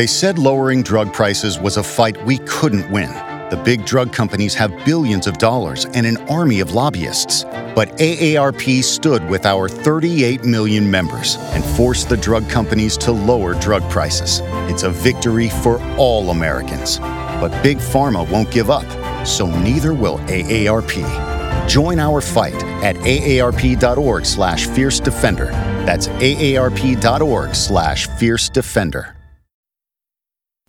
They 0.00 0.06
said 0.06 0.38
lowering 0.38 0.82
drug 0.82 1.12
prices 1.12 1.58
was 1.58 1.76
a 1.76 1.82
fight 1.82 2.16
we 2.24 2.38
couldn't 2.46 2.90
win. 2.90 3.10
The 3.50 3.60
big 3.62 3.84
drug 3.84 4.14
companies 4.14 4.54
have 4.54 4.86
billions 4.86 5.26
of 5.26 5.36
dollars 5.36 5.84
and 5.92 6.06
an 6.06 6.16
army 6.30 6.60
of 6.60 6.72
lobbyists. 6.72 7.44
But 7.74 7.90
AARP 7.98 8.82
stood 8.82 9.28
with 9.28 9.44
our 9.44 9.68
38 9.68 10.42
million 10.42 10.90
members 10.90 11.36
and 11.52 11.62
forced 11.62 12.08
the 12.08 12.16
drug 12.16 12.48
companies 12.48 12.96
to 12.96 13.12
lower 13.12 13.52
drug 13.52 13.82
prices. 13.90 14.40
It's 14.72 14.84
a 14.84 14.88
victory 14.88 15.50
for 15.50 15.78
all 15.98 16.30
Americans. 16.30 16.98
But 16.98 17.62
Big 17.62 17.76
Pharma 17.76 18.26
won't 18.30 18.50
give 18.50 18.70
up, 18.70 18.86
so 19.26 19.50
neither 19.50 19.92
will 19.92 20.16
AARP. 20.20 21.68
Join 21.68 21.98
our 21.98 22.22
fight 22.22 22.64
at 22.82 22.96
aarp.org 22.96 24.24
slash 24.24 24.66
fierce 24.66 24.98
defender. 24.98 25.48
That's 25.84 26.08
aarp.org 26.08 27.54
slash 27.54 28.06
fierce 28.06 28.48
defender. 28.48 29.14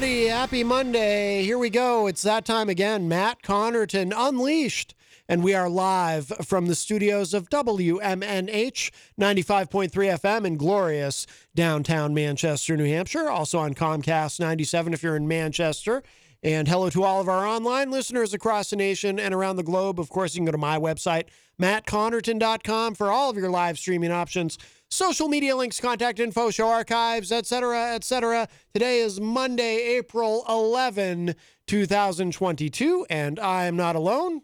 Everybody. 0.00 0.28
Happy 0.28 0.64
Monday. 0.64 1.42
Here 1.42 1.58
we 1.58 1.68
go. 1.68 2.06
It's 2.06 2.22
that 2.22 2.46
time 2.46 2.70
again. 2.70 3.06
Matt 3.06 3.42
Connarton 3.42 4.14
Unleashed. 4.16 4.94
And 5.28 5.44
we 5.44 5.52
are 5.52 5.68
live 5.68 6.28
from 6.42 6.68
the 6.68 6.74
studios 6.74 7.34
of 7.34 7.50
WMNH 7.50 8.90
95.3 9.20 9.90
FM 9.90 10.46
in 10.46 10.56
glorious 10.56 11.26
downtown 11.54 12.14
Manchester, 12.14 12.78
New 12.78 12.86
Hampshire. 12.86 13.28
Also 13.28 13.58
on 13.58 13.74
Comcast 13.74 14.40
97 14.40 14.94
if 14.94 15.02
you're 15.02 15.16
in 15.16 15.28
Manchester. 15.28 16.02
And 16.42 16.66
hello 16.66 16.88
to 16.88 17.02
all 17.02 17.20
of 17.20 17.28
our 17.28 17.46
online 17.46 17.90
listeners 17.90 18.32
across 18.32 18.70
the 18.70 18.76
nation 18.76 19.20
and 19.20 19.34
around 19.34 19.56
the 19.56 19.62
globe. 19.62 20.00
Of 20.00 20.08
course, 20.08 20.34
you 20.34 20.38
can 20.38 20.46
go 20.46 20.52
to 20.52 20.56
my 20.56 20.78
website, 20.78 21.24
mattconnarton.com, 21.60 22.94
for 22.94 23.12
all 23.12 23.28
of 23.28 23.36
your 23.36 23.50
live 23.50 23.78
streaming 23.78 24.12
options 24.12 24.56
social 24.90 25.28
media 25.28 25.56
links, 25.56 25.80
contact 25.80 26.18
info, 26.18 26.50
show 26.50 26.68
archives, 26.68 27.32
etc., 27.32 27.94
etc. 27.94 28.48
Today 28.74 29.00
is 29.00 29.20
Monday, 29.20 29.96
April 29.96 30.44
11, 30.48 31.34
2022, 31.66 33.06
and 33.08 33.38
I 33.38 33.64
am 33.64 33.76
not 33.76 33.96
alone. 33.96 34.42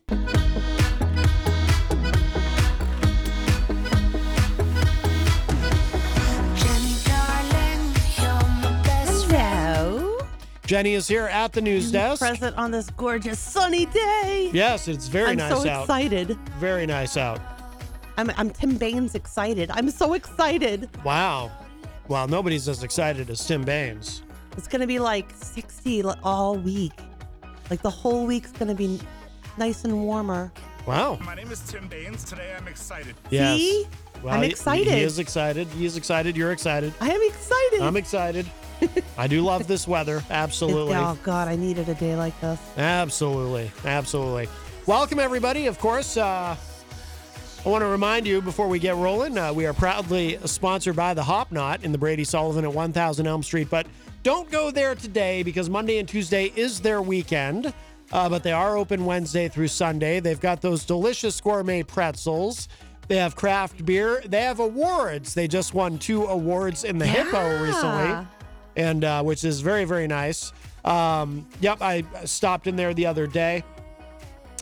Jenny 10.67 10.95
is 10.95 11.07
here 11.07 11.27
at 11.27 11.53
the 11.53 11.61
news 11.61 11.93
desk. 11.93 12.21
Present 12.21 12.57
on 12.57 12.73
this 12.73 12.91
gorgeous 12.91 13.39
sunny 13.39 13.87
day. 13.87 14.51
Yes, 14.53 14.89
it's 14.89 15.07
very 15.07 15.31
I'm 15.31 15.37
nice 15.37 15.63
so 15.63 15.69
out. 15.69 15.83
excited. 15.83 16.37
Very 16.59 16.87
nice 16.87 17.17
out. 17.17 17.56
I'm, 18.17 18.31
I'm 18.37 18.51
Tim 18.51 18.77
Baines 18.77 19.15
excited. 19.15 19.71
I'm 19.73 19.91
so 19.91 20.15
excited. 20.15 20.89
Wow. 21.05 21.51
Wow, 22.09 22.27
nobody's 22.27 22.69
as 22.69 22.83
excited 22.83 23.29
as 23.31 23.45
Tim 23.47 23.63
Baines. 23.63 24.23
It's 24.57 24.69
going 24.69 24.81
to 24.81 24.87
be 24.87 24.99
like 24.99 25.31
60 25.35 26.03
all 26.23 26.57
week. 26.57 26.93
Like 27.69 27.83
the 27.83 27.91
whole 27.91 28.25
week's 28.27 28.53
going 28.53 28.69
to 28.69 28.75
be 28.75 29.01
nice 29.59 29.85
and 29.85 30.03
warmer. 30.05 30.51
Wow. 30.87 31.19
My 31.23 31.35
name 31.35 31.51
is 31.51 31.61
Tim 31.61 31.89
Baines. 31.89 32.25
Today 32.25 32.55
I'm 32.57 32.69
excited. 32.69 33.15
Yes. 33.29 33.59
See? 33.59 33.87
Well, 34.23 34.35
I'm 34.35 34.43
he- 34.45 34.51
excited. 34.51 34.95
He 34.95 35.03
is 35.03 35.19
excited. 35.19 35.67
He 35.69 35.85
is 35.85 35.97
excited. 35.97 36.37
You're 36.37 36.53
excited. 36.53 36.95
I 37.01 37.11
am 37.11 37.21
excited. 37.23 37.81
I'm 37.83 37.97
excited. 37.97 38.47
I 39.19 39.27
do 39.27 39.43
love 39.43 39.67
this 39.67 39.87
weather. 39.87 40.23
Absolutely. 40.31 40.95
Oh, 40.95 41.19
God, 41.23 41.49
I 41.49 41.57
needed 41.57 41.89
a 41.89 41.95
day 41.95 42.17
like 42.17 42.39
this. 42.41 42.61
Absolutely. 42.79 43.71
Absolutely. 43.85 44.49
Welcome, 44.87 45.19
everybody. 45.19 45.67
Of 45.67 45.79
course, 45.79 46.17
uh, 46.17 46.57
I 47.67 47.69
want 47.69 47.83
to 47.83 47.89
remind 47.89 48.29
you 48.29 48.41
before 48.41 48.69
we 48.69 48.79
get 48.79 48.95
rolling, 48.95 49.37
uh, 49.37 49.53
we 49.53 49.67
are 49.67 49.73
proudly 49.73 50.39
sponsored 50.45 50.95
by 50.95 51.15
the 51.15 51.25
Hop 51.25 51.51
Knot 51.51 51.83
in 51.83 51.91
the 51.91 51.99
Brady 51.99 52.23
Sullivan 52.23 52.65
at 52.65 52.73
1000 52.73 53.27
Elm 53.27 53.43
Street. 53.43 53.69
But 53.69 53.89
don't 54.23 54.49
go 54.53 54.71
there 54.71 54.95
today 54.95 55.43
because 55.43 55.69
Monday 55.69 55.99
and 55.99 56.09
Tuesday 56.09 56.53
is 56.55 56.81
their 56.81 57.03
weekend. 57.03 57.75
Uh, 58.13 58.29
but 58.29 58.45
they 58.45 58.53
are 58.53 58.77
open 58.77 59.05
Wednesday 59.05 59.49
through 59.49 59.67
Sunday. 59.67 60.21
They've 60.21 60.39
got 60.39 60.63
those 60.63 60.85
delicious 60.85 61.41
gourmet 61.41 61.83
pretzels. 61.83 62.69
They 63.09 63.17
have 63.17 63.35
craft 63.35 63.85
beer. 63.85 64.23
They 64.25 64.43
have 64.43 64.61
awards. 64.61 65.35
They 65.35 65.49
just 65.49 65.75
won 65.75 65.99
two 65.99 66.23
awards 66.27 66.85
in 66.85 66.99
the 66.99 67.07
Hippo 67.07 67.65
recently 67.65 68.29
and 68.77 69.03
uh, 69.03 69.25
which 69.25 69.43
is 69.43 69.61
very 69.61 69.85
very 69.85 70.07
nice. 70.07 70.53
Um, 70.85 71.49
yep, 71.61 71.79
I 71.83 72.05
stopped 72.27 72.69
in 72.69 72.77
there 72.77 72.95
the 72.95 73.07
other 73.07 73.27
day. 73.27 73.65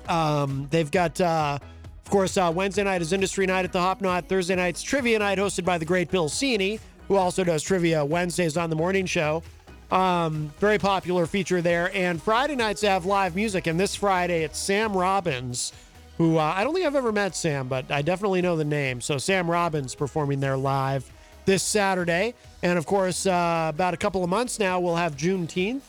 Um, 0.08 0.68
they've 0.70 0.90
got, 0.90 1.20
uh, 1.20 1.58
of 2.04 2.10
course, 2.10 2.36
uh, 2.36 2.52
Wednesday 2.54 2.84
night 2.84 3.00
is 3.00 3.14
industry 3.14 3.46
night 3.46 3.64
at 3.64 3.72
the 3.72 3.80
Hop 3.80 4.02
Knot. 4.02 4.28
Thursday 4.28 4.54
night's 4.54 4.82
trivia 4.82 5.18
night 5.18 5.38
hosted 5.38 5.64
by 5.64 5.78
the 5.78 5.86
great 5.86 6.10
Bill 6.10 6.28
Cini, 6.28 6.78
who 7.08 7.16
also 7.16 7.42
does 7.44 7.62
trivia 7.62 8.04
Wednesdays 8.04 8.58
on 8.58 8.68
the 8.68 8.76
morning 8.76 9.06
show. 9.06 9.42
Um, 9.90 10.52
very 10.58 10.76
popular 10.76 11.24
feature 11.24 11.62
there. 11.62 11.90
And 11.94 12.22
Friday 12.22 12.56
nights 12.56 12.82
have 12.82 13.06
live 13.06 13.34
music. 13.34 13.66
And 13.66 13.80
this 13.80 13.94
Friday 13.94 14.44
it's 14.44 14.58
Sam 14.58 14.94
Robbins, 14.94 15.72
who 16.18 16.36
uh, 16.36 16.52
I 16.54 16.62
don't 16.62 16.74
think 16.74 16.86
I've 16.86 16.94
ever 16.94 17.10
met 17.12 17.34
Sam, 17.34 17.68
but 17.68 17.90
I 17.90 18.02
definitely 18.02 18.42
know 18.42 18.56
the 18.56 18.64
name. 18.64 19.00
So 19.00 19.16
Sam 19.16 19.50
Robbins 19.50 19.94
performing 19.94 20.40
there 20.40 20.58
live 20.58 21.10
this 21.46 21.62
Saturday. 21.62 22.34
And 22.62 22.76
of 22.78 22.84
course, 22.84 23.24
uh, 23.24 23.70
about 23.72 23.94
a 23.94 23.96
couple 23.96 24.22
of 24.22 24.28
months 24.28 24.58
now, 24.58 24.78
we'll 24.78 24.96
have 24.96 25.16
Juneteenth. 25.16 25.82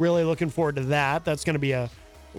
Really 0.00 0.24
looking 0.24 0.50
forward 0.50 0.76
to 0.76 0.82
that. 0.84 1.24
That's 1.24 1.44
going 1.44 1.54
to 1.54 1.60
be 1.60 1.72
a. 1.72 1.88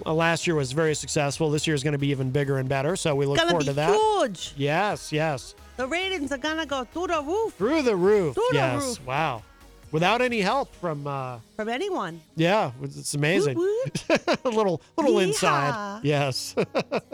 last 0.06 0.48
year 0.48 0.56
was 0.56 0.72
very 0.72 0.96
successful. 0.96 1.50
This 1.50 1.68
year 1.68 1.76
is 1.76 1.84
going 1.84 1.94
to 1.94 1.98
be 2.00 2.10
even 2.10 2.32
bigger 2.32 2.58
and 2.58 2.68
better. 2.70 2.96
So 2.96 3.16
we 3.16 3.26
look 3.26 3.38
Gonna 3.38 3.50
forward 3.52 3.62
be 3.64 3.68
to 3.68 3.74
that. 3.74 3.96
huge. 3.96 4.54
Yes, 4.58 5.12
yes. 5.12 5.56
The 5.78 5.88
ratings 5.88 6.32
are 6.32 6.38
going 6.38 6.58
to 6.58 6.66
go 6.66 6.84
through 6.84 7.08
the 7.08 7.22
roof 7.22 7.54
Through 7.56 7.82
the 7.84 7.96
roof. 7.96 8.36
Through 8.36 8.48
the 8.52 8.56
yes. 8.58 8.84
roof. 8.84 9.06
Wow. 9.06 9.44
Without 9.92 10.22
any 10.22 10.40
help 10.42 10.74
from. 10.76 11.06
uh 11.06 11.40
from 11.58 11.68
anyone. 11.68 12.22
Yeah, 12.38 12.72
it's 12.82 13.14
amazing. 13.14 13.58
A 14.46 14.50
little 14.50 14.82
little 14.98 15.20
inside. 15.20 16.00
Yes. 16.04 16.56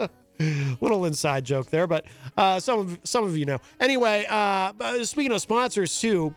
little 0.80 1.04
inside 1.04 1.44
joke 1.44 1.68
there, 1.70 1.88
but 1.88 2.04
uh, 2.36 2.60
some 2.60 2.78
of 2.78 2.98
some 3.02 3.24
of 3.24 3.36
you 3.36 3.46
know. 3.46 3.58
Anyway, 3.80 4.24
uh, 4.28 4.72
speaking 5.02 5.32
of 5.32 5.40
sponsors 5.40 6.00
too, 6.00 6.32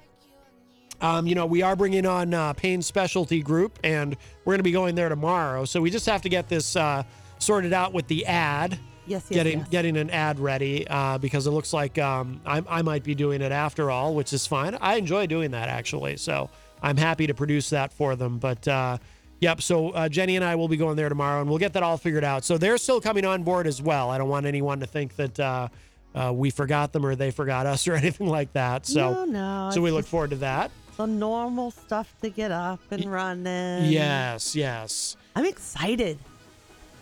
um, 1.02 1.28
you 1.28 1.36
know 1.36 1.46
we 1.46 1.62
are 1.62 1.76
bringing 1.76 2.06
on 2.06 2.34
uh, 2.34 2.54
Payne 2.54 2.82
Specialty 2.82 3.42
Group, 3.42 3.80
and 3.84 4.16
we're 4.46 4.54
going 4.54 4.60
to 4.60 4.64
be 4.64 4.72
going 4.72 4.96
there 4.96 5.10
tomorrow. 5.10 5.66
So 5.66 5.82
we 5.82 5.90
just 5.90 6.06
have 6.06 6.22
to 6.22 6.30
get 6.30 6.48
this 6.48 6.76
uh, 6.76 7.04
sorted 7.40 7.74
out 7.74 7.94
with 7.94 8.08
the 8.08 8.26
ad. 8.26 8.80
Yes, 9.08 9.26
yes, 9.30 9.30
getting 9.30 9.60
yes. 9.60 9.68
getting 9.70 9.98
an 9.98 10.10
ad 10.12 10.40
ready 10.40 10.88
uh, 10.88 11.18
because 11.18 11.48
it 11.48 11.52
looks 11.52 11.74
like 11.74 11.98
um, 11.98 12.40
I, 12.46 12.64
I 12.70 12.82
might 12.84 13.04
be 13.04 13.16
doing 13.16 13.42
it 13.42 13.52
after 13.52 13.90
all, 13.90 14.14
which 14.14 14.32
is 14.32 14.46
fine. 14.46 14.78
I 14.80 14.96
enjoy 14.96 15.26
doing 15.26 15.52
that 15.52 15.70
actually, 15.70 16.18
so 16.18 16.50
I'm 16.82 16.98
happy 16.98 17.28
to 17.28 17.34
produce 17.34 17.72
that 17.72 17.92
for 17.92 18.16
them. 18.16 18.38
But 18.38 18.68
uh, 18.68 19.00
yep, 19.40 19.62
so 19.62 19.90
uh, 19.90 20.08
Jenny 20.08 20.36
and 20.36 20.46
I 20.46 20.56
will 20.56 20.68
be 20.68 20.78
going 20.78 20.96
there 20.96 21.10
tomorrow, 21.10 21.42
and 21.42 21.50
we'll 21.50 21.60
get 21.60 21.74
that 21.74 21.84
all 21.84 21.98
figured 21.98 22.24
out. 22.24 22.46
So 22.46 22.58
they're 22.58 22.78
still 22.78 23.02
coming 23.02 23.26
on 23.26 23.44
board 23.44 23.68
as 23.68 23.82
well. 23.82 24.12
I 24.12 24.18
don't 24.20 24.30
want 24.30 24.46
anyone 24.46 24.80
to 24.82 24.86
think 24.86 25.16
that 25.16 25.40
uh, 25.40 25.68
uh, 26.14 26.32
we 26.34 26.50
forgot 26.50 26.94
them 26.94 27.06
or 27.06 27.16
they 27.16 27.32
forgot 27.32 27.66
us 27.66 27.88
or 27.88 27.96
anything 27.96 28.28
like 28.28 28.54
that. 28.54 28.86
So 28.86 29.14
no, 29.14 29.26
no. 29.26 29.70
so 29.74 29.82
we 29.82 29.92
look 29.92 30.06
forward 30.06 30.32
to 30.32 30.38
that. 30.38 30.72
The 31.02 31.08
normal 31.08 31.72
stuff 31.72 32.14
to 32.22 32.30
get 32.30 32.52
up 32.52 32.80
and 32.92 33.12
running. 33.12 33.86
Yes, 33.92 34.56
yes. 34.56 35.18
I'm 35.36 35.46
excited. 35.46 36.20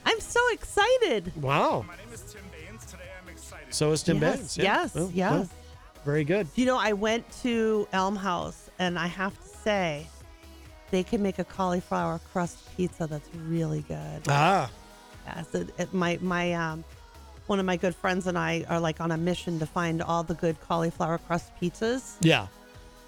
I'm 0.05 0.21
so 0.21 0.39
excited. 0.53 1.33
Wow. 1.35 1.83
My 1.85 1.97
name 1.97 2.05
is 2.13 2.21
Tim 2.21 2.41
Baines. 2.49 2.85
Today 2.85 3.03
I'm 3.21 3.27
excited. 3.27 3.73
So 3.73 3.91
is 3.91 4.01
Tim 4.01 4.21
yes, 4.21 4.37
Baines. 4.37 4.57
yeah. 4.57 4.63
yes, 4.63 4.95
Well, 4.95 5.11
yes. 5.13 5.31
well, 5.33 5.49
very 6.05 6.23
good. 6.23 6.47
You 6.55 6.65
know, 6.65 6.77
I 6.77 6.93
went 6.93 7.29
to 7.43 7.89
Elm 7.91 8.15
House, 8.15 8.69
and 8.79 8.97
I 8.97 9.07
have 9.07 9.37
to 9.37 9.49
say, 9.65 10.07
they 10.91 11.03
can 11.03 11.21
make 11.21 11.37
a 11.37 11.43
cauliflower 11.43 12.21
crust 12.31 12.57
pizza 12.77 13.05
that's 13.05 13.29
really 13.35 13.81
good. 13.81 14.21
Ah, 14.29 14.71
Yes, 15.27 15.53
it, 15.53 15.73
it, 15.77 15.93
my 15.93 16.17
my 16.21 16.53
um, 16.53 16.85
one 17.47 17.59
of 17.59 17.65
my 17.65 17.75
good 17.75 17.93
friends 17.95 18.27
and 18.27 18.37
I 18.37 18.63
are 18.69 18.79
like 18.79 19.01
on 19.01 19.11
a 19.11 19.17
mission 19.17 19.59
to 19.59 19.65
find 19.65 20.01
all 20.01 20.23
the 20.23 20.35
good 20.35 20.57
cauliflower 20.61 21.17
crust 21.17 21.51
pizzas, 21.61 22.15
yeah. 22.21 22.47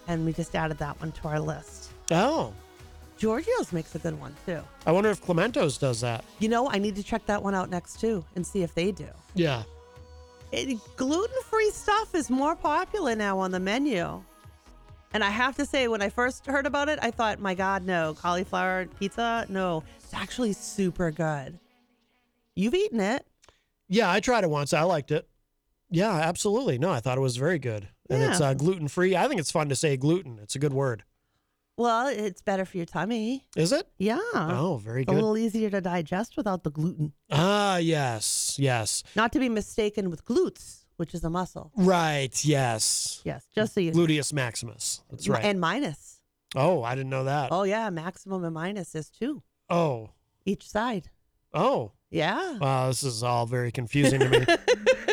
And 0.08 0.26
we 0.26 0.34
just 0.34 0.56
added 0.56 0.78
that 0.80 1.00
one 1.00 1.12
to 1.14 1.28
our 1.28 1.40
list. 1.40 1.92
Oh, 2.12 2.54
Giorgio's 3.20 3.72
makes 3.72 3.94
a 3.94 4.00
good 4.00 4.20
one 4.20 4.36
too. 4.46 4.62
I 4.86 4.92
wonder 4.92 5.12
if 5.12 5.24
Clemento's 5.24 5.78
does 5.78 6.02
that. 6.02 6.26
You 6.40 6.50
know, 6.50 6.70
I 6.70 6.80
need 6.80 6.96
to 6.96 7.04
check 7.04 7.26
that 7.28 7.44
one 7.44 7.54
out 7.54 7.70
next 7.70 8.00
too 8.00 8.26
and 8.36 8.46
see 8.46 8.64
if 8.64 8.74
they 8.74 8.92
do. 8.92 9.08
Yeah. 9.36 9.64
Gluten 10.98 11.42
free 11.44 11.70
stuff 11.70 12.16
is 12.16 12.30
more 12.30 12.56
popular 12.56 13.16
now 13.16 13.38
on 13.38 13.52
the 13.52 13.60
menu. 13.60 14.24
And 15.14 15.24
I 15.24 15.30
have 15.30 15.56
to 15.58 15.66
say, 15.66 15.88
when 15.88 16.02
I 16.02 16.10
first 16.10 16.46
heard 16.46 16.66
about 16.66 16.90
it, 16.90 16.98
I 17.02 17.12
thought, 17.12 17.40
my 17.40 17.54
God, 17.54 17.86
no. 17.86 18.16
Cauliflower 18.16 18.88
pizza? 19.00 19.46
No. 19.50 19.84
It's 19.98 20.14
actually 20.14 20.54
super 20.54 21.12
good. 21.12 21.60
You've 22.56 22.74
eaten 22.74 23.00
it. 23.00 23.26
Yeah, 23.88 24.10
I 24.10 24.20
tried 24.20 24.46
it 24.46 24.50
once. 24.50 24.74
I 24.74 24.84
liked 24.84 25.12
it. 25.12 25.28
Yeah, 25.90 26.14
absolutely. 26.14 26.78
No, 26.78 26.90
I 26.90 27.02
thought 27.02 27.18
it 27.18 27.22
was 27.22 27.38
very 27.38 27.60
good. 27.60 27.90
And 28.10 28.24
it's 28.24 28.42
uh, 28.42 28.54
gluten 28.54 28.88
free. 28.88 29.16
I 29.16 29.28
think 29.28 29.40
it's 29.40 29.52
fun 29.52 29.70
to 29.70 29.76
say 29.76 29.96
gluten. 29.98 30.40
It's 30.42 30.56
a 30.56 30.60
good 30.60 30.74
word. 30.74 31.04
Well, 31.78 32.08
it's 32.08 32.42
better 32.42 32.66
for 32.66 32.78
your 32.78 32.86
tummy. 32.86 33.46
Is 33.56 33.72
it? 33.72 33.88
Yeah. 33.98 34.20
Oh, 34.34 34.80
very 34.84 35.04
It's 35.04 35.10
a 35.10 35.14
little 35.14 35.38
easier 35.38 35.70
to 35.70 35.82
digest 35.82 36.36
without 36.38 36.64
the 36.64 36.70
gluten. 36.70 37.14
Ah, 37.32 37.78
yes, 37.78 38.58
yes. 38.60 39.04
Not 39.16 39.32
to 39.34 39.40
be 39.40 39.48
mistaken 39.50 40.10
with 40.12 40.26
glutes, 40.26 40.84
which 40.98 41.14
is 41.14 41.24
a 41.24 41.30
muscle. 41.30 41.72
Right, 41.76 42.44
yes. 42.44 43.22
Yes, 43.24 43.48
just 43.56 43.74
so 43.74 43.80
you. 43.80 43.92
Gluteus 43.94 44.34
maximus. 44.34 45.02
That's 45.10 45.28
right. 45.30 45.44
And 45.44 45.60
minus. 45.60 46.20
oh, 46.56 46.84
I 46.84 46.94
didn't 46.96 47.10
know 47.10 47.24
that. 47.24 47.50
Oh, 47.52 47.64
yeah. 47.64 47.90
Maximum 47.90 48.44
and 48.44 48.54
minus 48.54 48.94
is 48.94 49.10
two 49.10 49.42
Oh, 49.70 50.10
each 50.46 50.68
side. 50.68 51.10
oh. 51.54 51.94
Yeah. 52.14 52.58
Wow, 52.58 52.88
this 52.88 53.04
is 53.04 53.24
all 53.24 53.46
very 53.46 53.72
confusing 53.72 54.20
to 54.20 54.30
me. 54.30 54.46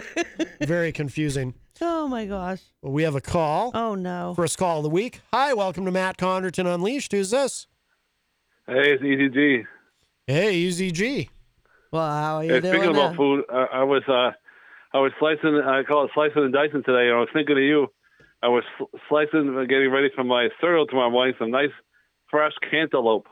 very 0.61 0.93
confusing. 0.93 1.55
Oh, 1.81 2.09
my 2.09 2.27
gosh. 2.27 2.61
Well, 2.83 2.93
we 2.93 3.05
have 3.05 3.15
a 3.15 3.21
call. 3.21 3.71
Oh, 3.73 3.95
no. 3.95 4.33
First 4.35 4.59
call 4.59 4.79
of 4.79 4.83
the 4.83 4.91
week. 4.91 5.21
Hi, 5.33 5.55
welcome 5.55 5.85
to 5.85 5.93
Matt 5.93 6.17
Connarton 6.17 6.67
Unleashed. 6.67 7.13
Who's 7.13 7.31
this? 7.31 7.69
Hey, 8.67 8.95
it's 8.95 9.01
EZG. 9.03 9.65
Hey, 10.27 10.65
EZG. 10.65 11.29
Well, 11.93 12.11
how 12.11 12.37
are 12.39 12.45
you 12.45 12.55
Hey, 12.55 12.61
doing? 12.61 12.75
speaking 12.75 12.91
about 12.97 13.15
food, 13.15 13.45
uh, 13.49 13.67
I 13.73 13.85
was 13.85 14.03
uh, 14.09 14.33
I 14.93 14.99
was 15.01 15.13
slicing. 15.21 15.55
I 15.65 15.85
call 15.85 16.05
it 16.07 16.11
slicing 16.15 16.43
and 16.43 16.53
dicing 16.53 16.83
today. 16.85 17.07
And 17.11 17.17
I 17.17 17.21
was 17.21 17.29
thinking 17.33 17.57
of 17.57 17.63
you. 17.63 17.87
I 18.43 18.49
was 18.49 18.65
sl- 18.77 18.97
slicing, 19.09 19.57
uh, 19.57 19.63
getting 19.63 19.93
ready 19.93 20.09
for 20.17 20.25
my 20.25 20.49
cereal 20.61 20.85
tomorrow 20.85 21.11
morning. 21.11 21.35
Some 21.39 21.53
nice 21.53 21.71
fresh 22.29 22.55
cantaloupe. 22.69 23.29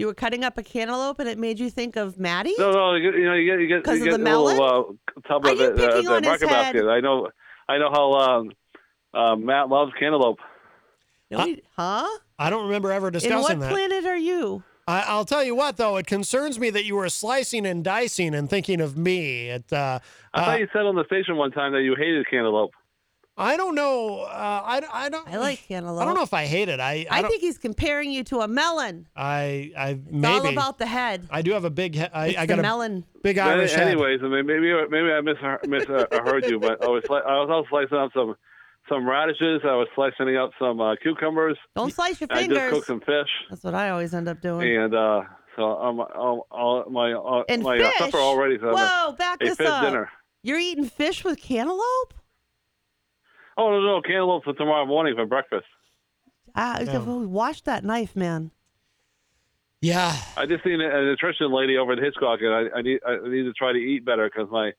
You 0.00 0.06
were 0.06 0.14
cutting 0.14 0.44
up 0.44 0.56
a 0.56 0.62
cantaloupe 0.62 1.18
and 1.20 1.28
it 1.28 1.36
made 1.38 1.60
you 1.60 1.68
think 1.68 1.96
of 1.96 2.18
Maddie? 2.18 2.54
No, 2.58 2.70
no, 2.72 2.94
you, 2.94 3.10
get- 3.12 3.18
you 3.20 3.26
know, 3.26 3.34
you 3.34 3.44
get 3.50 3.60
you 3.60 3.66
get 3.68 3.84
'Cause 3.84 3.98
you 3.98 4.04
of 4.06 4.10
get 4.18 4.24
the 4.24 4.34
a 4.34 4.38
little 4.40 4.64
uh, 4.64 5.28
tub 5.28 5.44
Are 5.44 5.52
of 5.52 5.58
you 5.58 5.64
it, 5.66 5.78
uh, 5.78 5.86
picking 5.88 6.04
the 6.04 6.12
on 6.14 6.22
his 6.22 6.28
market 6.30 6.48
head? 6.48 6.72
basket. 6.74 6.88
I 6.88 7.00
know, 7.00 7.28
I 7.68 7.76
know 7.78 7.90
how 7.92 8.12
um, 8.14 8.50
uh, 9.12 9.36
Matt 9.36 9.68
loves 9.68 9.92
cantaloupe. 10.00 10.38
No, 11.30 11.44
we- 11.44 11.62
huh? 11.76 12.08
I 12.38 12.48
don't 12.48 12.64
remember 12.64 12.90
ever 12.90 13.08
In 13.08 13.12
discussing 13.12 13.40
what 13.42 13.60
that. 13.60 13.70
planet 13.70 14.06
are 14.06 14.16
you? 14.16 14.62
I, 14.88 15.04
I'll 15.06 15.26
tell 15.26 15.44
you 15.44 15.54
what, 15.54 15.76
though, 15.76 15.98
it 15.98 16.06
concerns 16.06 16.58
me 16.58 16.70
that 16.70 16.84
you 16.86 16.96
were 16.96 17.08
slicing 17.10 17.66
and 17.66 17.84
dicing 17.84 18.34
and 18.34 18.48
thinking 18.48 18.80
of 18.80 18.96
me. 18.96 19.50
It, 19.50 19.70
uh, 19.70 19.98
I 20.32 20.40
uh, 20.40 20.44
thought 20.46 20.60
you 20.60 20.68
said 20.72 20.82
on 20.86 20.96
the 20.96 21.04
station 21.04 21.36
one 21.36 21.50
time 21.52 21.72
that 21.72 21.82
you 21.82 21.94
hated 21.94 22.26
cantaloupe. 22.28 22.72
I 23.40 23.56
don't 23.56 23.74
know. 23.74 24.20
Uh, 24.20 24.26
I, 24.64 24.82
I 24.92 25.08
don't. 25.08 25.26
I 25.28 25.38
like 25.38 25.66
cantaloupe. 25.66 26.02
I 26.02 26.04
don't 26.04 26.14
know 26.14 26.22
if 26.22 26.34
I 26.34 26.44
hate 26.46 26.68
it. 26.68 26.78
I 26.78 27.06
I, 27.10 27.20
I, 27.20 27.22
think 27.22 27.40
he's 27.40 27.58
comparing 27.58 28.10
you 28.10 28.22
to 28.24 28.40
a 28.40 28.48
melon. 28.48 29.08
I 29.16 29.72
I 29.76 29.90
It's 29.90 30.10
maybe 30.10 30.26
all 30.26 30.48
about 30.48 30.78
the 30.78 30.86
head. 30.86 31.26
I 31.30 31.42
do 31.42 31.52
have 31.52 31.64
a 31.64 31.70
big. 31.70 31.94
He- 31.94 32.02
I, 32.02 32.26
It's 32.28 32.38
I 32.38 32.42
the 32.42 32.46
got 32.48 32.58
a 32.58 32.62
melon. 32.62 33.04
big 33.22 33.38
Irish 33.38 33.72
head. 33.72 33.88
anyways, 33.88 34.20
I 34.22 34.28
mean, 34.28 34.46
maybe 34.46 34.72
maybe 34.90 35.10
I 35.10 35.20
misheard, 35.22 35.66
misheard 35.68 36.44
you, 36.46 36.60
but 36.60 36.84
I 36.84 36.88
was 36.88 37.02
I 37.10 37.14
was 37.40 37.48
also 37.50 37.68
slicing 37.70 37.96
up 37.96 38.10
some 38.14 38.34
some 38.88 39.08
radishes. 39.08 39.62
I 39.64 39.74
was 39.74 39.88
slicing 39.94 40.36
up 40.36 40.50
some 40.58 40.80
uh, 40.80 40.96
cucumbers. 41.02 41.56
Don't 41.76 41.92
slice 41.92 42.20
your 42.20 42.28
fingers. 42.28 42.44
I 42.44 42.46
just 42.48 42.60
fingers. 42.60 42.72
cooked 42.72 42.86
some 42.88 43.00
fish, 43.00 43.28
That's 43.48 43.62
what 43.64 43.74
I 43.74 43.90
always 43.90 44.12
end 44.14 44.28
up 44.28 44.40
doing. 44.42 44.76
and 44.76 44.94
uh, 44.94 45.22
so 45.56 45.62
all, 45.62 46.46
all, 46.50 46.84
my 46.90 47.12
uh, 47.12 47.44
And 47.48 47.62
my 47.62 47.78
uh, 47.78 47.88
fish. 47.90 47.98
supper 47.98 48.18
already. 48.18 48.58
So 48.60 48.68
I'm 48.68 48.74
a- 48.74 48.76
Whoa, 48.76 49.12
back 49.12 49.38
a 49.42 49.46
this 49.46 49.56
fish 49.56 49.66
up. 49.66 49.84
dinner. 49.84 50.10
You're 50.42 50.58
eating 50.58 50.84
fish 50.86 51.24
with 51.24 51.40
cantaloupe? 51.40 52.14
Oh 53.56 53.70
no, 53.70 53.80
no, 53.80 54.02
cantaloupe 54.02 54.44
for 54.44 54.52
tomorrow 54.54 54.86
morning 54.86 55.14
for 55.16 55.26
breakfast. 55.26 55.66
Ah, 56.54 56.80
Yeah. 56.80 56.98
Wash 56.98 57.60
that 57.62 57.84
knife, 57.84 58.16
man. 58.16 58.50
Yeah. 59.80 60.14
I 60.36 60.46
just 60.46 60.62
seen 60.64 60.80
a, 60.80 60.88
a 60.88 61.02
nutrition 61.04 61.52
lady 61.52 61.76
over 61.78 61.92
at 61.92 61.98
Hitchcock, 61.98 62.40
and 62.42 62.52
I, 62.52 62.78
I 62.78 62.82
need 62.82 63.00
I 63.06 63.16
need 63.28 63.44
to 63.44 63.52
try 63.52 63.72
to 63.72 63.78
eat 63.78 64.04
better 64.04 64.28
because 64.28 64.50
my 64.50 64.72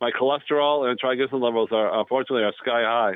my 0.00 0.10
cholesterol 0.10 0.88
and 0.88 0.98
triglyceride 1.00 1.40
levels 1.40 1.68
are 1.72 1.98
unfortunately 1.98 2.44
are 2.44 2.52
sky 2.62 2.82
high. 2.82 3.14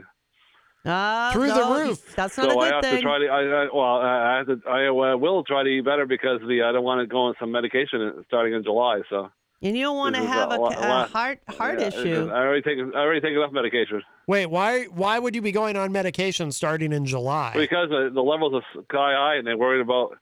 Ah, 0.86 1.30
Through 1.32 1.48
the 1.52 1.64
roof. 1.64 2.16
That's 2.16 2.38
not 2.38 2.50
so 2.50 2.58
a 2.58 2.62
I 2.62 2.68
good 2.68 2.74
have 2.74 2.84
thing. 2.84 2.96
to 2.96 3.02
try 3.02 3.18
to. 3.18 3.26
I, 3.26 3.40
I 3.40 3.68
well, 3.72 3.96
I 4.00 4.36
have 4.38 4.46
to. 4.46 4.60
I 4.68 4.86
uh, 4.88 5.16
will 5.16 5.44
try 5.44 5.62
to 5.62 5.68
eat 5.68 5.84
better 5.84 6.06
because 6.06 6.40
the 6.46 6.62
I 6.62 6.72
don't 6.72 6.84
want 6.84 7.00
to 7.02 7.06
go 7.06 7.24
on 7.24 7.34
some 7.38 7.52
medication 7.52 8.24
starting 8.26 8.54
in 8.54 8.62
July. 8.62 9.02
So 9.10 9.30
and 9.62 9.76
you 9.76 9.82
don't 9.84 9.96
want 9.96 10.14
to 10.16 10.22
have 10.22 10.50
a 10.50 10.54
a, 10.54 10.58
lot- 10.58 10.74
a 10.78 11.10
heart 11.10 11.40
heart 11.48 11.80
yeah, 11.80 11.88
issue. 11.88 12.30
I 12.32 12.38
already 12.40 12.62
take 12.62 12.78
I 12.78 12.98
already 12.98 13.20
take 13.20 13.32
enough 13.32 13.52
medication 13.52 14.02
Wait, 14.26 14.46
why 14.46 14.84
why 14.84 15.18
would 15.18 15.34
you 15.34 15.42
be 15.42 15.52
going 15.52 15.76
on 15.76 15.90
medication 15.92 16.52
starting 16.52 16.92
in 16.92 17.04
July? 17.04 17.52
because 17.56 17.88
the, 17.90 18.10
the 18.14 18.22
levels 18.22 18.54
are 18.54 18.82
sky 18.84 19.12
high, 19.16 19.36
and 19.36 19.46
they're 19.46 19.56
worried 19.58 19.80
about 19.80 20.16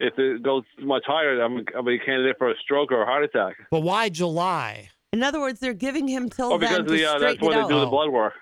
if 0.00 0.18
it 0.18 0.42
goes 0.42 0.64
much 0.80 1.04
higher, 1.06 1.40
I'm 1.40 1.64
I'm 1.76 1.88
a 1.88 1.98
candidate 1.98 2.36
for 2.38 2.50
a 2.50 2.54
stroke 2.62 2.92
or 2.92 3.02
a 3.02 3.06
heart 3.06 3.24
attack. 3.24 3.56
But 3.70 3.80
why 3.80 4.08
July? 4.10 4.90
In 5.12 5.22
other 5.22 5.40
words, 5.40 5.60
they're 5.60 5.72
giving 5.74 6.08
him 6.08 6.28
till 6.28 6.50
Well, 6.50 6.58
because 6.58 6.76
then 6.78 6.86
to 6.86 6.92
the, 6.92 7.04
uh, 7.06 7.18
that's 7.18 7.36
straighten 7.36 7.46
when 7.46 7.52
it 7.52 7.60
they 7.60 7.62
out 7.64 7.68
do 7.68 7.80
the 7.80 7.86
Oh. 7.86 7.90
blood 7.90 8.10
work. 8.10 8.32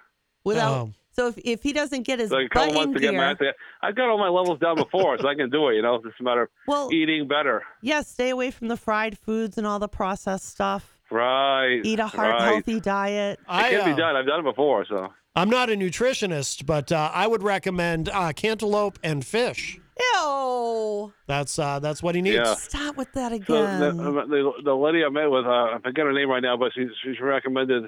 without. 0.44 0.72
Oh. 0.72 0.92
So 1.12 1.28
if, 1.28 1.38
if 1.44 1.62
he 1.62 1.72
doesn't 1.72 2.04
get 2.04 2.18
his 2.18 2.30
So 2.30 2.36
a 2.36 2.42
butt 2.42 2.50
couple 2.50 2.68
in 2.70 2.74
months 2.74 2.94
to 2.94 3.00
get 3.00 3.10
gear, 3.12 3.36
my. 3.38 3.52
I've 3.82 3.94
got 3.94 4.08
all 4.08 4.18
my 4.18 4.28
levels 4.28 4.58
down 4.58 4.76
before, 4.76 5.18
so 5.18 5.28
I 5.28 5.34
can 5.34 5.50
do 5.50 5.68
it. 5.68 5.76
You 5.76 5.82
know, 5.82 5.96
it's 5.96 6.04
just 6.04 6.20
a 6.20 6.22
matter 6.22 6.42
of 6.42 6.48
well, 6.66 6.92
eating 6.92 7.28
better. 7.28 7.62
yeah, 7.82 8.00
stay 8.00 8.30
away 8.30 8.50
from 8.50 8.68
the 8.68 8.76
fried 8.76 9.18
foods 9.18 9.58
and 9.58 9.66
all 9.66 9.78
the 9.78 9.88
processed 9.88 10.48
stuff. 10.48 10.98
Right. 11.10 11.80
Eat 11.84 11.98
a 11.98 12.06
heart 12.06 12.32
right. 12.32 12.42
healthy 12.42 12.80
diet. 12.80 13.38
It 13.40 13.44
I, 13.46 13.70
can 13.70 13.80
uh, 13.82 13.84
be 13.84 13.94
done. 13.94 14.16
I've 14.16 14.26
done 14.26 14.40
it 14.40 14.44
before, 14.44 14.86
so. 14.88 15.08
I'm 15.36 15.50
not 15.50 15.70
a 15.70 15.74
nutritionist, 15.74 16.66
but 16.66 16.90
uh, 16.92 17.10
I 17.12 17.26
would 17.26 17.42
recommend 17.42 18.08
uh, 18.08 18.32
cantaloupe 18.32 18.98
and 19.02 19.24
fish. 19.24 19.78
Ew! 20.14 21.12
That's 21.26 21.58
uh, 21.58 21.78
that's 21.78 22.02
what 22.02 22.14
he 22.14 22.22
needs. 22.22 22.36
Yeah. 22.36 22.54
Stop 22.54 22.96
with 22.96 23.12
that 23.12 23.30
So 23.46 23.62
again. 23.62 23.80
the, 23.80 23.92
the, 23.92 24.52
the 24.64 24.74
lady 24.74 25.04
I 25.04 25.10
met 25.10 25.30
with, 25.30 25.44
uh, 25.44 25.48
I 25.48 25.78
forget 25.82 26.06
her 26.06 26.12
name 26.12 26.30
right 26.30 26.42
now, 26.42 26.56
but 26.56 26.72
she 26.74 26.86
she 27.02 27.22
recommended 27.22 27.84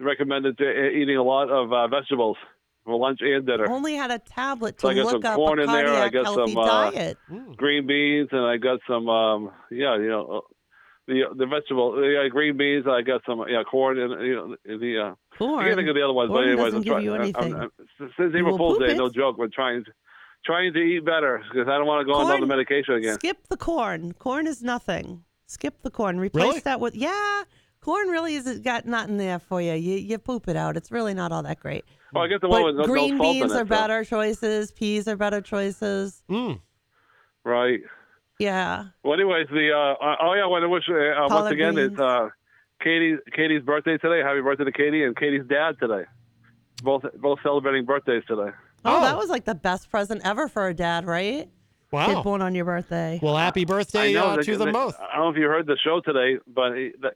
recommended 0.00 0.58
to, 0.58 0.64
uh, 0.64 0.90
eating 0.90 1.16
a 1.16 1.22
lot 1.22 1.50
of 1.50 1.72
uh, 1.72 1.86
vegetables 1.88 2.36
for 2.84 2.96
lunch 2.98 3.20
and 3.22 3.46
dinner. 3.46 3.68
Only 3.70 3.94
had 3.94 4.10
a 4.10 4.18
tablet 4.18 4.78
to 4.78 4.82
So 4.82 4.88
I 4.90 4.94
got 4.94 5.04
look 5.04 5.12
some 5.22 5.24
up 5.32 5.36
corn 5.36 5.58
a 5.58 5.62
in 5.62 5.68
there, 5.68 5.88
I 5.88 6.10
cardiac 6.10 6.12
got 6.12 6.24
healthy 6.26 6.52
some, 6.52 6.58
uh, 6.58 6.90
diet. 6.90 7.18
Green 7.56 7.86
beans, 7.86 8.28
and 8.32 8.42
I 8.44 8.56
got 8.56 8.80
some, 8.88 9.08
um, 9.08 9.50
yeah, 9.70 9.96
you 9.96 10.08
know, 10.08 10.26
uh, 10.26 10.40
the 11.06 11.24
the 11.36 11.46
vegetable, 11.46 12.02
yeah, 12.10 12.28
green 12.28 12.56
beans. 12.56 12.86
I 12.88 13.02
got 13.02 13.22
some, 13.26 13.44
yeah, 13.48 13.62
corn 13.64 13.98
and 13.98 14.26
you 14.26 14.34
know 14.34 14.56
the. 14.78 14.98
Uh, 14.98 15.14
I 15.58 15.64
can't 15.64 15.76
think 15.76 15.88
of 15.88 15.94
the 15.96 16.02
other 16.02 16.12
ones, 16.12 16.28
Corn 16.28 16.42
but 16.44 16.48
anyways, 16.48 16.64
doesn't 16.72 16.76
I'm 16.78 16.82
give 16.82 16.92
trying. 16.92 17.04
you 17.04 17.12
I'm- 17.12 17.20
anything. 17.20 17.54
I'm, 17.54 17.70
since 18.16 18.34
April 18.34 18.56
Fool's 18.56 18.78
Day, 18.78 18.92
it. 18.92 18.96
no 18.96 19.10
joke. 19.10 19.36
We're 19.36 19.48
trying 19.48 19.84
trying 20.46 20.72
to 20.74 20.78
eat 20.78 21.04
better 21.04 21.42
because 21.50 21.68
I 21.68 21.76
don't 21.76 21.86
want 21.86 22.00
to 22.00 22.04
go 22.10 22.18
on 22.18 22.26
Corn- 22.26 22.36
another 22.36 22.46
medication 22.46 22.94
again. 22.94 23.14
Skip 23.14 23.48
the 23.48 23.56
corn. 23.56 24.12
Corn 24.14 24.46
is 24.46 24.62
nothing. 24.62 25.24
Skip 25.46 25.82
the 25.82 25.90
corn. 25.90 26.18
Replace 26.18 26.44
Really? 26.44 26.60
that 26.60 26.80
with 26.80 26.94
yeah. 26.94 27.42
Corn 27.84 28.08
really 28.08 28.34
has 28.36 28.60
got 28.60 28.86
nothing 28.86 29.18
there 29.18 29.38
for 29.38 29.60
you. 29.60 29.74
You 29.74 29.96
you 29.98 30.16
poop 30.18 30.48
it 30.48 30.56
out. 30.56 30.74
It's 30.76 30.90
really 30.90 31.12
not 31.12 31.32
all 31.32 31.42
that 31.42 31.60
great. 31.60 31.84
Well, 32.14 32.24
I 32.24 32.28
get 32.28 32.40
the 32.40 32.48
one 32.48 32.62
But 32.62 32.66
with 32.66 32.76
no, 32.76 32.84
green 32.84 33.18
no 33.18 33.24
salt 33.24 33.32
beans 33.34 33.52
in 33.52 33.58
it. 33.58 33.60
are 33.60 33.64
so- 33.64 33.68
better 33.68 34.04
choices. 34.04 34.72
Peas 34.72 35.06
are 35.06 35.16
better 35.16 35.42
choices. 35.42 36.22
Mm. 36.30 36.60
Right. 37.44 37.80
Yeah. 38.38 38.86
Well, 39.02 39.12
anyways, 39.14 39.48
the 39.50 39.70
uh, 39.72 40.02
uh, 40.04 40.16
oh 40.22 40.32
yeah, 40.34 40.44
I 40.44 40.46
want 40.46 40.62
to 40.62 40.68
wish 40.70 40.84
uh, 40.88 40.94
uh, 40.94 41.28
once 41.28 41.52
again 41.52 41.74
greens. 41.74 41.92
it's 41.92 42.00
uh, 42.00 42.28
Katie 42.82 43.16
Katie's 43.36 43.62
birthday 43.62 43.98
today. 43.98 44.22
Happy 44.26 44.40
birthday 44.40 44.64
to 44.64 44.72
Katie 44.72 45.04
and 45.04 45.14
Katie's 45.14 45.44
dad 45.46 45.76
today. 45.78 46.04
Both 46.82 47.02
both 47.20 47.38
celebrating 47.42 47.84
birthdays 47.84 48.22
today. 48.26 48.50
Oh, 48.86 48.96
Oh. 48.96 49.00
that 49.02 49.16
was 49.18 49.28
like 49.28 49.44
the 49.44 49.54
best 49.54 49.90
present 49.90 50.22
ever 50.24 50.48
for 50.48 50.68
a 50.68 50.74
dad, 50.74 51.06
right? 51.06 51.48
Wow. 51.90 52.06
Kid 52.06 52.24
born 52.24 52.42
on 52.42 52.54
your 52.54 52.64
birthday. 52.64 53.20
Well, 53.22 53.36
happy 53.36 53.62
I 53.62 53.64
birthday 53.64 54.12
know 54.14 54.24
uh, 54.30 54.36
that- 54.36 54.44
to 54.46 54.56
them 54.56 54.68
that- 54.68 54.72
both. 54.74 54.98
I 55.00 55.16
don't 55.16 55.26
know 55.26 55.30
if 55.30 55.36
you 55.36 55.44
heard 55.48 55.66
the 55.66 55.76
show 55.84 56.00
today, 56.00 56.38
but 56.46 56.72
he, 56.76 56.90
that, 57.02 57.14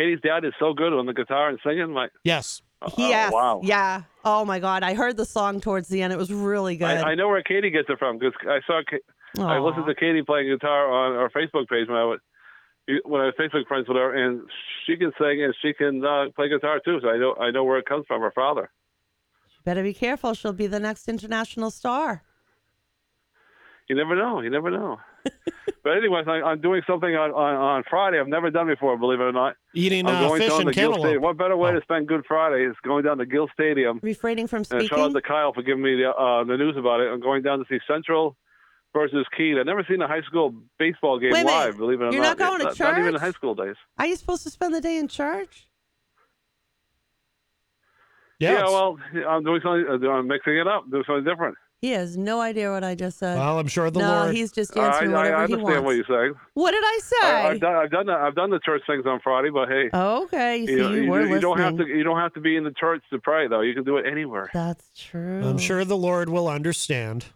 Katie's 0.00 0.20
dad 0.22 0.44
is 0.46 0.52
so 0.58 0.72
good 0.72 0.94
on 0.94 1.04
the 1.04 1.12
guitar 1.12 1.50
and 1.50 1.58
singing. 1.64 1.92
My 1.92 2.08
Yes. 2.24 2.62
He 2.96 3.10
oh, 3.10 3.12
asked. 3.12 3.34
wow. 3.34 3.60
Yeah. 3.62 4.02
Oh 4.24 4.46
my 4.46 4.58
God. 4.58 4.82
I 4.82 4.94
heard 4.94 5.18
the 5.18 5.26
song 5.26 5.60
towards 5.60 5.88
the 5.88 6.00
end. 6.00 6.14
It 6.14 6.18
was 6.18 6.32
really 6.32 6.78
good. 6.78 6.86
I, 6.88 7.10
I 7.10 7.14
know 7.14 7.28
where 7.28 7.42
Katie 7.42 7.68
gets 7.68 7.90
it 7.90 7.98
from 7.98 8.18
because 8.18 8.32
I 8.48 8.60
saw 8.66 8.80
Ka- 8.88 9.42
I 9.42 9.58
Aw. 9.58 9.62
listened 9.66 9.84
to 9.86 9.94
Katie 9.94 10.22
playing 10.22 10.48
guitar 10.48 10.90
on 10.90 11.16
our 11.16 11.28
Facebook 11.30 11.68
page 11.68 11.88
when 11.88 11.98
I 11.98 12.04
was 12.04 12.20
when 13.04 13.20
I 13.20 13.26
was 13.26 13.34
Facebook 13.38 13.66
friends 13.68 13.86
with 13.86 13.96
her, 13.98 14.14
and 14.16 14.40
she 14.86 14.96
can 14.96 15.12
sing 15.18 15.44
and 15.44 15.54
she 15.62 15.74
can 15.74 16.02
uh, 16.04 16.30
play 16.34 16.48
guitar 16.48 16.80
too. 16.82 16.98
So 17.02 17.08
I 17.10 17.18
know 17.18 17.34
I 17.38 17.50
know 17.50 17.64
where 17.64 17.78
it 17.78 17.84
comes 17.84 18.06
from. 18.08 18.22
Her 18.22 18.32
father. 18.32 18.70
Better 19.64 19.82
be 19.82 19.92
careful. 19.92 20.32
She'll 20.32 20.54
be 20.54 20.66
the 20.66 20.80
next 20.80 21.06
international 21.08 21.70
star. 21.70 22.22
You 23.88 23.94
never 23.96 24.16
know. 24.16 24.40
You 24.40 24.48
never 24.48 24.70
know. 24.70 24.98
but 25.84 25.96
anyways, 25.96 26.26
I, 26.28 26.40
I'm 26.42 26.60
doing 26.60 26.82
something 26.86 27.14
on, 27.14 27.30
on 27.32 27.54
on 27.56 27.84
Friday 27.88 28.18
I've 28.20 28.28
never 28.28 28.50
done 28.50 28.66
before. 28.66 28.96
Believe 28.98 29.20
it 29.20 29.24
or 29.24 29.32
not, 29.32 29.56
Eating 29.74 30.06
I'm 30.06 30.24
uh, 30.30 30.36
fish 30.36 30.48
down 30.48 30.60
and 30.62 30.68
to 30.68 30.74
cantaloupe. 30.74 31.20
What 31.20 31.36
better 31.36 31.56
way 31.56 31.70
Oh. 31.70 31.74
to 31.74 31.80
spend 31.82 32.08
Good 32.08 32.24
Friday 32.26 32.64
is 32.64 32.76
going 32.82 33.04
down 33.04 33.18
to 33.18 33.26
Gill 33.26 33.48
Stadium. 33.52 34.00
Refraining 34.02 34.46
from 34.46 34.64
And 34.70 34.86
shout 34.88 34.98
out 34.98 35.12
to 35.12 35.22
Kyle 35.22 35.52
for 35.52 35.62
giving 35.62 35.82
me 35.82 35.96
the 35.96 36.10
uh, 36.10 36.44
the 36.44 36.56
news 36.56 36.76
about 36.76 37.00
it. 37.00 37.08
I'm 37.12 37.20
going 37.20 37.42
down 37.42 37.58
to 37.58 37.64
see 37.68 37.78
Central 37.86 38.36
versus 38.92 39.24
Keene. 39.36 39.56
I've 39.58 39.66
never 39.66 39.84
seen 39.88 40.02
a 40.02 40.08
high 40.08 40.22
school 40.22 40.54
baseball 40.78 41.18
game 41.20 41.30
Wait 41.32 41.42
a 41.42 41.44
minute. 41.44 41.56
live. 41.56 41.76
Believe 41.78 42.00
it 42.00 42.04
or 42.04 42.06
not. 42.06 42.12
You're 42.14 42.22
not, 42.22 42.38
not 42.38 42.48
going 42.48 42.60
to 42.60 42.64
not, 42.66 42.78
not 42.92 42.98
even 42.98 43.14
in 43.14 43.20
high 43.20 43.30
school 43.32 43.54
days. 43.54 43.76
Are 43.98 44.06
you 44.06 44.16
supposed 44.16 44.42
to 44.44 44.50
spend 44.50 44.74
the 44.74 44.80
day 44.80 44.96
in 44.98 45.06
church? 45.08 45.66
Yeah, 48.38 48.52
Yeah, 48.52 48.64
well, 48.64 48.98
I'm 49.28 49.44
doing 49.44 49.60
something. 49.62 49.86
uh, 50.08 50.10
I'm 50.10 50.26
mixing 50.26 50.56
it 50.56 50.66
up, 50.66 50.90
doing 50.90 51.04
something 51.06 51.24
different. 51.24 51.56
He 51.80 51.92
has 51.92 52.14
no 52.14 52.42
idea 52.42 52.70
what 52.70 52.84
I 52.84 52.94
just 52.94 53.18
said. 53.18 53.38
well, 53.38 53.58
I'm 53.58 53.66
sure 53.66 53.90
the 53.90 54.00
no, 54.00 54.06
Lord. 54.06 54.34
he's 54.34 54.52
just 54.52 54.76
I, 54.76 54.86
answering 54.86 55.14
I, 55.14 55.16
whatever 55.16 55.36
I 55.36 55.46
he 55.46 55.54
understand 55.54 55.64
wants. 55.64 55.84
what 55.84 55.96
you're 55.96 56.24
saying. 56.24 56.34
What 56.52 56.70
did 56.72 56.84
I 56.84 57.00
say? 57.02 57.26
I, 57.26 57.48
I've 57.48 57.60
done, 57.60 57.74
I've 57.74 57.90
done, 57.90 58.06
the, 58.06 58.12
I've 58.12 58.34
done 58.34 58.50
the 58.50 58.60
church 58.60 58.82
things 58.86 59.06
on 59.06 59.18
Friday, 59.24 59.48
but 59.48 59.68
hey, 59.70 59.88
okay, 59.94 60.58
you 60.58 60.66
see, 60.66 60.72
you, 60.74 60.78
know, 60.78 60.90
you 60.90 61.02
you, 61.04 61.10
were 61.10 61.26
you 61.26 61.40
don't 61.40 61.58
have 61.58 61.78
to. 61.78 61.86
You 61.86 62.04
don't 62.04 62.18
have 62.18 62.34
to 62.34 62.40
be 62.40 62.56
in 62.56 62.64
the 62.64 62.72
church 62.72 63.02
to 63.10 63.18
pray, 63.18 63.48
though. 63.48 63.62
You 63.62 63.72
can 63.72 63.84
do 63.84 63.96
it 63.96 64.04
anywhere. 64.06 64.50
That's 64.52 64.90
true. 64.94 65.42
I'm 65.42 65.56
sure 65.56 65.84
the 65.86 65.96
Lord 65.96 66.28
will 66.28 66.48
understand. 66.48 67.26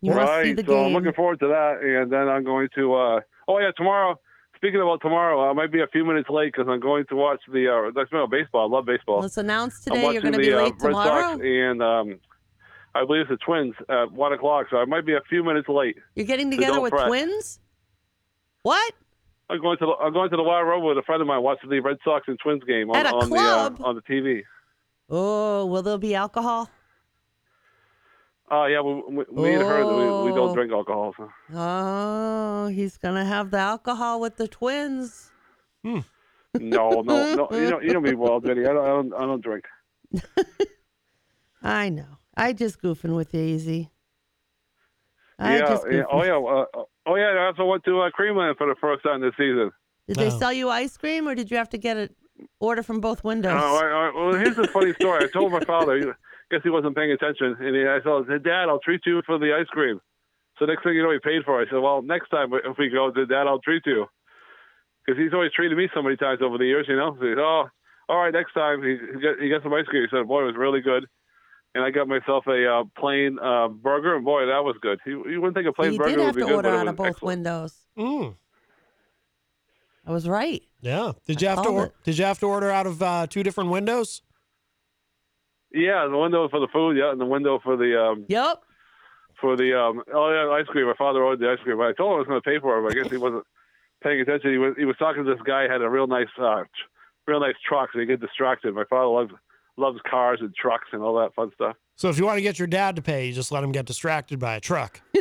You 0.00 0.14
must 0.14 0.26
see 0.26 0.32
right. 0.32 0.56
the 0.56 0.64
so 0.64 0.86
I'm 0.86 0.92
looking 0.94 1.12
forward 1.12 1.40
to 1.40 1.48
that, 1.48 1.80
and 1.82 2.10
then 2.10 2.26
I'm 2.28 2.44
going 2.44 2.68
to. 2.74 2.94
uh 2.94 3.20
Oh 3.48 3.58
yeah, 3.58 3.70
tomorrow. 3.76 4.18
Speaking 4.56 4.80
about 4.80 5.00
tomorrow, 5.02 5.48
I 5.48 5.52
might 5.52 5.70
be 5.70 5.82
a 5.82 5.86
few 5.86 6.04
minutes 6.04 6.28
late 6.28 6.52
because 6.52 6.68
I'm 6.68 6.80
going 6.80 7.04
to 7.10 7.16
watch 7.16 7.40
the. 7.52 7.68
Uh, 7.68 7.90
that's 7.94 8.10
about 8.10 8.30
baseball. 8.30 8.72
I 8.72 8.76
love 8.76 8.86
baseball. 8.86 9.20
Let's 9.20 9.36
announce 9.36 9.84
today 9.84 10.02
you're 10.12 10.22
going 10.22 10.32
to 10.32 10.38
the 10.38 10.46
be 10.46 10.52
uh, 10.52 10.62
late 10.62 10.72
Red 10.80 10.88
tomorrow. 10.88 11.32
Sox 11.32 11.42
and 11.44 11.82
um, 11.82 12.20
I 12.94 13.04
believe 13.04 13.22
it's 13.22 13.30
the 13.30 13.36
Twins 13.36 13.74
at 13.88 14.10
one 14.12 14.32
o'clock, 14.32 14.66
so 14.70 14.78
I 14.78 14.84
might 14.84 15.06
be 15.06 15.14
a 15.14 15.20
few 15.28 15.44
minutes 15.44 15.68
late. 15.68 15.96
You're 16.14 16.26
getting 16.26 16.50
together 16.50 16.74
don't 16.74 16.82
with 16.82 16.92
fret. 16.92 17.06
twins? 17.08 17.60
What? 18.62 18.94
I'm 19.50 19.60
going 19.60 19.78
to 19.78 19.86
the, 19.86 19.92
I'm 19.92 20.12
going 20.12 20.30
to 20.30 20.36
the 20.36 20.42
Wild 20.42 20.66
Road 20.66 20.80
with 20.84 20.98
a 20.98 21.02
friend 21.02 21.22
of 21.22 21.28
mine 21.28 21.42
watching 21.42 21.70
the 21.70 21.80
Red 21.80 21.96
Sox 22.04 22.26
and 22.28 22.38
Twins 22.42 22.64
game 22.64 22.90
on, 22.90 22.96
At 22.96 23.06
a 23.06 23.14
on 23.14 23.28
club? 23.28 23.78
the 23.78 23.84
uh, 23.84 23.86
on 23.88 23.94
the 23.94 24.02
TV. 24.02 24.42
Oh, 25.08 25.64
will 25.66 25.82
there 25.82 25.96
be 25.98 26.14
alcohol? 26.14 26.68
Oh 28.50 28.64
yeah, 28.66 28.80
we, 28.80 28.94
we, 28.94 29.42
me 29.42 29.54
and 29.54 29.62
her 29.62 29.86
we, 29.86 30.24
we 30.24 30.32
Oh. 30.32 30.34
don't 30.34 30.54
drink 30.54 30.72
alcohol. 30.72 31.14
So. 31.16 31.30
Oh, 31.54 32.66
he's 32.68 32.96
going 32.96 33.14
to 33.14 33.24
have 33.24 33.50
the 33.50 33.58
alcohol 33.58 34.20
with 34.20 34.36
the 34.36 34.48
twins. 34.48 35.30
Hmm. 35.84 36.00
No, 36.58 37.02
no, 37.02 37.34
no. 37.34 37.48
You 37.52 37.70
know, 37.70 37.80
you 37.80 37.92
know 37.92 38.00
me 38.00 38.14
well, 38.14 38.40
Jenny. 38.40 38.62
I 38.62 38.72
don't, 38.72 38.84
I 38.84 38.88
don't, 38.88 39.14
I 39.14 39.20
don't 39.20 39.42
drink. 39.42 39.64
I 41.62 41.88
know. 41.90 42.18
I 42.38 42.52
just 42.52 42.80
goofing 42.80 43.16
with 43.16 43.34
you, 43.34 43.40
easy. 43.40 43.90
I 45.38 45.58
yeah, 45.58 45.60
just 45.66 45.84
yeah. 45.90 45.92
goofing. 45.92 46.06
Oh 46.12 46.22
yeah, 46.22 46.36
uh, 46.36 46.84
oh 47.06 47.16
yeah. 47.16 47.34
I 47.40 47.46
also 47.46 47.64
went 47.64 47.84
to 47.84 48.00
uh, 48.00 48.10
Creamland 48.18 48.56
for 48.56 48.66
the 48.68 48.76
first 48.80 49.02
time 49.02 49.20
this 49.20 49.34
season. 49.36 49.72
Did 50.06 50.16
they 50.16 50.30
sell 50.30 50.52
you 50.52 50.70
ice 50.70 50.96
cream, 50.96 51.28
or 51.28 51.34
did 51.34 51.50
you 51.50 51.58
have 51.58 51.68
to 51.70 51.78
get 51.78 51.96
an 51.96 52.08
order 52.60 52.82
from 52.82 53.00
both 53.00 53.24
windows? 53.24 53.52
Oh, 53.54 53.76
I, 53.76 54.08
I, 54.08 54.12
well, 54.14 54.34
here's 54.38 54.56
a 54.56 54.66
funny 54.68 54.94
story. 54.94 55.24
I 55.24 55.28
told 55.28 55.52
my 55.52 55.60
father. 55.60 55.98
He, 55.98 56.06
guess 56.50 56.60
he 56.62 56.70
wasn't 56.70 56.96
paying 56.96 57.12
attention, 57.12 57.56
and 57.60 57.76
he, 57.76 57.82
I 57.84 57.98
said, 58.00 58.42
"Dad, 58.42 58.68
I'll 58.68 58.80
treat 58.80 59.02
you 59.04 59.20
for 59.26 59.38
the 59.38 59.52
ice 59.52 59.68
cream." 59.68 60.00
So 60.58 60.64
next 60.64 60.82
thing 60.82 60.94
you 60.94 61.02
know, 61.02 61.12
he 61.12 61.18
paid 61.18 61.44
for 61.44 61.60
it. 61.60 61.68
I 61.68 61.70
said, 61.70 61.82
"Well, 61.82 62.02
next 62.02 62.30
time 62.30 62.52
if 62.54 62.78
we 62.78 62.88
go, 62.88 63.10
Dad, 63.10 63.46
I'll 63.46 63.60
treat 63.60 63.82
you," 63.84 64.06
because 65.04 65.20
he's 65.20 65.34
always 65.34 65.52
treated 65.52 65.76
me 65.76 65.88
so 65.92 66.02
many 66.02 66.16
times 66.16 66.40
over 66.40 66.56
the 66.56 66.66
years. 66.66 66.86
You 66.88 66.96
know, 66.96 67.16
so 67.18 67.24
he 67.26 67.32
said, 67.32 67.38
"Oh, 67.38 67.68
all 68.08 68.18
right, 68.22 68.32
next 68.32 68.54
time." 68.54 68.82
He 68.82 68.96
he 68.96 69.20
got, 69.20 69.38
he 69.42 69.48
got 69.50 69.62
some 69.62 69.74
ice 69.74 69.86
cream. 69.86 70.06
He 70.08 70.16
said, 70.16 70.26
"Boy, 70.26 70.42
it 70.42 70.46
was 70.46 70.56
really 70.56 70.80
good." 70.80 71.04
And 71.74 71.84
I 71.84 71.90
got 71.90 72.08
myself 72.08 72.46
a 72.46 72.66
uh, 72.66 72.84
plain 72.98 73.38
uh, 73.38 73.68
burger, 73.68 74.16
and 74.16 74.24
boy, 74.24 74.46
that 74.46 74.64
was 74.64 74.74
good. 74.80 74.98
You, 75.06 75.28
you 75.28 75.40
wouldn't 75.40 75.54
think 75.54 75.68
a 75.68 75.72
plain 75.72 75.92
you 75.92 75.98
burger 75.98 76.10
did 76.10 76.18
would 76.18 76.26
have 76.26 76.34
be 76.34 76.40
to 76.42 76.46
good, 76.48 76.54
order 76.56 76.68
but 76.70 76.74
it 76.76 76.80
out 76.80 76.88
of 76.88 76.96
both 76.96 77.06
excellent. 77.08 77.38
windows. 77.38 77.74
Mm, 77.96 78.34
I 80.06 80.12
was 80.12 80.26
right. 80.28 80.62
yeah. 80.80 81.12
Did 81.26 81.36
I 81.36 81.40
you 81.40 81.48
have 81.48 81.62
to? 81.64 81.68
Or, 81.68 81.84
it. 81.86 81.94
did 82.04 82.18
you 82.18 82.24
have 82.24 82.38
to 82.40 82.46
order 82.46 82.70
out 82.70 82.86
of 82.86 83.02
uh, 83.02 83.26
two 83.28 83.42
different 83.42 83.70
windows? 83.70 84.22
Yeah, 85.72 86.06
the 86.10 86.16
window 86.16 86.48
for 86.48 86.60
the 86.60 86.68
food, 86.72 86.96
yeah, 86.96 87.12
and 87.12 87.20
the 87.20 87.26
window 87.26 87.60
for 87.62 87.76
the 87.76 88.00
um, 88.00 88.24
Yep. 88.28 88.62
for 89.38 89.54
the 89.56 89.78
um 89.78 90.02
oh 90.14 90.30
yeah 90.32 90.50
ice 90.50 90.66
cream. 90.68 90.86
My 90.86 90.94
father 90.96 91.22
ordered 91.22 91.40
the 91.44 91.50
ice 91.52 91.58
cream. 91.62 91.78
I 91.80 91.92
told 91.92 92.12
him 92.12 92.14
I 92.14 92.18
was 92.20 92.26
going 92.26 92.40
to 92.40 92.48
pay 92.50 92.58
for 92.58 92.78
it, 92.78 92.82
but 92.82 92.96
I 92.96 93.02
guess 93.02 93.10
he 93.12 93.18
wasn't 93.18 93.44
paying 94.02 94.20
attention. 94.22 94.50
He 94.52 94.58
was 94.58 94.74
he 94.78 94.86
was 94.86 94.96
talking 94.98 95.24
to 95.26 95.30
this 95.30 95.42
guy 95.44 95.66
who 95.66 95.72
had 95.72 95.82
a 95.82 95.88
real 95.90 96.06
nice 96.06 96.32
uh 96.40 96.62
tr- 96.62 96.88
real 97.30 97.40
nice 97.40 97.56
truck, 97.68 97.90
so 97.92 97.98
he 98.00 98.06
get 98.06 98.20
distracted. 98.20 98.74
My 98.74 98.84
father 98.88 99.08
loves 99.08 99.32
loves 99.78 99.98
cars 100.08 100.38
and 100.40 100.54
trucks 100.54 100.88
and 100.92 101.02
all 101.02 101.18
that 101.18 101.34
fun 101.34 101.50
stuff. 101.54 101.76
So 101.96 102.08
if 102.08 102.18
you 102.18 102.26
want 102.26 102.36
to 102.38 102.42
get 102.42 102.58
your 102.58 102.68
dad 102.68 102.96
to 102.96 103.02
pay, 103.02 103.26
you 103.26 103.32
just 103.32 103.50
let 103.50 103.64
him 103.64 103.72
get 103.72 103.86
distracted 103.86 104.38
by 104.38 104.56
a 104.56 104.60
truck. 104.60 105.00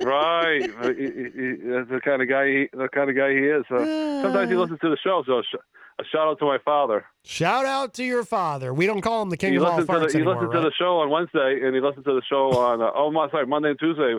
Right, 0.00 0.62
he, 0.62 1.04
he, 1.04 1.24
he, 1.34 1.56
that's 1.68 1.90
the 1.90 2.00
kind 2.02 2.22
of 2.22 2.28
guy 2.28 2.46
he 2.46 2.68
the 2.72 2.88
kind 2.88 3.10
of 3.10 3.16
guy 3.16 3.30
he 3.30 3.40
is. 3.40 3.64
So 3.68 3.76
sometimes 4.22 4.48
he 4.48 4.56
listens 4.56 4.78
to 4.80 4.88
the 4.90 4.96
show. 5.04 5.24
So 5.26 5.42
sh- 5.42 5.58
a 5.98 6.04
shout 6.04 6.28
out 6.28 6.38
to 6.38 6.44
my 6.44 6.58
father. 6.64 7.04
Shout 7.24 7.66
out 7.66 7.94
to 7.94 8.04
your 8.04 8.24
father. 8.24 8.72
We 8.72 8.86
don't 8.86 9.00
call 9.00 9.22
him 9.22 9.30
the 9.30 9.36
king 9.36 9.50
he 9.52 9.56
of 9.56 9.64
all 9.64 9.70
listened 9.76 9.88
to 9.88 9.92
farts 9.92 10.12
the, 10.12 10.18
he 10.18 10.18
anymore, 10.18 10.34
listened 10.36 10.52
to 10.52 10.60
the 10.60 10.72
show 10.78 11.00
on 11.00 11.10
Wednesday, 11.10 11.60
and 11.64 11.74
he 11.74 11.80
listened 11.80 12.04
to 12.04 12.14
the 12.14 12.22
show 12.30 12.52
on 12.56 12.80
uh, 12.80 12.90
oh 12.94 13.10
my 13.10 13.28
sorry 13.30 13.46
Monday 13.46 13.70
and 13.70 13.78
Tuesday 13.78 14.14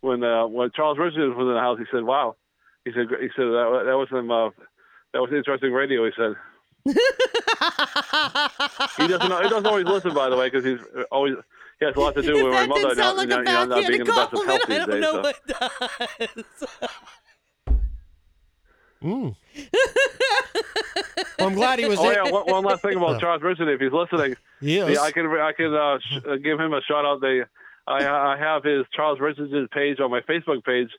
when 0.00 0.24
uh, 0.24 0.46
when 0.48 0.70
Charles 0.74 0.98
Richards 0.98 1.34
was 1.36 1.46
in 1.46 1.54
the 1.54 1.60
house. 1.60 1.78
He 1.78 1.86
said, 1.90 2.02
"Wow," 2.02 2.34
he 2.84 2.90
said 2.90 3.06
he 3.08 3.28
said 3.36 3.46
that 3.46 3.84
that 3.86 3.96
was 3.96 4.08
some 4.10 4.30
uh, 4.30 4.50
that 5.14 5.20
was 5.20 5.30
interesting 5.32 5.72
radio. 5.72 6.04
He 6.04 6.12
said. 6.18 6.34
He 6.86 6.92
doesn't 9.06 9.28
know, 9.28 9.42
he 9.42 9.48
doesn't 9.48 9.66
always 9.66 9.84
listen, 9.86 10.14
by 10.14 10.28
the 10.28 10.36
way, 10.36 10.48
because 10.50 10.64
he's 10.64 10.80
always 11.10 11.34
he 11.78 11.86
has 11.86 11.94
a 11.96 12.00
lot 12.00 12.14
to 12.14 12.22
do 12.22 12.44
with 12.44 12.52
my 12.52 12.66
mother 12.66 12.88
didn't 12.94 12.98
now, 12.98 13.14
like 13.16 13.28
now, 13.28 13.38
you 13.38 13.44
know, 13.44 13.64
not 13.64 13.86
being 13.86 14.00
in 14.00 14.06
the 14.06 14.12
best 14.12 14.32
of 14.32 14.44
health 14.46 14.60
compliment, 14.66 14.82
I 14.82 14.86
don't 14.86 14.90
days, 14.90 15.00
know 15.02 15.12
so. 15.12 15.22
what 15.22 15.46
does. 16.26 16.44
Mm. 19.02 19.34
well, 21.38 21.48
I'm 21.48 21.54
glad 21.54 21.78
he 21.78 21.86
was. 21.86 21.98
Oh 21.98 22.08
in- 22.10 22.14
yeah, 22.16 22.30
one, 22.30 22.44
one 22.44 22.64
last 22.64 22.82
thing 22.82 22.96
about 22.96 23.20
Charles 23.22 23.42
Richards, 23.42 23.70
if 23.72 23.80
he's 23.80 23.92
listening, 23.92 24.36
Yes. 24.60 24.90
yeah, 24.94 25.00
I 25.00 25.10
can 25.10 25.26
I 25.26 25.52
can 25.52 25.74
uh, 25.74 25.98
sh- 26.00 26.18
uh, 26.28 26.36
give 26.36 26.60
him 26.60 26.74
a 26.74 26.82
shout 26.82 27.06
out. 27.06 27.20
They, 27.22 27.42
I 27.86 28.06
I 28.06 28.36
have 28.38 28.62
his 28.62 28.84
Charles 28.94 29.18
Richards 29.20 29.52
page 29.72 30.00
on 30.00 30.10
my 30.10 30.20
Facebook 30.20 30.62
page, 30.64 30.90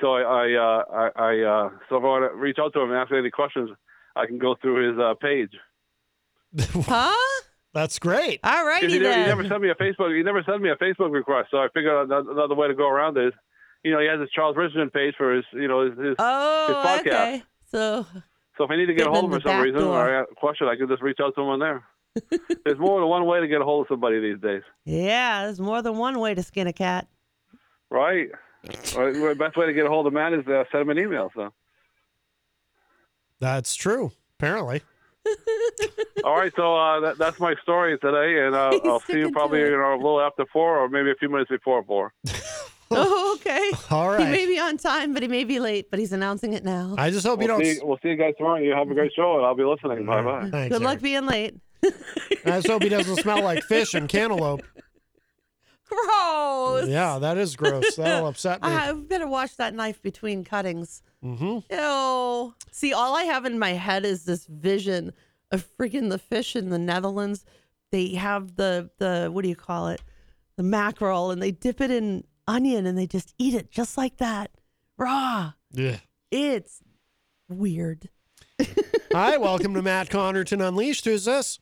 so 0.00 0.14
I 0.14 0.22
I 0.22 0.52
uh, 0.54 0.84
I, 0.90 1.10
I 1.22 1.40
uh, 1.42 1.70
so 1.90 1.96
if 1.96 2.02
I 2.02 2.06
want 2.06 2.32
to 2.32 2.36
reach 2.38 2.56
out 2.58 2.72
to 2.72 2.80
him 2.80 2.90
and 2.90 2.98
ask 2.98 3.12
any 3.12 3.30
questions, 3.30 3.68
I 4.16 4.26
can 4.26 4.38
go 4.38 4.54
through 4.60 4.90
his 4.90 4.98
uh, 4.98 5.14
page. 5.20 5.50
Huh? 6.86 7.42
That's 7.72 7.98
great. 7.98 8.38
All 8.44 8.52
'Cause 8.52 8.66
righty 8.66 8.88
He 8.92 8.98
never, 9.00 9.20
he 9.20 9.26
never 9.26 9.48
sent 9.48 9.60
me 9.62 9.70
a 9.70 9.74
Facebook. 9.74 10.16
He 10.16 10.22
never 10.22 10.42
sent 10.44 10.62
me 10.62 10.70
a 10.70 10.76
Facebook 10.76 11.10
request, 11.12 11.48
so 11.50 11.58
I 11.58 11.66
figured 11.74 11.92
out 11.92 12.04
another, 12.06 12.30
another 12.30 12.54
way 12.54 12.68
to 12.68 12.74
go 12.74 12.88
around 12.88 13.18
is, 13.18 13.32
you 13.82 13.90
know, 13.90 13.98
he 13.98 14.06
has 14.06 14.20
his 14.20 14.30
Charles 14.30 14.56
Richardson 14.56 14.90
page 14.90 15.14
for 15.18 15.34
his, 15.34 15.44
you 15.52 15.66
know, 15.66 15.88
his. 15.90 15.98
his 15.98 16.14
oh, 16.18 16.66
his 16.68 16.76
podcast. 16.76 17.00
okay. 17.34 17.42
So 17.72 18.06
So 18.56 18.62
if 18.64 18.70
I 18.70 18.76
need 18.76 18.86
to 18.86 18.94
get 18.94 19.08
a 19.08 19.10
hold 19.10 19.24
of 19.24 19.32
him 19.32 19.40
for 19.40 19.48
some 19.48 19.60
reason 19.60 19.80
door. 19.80 19.98
or 19.98 20.08
I 20.08 20.16
have 20.18 20.26
a 20.30 20.34
question, 20.36 20.68
I 20.68 20.76
can 20.76 20.86
just 20.86 21.02
reach 21.02 21.18
out 21.20 21.34
to 21.34 21.40
him 21.40 21.48
on 21.48 21.58
there. 21.58 21.82
There's 22.64 22.78
more 22.78 23.00
than 23.00 23.08
one 23.08 23.26
way 23.26 23.40
to 23.40 23.48
get 23.48 23.60
a 23.60 23.64
hold 23.64 23.86
of 23.86 23.88
somebody 23.88 24.20
these 24.20 24.40
days, 24.40 24.62
yeah, 24.84 25.42
there's 25.42 25.58
more 25.58 25.82
than 25.82 25.96
one 25.98 26.20
way 26.20 26.32
to 26.36 26.44
skin 26.44 26.68
a 26.68 26.72
cat. 26.72 27.08
right? 27.90 28.28
Or 28.96 29.12
the 29.12 29.34
best 29.36 29.56
way 29.56 29.66
to 29.66 29.72
get 29.72 29.84
a 29.86 29.88
hold 29.88 30.06
of 30.06 30.12
Matt 30.12 30.32
is 30.32 30.46
uh, 30.46 30.62
send 30.70 30.82
him 30.82 30.90
an 30.90 30.98
email. 31.00 31.32
So, 31.34 31.52
That's 33.44 33.74
true. 33.74 34.10
Apparently. 34.38 34.80
all 36.24 36.34
right. 36.34 36.50
So 36.56 36.74
uh, 36.74 37.00
that, 37.00 37.18
that's 37.18 37.38
my 37.38 37.54
story 37.62 37.98
today, 37.98 38.46
and 38.46 38.54
uh, 38.54 38.80
I'll 38.84 39.00
see 39.00 39.18
you 39.18 39.30
probably 39.32 39.60
you 39.60 39.70
know, 39.72 39.92
a 39.92 39.96
little 39.96 40.22
after 40.22 40.46
four, 40.50 40.78
or 40.78 40.88
maybe 40.88 41.10
a 41.10 41.14
few 41.14 41.28
minutes 41.28 41.50
before 41.50 41.84
four. 41.84 42.14
oh, 42.90 43.36
okay. 43.38 43.70
All 43.90 44.08
right. 44.08 44.24
He 44.24 44.32
may 44.32 44.46
be 44.46 44.58
on 44.58 44.78
time, 44.78 45.12
but 45.12 45.20
he 45.22 45.28
may 45.28 45.44
be 45.44 45.60
late, 45.60 45.90
but 45.90 46.00
he's 46.00 46.14
announcing 46.14 46.54
it 46.54 46.64
now. 46.64 46.94
I 46.96 47.10
just 47.10 47.26
hope 47.26 47.42
you 47.42 47.48
We'll 47.48 47.58
don't. 47.58 47.66
see, 47.66 47.80
we'll 47.82 47.98
see 48.02 48.08
you 48.08 48.16
guys 48.16 48.32
tomorrow. 48.38 48.60
You 48.60 48.72
have 48.72 48.90
a 48.90 48.94
great 48.94 49.12
show, 49.14 49.36
and 49.36 49.44
I'll 49.44 49.54
be 49.54 49.64
listening. 49.64 50.06
Bye 50.06 50.22
bye. 50.22 50.48
Thanks, 50.50 50.74
Good 50.74 50.82
luck 50.82 51.02
being 51.02 51.26
late. 51.26 51.54
I 51.84 51.90
just 52.46 52.68
hope 52.68 52.82
he 52.82 52.88
doesn't 52.88 53.16
smell 53.16 53.42
like 53.42 53.62
fish 53.64 53.92
and 53.92 54.08
cantaloupe. 54.08 54.62
Gross. 55.86 56.88
Yeah, 56.88 57.18
that 57.18 57.36
is 57.36 57.56
gross. 57.56 57.96
That'll 57.96 58.28
upset 58.28 58.62
me. 58.62 58.68
I 58.68 58.92
better 58.94 59.26
wash 59.26 59.52
that 59.56 59.74
knife 59.74 60.00
between 60.00 60.44
cuttings. 60.44 61.02
Hmm 61.24 61.60
Ew. 61.70 62.54
See, 62.70 62.92
all 62.92 63.16
I 63.16 63.22
have 63.24 63.46
in 63.46 63.58
my 63.58 63.70
head 63.70 64.04
is 64.04 64.24
this 64.24 64.44
vision 64.44 65.12
of 65.50 65.66
freaking 65.78 66.10
the 66.10 66.18
fish 66.18 66.54
in 66.54 66.68
the 66.68 66.78
Netherlands. 66.78 67.46
They 67.90 68.14
have 68.14 68.56
the 68.56 68.90
the 68.98 69.30
what 69.32 69.42
do 69.42 69.48
you 69.48 69.56
call 69.56 69.88
it? 69.88 70.02
The 70.56 70.62
mackerel, 70.62 71.30
and 71.30 71.40
they 71.40 71.50
dip 71.50 71.80
it 71.80 71.90
in 71.90 72.24
onion, 72.46 72.84
and 72.84 72.98
they 72.98 73.06
just 73.06 73.34
eat 73.38 73.54
it 73.54 73.70
just 73.70 73.96
like 73.96 74.18
that, 74.18 74.50
raw. 74.98 75.52
Yeah. 75.72 75.96
It's 76.30 76.82
weird. 77.48 78.10
Hi, 79.12 79.38
welcome 79.38 79.72
to 79.74 79.82
Matt 79.82 80.10
Connarton 80.10 80.66
Unleashed. 80.66 81.06
Who's 81.06 81.24
this? 81.24 81.58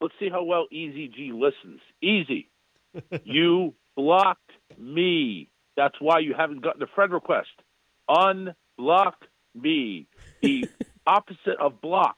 Let's 0.00 0.14
see 0.20 0.28
how 0.28 0.44
well 0.44 0.66
Easy 0.70 1.08
G 1.08 1.32
listens. 1.32 1.80
Easy. 2.00 2.50
you 3.24 3.74
blocked 3.96 4.52
me. 4.78 5.48
That's 5.76 5.96
why 6.00 6.20
you 6.20 6.34
haven't 6.36 6.62
gotten 6.62 6.82
a 6.82 6.86
friend 6.94 7.12
request. 7.12 7.48
Unblock 8.08 9.14
me. 9.54 10.06
The 10.42 10.68
opposite 11.06 11.58
of 11.60 11.80
block. 11.80 12.16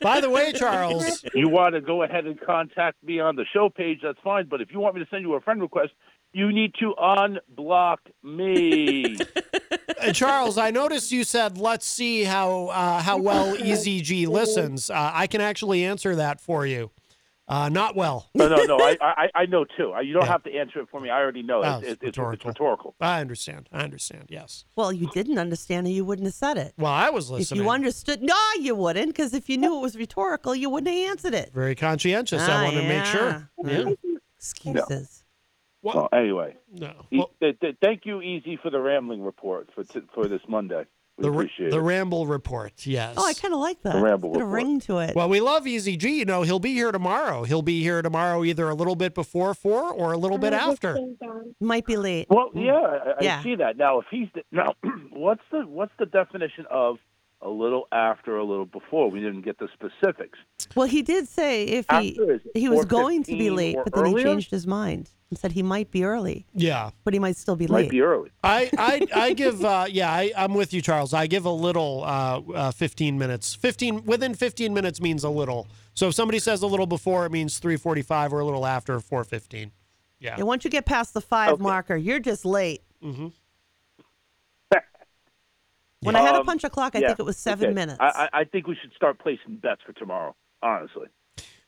By 0.00 0.20
the 0.20 0.30
way, 0.30 0.52
Charles. 0.52 1.24
You 1.34 1.48
want 1.48 1.74
to 1.74 1.80
go 1.80 2.02
ahead 2.02 2.26
and 2.26 2.40
contact 2.40 3.02
me 3.02 3.20
on 3.20 3.36
the 3.36 3.44
show 3.52 3.68
page, 3.68 4.00
that's 4.02 4.18
fine. 4.22 4.46
But 4.48 4.60
if 4.60 4.72
you 4.72 4.80
want 4.80 4.94
me 4.96 5.02
to 5.02 5.10
send 5.10 5.22
you 5.22 5.34
a 5.34 5.40
friend 5.40 5.60
request, 5.60 5.92
you 6.32 6.52
need 6.52 6.74
to 6.80 6.94
unblock 6.98 7.98
me. 8.22 9.16
Uh, 10.00 10.12
Charles, 10.12 10.58
I 10.58 10.72
noticed 10.72 11.12
you 11.12 11.22
said, 11.22 11.56
"Let's 11.58 11.86
see 11.86 12.24
how 12.24 12.66
uh, 12.66 13.00
how 13.02 13.18
well 13.18 13.54
EZG 13.56 14.26
listens." 14.26 14.90
Uh, 14.90 15.12
I 15.14 15.28
can 15.28 15.40
actually 15.40 15.84
answer 15.84 16.16
that 16.16 16.40
for 16.40 16.66
you. 16.66 16.90
Uh, 17.48 17.68
not 17.68 17.96
well. 17.96 18.30
No, 18.34 18.48
no, 18.48 18.64
no. 18.64 18.76
I, 18.78 18.96
I, 19.00 19.28
I 19.34 19.46
know 19.46 19.64
too. 19.64 19.92
You 20.02 20.14
don't 20.14 20.24
Yeah. 20.24 20.30
have 20.32 20.44
to 20.44 20.52
answer 20.54 20.80
it 20.80 20.88
for 20.90 21.00
me. 21.00 21.10
I 21.10 21.20
already 21.20 21.42
know. 21.42 21.62
Oh, 21.62 21.78
It's, 21.78 21.82
it's 21.82 21.92
it's, 21.92 21.92
it's, 21.92 22.18
rhetorical. 22.18 22.50
it's 22.50 22.60
rhetorical. 22.60 22.94
I 23.00 23.20
understand. 23.20 23.68
I 23.72 23.82
understand. 23.82 24.26
Yes. 24.28 24.64
Well, 24.76 24.92
you 24.92 25.08
didn't 25.12 25.38
understand 25.38 25.86
it, 25.86 25.90
you 25.90 26.04
wouldn't 26.04 26.26
have 26.26 26.34
said 26.34 26.56
it. 26.56 26.72
Well, 26.78 26.92
I 26.92 27.10
was 27.10 27.30
listening. 27.30 27.60
If 27.60 27.64
you 27.64 27.70
understood, 27.70 28.22
no, 28.22 28.36
you 28.60 28.74
wouldn't, 28.74 29.08
because 29.08 29.34
if 29.34 29.48
you 29.50 29.58
knew 29.58 29.76
it 29.76 29.80
was 29.80 29.96
rhetorical, 29.96 30.54
you 30.54 30.70
wouldn't 30.70 30.94
have 30.94 31.10
answered 31.10 31.34
it. 31.34 31.50
Very 31.52 31.74
conscientious. 31.74 32.40
I 32.42 32.52
Ah, 32.52 32.64
wanted 32.64 32.80
to 32.82 32.88
make 32.88 33.04
sure. 33.06 33.48
yeah. 33.64 33.92
Yeah. 34.04 34.10
Excuses. 34.36 35.24
Well, 35.82 36.08
anyway, 36.12 36.56
No. 36.72 36.92
E- 37.10 37.22
th- 37.40 37.58
th- 37.60 37.76
thank 37.82 38.06
you, 38.06 38.22
Easy, 38.22 38.56
for 38.56 38.70
the 38.70 38.78
rambling 38.80 39.22
report 39.22 39.68
for 39.74 39.82
t- 39.84 40.00
for 40.14 40.26
this 40.26 40.40
Monday. 40.48 40.84
We 41.22 41.28
The, 41.28 41.34
appreciate 41.34 41.70
the 41.70 41.78
it. 41.78 41.82
Ramble 41.82 42.26
Report, 42.26 42.72
yes. 42.84 43.14
Oh, 43.16 43.26
I 43.26 43.32
kind 43.34 43.54
of 43.54 43.60
like 43.60 43.80
that. 43.82 43.94
The 43.94 44.00
ramble 44.00 44.32
It's 44.32 44.40
a 44.40 44.44
ring 44.44 44.80
to 44.80 44.98
it. 44.98 45.14
Well, 45.14 45.28
we 45.28 45.40
love 45.40 45.66
Easy 45.66 45.96
G. 45.96 46.18
You 46.18 46.24
know, 46.24 46.42
he'll 46.42 46.58
be 46.58 46.72
here 46.72 46.90
tomorrow. 46.90 47.44
He'll 47.44 47.62
be 47.62 47.80
here 47.82 48.02
tomorrow 48.02 48.44
either 48.44 48.68
a 48.68 48.74
little 48.74 48.96
bit 48.96 49.14
before 49.14 49.54
four 49.54 49.90
or 49.92 50.12
a 50.12 50.16
little 50.16 50.38
bit 50.38 50.52
after. 50.52 50.98
Might 51.60 51.86
be 51.86 51.96
late. 51.96 52.26
Well, 52.28 52.50
mm. 52.54 52.64
yeah, 52.66 53.28
I, 53.30 53.38
I 53.38 53.42
see 53.42 53.54
that. 53.56 53.76
Now, 53.76 54.00
if 54.00 54.06
he's 54.10 54.28
the, 54.34 54.42
now, 54.50 54.74
what's 55.10 55.42
the 55.50 55.60
what's 55.60 55.92
the 55.98 56.06
definition 56.06 56.66
of 56.70 56.96
a 57.40 57.48
little 57.48 57.86
after, 57.92 58.36
a 58.36 58.44
little 58.44 58.66
before? 58.66 59.10
We 59.10 59.20
didn't 59.20 59.42
get 59.42 59.58
the 59.58 59.68
specifics. 59.74 60.38
Well, 60.74 60.88
he 60.88 61.02
did 61.02 61.28
say 61.28 61.64
if 61.64 61.86
he 61.90 62.10
After 62.10 62.34
is 62.34 62.40
it 62.54 62.58
he 62.58 62.68
was 62.68 62.84
going 62.84 63.22
to 63.24 63.32
be 63.32 63.50
late, 63.50 63.76
but 63.82 63.94
then 63.94 64.06
he 64.06 64.22
changed 64.22 64.50
his 64.50 64.66
mind 64.66 65.10
and 65.32 65.38
said 65.38 65.52
he 65.52 65.62
might 65.62 65.90
be 65.90 66.04
early, 66.04 66.44
Yeah. 66.52 66.90
but 67.04 67.14
he 67.14 67.18
might 67.18 67.38
still 67.38 67.56
be 67.56 67.66
late. 67.66 67.72
Might 67.72 67.78
late. 67.84 67.90
be 67.90 68.02
early. 68.02 68.30
I, 68.44 68.68
I, 68.76 69.06
I 69.28 69.32
give, 69.32 69.64
uh, 69.64 69.86
yeah, 69.88 70.12
I, 70.12 70.30
I'm 70.36 70.52
with 70.52 70.74
you, 70.74 70.82
Charles. 70.82 71.14
I 71.14 71.26
give 71.26 71.46
a 71.46 71.50
little, 71.50 72.04
uh, 72.04 72.40
uh, 72.54 72.70
15 72.70 73.16
minutes. 73.18 73.54
15, 73.54 74.04
within 74.04 74.34
15 74.34 74.74
minutes 74.74 75.00
means 75.00 75.24
a 75.24 75.30
little. 75.30 75.68
So 75.94 76.08
if 76.08 76.14
somebody 76.14 76.38
says 76.38 76.60
a 76.60 76.66
little 76.66 76.84
before, 76.86 77.24
it 77.24 77.32
means 77.32 77.58
345 77.60 78.34
or 78.34 78.40
a 78.40 78.44
little 78.44 78.66
after 78.66 79.00
415. 79.00 79.72
Yeah. 80.20 80.34
And 80.36 80.46
once 80.46 80.64
you 80.64 80.70
get 80.70 80.84
past 80.84 81.14
the 81.14 81.22
five 81.22 81.52
Okay. 81.54 81.62
marker, 81.62 81.96
you're 81.96 82.20
just 82.20 82.44
late. 82.44 82.82
Mm-hmm. 83.02 83.28
When 86.00 86.14
I 86.14 86.20
had 86.20 86.32
to 86.32 86.40
Um, 86.40 86.46
punch 86.46 86.62
a 86.64 86.68
clock, 86.70 86.94
I 86.94 86.98
yeah, 86.98 87.06
think 87.08 87.20
it 87.20 87.24
was 87.26 87.38
seven 87.38 87.66
okay. 87.68 87.74
minutes. 87.74 87.98
I, 88.00 88.28
I 88.34 88.40
I 88.40 88.44
think 88.44 88.66
we 88.66 88.76
should 88.82 88.92
start 88.94 89.18
placing 89.18 89.56
bets 89.56 89.80
for 89.86 89.92
tomorrow. 89.94 90.34
Honestly, 90.62 91.06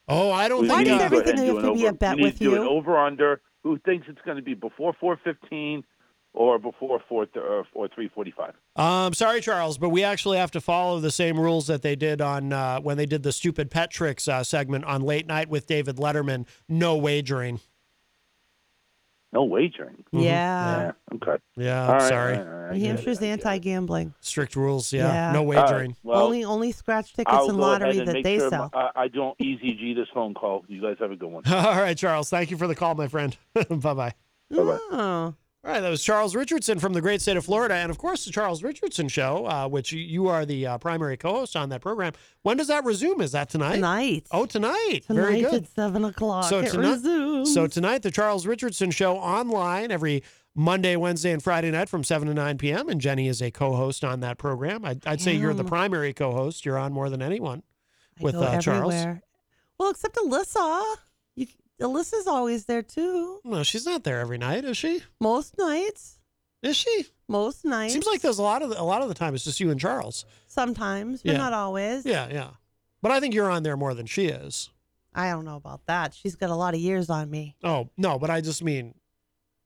Oh, 0.07 0.31
I 0.33 0.49
don't 0.49 0.63
we, 0.63 0.69
Why 0.69 0.85
does 0.85 0.93
need 0.93 0.99
to 0.99 1.05
everything 1.05 1.37
do 1.37 1.47
have 1.47 1.57
an 1.59 1.63
to 1.71 1.75
be 1.75 1.87
a 1.87 1.93
bet 1.95 2.17
we 2.17 2.23
need 2.23 2.25
with 2.25 2.39
to 2.39 2.45
do 2.45 2.55
an 2.57 2.63
you? 2.63 2.69
over 2.69 2.99
under. 2.99 3.41
Who 3.65 3.79
thinks 3.79 4.07
it's 4.09 4.21
going 4.25 4.37
to 4.37 4.43
be 4.43 4.55
before 4.55 4.95
four 5.01 5.19
fifteen 5.25 5.83
or 6.35 6.59
before 6.59 7.01
four 7.09 7.27
th- 7.27 7.45
or, 7.45 7.67
or 7.75 7.89
three 7.89 8.09
forty 8.15 8.33
five? 8.37 8.55
Um, 8.77 9.15
sorry, 9.15 9.41
Charles, 9.41 9.79
but 9.79 9.89
we 9.89 10.05
actually 10.05 10.39
have 10.39 10.51
to 10.53 10.61
follow 10.61 11.01
the 11.01 11.11
same 11.11 11.41
rules 11.41 11.67
that 11.67 11.83
they 11.83 11.97
did 11.97 12.21
on 12.21 12.53
uh, 12.53 12.81
when 12.81 12.97
they 12.97 13.07
did 13.07 13.23
the 13.23 13.33
stupid 13.33 13.71
pet 13.71 13.91
tricks 13.91 14.29
uh, 14.29 14.45
segment 14.45 14.85
on 14.85 15.01
late 15.03 15.27
night 15.27 15.49
with 15.49 15.67
David 15.67 15.97
Letterman. 15.97 16.47
No 16.69 16.97
wagering. 16.97 17.61
No 19.35 19.45
wagering. 19.45 19.97
Mm-hmm. 20.15 20.21
yeah. 20.21 20.93
Yeah. 21.11 21.17
Okay. 21.17 21.43
Yeah, 21.57 21.83
I'm 21.87 21.91
right, 21.95 22.03
sorry. 22.09 22.37
all 22.39 22.45
right, 22.45 22.49
all 22.49 22.59
right. 22.61 22.71
I 22.75 22.79
New 22.79 22.85
Hampshire's 22.87 23.21
I 23.21 23.27
anti-gambling. 23.27 24.15
Strict 24.21 24.55
rules. 24.57 24.93
Yeah, 24.93 25.09
Yeah. 25.13 25.33
no 25.33 25.41
All 25.41 25.53
right, 25.53 25.57
wagering. 25.71 25.97
well, 26.05 26.23
only 26.25 26.45
only 26.45 26.71
scratch 26.73 27.13
tickets 27.15 27.37
I'll 27.37 27.49
and 27.51 27.59
go 27.59 27.65
ahead 27.65 27.81
lottery 27.83 27.99
and 27.99 28.09
that 28.09 28.13
make 28.13 28.25
they 28.25 28.39
sure 28.39 28.49
sell. 28.51 28.71
I, 28.73 28.91
I 28.95 29.09
don't 29.09 29.39
easy 29.41 29.75
G 29.75 29.93
this 29.93 30.07
phone 30.15 30.35
call. 30.35 30.65
You 30.69 30.81
guys 30.81 30.97
have 31.01 31.11
a 31.11 31.17
good 31.17 31.29
one. 31.31 31.43
All 31.53 31.77
right, 31.77 31.99
Charles. 31.99 32.31
Thank 32.31 32.51
you 32.53 32.57
for 32.57 32.67
the 32.69 32.77
call, 32.77 32.95
my 32.95 33.09
friend. 33.09 33.37
bye 33.55 33.65
bye. 33.95 34.15
Bye-bye. 34.51 34.79
Oh. 34.93 35.35
All 35.65 35.71
right, 35.73 35.81
that 35.81 35.89
was 35.89 36.03
Charles 36.05 36.37
Richardson 36.37 36.79
from 36.79 36.93
the 36.93 37.01
great 37.01 37.23
state 37.23 37.39
of 37.39 37.45
Florida, 37.47 37.75
and 37.75 37.91
of 37.91 37.97
course 37.97 38.27
the 38.27 38.31
Charles 38.31 38.63
Richardson 38.63 39.09
Show, 39.09 39.47
uh, 39.47 39.67
which 39.67 39.93
you- 39.93 40.29
are 40.29 40.45
the 40.45 40.67
uh, 40.67 40.77
primary 40.79 41.17
co-host 41.17 41.57
on 41.57 41.71
that 41.71 41.81
program. 41.81 42.13
When 42.43 42.59
does 42.59 42.67
that 42.69 42.85
resume? 42.85 43.23
Is 43.25 43.33
that 43.33 43.49
tonight? 43.49 43.77
Tonight. 43.77 44.27
Oh, 44.31 44.45
tonight. 44.45 45.01
Tonight 45.07 45.21
Very 45.23 45.41
good. 45.41 45.63
at 45.63 45.69
seven 45.69 46.05
o'clock. 46.05 46.45
So 46.51 46.59
it 46.61 46.71
tonight, 46.71 46.91
resumes. 46.91 47.55
so 47.55 47.67
tonight, 47.67 48.03
the 48.03 48.11
Charles 48.11 48.47
Richardson 48.47 48.91
Show 48.91 49.17
online 49.17 49.91
every 49.91 50.23
Monday, 50.55 50.97
Wednesday, 50.97 51.33
and 51.33 51.43
Friday 51.43 51.71
night 51.71 51.89
from 51.89 52.05
seven 52.05 52.29
to 52.29 52.35
nine 52.35 52.59
p.m. 52.59 52.91
And 52.91 53.01
Jenny 53.01 53.27
is 53.29 53.41
a 53.41 53.51
co-host 53.51 54.05
on 54.05 54.21
that 54.21 54.37
program. 54.37 54.85
I'd, 54.85 55.07
I'd 55.07 55.21
say 55.23 55.35
you're 55.35 55.55
the 55.55 55.65
primary 55.65 56.13
co-host. 56.13 56.67
You're 56.67 56.79
on 56.79 56.93
more 56.93 57.09
than 57.09 57.23
anyone 57.23 57.63
I 58.21 58.23
with 58.23 58.35
uh, 58.35 58.61
Charles. 58.61 58.95
Well, 59.79 59.91
except 59.91 60.17
Alyssa. 60.17 60.97
Alyssa's 61.81 62.27
always 62.27 62.67
there 62.67 62.83
too. 62.83 63.41
No, 63.45 63.63
she's 63.63 63.87
not 63.87 64.05
there 64.05 64.21
every 64.21 64.39
night, 64.39 64.65
is 64.65 64.77
she? 64.77 65.03
Most 65.21 65.57
nights. 65.59 66.19
Is 66.63 66.77
she? 66.77 67.07
Most 67.29 67.65
nights. 67.65 67.93
Seems 67.93 68.07
like 68.07 68.21
there's 68.21 68.39
a 68.39 68.43
lot 68.43 68.63
of 68.63 68.71
the, 68.71 68.81
a 68.81 68.83
lot 68.85 69.03
of 69.03 69.09
the 69.09 69.15
time 69.15 69.35
it's 69.35 69.45
just 69.45 69.61
you 69.61 69.71
and 69.71 69.81
Charles. 69.81 70.25
sometimes, 70.47 71.23
but 71.23 71.33
Yeah. 71.33 71.39
not 71.39 71.53
always. 71.53 72.07
Yeah, 72.07 72.29
yeah. 72.31 72.51
But 73.03 73.11
I 73.11 73.21
think 73.21 73.35
you're 73.35 73.51
on 73.51 73.63
there 73.65 73.77
more 73.77 73.93
than 73.95 74.07
she 74.07 74.27
is. 74.27 74.71
I 75.15 75.31
don't 75.31 75.45
know 75.45 75.57
about 75.57 75.83
that. 75.87 76.15
She's 76.15 76.37
got 76.37 76.51
a 76.51 76.55
lot 76.55 76.75
of 76.75 76.81
years 76.81 77.11
on 77.11 77.31
me. 77.31 77.57
Oh 77.63 77.91
no, 77.97 78.19
but 78.19 78.31
I 78.31 78.41
just 78.41 78.63
mean, 78.65 78.95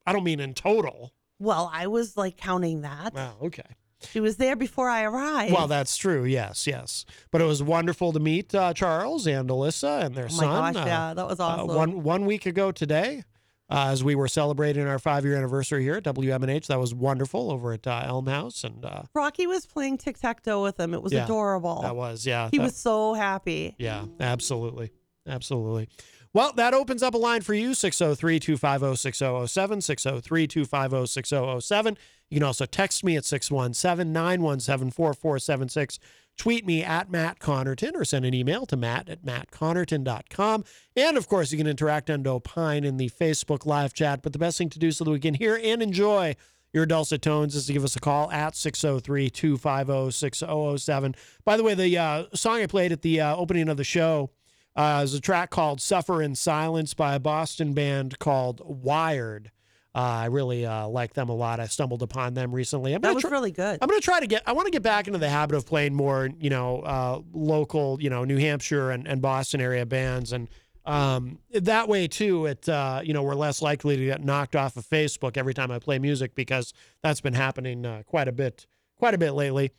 I 0.05 0.13
don't 0.13 0.23
mean 0.23 0.39
in 0.39 0.53
total. 0.53 1.13
Well, 1.39 1.69
I 1.73 1.87
was 1.87 2.17
like 2.17 2.37
counting 2.37 2.81
that. 2.81 3.13
Wow, 3.13 3.35
okay. 3.43 3.63
She 4.01 4.19
was 4.19 4.37
there 4.37 4.55
before 4.55 4.89
I 4.89 5.03
arrived. 5.03 5.53
Well, 5.53 5.67
that's 5.67 5.97
true. 5.97 6.23
Yes, 6.23 6.65
yes. 6.65 7.05
But 7.31 7.41
it 7.41 7.45
was 7.45 7.61
wonderful 7.61 8.13
to 8.13 8.19
meet 8.19 8.55
uh, 8.55 8.73
Charles 8.73 9.27
and 9.27 9.49
Alyssa 9.49 10.03
and 10.05 10.15
their 10.15 10.27
oh 10.31 10.35
my 10.35 10.71
son. 10.71 10.73
gosh, 10.73 10.83
uh, 10.83 10.87
yeah, 10.87 11.13
that 11.13 11.27
was 11.27 11.39
uh, 11.39 11.43
awesome. 11.45 11.75
one 11.75 12.03
one 12.03 12.25
week 12.25 12.45
ago 12.45 12.71
today, 12.71 13.23
uh, 13.69 13.87
as 13.89 14.03
we 14.03 14.15
were 14.15 14.27
celebrating 14.29 14.87
our 14.87 14.99
five 14.99 15.25
year 15.25 15.35
anniversary 15.35 15.83
here 15.83 15.95
at 15.95 16.03
WMNH. 16.03 16.67
That 16.67 16.79
was 16.79 16.93
wonderful 16.93 17.51
over 17.51 17.73
at 17.73 17.85
uh, 17.85 18.03
Elm 18.05 18.27
House, 18.27 18.63
and 18.63 18.85
uh, 18.85 19.03
Rocky 19.13 19.47
was 19.47 19.65
playing 19.65 19.97
tic 19.97 20.17
tac 20.17 20.43
toe 20.43 20.63
with 20.63 20.79
him. 20.79 20.93
It 20.93 21.01
was 21.01 21.11
Yeah, 21.11 21.25
adorable. 21.25 21.81
that 21.81 21.95
was 21.95 22.25
yeah. 22.25 22.49
he 22.51 22.57
that- 22.57 22.63
was 22.63 22.77
so 22.77 23.13
happy. 23.13 23.75
Yeah, 23.77 24.05
absolutely. 24.19 24.91
Absolutely. 25.27 25.89
Well, 26.31 26.53
that 26.53 26.75
opens 26.75 27.01
up 27.01 27.15
a 27.15 27.17
line 27.17 27.41
for 27.41 27.55
you 27.55 27.73
603 27.73 28.39
250 28.39 28.95
6007. 28.95 29.81
603 29.81 30.47
250 30.47 31.07
6007. 31.07 31.97
You 32.29 32.35
can 32.35 32.43
also 32.43 32.65
text 32.65 33.03
me 33.03 33.17
at 33.17 33.25
617 33.25 34.13
917 34.13 34.91
4476. 34.91 35.99
Tweet 36.37 36.65
me 36.65 36.83
at 36.83 37.11
Matt 37.11 37.39
Connarton 37.39 37.95
or 37.95 38.05
send 38.05 38.25
an 38.25 38.33
email 38.33 38.65
to 38.67 38.77
matt 38.77 39.09
at 39.09 39.25
mattconnarton.com. 39.25 40.63
And 40.95 41.17
of 41.17 41.27
course, 41.27 41.51
you 41.51 41.57
can 41.57 41.67
interact 41.67 42.09
and 42.09 42.25
opine 42.25 42.83
in 42.83 42.97
the 42.97 43.09
Facebook 43.09 43.65
live 43.65 43.93
chat. 43.93 44.21
But 44.21 44.33
the 44.33 44.39
best 44.39 44.57
thing 44.57 44.69
to 44.69 44.79
do 44.79 44.91
so 44.91 45.03
that 45.03 45.11
we 45.11 45.19
can 45.19 45.33
hear 45.33 45.59
and 45.61 45.81
enjoy 45.81 46.35
your 46.71 46.85
dulcet 46.85 47.23
tones 47.23 47.55
is 47.55 47.65
to 47.65 47.73
give 47.73 47.83
us 47.83 47.95
a 47.95 47.99
call 47.99 48.31
at 48.31 48.55
603 48.55 49.31
250 49.31 50.11
6007. 50.11 51.15
By 51.43 51.57
the 51.57 51.63
way, 51.63 51.73
the 51.73 51.97
uh, 51.97 52.25
song 52.35 52.61
I 52.61 52.67
played 52.67 52.91
at 52.91 53.01
the 53.01 53.19
uh, 53.19 53.35
opening 53.35 53.67
of 53.67 53.77
the 53.77 53.83
show 53.83 54.29
uh, 54.75 55.01
is 55.03 55.13
a 55.13 55.21
track 55.21 55.49
called 55.49 55.81
Suffer 55.81 56.21
in 56.21 56.35
Silence 56.35 56.93
by 56.93 57.15
a 57.15 57.19
Boston 57.19 57.73
band 57.73 58.19
called 58.19 58.61
Wired. 58.63 59.51
Uh, 59.95 59.99
I 59.99 60.25
really 60.25 60.65
uh, 60.65 60.87
like 60.87 61.13
them 61.13 61.29
a 61.29 61.35
lot. 61.35 61.59
I 61.59 61.65
stumbled 61.65 62.03
upon 62.03 62.35
them 62.35 62.53
recently. 62.53 62.93
I'm 62.93 63.01
That 63.01 63.15
was 63.15 63.23
tr- 63.23 63.29
really 63.29 63.51
good. 63.51 63.79
I'm 63.81 63.89
going 63.89 63.99
to 63.99 64.05
try 64.05 64.19
to 64.19 64.27
get, 64.27 64.43
I 64.45 64.53
want 64.53 64.67
to 64.67 64.71
get 64.71 64.83
back 64.83 65.07
into 65.07 65.19
the 65.19 65.29
habit 65.29 65.55
of 65.57 65.65
playing 65.65 65.95
more, 65.95 66.29
you 66.39 66.51
know, 66.51 66.81
uh, 66.81 67.21
local, 67.33 67.97
you 67.99 68.09
know, 68.09 68.23
New 68.23 68.37
Hampshire 68.37 68.91
and, 68.91 69.07
and 69.07 69.19
Boston 69.21 69.59
area 69.61 69.87
bands. 69.87 70.31
And 70.31 70.47
um, 70.85 71.39
that 71.51 71.89
way, 71.89 72.07
too, 72.07 72.45
it, 72.45 72.69
uh, 72.69 73.01
you 73.03 73.13
know, 73.13 73.23
we're 73.23 73.33
less 73.33 73.63
likely 73.63 73.97
to 73.97 74.05
get 74.05 74.23
knocked 74.23 74.55
off 74.55 74.77
of 74.77 74.85
Facebook 74.85 75.37
every 75.37 75.55
time 75.55 75.71
I 75.71 75.79
play 75.79 75.97
music 75.97 76.35
because 76.35 76.71
that's 77.01 77.19
been 77.19 77.33
happening 77.33 77.83
uh, 77.83 78.03
quite 78.05 78.27
a 78.27 78.31
bit, 78.31 78.67
quite 78.95 79.15
a 79.15 79.17
bit 79.17 79.31
lately. 79.31 79.71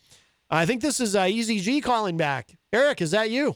I 0.51 0.67
think 0.67 0.83
this 0.83 0.99
is 0.99 1.15
uh, 1.15 1.27
Easy 1.29 1.61
G 1.61 1.81
calling 1.81 2.17
back. 2.17 2.59
Eric, 2.73 3.01
is 3.01 3.13
that 3.13 3.31
you? 3.31 3.55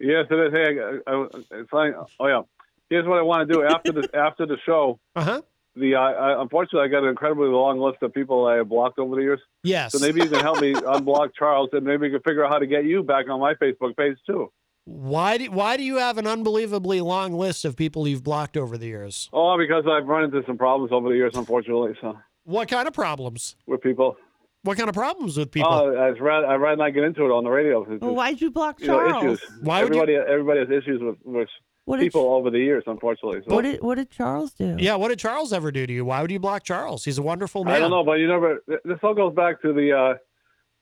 Yes, 0.00 0.26
it 0.30 0.34
is. 0.34 0.52
Hey, 0.52 0.80
I, 0.80 1.12
I, 1.12 1.26
it's 1.60 1.70
fine. 1.70 1.94
Oh 2.20 2.26
yeah. 2.26 2.42
Here's 2.90 3.06
what 3.06 3.18
I 3.18 3.22
want 3.22 3.48
to 3.48 3.54
do 3.54 3.62
after 3.64 3.92
the 3.92 4.08
after 4.14 4.46
the 4.46 4.56
show. 4.66 4.98
Uh 5.16 5.24
huh. 5.24 5.42
The 5.76 5.94
uh, 5.96 6.00
I, 6.00 6.42
unfortunately, 6.42 6.86
I 6.86 6.88
got 6.88 7.02
an 7.02 7.08
incredibly 7.10 7.48
long 7.48 7.80
list 7.80 8.02
of 8.02 8.12
people 8.14 8.46
I 8.46 8.56
have 8.56 8.68
blocked 8.68 8.98
over 8.98 9.16
the 9.16 9.22
years. 9.22 9.40
Yes. 9.62 9.92
So 9.92 9.98
maybe 9.98 10.20
you 10.22 10.28
can 10.28 10.40
help 10.40 10.60
me 10.60 10.72
unblock 10.74 11.30
Charles, 11.36 11.70
and 11.72 11.84
maybe 11.84 12.02
we 12.08 12.10
can 12.10 12.20
figure 12.20 12.44
out 12.44 12.52
how 12.52 12.58
to 12.58 12.66
get 12.66 12.84
you 12.84 13.02
back 13.02 13.28
on 13.28 13.40
my 13.40 13.54
Facebook 13.54 13.96
page 13.96 14.16
too. 14.26 14.52
Why 14.84 15.38
do 15.38 15.50
Why 15.50 15.76
do 15.76 15.82
you 15.82 15.96
have 15.96 16.18
an 16.18 16.26
unbelievably 16.26 17.00
long 17.00 17.32
list 17.32 17.64
of 17.64 17.74
people 17.74 18.06
you've 18.06 18.22
blocked 18.22 18.56
over 18.56 18.76
the 18.76 18.86
years? 18.86 19.28
Oh, 19.32 19.56
because 19.58 19.84
I've 19.90 20.06
run 20.06 20.24
into 20.24 20.42
some 20.46 20.58
problems 20.58 20.92
over 20.92 21.08
the 21.08 21.14
years, 21.16 21.32
unfortunately. 21.34 21.94
So 22.00 22.18
What 22.44 22.68
kind 22.68 22.86
of 22.86 22.92
problems? 22.94 23.56
with 23.66 23.80
people. 23.80 24.16
What 24.64 24.76
kind 24.76 24.88
of 24.88 24.94
problems 24.94 25.36
with 25.38 25.50
people? 25.50 25.70
Oh, 25.72 25.90
I'd 26.06 26.20
rather, 26.20 26.46
I'd 26.46 26.56
rather 26.56 26.76
not 26.76 26.90
get 26.94 27.04
into 27.04 27.24
it 27.24 27.30
on 27.30 27.44
the 27.44 27.50
radio. 27.50 27.82
It's 27.88 28.00
Well, 28.02 28.14
why'd 28.14 28.40
you 28.40 28.50
block 28.50 28.80
you 28.80 28.88
know, 28.88 29.08
Charles? 29.08 29.24
issues. 29.38 29.50
Why 29.62 29.84
would 29.84 29.94
you- 29.94 30.00
everybody, 30.02 30.30
everybody 30.32 30.60
has 30.60 30.70
issues 30.70 31.00
with, 31.02 31.16
with 31.24 31.48
What 31.84 31.98
did, 31.98 32.04
people 32.04 32.32
over 32.34 32.50
the 32.50 32.58
years, 32.58 32.82
unfortunately. 32.86 33.42
So 33.46 33.54
what 33.54 33.62
did 33.62 33.82
what 33.82 33.94
did 33.96 34.10
Charles 34.10 34.52
do? 34.54 34.76
yeah, 34.78 34.96
what 34.96 35.08
did 35.08 35.18
Charles 35.18 35.52
ever 35.52 35.70
do 35.70 35.86
to 35.86 35.92
you? 35.92 36.04
Why 36.04 36.22
would 36.22 36.30
you 36.30 36.40
block 36.40 36.64
Charles? 36.64 37.04
He's 37.04 37.18
a 37.18 37.22
wonderful 37.22 37.62
man. 37.64 37.74
I 37.74 37.78
don't 37.78 37.90
know, 37.90 38.02
but 38.04 38.14
you 38.14 38.26
never. 38.26 38.64
This 38.84 38.98
all 39.02 39.14
goes 39.14 39.34
back 39.34 39.60
to 39.62 39.72
the 39.74 39.92
uh, 39.92 40.14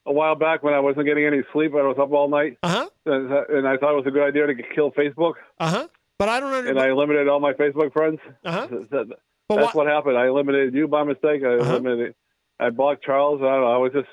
a 0.06 0.12
while 0.12 0.36
back 0.36 0.62
when 0.62 0.74
I 0.74 0.80
wasn't 0.80 1.06
getting 1.06 1.24
any 1.24 1.42
sleep. 1.52 1.72
I 1.74 1.82
was 1.82 1.96
up 2.00 2.12
all 2.12 2.28
night, 2.28 2.58
Uh 2.62 2.68
huh. 2.68 2.88
and, 3.06 3.32
and 3.32 3.66
I 3.68 3.76
thought 3.78 3.92
it 3.92 3.96
was 3.96 4.06
a 4.06 4.10
good 4.12 4.22
idea 4.26 4.46
to 4.46 4.54
kill 4.74 4.92
Facebook, 4.92 5.34
Uh 5.58 5.70
huh. 5.70 5.88
But 6.20 6.28
I 6.28 6.38
don't 6.38 6.50
and 6.50 6.58
understand. 6.68 6.78
I 6.86 6.90
eliminated 6.90 7.26
all 7.28 7.40
my 7.40 7.52
Facebook 7.52 7.92
friends. 7.92 8.20
Uh 8.44 8.52
huh. 8.52 8.66
That- 8.90 9.08
But 9.48 9.56
That's 9.56 9.74
why- 9.74 9.84
what 9.84 9.92
happened. 9.92 10.16
I 10.16 10.28
eliminated 10.28 10.72
you 10.72 10.86
by 10.86 11.02
mistake. 11.02 11.42
I 11.44 11.56
Uh-huh. 11.56 11.70
eliminated. 11.72 12.14
I 12.60 12.70
blocked 12.70 13.04
Charles. 13.04 13.40
I 13.40 13.46
don't 13.46 13.60
know. 13.62 13.72
I 13.72 13.78
was 13.78 13.92
just. 13.92 14.08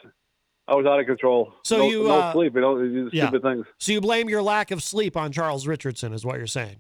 I 0.68 0.76
was 0.76 0.86
out 0.86 1.00
of 1.00 1.08
control. 1.08 1.52
So 1.64 1.78
no, 1.78 1.90
you, 1.90 2.04
no 2.04 2.20
uh, 2.20 2.32
sleep. 2.32 2.54
You 2.54 2.62
know, 2.62 2.78
you 2.80 3.10
do 3.10 3.10
yeah. 3.12 3.24
stupid 3.30 3.42
things. 3.42 3.66
So 3.80 3.92
you 3.92 4.02
blame 4.02 4.30
your 4.30 4.44
lack 4.44 4.70
of 4.70 4.84
sleep 4.84 5.18
on 5.18 5.32
Charles 5.32 5.66
Richardson, 5.66 6.14
is 6.14 6.24
what 6.24 6.38
you're 6.38 6.46
saying? 6.46 6.80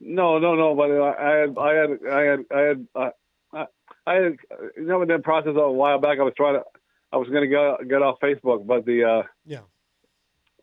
No, 0.00 0.38
no, 0.38 0.54
no. 0.54 0.74
But 0.74 0.90
I 0.90 1.38
had, 1.38 1.56
I 1.56 1.72
had, 1.72 1.90
I 2.12 2.20
had, 2.20 2.44
I 2.54 2.60
had, 2.60 2.86
uh, 2.94 3.10
I, 3.54 3.66
I 4.06 4.14
had, 4.16 4.36
you 4.76 4.84
know, 4.84 5.00
in 5.00 5.08
that 5.08 5.24
process 5.24 5.54
a 5.56 5.70
while 5.70 5.98
back, 5.98 6.18
I 6.18 6.24
was 6.24 6.34
trying 6.36 6.56
to, 6.56 6.64
I 7.10 7.16
was 7.16 7.28
going 7.30 7.40
to 7.40 7.48
get 7.48 7.88
get 7.88 8.02
off 8.02 8.20
Facebook, 8.20 8.66
but 8.66 8.84
the, 8.84 9.04
uh, 9.04 9.22
Yeah. 9.46 9.60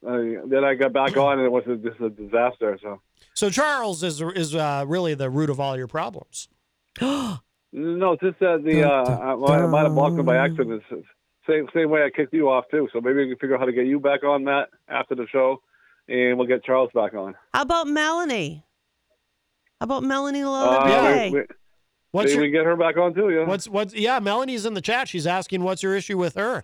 uh, 0.07 0.45
then 0.45 0.63
I 0.63 0.75
got 0.75 0.93
back 0.93 1.17
on 1.17 1.39
and 1.39 1.47
it 1.47 1.51
was 1.51 1.63
a, 1.65 1.75
just 1.75 1.99
a 2.01 2.11
disaster. 2.11 2.77
So 2.83 3.01
So 3.33 3.49
Charles 3.49 4.03
is 4.03 4.21
is 4.21 4.53
uh, 4.53 4.85
really 4.87 5.15
the 5.15 5.31
root 5.31 5.49
of 5.49 5.59
all 5.59 5.75
your 5.75 5.87
problems. 5.87 6.49
no, 7.73 8.13
it's 8.13 8.21
just 8.21 8.39
that 8.39 8.63
the, 8.63 8.83
uh, 8.83 9.03
I, 9.03 9.35
might- 9.35 9.63
I 9.63 9.65
might 9.67 9.83
have 9.83 9.93
blocked 9.95 10.17
him 10.17 10.25
by 10.25 10.37
accident. 10.37 10.83
Same 11.49 11.67
same 11.75 11.89
way 11.89 12.03
I 12.03 12.09
kicked 12.09 12.33
you 12.33 12.49
off 12.49 12.65
too. 12.71 12.87
So 12.93 13.01
maybe 13.01 13.17
we 13.19 13.27
can 13.27 13.37
figure 13.37 13.55
out 13.55 13.59
how 13.59 13.65
to 13.65 13.73
get 13.73 13.85
you 13.85 13.99
back 13.99 14.23
on, 14.23 14.45
Matt, 14.45 14.69
after 14.87 15.13
the 15.15 15.27
show, 15.29 15.61
and 16.07 16.37
we'll 16.37 16.47
get 16.47 16.63
Charles 16.63 16.89
back 16.93 17.13
on. 17.13 17.35
How 17.53 17.63
about 17.63 17.87
Melanie? 17.87 18.63
How 19.81 19.85
about 19.85 20.03
Melanie 20.03 20.43
Uh, 20.43 20.49
Lola? 20.49 21.29
we, 21.31 21.39
we, 21.39 21.45
What's 22.11 22.27
maybe 22.27 22.33
your- 22.35 22.41
we 22.43 22.49
get 22.51 22.65
her 22.65 22.77
back 22.77 22.95
on 22.95 23.13
too. 23.13 23.29
Yeah. 23.31 23.45
What's 23.45 23.67
what's 23.67 23.93
yeah? 23.93 24.19
Melanie's 24.19 24.65
in 24.65 24.73
the 24.75 24.81
chat. 24.81 25.09
She's 25.09 25.27
asking 25.27 25.63
what's 25.63 25.83
your 25.83 25.95
issue 25.97 26.17
with 26.17 26.35
her. 26.35 26.63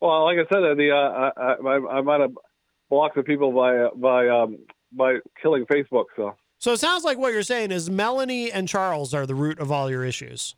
Well, 0.00 0.24
like 0.24 0.38
I 0.38 0.44
said, 0.52 0.62
uh, 0.62 0.74
the 0.74 0.90
uh, 0.92 1.30
I, 1.36 1.52
I, 1.52 1.98
I 1.98 2.00
might 2.00 2.20
have 2.20 2.32
blocked 2.88 3.16
the 3.16 3.22
people 3.22 3.52
by 3.52 3.76
uh, 3.76 3.90
by 3.94 4.28
um, 4.28 4.58
by 4.92 5.16
killing 5.42 5.66
Facebook. 5.66 6.04
So 6.16 6.34
So 6.58 6.72
it 6.72 6.78
sounds 6.80 7.04
like 7.04 7.18
what 7.18 7.32
you're 7.32 7.42
saying 7.42 7.70
is 7.70 7.90
Melanie 7.90 8.50
and 8.50 8.68
Charles 8.68 9.12
are 9.14 9.26
the 9.26 9.34
root 9.34 9.58
of 9.58 9.70
all 9.70 9.90
your 9.90 10.04
issues. 10.04 10.54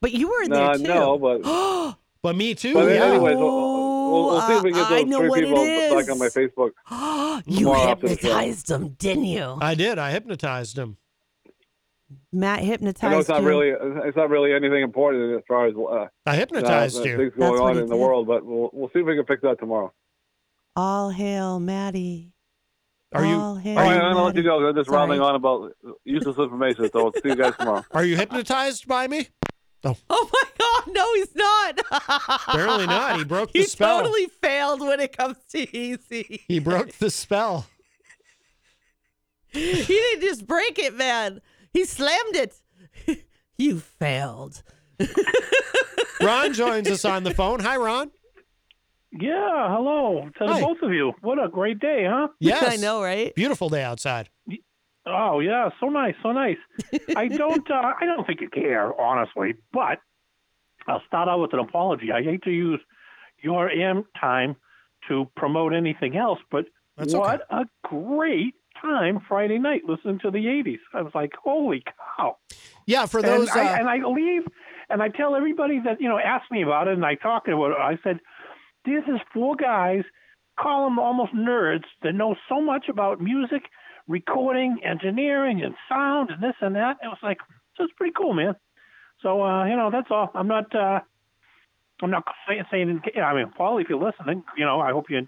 But 0.00 0.12
you 0.12 0.28
were 0.28 0.42
in 0.44 0.50
no, 0.50 0.66
there 0.66 0.76
too. 0.76 0.82
no, 0.84 1.18
but 1.18 1.96
But 2.22 2.34
me 2.36 2.54
too. 2.54 2.74
but 2.74 2.92
yeah. 2.92 3.04
anyways, 3.04 3.36
we'll, 3.36 4.10
we'll, 4.12 4.24
we'll 4.26 4.40
see 4.42 4.54
if 4.54 4.62
we 4.62 4.72
can 4.72 4.80
get 4.82 4.90
I 4.90 5.02
those 5.02 5.06
know 5.06 5.18
three 5.20 5.28
what 5.28 5.38
it 5.38 5.46
people 5.46 5.64
back 5.64 6.02
is. 6.02 6.08
on 6.10 6.18
my 6.18 6.26
Facebook. 6.26 6.70
you 7.46 7.66
More 7.66 7.76
often, 7.76 8.08
so. 8.08 8.14
hypnotized 8.14 8.70
him, 8.70 8.88
didn't 8.98 9.24
you? 9.26 9.58
I 9.60 9.74
did. 9.74 9.98
I 9.98 10.10
hypnotized 10.10 10.76
him. 10.76 10.96
Matt 12.32 12.60
I 12.60 12.62
know 12.62 12.68
hypnotized 12.70 13.18
it's 13.20 13.28
not 13.28 13.42
you. 13.42 13.48
really 13.48 13.68
it's 14.08 14.16
not 14.16 14.30
really 14.30 14.52
anything 14.52 14.82
important 14.82 15.36
as 15.36 15.42
far 15.48 15.66
as 15.66 15.74
uh, 15.76 16.06
I 16.24 16.36
hypnotized 16.36 16.98
uh, 16.98 17.02
you. 17.02 17.16
things 17.16 17.32
That's 17.36 17.50
going 17.50 17.60
what 17.60 17.70
on 17.70 17.74
he 17.76 17.80
in 17.82 17.86
the 17.88 17.94
did. 17.94 18.00
world, 18.00 18.26
but 18.26 18.44
we'll 18.44 18.70
we'll 18.72 18.88
see 18.90 19.00
if 19.00 19.06
we 19.06 19.16
can 19.16 19.24
fix 19.26 19.42
that 19.42 19.58
tomorrow. 19.58 19.92
All 20.74 21.10
hail 21.10 21.58
Maddie. 21.60 22.32
Are 23.16 23.24
you 23.26 23.34
All 23.34 23.54
hail 23.56 23.78
All 23.78 23.84
right, 23.84 23.94
I'm 23.96 24.12
gonna 24.12 24.24
let 24.24 24.34
Maddie. 24.34 24.38
you 24.38 24.44
go. 24.44 24.68
I'm 24.68 24.74
just 24.74 24.88
Sorry. 24.88 24.98
rambling 24.98 25.20
on 25.20 25.34
about 25.34 25.72
useless 26.04 26.38
information. 26.38 26.90
So 26.92 27.04
we'll 27.04 27.12
see 27.12 27.20
you 27.30 27.36
guys 27.36 27.54
tomorrow. 27.58 27.84
are 27.92 28.04
you 28.04 28.16
hypnotized 28.16 28.86
by 28.86 29.06
me? 29.08 29.28
Oh 29.84 29.94
my 30.10 30.42
God! 30.58 30.92
No, 30.94 31.14
he's 31.14 31.34
not. 31.36 31.80
Apparently 32.48 32.86
not. 32.86 33.18
He 33.18 33.24
broke 33.24 33.52
the 33.52 33.60
he 33.60 33.64
spell. 33.66 33.98
totally 33.98 34.26
failed 34.26 34.80
when 34.80 34.98
it 35.00 35.16
comes 35.16 35.36
to 35.50 35.76
easy. 35.76 36.42
He 36.48 36.58
broke 36.58 36.92
the 36.94 37.10
spell. 37.10 37.66
he 39.50 39.82
didn't 39.84 40.22
just 40.22 40.46
break 40.46 40.78
it, 40.78 40.96
man. 40.96 41.40
He 41.72 41.84
slammed 41.84 42.34
it. 42.34 42.54
you 43.58 43.78
failed. 43.78 44.62
Ron 46.20 46.52
joins 46.54 46.90
us 46.90 47.04
on 47.04 47.22
the 47.24 47.32
phone. 47.34 47.60
Hi, 47.60 47.76
Ron. 47.76 48.10
Yeah, 49.12 49.74
hello 49.74 50.28
to 50.38 50.46
the 50.46 50.52
Hi. 50.52 50.60
both 50.60 50.78
of 50.82 50.92
you. 50.92 51.12
What 51.22 51.42
a 51.42 51.48
great 51.48 51.78
day, 51.78 52.04
huh? 52.08 52.28
Yes. 52.40 52.64
I 52.68 52.76
know, 52.76 53.02
right? 53.02 53.34
Beautiful 53.34 53.68
day 53.68 53.82
outside. 53.82 54.28
Oh 55.06 55.38
yeah, 55.38 55.70
so 55.78 55.86
nice, 55.86 56.14
so 56.22 56.32
nice. 56.32 56.56
I 57.16 57.28
don't, 57.28 57.70
uh, 57.70 57.92
I 58.00 58.04
don't 58.06 58.26
think 58.26 58.40
you 58.40 58.48
care, 58.50 58.98
honestly. 59.00 59.54
But 59.72 60.00
I'll 60.88 61.02
start 61.06 61.28
out 61.28 61.40
with 61.40 61.52
an 61.52 61.60
apology. 61.60 62.10
I 62.12 62.22
hate 62.22 62.42
to 62.42 62.50
use 62.50 62.80
your 63.40 63.70
AM 63.70 64.04
time 64.20 64.56
to 65.08 65.30
promote 65.36 65.72
anything 65.72 66.16
else, 66.16 66.40
but 66.50 66.64
That's 66.96 67.14
what 67.14 67.42
a 67.50 67.66
great 67.84 68.54
time 68.82 69.20
Friday 69.28 69.58
night 69.58 69.82
listening 69.88 70.18
to 70.20 70.30
the 70.32 70.38
'80s. 70.38 70.80
I 70.92 71.02
was 71.02 71.12
like, 71.14 71.32
holy 71.42 71.84
cow! 72.18 72.38
Yeah, 72.86 73.06
for 73.06 73.22
those. 73.22 73.48
and, 73.50 73.60
I, 73.60 73.72
uh, 73.72 73.76
and 73.78 73.88
I 73.88 74.08
leave, 74.08 74.42
and 74.90 75.00
I 75.00 75.08
tell 75.08 75.36
everybody 75.36 75.80
that 75.84 76.00
you 76.00 76.08
know 76.08 76.18
ask 76.18 76.50
me 76.50 76.62
about 76.62 76.88
it, 76.88 76.94
and 76.94 77.06
I 77.06 77.14
talk 77.14 77.46
about 77.46 77.70
it. 77.70 77.78
I 77.78 77.96
said, 78.02 78.18
"This 78.86 79.04
is 79.08 79.20
four 79.32 79.56
guys, 79.56 80.04
call 80.58 80.84
them 80.84 80.98
almost 80.98 81.34
nerds 81.34 81.84
that 82.02 82.14
know 82.14 82.36
so 82.48 82.60
much 82.60 82.88
about 82.88 83.20
music, 83.20 83.62
recording, 84.08 84.78
engineering, 84.84 85.62
and 85.62 85.74
sound, 85.88 86.30
and 86.30 86.42
this 86.42 86.54
and 86.60 86.76
that." 86.76 86.96
It 87.02 87.08
was 87.08 87.18
like, 87.22 87.38
so 87.76 87.84
it's 87.84 87.92
pretty 87.94 88.14
cool, 88.16 88.32
man. 88.32 88.54
So 89.22 89.42
uh, 89.42 89.66
you 89.66 89.76
know, 89.76 89.90
that's 89.90 90.08
all. 90.10 90.30
I'm 90.34 90.48
not, 90.48 90.74
uh, 90.74 91.00
I'm 92.02 92.10
not 92.10 92.24
saying, 92.48 92.64
saying. 92.70 93.00
I 93.22 93.34
mean, 93.34 93.52
Paul, 93.56 93.78
if 93.78 93.88
you're 93.88 94.02
listening, 94.02 94.44
you 94.56 94.64
know, 94.64 94.80
I 94.80 94.92
hope 94.92 95.06
you, 95.10 95.26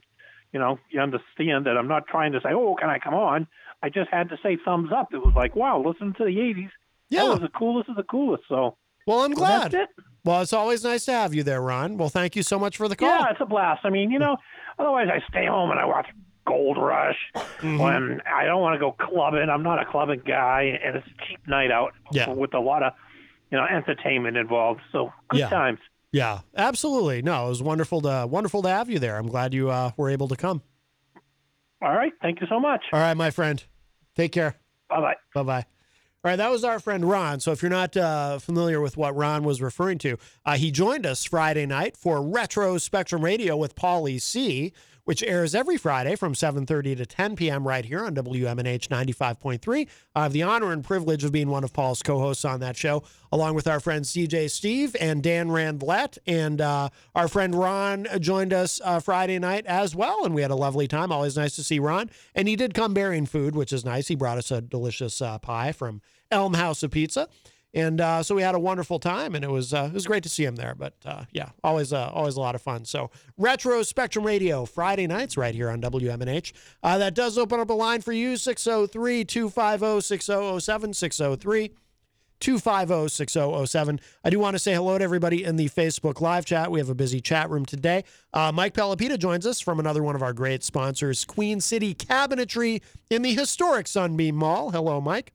you 0.52 0.60
know, 0.60 0.78
you 0.90 1.00
understand 1.00 1.66
that 1.66 1.76
I'm 1.76 1.88
not 1.88 2.06
trying 2.06 2.32
to 2.32 2.40
say, 2.40 2.50
"Oh, 2.52 2.76
can 2.78 2.90
I 2.90 2.98
come 2.98 3.14
on?" 3.14 3.46
I 3.82 3.88
just 3.90 4.10
had 4.10 4.28
to 4.30 4.38
say 4.42 4.56
thumbs 4.64 4.90
up. 4.92 5.12
It 5.12 5.18
was 5.18 5.34
like, 5.36 5.54
wow, 5.54 5.82
listen 5.84 6.14
to 6.14 6.24
the 6.24 6.36
'80s. 6.36 6.70
Yeah. 7.08 7.22
That 7.22 7.28
was 7.30 7.40
the 7.40 7.58
coolest 7.58 7.88
of 7.88 7.96
the 7.96 8.02
coolest. 8.02 8.44
So 8.48 8.76
well, 9.08 9.20
I'm 9.22 9.32
well, 9.32 9.68
glad. 9.68 9.74
it. 9.74 9.88
Well, 10.24 10.42
it's 10.42 10.52
always 10.52 10.84
nice 10.84 11.04
to 11.06 11.12
have 11.12 11.34
you 11.34 11.42
there, 11.42 11.60
Ron. 11.62 11.96
Well, 11.96 12.08
thank 12.10 12.36
you 12.36 12.42
so 12.42 12.58
much 12.58 12.76
for 12.76 12.86
the 12.88 12.94
call. 12.96 13.08
Yeah, 13.08 13.30
it's 13.30 13.40
a 13.40 13.46
blast. 13.46 13.80
I 13.84 13.90
mean, 13.90 14.10
you 14.10 14.18
know, 14.18 14.36
otherwise 14.78 15.08
I 15.12 15.20
stay 15.28 15.46
home 15.46 15.70
and 15.70 15.80
I 15.80 15.84
watch 15.86 16.06
Gold 16.46 16.76
Rush 16.78 17.16
Mm-hmm. 17.34 17.78
when 17.78 18.20
I 18.32 18.44
don't 18.44 18.60
want 18.60 18.74
to 18.74 18.78
go 18.78 18.92
clubbing. 18.92 19.48
I'm 19.50 19.62
not 19.62 19.80
a 19.82 19.84
clubbing 19.84 20.22
guy, 20.26 20.78
and 20.84 20.96
it's 20.96 21.06
a 21.06 21.24
cheap 21.26 21.40
night 21.48 21.70
out 21.72 21.92
Yeah. 22.12 22.30
with 22.30 22.54
a 22.54 22.60
lot 22.60 22.82
of, 22.82 22.92
you 23.50 23.58
know, 23.58 23.64
entertainment 23.64 24.36
involved. 24.36 24.80
So 24.92 25.12
good 25.28 25.40
Yeah. 25.40 25.48
times. 25.48 25.78
Yeah, 26.12 26.40
absolutely. 26.56 27.20
No, 27.22 27.46
it 27.46 27.48
was 27.50 27.62
wonderful 27.62 28.00
to 28.02 28.26
wonderful 28.30 28.62
to 28.62 28.68
have 28.68 28.88
you 28.88 28.98
there. 28.98 29.16
I'm 29.18 29.28
glad 29.28 29.52
you 29.52 29.70
uh, 29.70 29.90
were 29.96 30.08
able 30.08 30.28
to 30.28 30.36
come. 30.36 30.62
All 31.82 31.94
right, 31.94 32.12
thank 32.22 32.40
you 32.40 32.46
so 32.48 32.58
much. 32.60 32.82
All 32.92 33.00
right, 33.00 33.14
my 33.14 33.30
friend. 33.30 33.62
Take 34.16 34.32
care. 34.32 34.56
Bye 34.88 35.00
bye. 35.00 35.14
Bye 35.34 35.42
bye. 35.42 35.77
All 36.24 36.32
right, 36.32 36.36
that 36.36 36.50
was 36.50 36.64
our 36.64 36.80
friend 36.80 37.08
Ron. 37.08 37.38
So 37.38 37.52
if 37.52 37.62
you're 37.62 37.70
not 37.70 37.96
uh, 37.96 38.40
familiar 38.40 38.80
with 38.80 38.96
what 38.96 39.14
Ron 39.14 39.44
was 39.44 39.62
referring 39.62 39.98
to, 39.98 40.16
uh, 40.44 40.56
he 40.56 40.72
joined 40.72 41.06
us 41.06 41.24
Friday 41.24 41.64
night 41.64 41.96
for 41.96 42.20
Retro 42.20 42.76
Spectrum 42.78 43.24
Radio 43.24 43.56
with 43.56 43.76
Paulie 43.76 44.20
C, 44.20 44.72
which 45.08 45.22
airs 45.22 45.54
every 45.54 45.78
Friday 45.78 46.14
from 46.14 46.34
7:30 46.34 46.98
to 46.98 47.06
10 47.06 47.34
p.m. 47.34 47.66
right 47.66 47.86
here 47.86 48.04
on 48.04 48.14
WMNH 48.14 48.88
95.3. 48.88 49.88
I 50.14 50.22
have 50.22 50.34
the 50.34 50.42
honor 50.42 50.70
and 50.70 50.84
privilege 50.84 51.24
of 51.24 51.32
being 51.32 51.48
one 51.48 51.64
of 51.64 51.72
Paul's 51.72 52.02
co-hosts 52.02 52.44
on 52.44 52.60
that 52.60 52.76
show, 52.76 53.02
along 53.32 53.54
with 53.54 53.66
our 53.66 53.80
friends 53.80 54.12
DJ 54.12 54.50
Steve 54.50 54.94
and 55.00 55.22
Dan 55.22 55.48
Randlett. 55.48 56.18
And 56.26 56.60
uh, 56.60 56.90
our 57.14 57.26
friend 57.26 57.54
Ron 57.54 58.06
joined 58.20 58.52
us 58.52 58.82
uh, 58.84 59.00
Friday 59.00 59.38
night 59.38 59.64
as 59.64 59.96
well, 59.96 60.26
and 60.26 60.34
we 60.34 60.42
had 60.42 60.50
a 60.50 60.56
lovely 60.56 60.86
time. 60.86 61.10
Always 61.10 61.38
nice 61.38 61.56
to 61.56 61.62
see 61.62 61.78
Ron. 61.78 62.10
And 62.34 62.46
he 62.46 62.54
did 62.54 62.74
come 62.74 62.92
bearing 62.92 63.24
food, 63.24 63.56
which 63.56 63.72
is 63.72 63.86
nice. 63.86 64.08
He 64.08 64.14
brought 64.14 64.36
us 64.36 64.50
a 64.50 64.60
delicious 64.60 65.22
uh, 65.22 65.38
pie 65.38 65.72
from 65.72 66.02
Elm 66.30 66.52
House 66.52 66.82
of 66.82 66.90
Pizza. 66.90 67.28
And 67.74 68.00
uh, 68.00 68.22
so 68.22 68.34
we 68.34 68.42
had 68.42 68.54
a 68.54 68.58
wonderful 68.58 68.98
time, 68.98 69.34
and 69.34 69.44
it 69.44 69.50
was 69.50 69.74
uh, 69.74 69.88
it 69.90 69.94
was 69.94 70.06
great 70.06 70.22
to 70.22 70.28
see 70.28 70.44
him 70.44 70.56
there. 70.56 70.74
But 70.74 70.94
uh, 71.04 71.24
yeah, 71.32 71.50
always 71.62 71.92
uh, 71.92 72.10
always 72.14 72.36
a 72.36 72.40
lot 72.40 72.54
of 72.54 72.62
fun. 72.62 72.84
So 72.86 73.10
Retro 73.36 73.82
Spectrum 73.82 74.24
Radio 74.24 74.64
Friday 74.64 75.06
nights 75.06 75.36
right 75.36 75.54
here 75.54 75.68
on 75.68 75.82
WMNH. 75.82 76.52
Uh, 76.82 76.98
that 76.98 77.14
does 77.14 77.36
open 77.36 77.60
up 77.60 77.68
a 77.68 77.74
line 77.74 78.00
for 78.00 78.12
you 78.12 78.36
603 78.36 79.24
250 79.24 80.00
6007 80.00 80.94
603 80.94 81.70
250 82.40 83.08
6007. 83.08 84.00
I 84.24 84.30
do 84.30 84.38
want 84.38 84.54
to 84.54 84.58
say 84.58 84.72
hello 84.74 84.96
to 84.96 85.04
everybody 85.04 85.44
in 85.44 85.56
the 85.56 85.68
Facebook 85.68 86.20
live 86.20 86.44
chat. 86.44 86.70
We 86.70 86.78
have 86.78 86.88
a 86.88 86.94
busy 86.94 87.20
chat 87.20 87.50
room 87.50 87.66
today. 87.66 88.04
Uh, 88.32 88.52
Mike 88.52 88.74
Pelopita 88.74 89.18
joins 89.18 89.46
us 89.46 89.60
from 89.60 89.78
another 89.78 90.02
one 90.02 90.14
of 90.14 90.22
our 90.22 90.32
great 90.32 90.62
sponsors, 90.62 91.24
Queen 91.24 91.60
City 91.60 91.94
Cabinetry 91.94 92.80
in 93.10 93.22
the 93.22 93.34
historic 93.34 93.86
Sunbeam 93.86 94.36
Mall. 94.36 94.70
Hello, 94.70 95.00
Mike. 95.00 95.32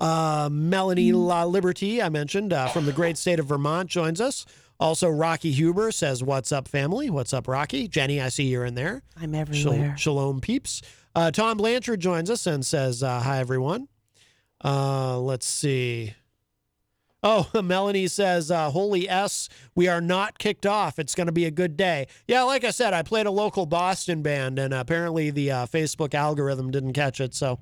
Uh, 0.00 0.48
Melanie 0.52 1.12
La 1.12 1.44
Liberty, 1.44 2.02
I 2.02 2.08
mentioned, 2.08 2.52
uh, 2.52 2.68
from 2.68 2.86
the 2.86 2.92
great 2.92 3.16
state 3.16 3.38
of 3.38 3.46
Vermont, 3.46 3.88
joins 3.88 4.20
us. 4.20 4.44
Also, 4.78 5.08
Rocky 5.08 5.52
Huber 5.52 5.90
says, 5.90 6.22
What's 6.22 6.52
up, 6.52 6.68
family? 6.68 7.08
What's 7.08 7.32
up, 7.32 7.48
Rocky? 7.48 7.88
Jenny, 7.88 8.20
I 8.20 8.28
see 8.28 8.44
you're 8.44 8.64
in 8.66 8.74
there. 8.74 9.02
I'm 9.20 9.32
Shal- 9.32 9.40
everywhere. 9.40 9.96
Shalom, 9.96 10.40
peeps. 10.40 10.82
Uh, 11.14 11.30
Tom 11.30 11.56
Blanchard 11.56 12.00
joins 12.00 12.28
us 12.28 12.46
and 12.46 12.64
says, 12.64 13.02
uh, 13.02 13.20
Hi, 13.20 13.38
everyone. 13.38 13.88
Uh, 14.62 15.18
let's 15.18 15.46
see. 15.46 16.14
Oh, 17.22 17.48
Melanie 17.62 18.06
says, 18.06 18.50
uh, 18.50 18.70
Holy 18.70 19.08
S, 19.08 19.48
we 19.74 19.88
are 19.88 20.02
not 20.02 20.38
kicked 20.38 20.66
off. 20.66 20.98
It's 20.98 21.14
going 21.14 21.26
to 21.26 21.32
be 21.32 21.46
a 21.46 21.50
good 21.50 21.76
day. 21.78 22.06
Yeah, 22.28 22.42
like 22.42 22.62
I 22.62 22.70
said, 22.70 22.92
I 22.92 23.02
played 23.02 23.26
a 23.26 23.30
local 23.30 23.64
Boston 23.64 24.22
band, 24.22 24.58
and 24.58 24.74
apparently 24.74 25.30
the 25.30 25.50
uh, 25.50 25.66
Facebook 25.66 26.14
algorithm 26.14 26.70
didn't 26.70 26.92
catch 26.92 27.20
it. 27.20 27.34
So, 27.34 27.58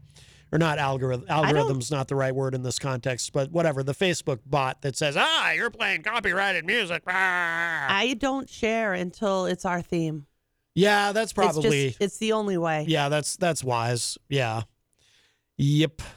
or 0.55 0.59
not 0.59 0.79
algorithm. 0.79 1.27
Algorithm's 1.29 1.91
not 1.91 2.07
the 2.07 2.15
right 2.15 2.35
word 2.35 2.55
in 2.55 2.63
this 2.63 2.79
context, 2.79 3.33
but 3.33 3.51
whatever. 3.51 3.83
The 3.83 3.93
Facebook 3.95 4.39
bot 4.47 4.83
that 4.83 4.97
says, 4.97 5.17
ah, 5.19 5.51
you're 5.51 5.69
playing 5.69 6.03
copyrighted 6.05 6.65
music. 6.65 7.03
Ah. 7.09 7.87
I 7.89 8.15
don't 8.15 8.49
share 8.49 8.93
until 8.95 9.47
it's 9.47 9.65
our 9.65 9.83
theme. 9.83 10.27
Yeah, 10.77 11.11
that's 11.13 11.33
probably 11.33 11.87
It's 11.87 11.99
just- 11.99 12.03
it's 12.03 12.19
the 12.19 12.33
only 12.33 12.57
way. 12.57 12.85
Yeah, 12.89 13.09
that's 13.09 13.37
that's 13.37 13.63
wise. 13.65 14.17
Yeah. 14.29 14.63
Yep. 15.59 16.01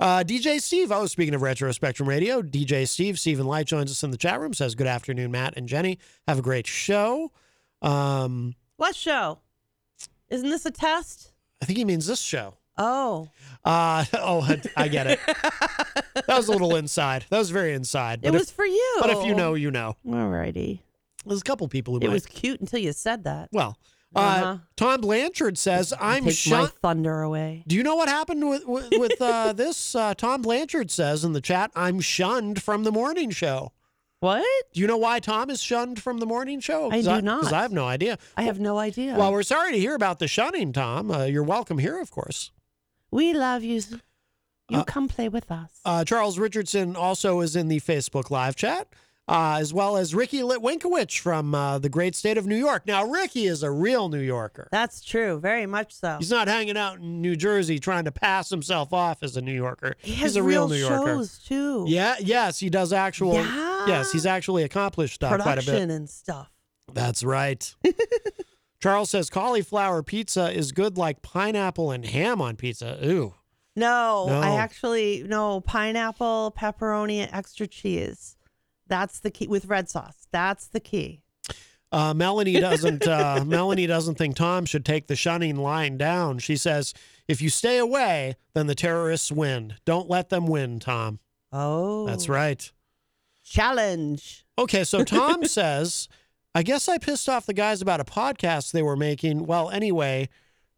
Uh, 0.00 0.24
DJ 0.26 0.58
Steve, 0.60 0.90
oh, 0.90 1.04
speaking 1.06 1.34
of 1.34 1.42
Retro 1.42 1.70
Spectrum 1.70 2.08
Radio, 2.08 2.40
DJ 2.40 2.88
Steve, 2.88 3.18
Stephen 3.18 3.46
Light 3.46 3.66
joins 3.66 3.90
us 3.90 4.02
in 4.02 4.10
the 4.10 4.16
chat 4.16 4.40
room, 4.40 4.54
says, 4.54 4.74
Good 4.74 4.86
afternoon, 4.86 5.30
Matt 5.30 5.54
and 5.56 5.68
Jenny. 5.68 5.98
Have 6.26 6.38
a 6.38 6.42
great 6.42 6.66
show. 6.66 7.30
Um, 7.82 8.54
What 8.76 8.96
show? 8.96 9.40
Isn't 10.30 10.48
this 10.48 10.64
a 10.64 10.70
test? 10.70 11.32
I 11.60 11.66
think 11.66 11.76
he 11.78 11.84
means 11.84 12.06
this 12.06 12.20
show. 12.20 12.54
Oh, 12.78 13.28
Uh, 13.64 14.04
oh, 14.14 14.42
I- 14.42 14.62
I 14.76 14.88
get 14.88 15.06
it. 15.06 15.20
that 15.26 16.24
was 16.28 16.48
a 16.48 16.52
little 16.52 16.76
inside. 16.76 17.24
That 17.30 17.38
was 17.38 17.50
very 17.50 17.72
inside. 17.74 18.20
it 18.22 18.28
if- 18.28 18.34
was 18.40 18.50
for 18.50 18.64
you. 18.66 18.96
But 19.00 19.10
if 19.10 19.24
you 19.24 19.34
know, 19.34 19.54
you 19.54 19.70
know. 19.70 19.96
Alrighty. 20.06 20.80
There's 21.24 21.40
a 21.40 21.44
couple 21.44 21.66
people 21.68 21.94
who 21.94 22.00
It 22.00 22.06
might. 22.08 22.12
was 22.12 22.26
cute 22.26 22.60
until 22.60 22.78
you 22.80 22.92
said 22.92 23.24
that. 23.24 23.48
well, 23.52 23.76
uh, 24.14 24.18
Uh-huh. 24.20 24.58
Tom 24.76 25.00
Blanchard 25.00 25.58
says, 25.58 25.92
I'm 26.00 26.18
Take 26.18 26.24
my 26.24 26.30
shunned. 26.32 26.72
thunder 26.80 27.22
away. 27.22 27.64
Do 27.66 27.74
you 27.74 27.82
know 27.82 27.96
what 27.96 28.08
happened 28.08 28.48
with 28.48 28.64
with, 28.66 28.88
with 28.92 29.20
uh, 29.20 29.52
this? 29.56 29.94
Uh, 29.94 30.14
Tom 30.14 30.42
Blanchard 30.42 30.90
says 30.90 31.24
in 31.24 31.32
the 31.32 31.40
chat, 31.40 31.70
"I'm 31.74 32.00
shunned 32.00 32.62
from 32.62 32.84
the 32.84 32.92
morning 32.92 33.30
show." 33.30 33.72
What? 34.20 34.44
Do 34.72 34.80
you 34.80 34.86
know 34.86 34.96
why 34.96 35.18
Tom 35.18 35.50
is 35.50 35.60
shunned 35.60 36.00
from 36.00 36.18
the 36.18 36.26
morning 36.26 36.60
show? 36.60 36.90
I 36.90 37.02
do 37.02 37.20
not. 37.20 37.40
Because 37.40 37.52
I 37.52 37.62
have 37.62 37.72
no 37.72 37.86
idea. 37.86 38.18
I 38.36 38.42
have 38.42 38.58
no 38.60 38.78
idea. 38.78 39.14
Well, 39.18 39.30
we're 39.32 39.42
sorry 39.42 39.72
to 39.72 39.78
hear 39.78 39.94
about 39.94 40.20
the 40.20 40.28
shunning, 40.28 40.72
Tom. 40.72 41.10
Uh, 41.10 41.24
you're 41.24 41.42
welcome 41.42 41.78
here, 41.78 42.00
of 42.00 42.10
course. 42.10 42.50
We 43.16 43.32
love 43.34 43.64
you. 43.64 43.80
You 44.68 44.78
Uh, 44.80 44.84
come 44.84 45.08
play 45.08 45.28
with 45.28 45.50
us. 45.50 45.70
Uh, 45.84 46.04
Charles 46.04 46.38
Richardson 46.38 46.96
also 46.96 47.40
is 47.40 47.56
in 47.56 47.68
the 47.68 47.80
Facebook 47.80 48.30
live 48.30 48.56
chat, 48.56 48.88
uh, 49.28 49.58
as 49.60 49.72
well 49.72 49.96
as 49.96 50.12
Ricky 50.14 50.40
Litwinkowicz 50.40 51.18
from 51.20 51.54
uh, 51.54 51.78
the 51.78 51.88
great 51.88 52.14
state 52.16 52.36
of 52.36 52.46
New 52.46 52.56
York. 52.56 52.84
Now, 52.86 53.04
Ricky 53.04 53.46
is 53.46 53.62
a 53.62 53.70
real 53.70 54.08
New 54.08 54.20
Yorker. 54.20 54.68
That's 54.72 55.02
true. 55.04 55.38
Very 55.38 55.66
much 55.66 55.92
so. 55.92 56.16
He's 56.18 56.30
not 56.30 56.48
hanging 56.48 56.76
out 56.76 56.98
in 56.98 57.20
New 57.22 57.36
Jersey 57.36 57.78
trying 57.78 58.04
to 58.06 58.12
pass 58.12 58.50
himself 58.50 58.92
off 58.92 59.22
as 59.22 59.36
a 59.36 59.40
New 59.40 59.54
Yorker. 59.54 59.94
He 60.00 60.14
has 60.14 60.32
He's 60.32 60.36
a 60.36 60.42
real, 60.42 60.68
real 60.68 60.68
New 60.68 60.76
Yorker. 60.96 61.06
shows 61.14 61.38
too. 61.38 61.84
Yeah, 61.88 62.16
yes, 62.20 62.58
he 62.58 62.68
does 62.70 62.92
actual. 62.92 63.34
Yeah. 63.34 63.86
Yes, 63.86 64.10
he's 64.12 64.26
actually 64.26 64.64
accomplished 64.64 65.22
uh, 65.22 65.28
quite 65.28 65.40
a 65.40 65.42
Production 65.44 65.88
bit. 65.88 65.94
and 65.94 66.10
stuff. 66.10 66.50
That's 66.92 67.22
right. 67.22 67.72
Charles 68.86 69.10
says 69.10 69.28
cauliflower 69.30 70.02
pizza 70.04 70.52
is 70.52 70.70
good 70.70 70.96
like 70.96 71.20
pineapple 71.20 71.90
and 71.90 72.04
ham 72.06 72.40
on 72.40 72.54
pizza. 72.54 73.04
Ooh. 73.04 73.34
No, 73.74 74.26
No. 74.28 74.40
I 74.40 74.54
actually 74.56 75.24
no 75.26 75.60
pineapple, 75.60 76.54
pepperoni, 76.56 77.16
and 77.16 77.34
extra 77.34 77.66
cheese. 77.66 78.36
That's 78.86 79.18
the 79.18 79.32
key 79.32 79.48
with 79.48 79.64
red 79.66 79.88
sauce. 79.88 80.28
That's 80.30 80.68
the 80.68 80.78
key. 80.78 81.22
Uh, 81.90 82.14
Melanie 82.14 82.60
doesn't. 82.60 83.06
Uh, 83.08 83.42
Melanie 83.46 83.88
doesn't 83.88 84.16
think 84.18 84.36
Tom 84.36 84.64
should 84.66 84.84
take 84.84 85.08
the 85.08 85.16
shunning 85.16 85.56
line 85.56 85.96
down. 85.96 86.38
She 86.38 86.56
says, 86.56 86.94
"If 87.26 87.42
you 87.42 87.50
stay 87.50 87.78
away, 87.78 88.36
then 88.54 88.68
the 88.68 88.74
terrorists 88.76 89.32
win. 89.32 89.74
Don't 89.84 90.08
let 90.08 90.28
them 90.28 90.46
win, 90.46 90.78
Tom." 90.78 91.18
Oh, 91.52 92.06
That's 92.06 92.28
right. 92.28 92.70
Challenge. 93.44 94.44
Okay, 94.58 94.84
so 94.84 95.04
Tom 95.04 95.44
says, 95.46 96.08
I 96.56 96.62
guess 96.62 96.88
I 96.88 96.96
pissed 96.96 97.28
off 97.28 97.44
the 97.44 97.52
guys 97.52 97.82
about 97.82 98.00
a 98.00 98.04
podcast 98.04 98.72
they 98.72 98.80
were 98.80 98.96
making. 98.96 99.44
Well, 99.44 99.68
anyway, 99.68 100.30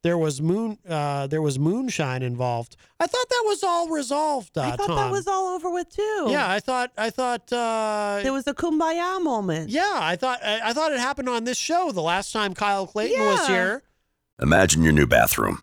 there 0.03 0.19
was 0.19 0.43
moon 0.43 0.77
uh, 0.89 1.29
there 1.29 1.41
was 1.41 1.57
moonshine 1.57 2.21
involved. 2.21 2.75
I 2.99 3.07
thought 3.07 3.29
that 3.29 3.43
was 3.47 3.63
all 3.63 3.89
resolved, 3.89 4.59
uh, 4.59 4.63
I 4.63 4.71
thought 4.73 4.89
Tom. 4.89 4.97
that 4.97 5.13
was 5.13 5.29
all 5.29 5.55
over 5.55 5.71
with 5.71 5.89
too. 5.89 6.27
yeah, 6.31 6.51
I 6.51 6.59
thought 6.59 6.91
I 6.99 7.11
thought 7.11 7.53
uh, 7.53 8.19
there 8.25 8.33
was 8.33 8.49
a 8.49 8.55
kumbaya 8.55 9.23
moment. 9.23 9.71
yeah, 9.71 10.01
I 10.03 10.17
thought 10.17 10.41
I, 10.45 10.59
I 10.65 10.73
thought 10.73 10.91
it 10.91 10.99
happened 10.99 11.29
on 11.29 11.45
this 11.45 11.59
show 11.59 11.93
the 11.93 12.03
last 12.03 12.33
time 12.33 12.55
Kyle 12.55 12.89
Clayton 12.89 13.25
was 13.25 13.47
here. 13.47 13.85
Imagine 14.43 14.83
your 14.83 14.93
new 14.93 15.07
bathroom. 15.07 15.63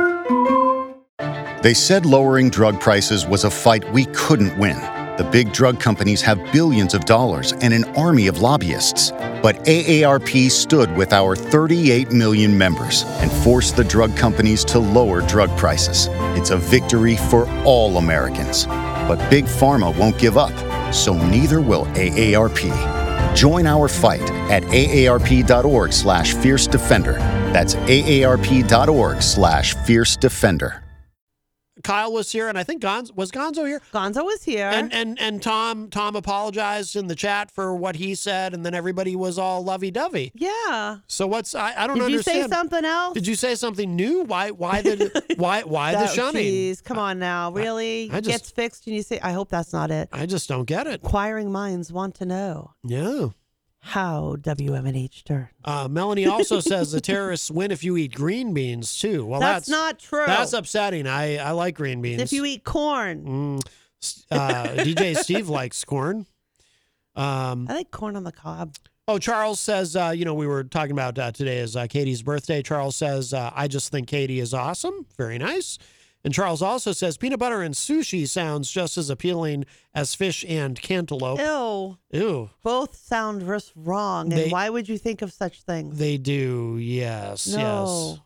They 1.61 1.75
said 1.75 2.07
lowering 2.07 2.49
drug 2.49 2.79
prices 2.81 3.27
was 3.27 3.43
a 3.43 3.51
fight 3.51 3.87
we 3.93 4.05
couldn't 4.05 4.57
win. 4.57 4.77
The 5.17 5.29
big 5.31 5.53
drug 5.53 5.79
companies 5.79 6.19
have 6.23 6.51
billions 6.51 6.95
of 6.95 7.05
dollars 7.05 7.53
and 7.61 7.71
an 7.71 7.83
army 7.95 8.25
of 8.25 8.41
lobbyists. 8.41 9.11
But 9.43 9.63
AARP 9.65 10.49
stood 10.49 10.97
with 10.97 11.13
our 11.13 11.35
38 11.35 12.11
million 12.11 12.57
members 12.57 13.03
and 13.21 13.31
forced 13.31 13.75
the 13.75 13.83
drug 13.83 14.17
companies 14.17 14.65
to 14.65 14.79
lower 14.79 15.21
drug 15.21 15.55
prices. 15.55 16.07
It's 16.35 16.49
a 16.49 16.57
victory 16.57 17.15
for 17.15 17.47
all 17.63 17.97
Americans. 17.97 18.65
But 18.65 19.29
Big 19.29 19.45
Pharma 19.45 19.95
won't 19.95 20.17
give 20.17 20.37
up, 20.37 20.53
so 20.91 21.13
neither 21.13 21.61
will 21.61 21.85
AARP. 21.93 23.35
Join 23.35 23.67
our 23.67 23.87
fight 23.87 24.27
at 24.49 24.63
aarp.org 24.63 25.93
slash 25.93 26.33
fierce 26.33 26.65
defender. 26.65 27.13
That's 27.53 27.75
aarp.org 27.75 29.21
slash 29.21 29.75
fierce 29.85 30.17
defender. 30.17 30.81
Kyle 31.83 32.11
was 32.11 32.31
here, 32.31 32.47
and 32.47 32.57
I 32.57 32.63
think 32.63 32.81
Gonzo 32.81 33.15
was 33.15 33.31
Gonzo 33.31 33.65
here. 33.67 33.81
Gonzo 33.93 34.23
was 34.23 34.43
here. 34.43 34.67
And 34.67 34.93
and 34.93 35.19
and 35.19 35.41
Tom 35.41 35.89
Tom 35.89 36.15
apologized 36.15 36.95
in 36.95 37.07
the 37.07 37.15
chat 37.15 37.51
for 37.51 37.75
what 37.75 37.95
he 37.95 38.15
said, 38.15 38.53
and 38.53 38.65
then 38.65 38.73
everybody 38.73 39.15
was 39.15 39.37
all 39.37 39.63
lovey 39.63 39.91
dovey. 39.91 40.31
yeah. 40.35 40.97
So 41.07 41.27
what's 41.27 41.55
I, 41.55 41.73
I 41.75 41.87
don't 41.87 42.01
understand. 42.01 42.23
Did 42.25 42.35
you 42.35 42.41
say 42.43 42.47
something 42.47 42.85
else? 42.85 43.13
Did 43.13 43.27
you 43.27 43.35
say 43.35 43.55
something 43.55 43.95
new? 43.95 44.23
Why 44.23 44.51
why 44.51 44.81
the 44.81 45.23
why 45.37 45.61
why 45.63 45.93
the 45.93 46.03
Oh, 46.03 46.07
shunning? 46.07 46.43
Geez, 46.43 46.81
come 46.81 46.97
on 46.99 47.19
now. 47.19 47.51
Really? 47.51 48.09
I 48.11 48.21
just- 48.21 48.29
Gets 48.31 48.51
fixed 48.51 48.87
and 48.87 48.95
you 48.95 49.03
say, 49.03 49.19
I 49.21 49.31
hope 49.33 49.49
that's 49.49 49.73
not 49.73 49.91
it. 49.91 50.09
I 50.11 50.25
just 50.25 50.47
don't 50.47 50.65
get 50.65 50.87
it. 50.87 51.01
Inquiring 51.03 51.51
minds 51.51 51.91
want 51.91 52.15
to 52.15 52.25
know 52.25 52.71
Yeah. 52.83 53.27
How 53.81 54.35
WMNH 54.39 55.23
turned. 55.23 55.49
Uh, 55.65 55.87
Melanie 55.89 56.27
also 56.27 56.59
says 56.59 56.91
the 56.91 57.01
terrorists 57.01 57.49
win 57.49 57.71
if 57.71 57.83
you 57.83 57.97
eat 57.97 58.13
green 58.13 58.53
beans 58.53 58.97
too. 58.97 59.25
Well, 59.25 59.39
that's, 59.39 59.65
that's, 59.65 59.69
not 59.69 59.99
true. 59.99 60.23
That's 60.25 60.53
upsetting. 60.53 61.07
I 61.07 61.37
I 61.37 61.51
like 61.51 61.75
green 61.75 62.01
beans. 62.01 62.21
if 62.21 62.31
you 62.31 62.45
eat 62.45 62.63
corn. 62.63 63.25
Mm, 63.25 63.71
uh, 64.31 64.63
DJ 64.83 65.17
Steve 65.23 65.49
likes 65.49 65.83
corn. 65.83 66.27
Um, 67.15 67.67
I 67.69 67.73
like 67.73 67.91
corn 67.91 68.15
on 68.15 68.23
the 68.23 68.31
cob. 68.31 68.75
Oh, 69.07 69.17
Charles 69.17 69.59
says, 69.59 69.95
uh, 69.95 70.13
you 70.15 70.25
know, 70.25 70.35
we 70.35 70.47
were 70.47 70.63
talking 70.63 70.91
about 70.91 71.17
uh, 71.17 71.31
today 71.31 71.57
is 71.57 71.75
uh, 71.75 71.87
Katie's 71.87 72.21
birthday. 72.21 72.61
Charles 72.61 72.95
says, 72.95 73.33
uh, 73.33 73.51
I 73.53 73.67
just 73.67 73.91
think 73.91 74.07
Katie 74.07 74.39
is 74.39 74.53
awesome. 74.53 75.05
Very 75.17 75.37
nice. 75.37 75.79
And 76.23 76.33
Charles 76.33 76.61
also 76.61 76.91
says, 76.91 77.17
peanut 77.17 77.39
butter 77.39 77.61
and 77.61 77.73
sushi 77.73 78.27
sounds 78.27 78.69
just 78.71 78.97
as 78.97 79.09
appealing 79.09 79.65
as 79.93 80.13
fish 80.13 80.45
and 80.47 80.79
cantaloupe. 80.79 81.39
Ew. 81.39 81.97
Ew. 82.11 82.49
Both 82.61 82.95
sound 82.95 83.45
just 83.45 83.71
wrong. 83.75 84.29
They- 84.29 84.43
and 84.43 84.51
why 84.51 84.69
would 84.69 84.87
you 84.87 84.97
think 84.99 85.21
of 85.23 85.33
such 85.33 85.63
things? 85.63 85.97
They 85.97 86.17
do, 86.17 86.77
yes, 86.79 87.47
No. 87.47 87.57
yes. 87.57 88.19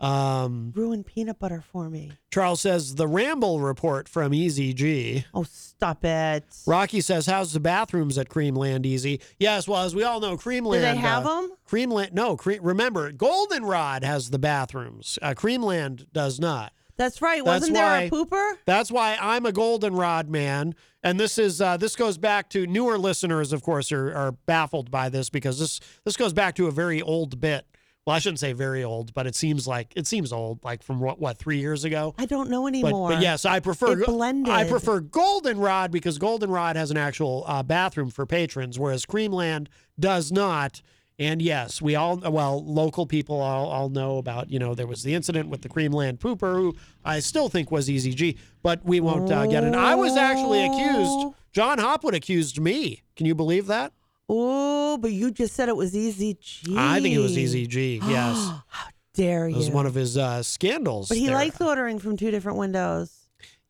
Um, 0.00 0.72
Ruin 0.76 1.02
peanut 1.02 1.40
butter 1.40 1.60
for 1.60 1.90
me. 1.90 2.12
Charles 2.30 2.60
says, 2.60 2.94
the 2.94 3.08
Ramble 3.08 3.60
report 3.60 4.08
from 4.08 4.32
Easy 4.32 4.72
G. 4.72 5.24
Oh, 5.34 5.42
stop 5.42 6.04
it. 6.04 6.44
Rocky 6.68 7.00
says, 7.00 7.26
how's 7.26 7.52
the 7.52 7.58
bathrooms 7.58 8.16
at 8.16 8.28
Creamland 8.28 8.86
Easy? 8.86 9.20
Yes, 9.40 9.66
well, 9.66 9.82
as 9.82 9.96
we 9.96 10.04
all 10.04 10.20
know, 10.20 10.36
Creamland. 10.36 10.74
Do 10.74 10.80
they 10.82 10.96
have 10.96 11.26
uh, 11.26 11.40
them? 11.40 11.52
Creamland, 11.68 12.12
no, 12.12 12.36
Cre- 12.36 12.60
remember, 12.62 13.10
Goldenrod 13.10 14.04
has 14.04 14.30
the 14.30 14.38
bathrooms. 14.38 15.18
Uh, 15.20 15.34
Creamland 15.34 16.06
does 16.12 16.38
not. 16.38 16.72
That's 16.98 17.22
right. 17.22 17.42
That's 17.44 17.60
Wasn't 17.60 17.74
there 17.74 18.06
a 18.06 18.10
pooper? 18.10 18.54
That's 18.66 18.90
why 18.90 19.16
I'm 19.20 19.46
a 19.46 19.52
goldenrod 19.52 20.28
man, 20.28 20.74
and 21.02 21.18
this 21.18 21.38
is 21.38 21.60
uh, 21.60 21.76
this 21.76 21.96
goes 21.96 22.18
back 22.18 22.50
to 22.50 22.66
newer 22.66 22.98
listeners. 22.98 23.52
Of 23.52 23.62
course, 23.62 23.92
are, 23.92 24.12
are 24.12 24.32
baffled 24.32 24.90
by 24.90 25.08
this 25.08 25.30
because 25.30 25.58
this 25.58 25.80
this 26.04 26.16
goes 26.16 26.32
back 26.32 26.56
to 26.56 26.66
a 26.66 26.70
very 26.72 27.00
old 27.00 27.40
bit. 27.40 27.64
Well, 28.04 28.16
I 28.16 28.20
shouldn't 28.20 28.38
say 28.40 28.54
very 28.54 28.82
old, 28.82 29.12
but 29.12 29.26
it 29.26 29.36
seems 29.36 29.68
like 29.68 29.92
it 29.94 30.06
seems 30.06 30.32
old, 30.32 30.64
like 30.64 30.82
from 30.82 30.98
what 30.98 31.20
what 31.20 31.38
three 31.38 31.58
years 31.58 31.84
ago. 31.84 32.14
I 32.18 32.24
don't 32.26 32.50
know 32.50 32.62
But, 32.62 32.68
anymore. 32.68 33.10
but 33.10 33.22
yes, 33.22 33.44
I 33.44 33.60
prefer 33.60 34.00
It 34.00 34.06
blended. 34.06 34.52
I 34.52 34.64
prefer 34.64 35.00
goldenrod 35.00 35.90
because 35.92 36.18
goldenrod 36.18 36.74
has 36.76 36.90
an 36.90 36.96
actual 36.96 37.44
uh, 37.46 37.62
bathroom 37.62 38.10
for 38.10 38.26
patrons, 38.26 38.78
whereas 38.78 39.06
Creamland 39.06 39.68
does 40.00 40.32
not. 40.32 40.82
And 41.20 41.42
yes, 41.42 41.82
we 41.82 41.96
all 41.96 42.16
well 42.18 42.64
local 42.64 43.04
people 43.04 43.40
all, 43.40 43.68
all 43.68 43.88
know 43.88 44.18
about 44.18 44.50
you 44.50 44.58
know 44.58 44.74
there 44.74 44.86
was 44.86 45.02
the 45.02 45.14
incident 45.14 45.48
with 45.48 45.62
the 45.62 45.68
Creamland 45.68 46.18
pooper 46.18 46.54
who 46.54 46.76
I 47.04 47.18
still 47.18 47.48
think 47.48 47.70
was 47.72 47.90
Easy 47.90 48.14
G, 48.14 48.36
but 48.62 48.84
we 48.84 49.00
won't 49.00 49.30
uh, 49.30 49.46
get 49.46 49.64
it. 49.64 49.74
I 49.74 49.94
was 49.96 50.16
actually 50.16 50.64
accused. 50.64 51.34
John 51.52 51.78
Hopwood 51.78 52.14
accused 52.14 52.60
me. 52.60 53.02
Can 53.16 53.26
you 53.26 53.34
believe 53.34 53.66
that? 53.66 53.92
Oh, 54.28 54.96
but 54.98 55.10
you 55.10 55.30
just 55.32 55.54
said 55.54 55.68
it 55.68 55.76
was 55.76 55.96
Easy 55.96 56.36
G. 56.40 56.74
I 56.76 57.00
think 57.00 57.14
it 57.16 57.18
was 57.20 57.36
Easy 57.36 57.66
G. 57.66 58.00
Yes, 58.06 58.36
How 58.68 58.88
Dare 59.14 59.48
you? 59.48 59.54
it 59.56 59.58
was 59.58 59.70
one 59.70 59.86
of 59.86 59.94
his 59.94 60.16
uh, 60.16 60.42
scandals. 60.44 61.08
but 61.08 61.18
he 61.18 61.26
there. 61.26 61.34
likes 61.34 61.60
ordering 61.60 61.98
from 61.98 62.16
two 62.16 62.30
different 62.30 62.58
windows. 62.58 63.12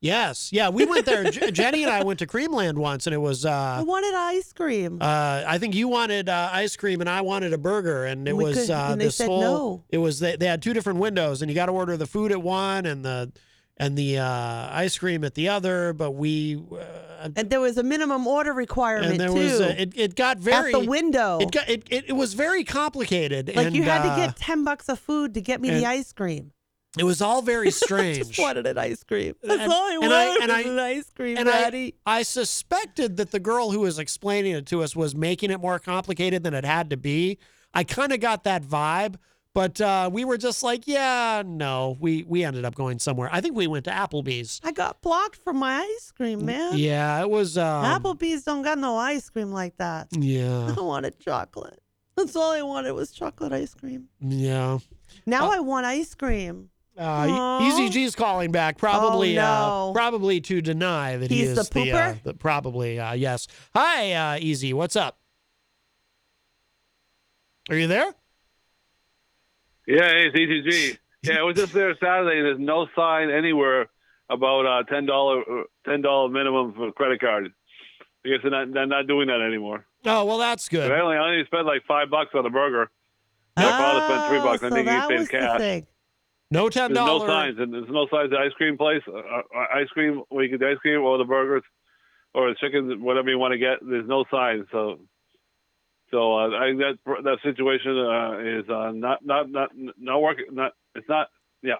Yes, 0.01 0.49
yeah, 0.53 0.69
we 0.69 0.85
went 0.85 1.05
there. 1.05 1.25
J- 1.29 1.51
Jenny 1.59 1.83
and 1.83 1.91
I 1.91 2.03
went 2.03 2.19
to 2.19 2.27
Creamland 2.27 2.75
once, 2.75 3.05
and 3.05 3.13
it 3.13 3.17
was. 3.19 3.45
I 3.45 3.79
Uh, 3.79 3.83
wanted 3.83 4.13
ice 4.13 4.53
cream. 4.53 4.99
uh, 5.01 5.43
I 5.45 5.57
think 5.57 5.75
you 5.75 5.89
wanted 5.89 6.29
uh, 6.29 6.49
ice 6.53 6.77
cream, 6.77 7.01
and 7.01 7.09
I 7.09 7.19
wanted 7.21 7.51
a 7.51 7.57
burger, 7.57 8.05
and 8.05 8.25
it 8.27 8.35
We 8.35 8.45
was 8.45 8.57
could- 8.57 8.71
uh, 8.71 8.87
and 8.91 9.01
this 9.01 9.19
whole. 9.19 9.41
no. 9.41 9.83
It 9.89 9.97
was 9.97 10.19
they, 10.21 10.37
they 10.37 10.45
had 10.45 10.61
two 10.61 10.73
different 10.73 10.99
windows, 10.99 11.41
and 11.41 11.51
you 11.51 11.55
got 11.55 11.65
to 11.65 11.73
order 11.73 11.97
the 11.97 12.05
food 12.07 12.31
at 12.31 12.41
one 12.41 12.85
and 12.85 13.03
the 13.03 13.31
and 13.75 13.97
the 13.97 14.19
uh, 14.19 14.69
ice 14.71 14.97
cream 14.97 15.23
at 15.25 15.35
the 15.35 15.49
other. 15.49 15.91
But 15.91 16.11
we 16.11 16.55
uh, 16.71 17.29
and 17.35 17.49
there 17.49 17.59
was 17.59 17.77
a 17.77 17.83
minimum 17.83 18.25
order 18.25 18.53
requirement 18.53 19.11
and 19.11 19.19
there 19.19 19.27
too. 19.27 19.33
was 19.35 19.59
a, 19.59 19.81
it, 19.81 19.93
it 19.97 20.15
got 20.15 20.37
very 20.37 20.73
at 20.73 20.79
the 20.81 20.87
window. 20.89 21.39
It 21.41 21.51
got 21.51 21.67
it, 21.69 21.83
it, 21.89 22.05
it 22.07 22.13
was 22.13 22.35
very 22.35 22.63
complicated. 22.63 23.53
like 23.53 23.67
and, 23.67 23.75
you 23.75 23.83
had 23.83 24.05
uh, 24.05 24.15
to 24.15 24.21
get 24.27 24.37
ten 24.37 24.63
bucks 24.63 24.87
of 24.87 24.97
food 24.97 25.33
to 25.33 25.41
get 25.41 25.59
me 25.59 25.67
and- 25.69 25.77
the 25.81 25.85
ice 25.85 26.13
cream. 26.13 26.53
It 26.97 27.03
was 27.03 27.21
all 27.21 27.41
very 27.41 27.69
strange. 27.85 28.27
Just 28.29 28.39
wanted 28.39 28.65
an 28.65 28.77
ice 28.77 29.03
cream. 29.03 29.35
That's 29.43 29.61
And- 29.61 29.71
all 29.71 29.83
I 29.83 29.91
and 29.93 30.01
wanted 30.01 30.15
I- 30.15 30.37
and 30.41 30.51
was 30.51 30.51
I- 30.65 30.69
an 30.69 30.79
ice 30.79 31.09
cream, 31.15 31.37
and 31.37 31.47
I, 31.49 31.51
Daddy. 31.61 31.95
I 32.05 32.23
suspected 32.23 33.17
that 33.17 33.31
the 33.31 33.39
girl 33.39 33.71
who 33.71 33.81
was 33.81 33.99
explaining 33.99 34.53
it 34.55 34.65
to 34.67 34.81
us 34.83 34.95
was 34.95 35.15
making 35.15 35.51
it 35.51 35.59
more 35.59 35.77
complicated 35.79 36.43
than 36.43 36.53
it 36.53 36.65
had 36.65 36.89
to 36.89 36.97
be. 36.97 37.37
I 37.73 37.83
kind 37.83 38.11
of 38.11 38.19
got 38.19 38.43
that 38.45 38.63
vibe, 38.63 39.17
but 39.53 39.79
uh, 39.79 40.09
we 40.11 40.25
were 40.25 40.37
just 40.37 40.63
like, 40.63 40.87
yeah, 40.87 41.43
no. 41.45 41.95
We 41.99 42.23
we 42.27 42.43
ended 42.43 42.65
up 42.65 42.73
going 42.73 42.97
somewhere. 42.97 43.29
I 43.31 43.39
think 43.41 43.55
we 43.55 43.67
went 43.67 43.85
to 43.85 43.91
Applebee's. 43.91 44.59
I 44.63 44.71
got 44.71 45.01
blocked 45.03 45.35
from 45.43 45.57
my 45.57 45.75
ice 45.81 46.11
cream, 46.11 46.43
man. 46.45 46.71
Yeah, 46.75 47.21
it 47.21 47.29
was. 47.29 47.55
Um, 47.59 47.85
Applebee's 47.85 48.43
don't 48.45 48.63
got 48.63 48.79
no 48.79 48.97
ice 48.97 49.29
cream 49.29 49.51
like 49.51 49.77
that. 49.77 50.07
Yeah, 50.17 50.73
I 50.77 50.81
wanted 50.81 51.19
chocolate. 51.19 51.79
That's 52.17 52.35
all 52.35 52.51
I 52.51 52.63
wanted 52.63 52.93
was 52.93 53.11
chocolate 53.11 53.53
ice 53.53 53.75
cream. 53.75 54.07
yeah. 54.19 54.79
Now 55.27 55.51
I 55.51 55.59
want 55.59 55.85
ice 55.85 56.15
cream. 56.15 56.69
Uh, 56.99 57.03
Aw. 57.03 57.61
Eazy-G's 57.61 58.13
calling 58.15 58.51
back, 58.51 58.77
probably, 58.77 59.39
Oh, 59.39 59.41
uh, 59.41 59.93
probably 59.93 60.41
to 60.41 60.61
deny 60.61 61.15
that 61.15 61.31
he 61.31 61.43
is 61.43 61.55
the 61.55 61.61
uh, 61.61 61.63
pooper? 61.63 62.23
the 62.23 62.33
probably 62.33 62.99
uh, 62.99 63.13
yes. 63.13 63.47
Hi, 63.73 64.11
uh, 64.11 64.37
Easy, 64.39 64.73
what's 64.73 64.97
up? 64.97 65.17
Are 67.69 67.75
you 67.77 67.87
there? 67.87 68.13
Yeah, 69.87 70.09
hey, 70.09 70.29
it's 70.33 70.37
ETG. 70.37 70.97
Yeah, 71.21 71.39
I 71.39 71.43
was 71.43 71.57
just 71.57 71.73
there 71.73 71.93
Saturday. 72.01 72.41
There's 72.41 72.59
no 72.59 72.87
sign 72.95 73.29
anywhere 73.29 73.89
about 74.29 74.65
uh, 74.65 74.83
ten 74.83 75.05
dollar 75.05 75.43
ten 75.85 76.01
dollar 76.01 76.29
minimum 76.29 76.71
for 76.73 76.93
credit 76.93 77.19
card. 77.19 77.51
I 78.25 78.29
guess 78.29 78.37
they're 78.41 78.51
not 78.51 78.71
they're 78.71 78.85
not 78.85 79.05
doing 79.05 79.27
that 79.27 79.41
anymore. 79.41 79.85
Oh 80.05 80.23
well, 80.23 80.37
that's 80.37 80.69
good. 80.69 80.89
I 80.89 81.01
only 81.01 81.17
I 81.17 81.29
only 81.31 81.43
spent 81.45 81.65
like 81.65 81.83
five 81.85 82.09
bucks 82.09 82.29
on 82.35 82.45
a 82.45 82.49
burger. 82.49 82.89
My 83.57 83.63
father 83.63 84.05
spent 84.05 84.27
three 84.29 84.37
bucks. 84.39 84.63
I 84.63 84.67
Oh, 84.67 84.69
so 84.69 84.75
think 84.75 84.87
he 84.89 85.07
paid 85.09 85.19
was 85.19 85.27
the 85.27 85.37
cash. 85.37 85.83
Thing. 86.51 86.59
No 86.61 86.69
ten 86.69 86.93
There's 86.93 87.05
no 87.05 87.19
dollar. 87.19 87.27
signs, 87.27 87.59
and 87.59 87.73
there's 87.73 87.89
no 87.89 88.07
signs. 88.11 88.31
The 88.31 88.37
ice 88.37 88.51
cream 88.53 88.77
place, 88.77 89.01
uh, 89.07 89.17
uh, 89.17 89.41
ice 89.73 89.87
cream, 89.89 90.23
where 90.29 90.43
you 90.43 90.49
get 90.51 90.59
the 90.59 90.69
ice 90.71 90.77
cream 90.77 91.01
or 91.01 91.17
the 91.17 91.25
burgers 91.25 91.63
or 92.33 92.49
the 92.49 92.55
chicken, 92.55 93.01
whatever 93.03 93.29
you 93.29 93.37
want 93.39 93.53
to 93.53 93.57
get. 93.57 93.77
There's 93.81 94.07
no 94.07 94.25
signs. 94.31 94.65
So, 94.71 94.99
so 96.11 96.37
uh, 96.37 96.49
I 96.57 96.69
think 96.69 96.79
that 96.79 96.97
that 97.23 97.37
situation 97.43 97.97
uh, 97.97 98.39
is 98.61 98.69
uh, 98.69 98.91
not 98.93 99.25
not 99.25 99.49
not 99.49 99.69
not 99.97 100.21
working. 100.21 100.45
Not 100.51 100.73
it's 100.95 101.07
not. 101.09 101.27
Yeah, 101.61 101.73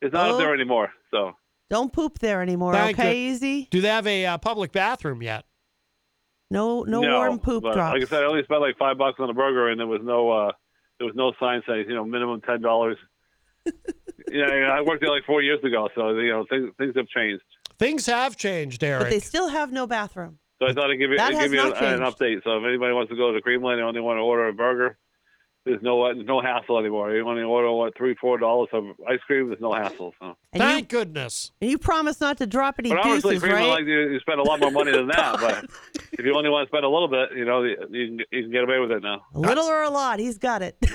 it's 0.00 0.12
not 0.14 0.28
up 0.30 0.34
Oh. 0.34 0.38
there 0.38 0.54
anymore. 0.54 0.90
So 1.10 1.32
Don't 1.68 1.92
poop 1.92 2.18
there 2.20 2.42
anymore, 2.42 2.72
Thank 2.74 2.98
okay, 2.98 3.18
you. 3.24 3.32
Easy? 3.32 3.68
Do 3.70 3.80
they 3.80 3.88
have 3.88 4.06
a 4.06 4.24
uh, 4.26 4.38
public 4.38 4.70
bathroom 4.72 5.20
yet? 5.22 5.44
No, 6.48 6.84
no, 6.84 7.00
warm 7.00 7.40
poop 7.40 7.64
drops. 7.64 7.76
Like 7.76 8.02
I 8.02 8.06
said, 8.06 8.22
I 8.22 8.26
only 8.26 8.44
spent 8.44 8.60
like 8.60 8.78
five 8.78 8.96
bucks 8.98 9.18
on 9.18 9.28
a 9.28 9.34
burger, 9.34 9.68
and 9.68 9.80
there 9.80 9.86
was 9.88 10.00
no 10.04 10.30
uh, 10.30 10.52
there 10.98 11.06
was 11.06 11.16
no 11.16 11.32
sign 11.40 11.62
saying 11.66 11.86
you 11.88 11.94
know 11.94 12.04
minimum 12.04 12.40
ten 12.40 12.60
dollars. 12.62 12.96
yeah, 14.30 14.70
I 14.72 14.80
worked 14.82 15.00
there 15.02 15.10
like 15.10 15.24
four 15.24 15.42
years 15.42 15.62
ago, 15.64 15.88
so 15.94 16.10
you 16.18 16.30
know 16.30 16.44
things 16.48 16.70
things 16.78 16.94
have 16.96 17.08
changed. 17.08 17.42
Things 17.78 18.06
have 18.06 18.36
changed, 18.36 18.82
Eric. 18.82 19.02
but 19.04 19.10
they 19.10 19.20
still 19.20 19.48
have 19.48 19.72
no 19.72 19.86
bathroom. 19.86 20.38
So 20.58 20.66
I 20.66 20.72
thought 20.72 20.90
I'd 20.90 20.96
give 20.96 21.10
you, 21.10 21.18
That 21.18 21.28
I'd 21.28 21.34
has 21.34 21.44
give 21.44 21.52
you 21.52 21.60
an, 21.60 21.68
not 21.68 21.82
an 21.82 22.00
update. 22.00 22.42
So 22.44 22.56
if 22.56 22.64
anybody 22.66 22.94
wants 22.94 23.10
to 23.10 23.16
go 23.16 23.32
to 23.32 23.40
Creamland 23.42 23.74
and 23.74 23.82
only 23.82 24.00
want 24.00 24.16
to 24.16 24.22
order 24.22 24.48
a 24.48 24.54
burger, 24.54 24.96
there's 25.66 25.82
no 25.82 26.04
there's 26.14 26.26
no 26.26 26.40
hassle 26.40 26.78
anymore. 26.78 27.12
You 27.14 27.24
want 27.26 27.38
to 27.38 27.42
order 27.42 27.70
what 27.72 27.94
three 27.96 28.14
four 28.20 28.38
dollars 28.38 28.68
of 28.72 28.84
ice 29.06 29.18
cream? 29.26 29.48
There's 29.48 29.60
no 29.60 29.74
hassle. 29.74 30.14
So. 30.18 30.36
And 30.52 30.62
Thank 30.62 30.88
goodness. 30.88 31.50
And 31.60 31.70
you 31.70 31.76
promise 31.76 32.20
not 32.20 32.38
to 32.38 32.46
drop 32.46 32.76
any 32.78 32.88
But 32.88 33.00
obviously, 33.00 33.34
deuces, 33.34 33.48
Creamland 33.50 33.52
right? 33.54 33.68
like 33.68 33.84
you, 33.84 34.10
you 34.12 34.20
spend 34.20 34.40
a 34.40 34.44
lot 34.44 34.60
more 34.60 34.70
money 34.70 34.92
than 34.92 35.08
that. 35.08 35.36
but 35.40 35.64
if 36.12 36.24
you 36.24 36.34
only 36.34 36.48
want 36.48 36.66
to 36.66 36.70
spend 36.70 36.84
a 36.84 36.88
little 36.88 37.08
bit, 37.08 37.36
you 37.36 37.44
know, 37.44 37.62
you, 37.64 37.76
you 37.90 38.06
can 38.06 38.18
you 38.30 38.42
can 38.44 38.52
get 38.52 38.62
away 38.64 38.78
with 38.78 38.92
it 38.92 39.02
now. 39.02 39.22
a 39.34 39.38
little 39.38 39.66
or 39.66 39.82
a 39.82 39.90
lot, 39.90 40.18
he's 40.20 40.38
got 40.38 40.62
it. 40.62 40.76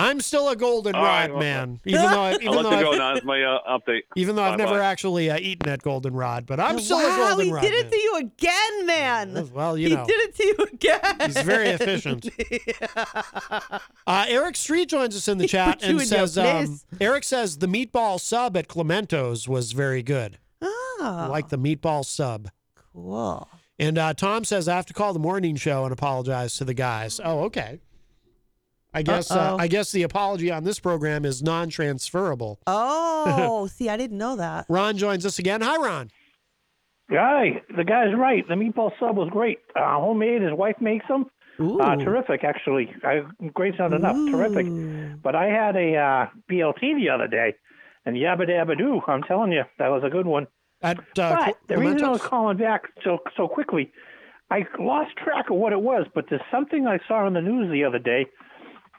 I'm 0.00 0.20
still 0.20 0.48
a 0.48 0.56
goldenrod 0.56 1.02
All 1.02 1.06
right, 1.06 1.30
well, 1.30 1.40
man, 1.40 1.80
even 1.86 2.02
though 2.02 2.20
I, 2.20 2.30
I'll 2.30 2.42
even 2.42 2.54
let 2.54 2.62
though 2.62 2.78
you 2.78 2.84
go 2.84 2.92
I've, 2.92 2.98
now. 2.98 3.14
That's 3.14 3.26
my 3.26 3.42
uh, 3.42 3.78
update. 3.78 4.02
even 4.16 4.36
though 4.36 4.42
I've 4.42 4.56
Bye-bye. 4.58 4.70
never 4.70 4.82
actually 4.82 5.30
uh, 5.30 5.38
eaten 5.38 5.68
at 5.68 5.82
goldenrod, 5.82 6.46
but 6.46 6.58
I'm 6.58 6.78
still 6.80 6.98
a 6.98 7.02
wow, 7.02 7.36
he 7.38 7.50
did 7.50 7.74
it 7.74 7.82
man. 7.84 7.90
to 7.90 7.96
you 7.96 8.16
again, 8.16 8.86
man. 8.86 9.50
Well, 9.52 9.76
you 9.76 9.88
he 9.88 9.94
know. 9.94 10.04
He 10.04 10.06
did 10.06 10.20
it 10.20 10.34
to 10.36 10.46
you 10.46 10.56
again. 10.72 11.16
He's 11.26 11.42
very 11.42 11.68
efficient. 11.68 12.28
Uh, 14.06 14.24
Eric 14.28 14.56
Street 14.56 14.88
joins 14.88 15.14
us 15.14 15.28
in 15.28 15.38
the 15.38 15.46
chat 15.46 15.82
and 15.82 16.00
says, 16.00 16.36
um. 16.36 16.80
Eric 17.00 17.22
says 17.22 17.58
the 17.58 17.68
meatball 17.68 18.18
sub 18.18 18.56
at 18.56 18.66
Clemento's 18.66 19.48
was 19.48 19.70
very 19.72 20.02
good. 20.02 20.38
Oh, 20.60 20.98
I 21.00 21.26
like 21.26 21.48
the 21.48 21.58
meatball 21.58 22.04
sub. 22.04 22.48
cool. 22.92 23.46
And 23.78 23.96
uh, 23.98 24.14
Tom 24.14 24.44
says, 24.44 24.68
I 24.68 24.76
have 24.76 24.86
to 24.86 24.92
call 24.94 25.12
the 25.12 25.18
morning 25.20 25.56
show 25.56 25.84
and 25.84 25.92
apologize 25.92 26.56
to 26.56 26.64
the 26.64 26.74
guys. 26.74 27.20
Oh, 27.22 27.40
okay. 27.44 27.80
I 28.92 29.02
guess 29.02 29.30
uh, 29.30 29.56
I 29.58 29.68
guess 29.68 29.92
the 29.92 30.02
apology 30.02 30.50
on 30.50 30.64
this 30.64 30.80
program 30.80 31.24
is 31.24 31.42
non-transferable. 31.42 32.58
Oh, 32.66 33.66
see, 33.72 33.88
I 33.88 33.96
didn't 33.96 34.18
know 34.18 34.36
that. 34.36 34.66
Ron 34.68 34.96
joins 34.96 35.24
us 35.24 35.38
again. 35.38 35.60
Hi, 35.60 35.76
Ron. 35.76 36.10
Guy, 37.10 37.62
the 37.76 37.84
guy's 37.84 38.14
right. 38.16 38.46
The 38.46 38.54
meatball 38.54 38.92
sub 39.00 39.16
was 39.16 39.28
great. 39.30 39.58
Uh, 39.74 39.98
homemade. 39.98 40.42
His 40.42 40.52
wife 40.52 40.76
makes 40.80 41.06
them. 41.08 41.26
Uh, 41.58 41.96
terrific, 41.96 42.42
actually. 42.42 42.90
I, 43.04 43.22
great's 43.52 43.78
not 43.78 43.92
enough. 43.92 44.16
Terrific. 44.30 44.66
But 45.22 45.34
I 45.34 45.46
had 45.46 45.76
a 45.76 45.96
uh, 45.96 46.26
BLT 46.50 46.96
the 46.96 47.10
other 47.10 47.26
day, 47.26 47.54
and 48.06 48.16
yabba 48.16 48.48
dabba 48.48 48.78
doo. 48.78 49.02
I'm 49.06 49.22
telling 49.22 49.52
you, 49.52 49.64
that 49.78 49.88
was 49.88 50.02
a 50.04 50.08
good 50.08 50.26
one. 50.26 50.46
At 50.82 50.98
uh, 50.98 51.02
but 51.46 51.58
the 51.66 51.76
reason 51.76 52.04
I 52.04 52.08
was 52.08 52.22
calling 52.22 52.56
back 52.56 52.84
so 53.04 53.18
so 53.36 53.46
quickly, 53.46 53.92
I 54.50 54.64
lost 54.78 55.14
track 55.16 55.50
of 55.50 55.56
what 55.56 55.74
it 55.74 55.82
was. 55.82 56.06
But 56.14 56.26
there's 56.30 56.40
something 56.50 56.86
I 56.86 56.98
saw 57.06 57.26
on 57.26 57.34
the 57.34 57.42
news 57.42 57.70
the 57.70 57.84
other 57.84 57.98
day 57.98 58.26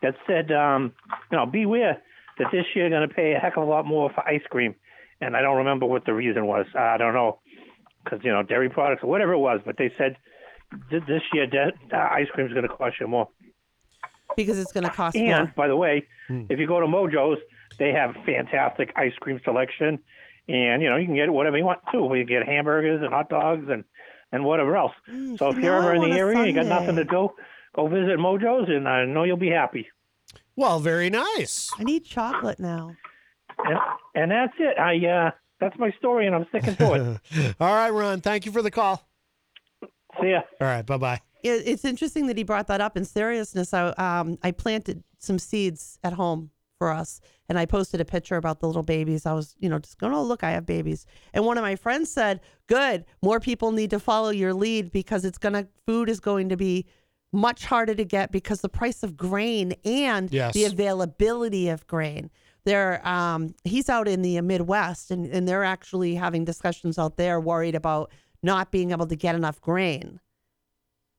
that 0.01 0.15
said, 0.27 0.51
um, 0.51 0.93
you 1.31 1.37
know, 1.37 1.45
beware 1.45 2.01
that 2.37 2.47
this 2.51 2.65
year 2.75 2.87
you're 2.87 2.97
going 2.97 3.07
to 3.07 3.13
pay 3.13 3.33
a 3.33 3.39
heck 3.39 3.57
of 3.57 3.63
a 3.63 3.65
lot 3.69 3.85
more 3.85 4.09
for 4.13 4.27
ice 4.27 4.41
cream. 4.49 4.75
And 5.19 5.35
I 5.37 5.41
don't 5.41 5.57
remember 5.57 5.85
what 5.85 6.05
the 6.05 6.13
reason 6.13 6.47
was. 6.47 6.65
I 6.77 6.97
don't 6.97 7.13
know, 7.13 7.39
because 8.03 8.19
you 8.23 8.31
know 8.31 8.41
dairy 8.41 8.69
products 8.69 9.03
or 9.03 9.09
whatever 9.09 9.33
it 9.33 9.37
was. 9.39 9.59
But 9.65 9.77
they 9.77 9.91
said 9.97 10.17
th- 10.89 11.03
this 11.07 11.21
year 11.33 11.45
de- 11.45 11.73
uh, 11.93 11.97
ice 12.11 12.27
cream 12.33 12.47
is 12.47 12.53
going 12.53 12.67
to 12.67 12.73
cost 12.75 12.95
you 12.99 13.07
more. 13.07 13.27
Because 14.35 14.57
it's 14.57 14.71
going 14.71 14.85
to 14.85 14.89
cost 14.89 15.15
And 15.17 15.27
more. 15.27 15.53
by 15.55 15.67
the 15.67 15.75
way, 15.75 16.07
Hmm. 16.27 16.43
if 16.49 16.57
you 16.59 16.65
go 16.67 16.79
to 16.79 16.87
Mojo's, 16.87 17.39
they 17.77 17.91
have 17.91 18.15
fantastic 18.25 18.93
ice 18.95 19.13
cream 19.19 19.39
selection, 19.43 19.99
and 20.47 20.81
you 20.81 20.89
know 20.89 20.95
you 20.97 21.05
can 21.05 21.15
get 21.15 21.29
whatever 21.31 21.57
you 21.57 21.65
want 21.65 21.79
too. 21.91 22.03
You 22.15 22.25
can 22.25 22.39
get 22.39 22.47
hamburgers 22.47 23.01
and 23.01 23.11
hot 23.13 23.29
dogs 23.29 23.67
and 23.69 23.83
and 24.31 24.45
whatever 24.45 24.75
else. 24.77 24.93
so 25.37 25.49
if 25.49 25.57
you're 25.57 25.75
ever 25.75 25.93
in 25.93 26.01
the 26.09 26.17
area, 26.17 26.37
and 26.39 26.47
you 26.47 26.53
got 26.53 26.65
nothing 26.65 26.95
to 26.95 27.03
do, 27.03 27.29
go 27.75 27.87
visit 27.87 28.17
Mojo's, 28.19 28.69
and 28.69 28.87
I 28.87 29.05
know 29.05 29.23
you'll 29.23 29.37
be 29.37 29.49
happy. 29.49 29.87
Well, 30.55 30.79
very 30.79 31.09
nice. 31.09 31.71
I 31.77 31.83
need 31.83 32.05
chocolate 32.05 32.59
now. 32.59 32.95
And, 33.57 33.79
and 34.15 34.31
that's 34.31 34.53
it. 34.59 34.77
I 34.77 35.05
uh, 35.07 35.31
that's 35.59 35.77
my 35.77 35.91
story, 35.97 36.27
and 36.27 36.35
I'm 36.35 36.45
sticking 36.49 36.75
to 36.75 37.19
it. 37.31 37.55
All 37.59 37.73
right, 37.73 37.89
Ron. 37.89 38.21
Thank 38.21 38.45
you 38.45 38.51
for 38.51 38.61
the 38.61 38.71
call. 38.71 39.07
See 40.19 40.31
ya. 40.31 40.41
All 40.59 40.67
right. 40.67 40.85
Bye 40.85 40.97
bye. 40.97 41.21
It, 41.43 41.63
it's 41.65 41.85
interesting 41.85 42.27
that 42.27 42.37
he 42.37 42.43
brought 42.43 42.67
that 42.67 42.81
up. 42.81 42.97
In 42.97 43.05
seriousness, 43.05 43.73
I 43.73 43.89
um 43.89 44.37
I 44.43 44.51
planted 44.51 45.03
some 45.19 45.39
seeds 45.39 45.99
at 46.03 46.13
home 46.13 46.51
for 46.77 46.89
us, 46.91 47.21
and 47.47 47.59
I 47.59 47.65
posted 47.65 48.01
a 48.01 48.05
picture 48.05 48.37
about 48.37 48.59
the 48.59 48.67
little 48.67 48.83
babies. 48.83 49.25
I 49.27 49.33
was, 49.33 49.55
you 49.59 49.69
know, 49.69 49.77
just 49.77 49.99
going, 49.99 50.13
oh 50.13 50.23
look, 50.23 50.43
I 50.43 50.51
have 50.51 50.65
babies. 50.65 51.05
And 51.33 51.45
one 51.45 51.57
of 51.57 51.61
my 51.61 51.75
friends 51.75 52.11
said, 52.11 52.41
"Good, 52.67 53.05
more 53.21 53.39
people 53.39 53.71
need 53.71 53.91
to 53.91 53.99
follow 53.99 54.31
your 54.31 54.53
lead 54.53 54.91
because 54.91 55.23
it's 55.23 55.37
gonna 55.37 55.67
food 55.85 56.09
is 56.09 56.19
going 56.19 56.49
to 56.49 56.57
be." 56.57 56.87
Much 57.33 57.65
harder 57.65 57.95
to 57.95 58.03
get 58.03 58.31
because 58.31 58.61
the 58.61 58.69
price 58.69 59.03
of 59.03 59.15
grain 59.15 59.73
and 59.85 60.31
Yes. 60.31 60.53
the 60.53 60.65
availability 60.65 61.69
of 61.69 61.87
grain. 61.87 62.29
They're 62.65 63.05
um, 63.07 63.55
he's 63.63 63.89
out 63.89 64.07
in 64.07 64.21
the 64.21 64.39
Midwest 64.41 65.11
and, 65.11 65.25
and 65.27 65.47
they're 65.47 65.63
actually 65.63 66.15
having 66.15 66.43
discussions 66.45 66.99
out 66.99 67.17
there 67.17 67.39
worried 67.39 67.73
about 67.75 68.11
not 68.43 68.69
being 68.71 68.91
able 68.91 69.07
to 69.07 69.15
get 69.15 69.33
enough 69.35 69.61
grain 69.61 70.19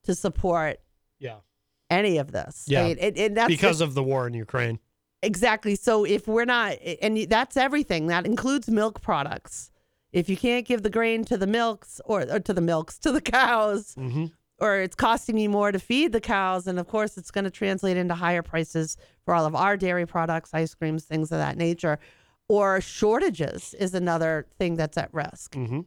to 0.03 0.13
support 0.15 0.79
Yeah. 1.19 1.37
any 1.89 2.17
of 2.17 2.31
this. 2.31 2.65
Yeah. 2.67 2.81
Right? 2.83 2.97
And, 2.99 3.17
and 3.17 3.37
that's 3.37 3.47
because 3.47 3.81
of 3.81 3.93
the 3.93 4.03
war 4.03 4.27
in 4.27 4.33
Ukraine. 4.33 4.79
exactly. 5.21 5.75
So 5.75 6.03
if 6.05 6.27
we're 6.27 6.45
not, 6.45 6.77
and 7.01 7.17
that's 7.29 7.57
everything. 7.57 8.07
That 8.07 8.25
includes 8.25 8.69
milk 8.69 9.01
products. 9.01 9.71
If 10.11 10.29
you 10.29 10.37
can't 10.37 10.65
give 10.65 10.83
the 10.83 10.89
grain 10.91 11.25
to 11.25 11.37
the 11.37 11.47
milks 11.47 11.99
or, 12.05 12.21
or 12.31 12.39
to 12.39 12.53
the 12.53 12.61
milks 12.61 12.99
to 12.99 13.11
the 13.11 13.21
cows, 13.21 13.95
Mm-hmm. 13.97 14.25
Or 14.59 14.77
it's 14.77 14.95
costing 14.95 15.35
me 15.35 15.47
more 15.47 15.71
to 15.71 15.79
feed 15.79 16.11
the 16.11 16.21
cows, 16.21 16.67
and 16.67 16.79
of 16.79 16.87
course 16.87 17.17
it's 17.17 17.31
going 17.31 17.43
to 17.45 17.51
translate 17.51 17.97
into 17.97 18.13
higher 18.15 18.41
prices 18.41 18.97
for 19.25 19.33
all 19.33 19.45
of 19.45 19.55
our 19.55 19.75
dairy 19.77 20.05
products, 20.05 20.53
ice 20.53 20.73
creams, 20.73 21.03
things 21.05 21.31
of 21.31 21.37
that 21.39 21.57
nature. 21.57 21.99
or 22.49 22.81
shortages 22.81 23.73
is 23.79 23.93
another 23.93 24.45
thing 24.59 24.75
that's 24.75 24.97
at 24.97 25.11
risk. 25.13 25.53
Mm-hmm. 25.55 25.79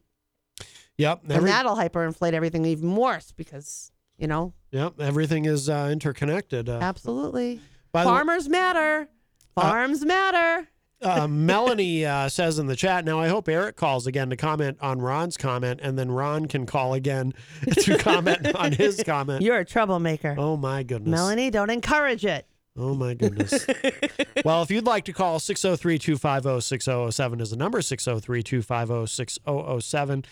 Yep. 0.99 1.23
and 1.29 1.47
that'll 1.47 1.77
hyperinflate 1.77 2.33
everything 2.33 2.65
even 2.65 2.97
worse 2.97 3.31
because, 3.33 3.93
you 4.17 4.27
know, 4.27 4.55
Yep. 4.73 5.01
Everything 5.01 5.45
is 5.45 5.69
uh, 5.69 5.89
interconnected. 5.93 6.69
Uh, 6.69 6.79
absolutely. 6.81 7.61
by 7.93 8.05
the 8.05 8.11
Farmers 8.11 8.49
matter. 8.49 9.09
Farms 9.55 10.05
matter. 10.05 10.67
Uh, 11.03 11.27
Melanie 11.29 12.05
uh, 12.05 12.29
says 12.29 12.59
in 12.59 12.67
the 12.67 12.77
chat. 12.77 13.05
Now, 13.05 13.21
I 13.21 13.29
hope 13.29 13.49
Eric 13.49 13.77
calls 13.77 14.07
again 14.07 14.31
to 14.31 14.37
comment 14.37 14.79
on 14.81 15.01
Ron's 15.01 15.37
comment, 15.37 15.81
and 15.83 15.99
then 15.99 16.11
Ron 16.11 16.47
can 16.47 16.67
call 16.67 16.95
again 16.95 17.35
to 17.81 17.99
comment 17.99 18.55
on 18.55 18.73
his 18.73 19.03
comment. 19.05 19.43
You're 19.43 19.59
a 19.59 19.65
troublemaker. 19.65 20.35
Oh 20.39 20.57
my 20.57 20.83
goodness, 20.83 21.11
Melanie, 21.11 21.51
don't 21.51 21.71
encourage 21.71 22.25
it. 22.25 22.47
Oh 22.79 22.95
my 22.95 23.15
goodness. 23.15 23.67
well, 24.45 24.63
if 24.63 24.71
you'd 24.71 24.85
like 24.85 25.05
to 25.07 25.13
call 25.13 25.39
603 25.39 25.99
250 25.99 26.61
6007 26.61 27.41
is 27.41 27.51
the 27.51 27.57
number 27.57 27.81
603 27.81 28.43
250 28.43 29.07
6007. 29.07 30.25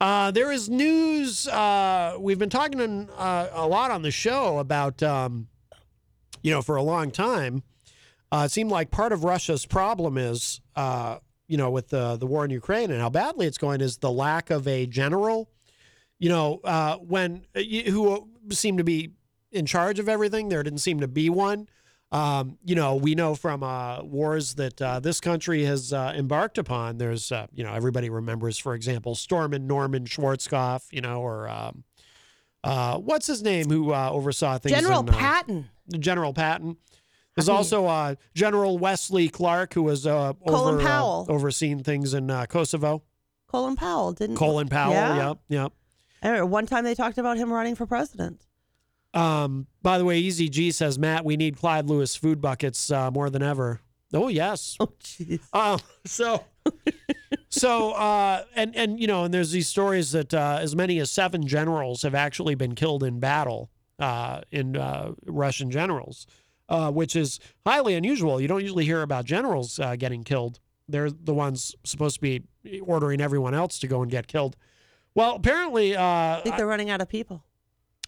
Uh, 0.00 0.30
There 0.32 0.50
is 0.50 0.68
news. 0.68 1.46
Uh, 1.46 2.16
we've 2.18 2.38
been 2.38 2.50
talking 2.50 3.08
uh, 3.16 3.48
a 3.52 3.66
lot 3.68 3.92
on 3.92 4.02
the 4.02 4.10
show 4.10 4.58
about, 4.58 5.00
um, 5.02 5.46
you 6.42 6.50
know, 6.50 6.60
for 6.60 6.74
a 6.74 6.82
long 6.82 7.12
time. 7.12 7.62
Uh, 8.32 8.44
it 8.46 8.50
seemed 8.50 8.70
like 8.70 8.90
part 8.90 9.12
of 9.12 9.22
Russia's 9.22 9.66
problem 9.66 10.16
is, 10.16 10.60
uh, 10.74 11.18
you 11.46 11.56
know, 11.56 11.70
with 11.70 11.90
the, 11.90 12.16
the 12.16 12.26
war 12.26 12.44
in 12.44 12.50
Ukraine 12.50 12.90
and 12.90 13.00
how 13.00 13.10
badly 13.10 13.46
it's 13.46 13.58
going 13.58 13.80
is 13.80 13.98
the 13.98 14.10
lack 14.10 14.50
of 14.50 14.66
a 14.66 14.86
general 14.86 15.48
you 16.22 16.28
know, 16.28 16.60
uh, 16.62 16.98
when 16.98 17.44
who 17.56 18.28
seemed 18.50 18.78
to 18.78 18.84
be 18.84 19.10
in 19.50 19.66
charge 19.66 19.98
of 19.98 20.08
everything, 20.08 20.50
there 20.50 20.62
didn't 20.62 20.78
seem 20.78 21.00
to 21.00 21.08
be 21.08 21.28
one. 21.28 21.68
Um, 22.12 22.58
you 22.64 22.76
know, 22.76 22.94
we 22.94 23.16
know 23.16 23.34
from 23.34 23.64
uh, 23.64 24.04
wars 24.04 24.54
that 24.54 24.80
uh, 24.80 25.00
this 25.00 25.20
country 25.20 25.64
has 25.64 25.92
uh, 25.92 26.12
embarked 26.14 26.58
upon. 26.58 26.98
There's, 26.98 27.32
uh, 27.32 27.48
you 27.52 27.64
know, 27.64 27.74
everybody 27.74 28.08
remembers, 28.08 28.56
for 28.56 28.76
example, 28.76 29.16
Stormin 29.16 29.66
Norman 29.66 30.04
Schwarzkopf, 30.04 30.92
you 30.92 31.00
know, 31.00 31.20
or 31.20 31.48
um, 31.48 31.82
uh, 32.62 32.98
what's 32.98 33.26
his 33.26 33.42
name 33.42 33.68
who 33.68 33.92
uh, 33.92 34.08
oversaw 34.12 34.58
things? 34.58 34.76
General 34.76 35.00
in, 35.00 35.08
uh, 35.08 35.12
Patton. 35.12 35.68
General 35.98 36.32
Patton. 36.32 36.76
There's 37.34 37.48
I 37.48 37.52
mean- 37.52 37.56
also 37.58 37.86
uh, 37.86 38.14
General 38.34 38.78
Wesley 38.78 39.28
Clark, 39.28 39.74
who 39.74 39.82
was 39.82 40.06
uh, 40.06 40.32
Colin 40.46 40.74
over, 40.76 40.80
uh, 40.82 40.86
Powell. 40.86 41.26
overseeing 41.28 41.82
things 41.82 42.14
in 42.14 42.30
uh, 42.30 42.46
Kosovo. 42.46 43.02
Colin 43.48 43.76
Powell 43.76 44.12
didn't. 44.12 44.36
Colin 44.36 44.68
Powell, 44.68 45.38
Yeah. 45.48 45.68
I 46.22 46.28
remember 46.28 46.46
one 46.46 46.66
time 46.66 46.84
they 46.84 46.94
talked 46.94 47.18
about 47.18 47.36
him 47.36 47.52
running 47.52 47.74
for 47.74 47.84
president. 47.86 48.46
Um, 49.14 49.66
by 49.82 49.98
the 49.98 50.04
way, 50.06 50.22
Eazy-G 50.22 50.70
says, 50.70 50.98
Matt, 50.98 51.24
we 51.24 51.36
need 51.36 51.56
Clyde 51.58 51.86
Lewis 51.86 52.16
food 52.16 52.40
buckets 52.40 52.90
uh, 52.90 53.10
more 53.10 53.28
than 53.28 53.42
ever. 53.42 53.80
Oh 54.14 54.28
yes. 54.28 54.76
Oh 54.80 54.92
jeez. 55.02 55.40
Um, 55.52 55.80
so, 56.06 56.44
so, 57.48 57.92
uh, 57.92 58.44
and 58.54 58.74
and 58.76 59.00
you 59.00 59.06
know, 59.06 59.24
and 59.24 59.34
there's 59.34 59.50
these 59.50 59.68
stories 59.68 60.12
that 60.12 60.32
uh, 60.32 60.58
as 60.60 60.74
many 60.76 60.98
as 60.98 61.10
seven 61.10 61.46
generals 61.46 62.02
have 62.02 62.14
actually 62.14 62.54
been 62.54 62.74
killed 62.74 63.02
in 63.02 63.20
battle 63.20 63.70
uh, 63.98 64.40
in 64.50 64.76
uh, 64.76 65.12
Russian 65.26 65.70
generals, 65.70 66.26
uh, 66.72 66.90
which 66.90 67.14
is 67.14 67.38
highly 67.66 67.94
unusual. 67.94 68.40
You 68.40 68.48
don't 68.48 68.62
usually 68.62 68.86
hear 68.86 69.02
about 69.02 69.26
generals 69.26 69.78
uh, 69.78 69.94
getting 69.94 70.24
killed. 70.24 70.58
They're 70.88 71.10
the 71.10 71.34
ones 71.34 71.76
supposed 71.84 72.16
to 72.16 72.20
be 72.22 72.42
ordering 72.80 73.20
everyone 73.20 73.52
else 73.54 73.78
to 73.80 73.86
go 73.86 74.00
and 74.00 74.10
get 74.10 74.26
killed. 74.26 74.56
Well, 75.14 75.36
apparently, 75.36 75.94
uh, 75.94 76.02
I 76.02 76.40
think 76.42 76.56
they're 76.56 76.66
running 76.66 76.88
out 76.88 77.02
of 77.02 77.10
people. 77.10 77.44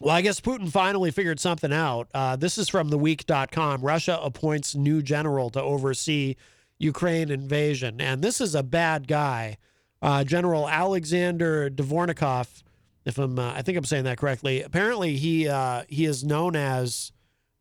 well, 0.00 0.16
I 0.16 0.22
guess 0.22 0.40
Putin 0.40 0.70
finally 0.70 1.10
figured 1.10 1.38
something 1.38 1.72
out. 1.74 2.08
Uh, 2.14 2.36
this 2.36 2.56
is 2.56 2.70
from 2.70 2.90
theweek.com. 2.90 3.82
Russia 3.82 4.18
appoints 4.22 4.74
new 4.74 5.02
general 5.02 5.50
to 5.50 5.62
oversee 5.62 6.34
Ukraine 6.78 7.30
invasion. 7.30 8.00
And 8.00 8.22
this 8.22 8.40
is 8.40 8.54
a 8.54 8.62
bad 8.62 9.06
guy. 9.06 9.58
Uh, 10.00 10.24
general 10.24 10.68
Alexander 10.68 11.68
Dvornikov, 11.68 12.62
if 13.04 13.18
I'm, 13.18 13.38
uh, 13.38 13.52
I 13.52 13.60
think 13.60 13.76
I'm 13.76 13.84
saying 13.84 14.04
that 14.04 14.16
correctly. 14.16 14.62
Apparently, 14.62 15.16
he 15.16 15.48
uh, 15.48 15.82
he 15.88 16.06
is 16.06 16.24
known 16.24 16.56
as 16.56 17.12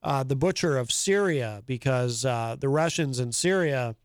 uh, 0.03 0.23
the 0.23 0.35
butcher 0.35 0.77
of 0.77 0.91
Syria 0.91 1.63
because 1.65 2.25
uh, 2.25 2.55
the 2.59 2.69
Russians 2.69 3.19
in 3.19 3.31
Syria, 3.31 3.95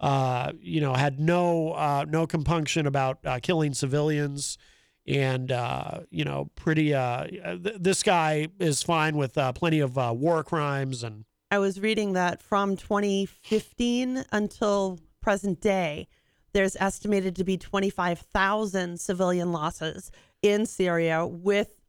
uh, 0.00 0.52
you 0.60 0.80
know, 0.80 0.94
had 0.94 1.20
no 1.20 1.72
uh, 1.72 2.04
no 2.08 2.26
compunction 2.26 2.86
about 2.86 3.18
uh, 3.24 3.38
killing 3.40 3.74
civilians, 3.74 4.58
and 5.06 5.52
uh, 5.52 6.00
you 6.10 6.24
know, 6.24 6.50
pretty. 6.56 6.90
Th- 6.90 7.76
this 7.78 8.02
guy 8.02 8.48
is 8.58 8.82
fine 8.82 9.16
with 9.16 9.34
plenty 9.54 9.80
of 9.80 9.96
war 9.96 10.42
crimes 10.42 11.02
and. 11.02 11.24
I 11.50 11.58
was 11.60 11.80
reading 11.80 12.12
that 12.12 12.42
from 12.42 12.76
2015 12.76 14.22
until 14.32 14.98
present 15.22 15.62
day, 15.62 16.06
there's 16.52 16.76
estimated 16.76 17.36
to 17.36 17.44
be 17.44 17.56
25,000 17.56 19.00
civilian 19.00 19.50
losses 19.50 20.10
in 20.42 20.66
Syria 20.66 21.26
with 21.26 21.80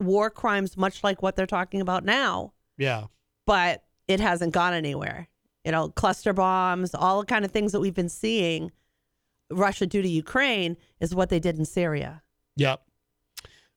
war 0.00 0.28
crimes, 0.28 0.76
much 0.76 1.02
like 1.02 1.22
what 1.22 1.34
they're 1.34 1.46
talking 1.46 1.80
about 1.80 2.04
now. 2.04 2.52
Yeah. 2.78 3.04
But 3.46 3.84
it 4.08 4.20
hasn't 4.20 4.52
gone 4.52 4.74
anywhere. 4.74 5.28
You 5.64 5.72
know, 5.72 5.88
cluster 5.88 6.32
bombs, 6.32 6.94
all 6.94 7.20
the 7.20 7.26
kind 7.26 7.44
of 7.44 7.50
things 7.50 7.72
that 7.72 7.80
we've 7.80 7.94
been 7.94 8.08
seeing 8.08 8.70
Russia 9.50 9.86
do 9.86 10.02
to 10.02 10.08
Ukraine 10.08 10.76
is 11.00 11.14
what 11.14 11.28
they 11.28 11.40
did 11.40 11.58
in 11.58 11.64
Syria. 11.64 12.22
Yep. 12.56 12.82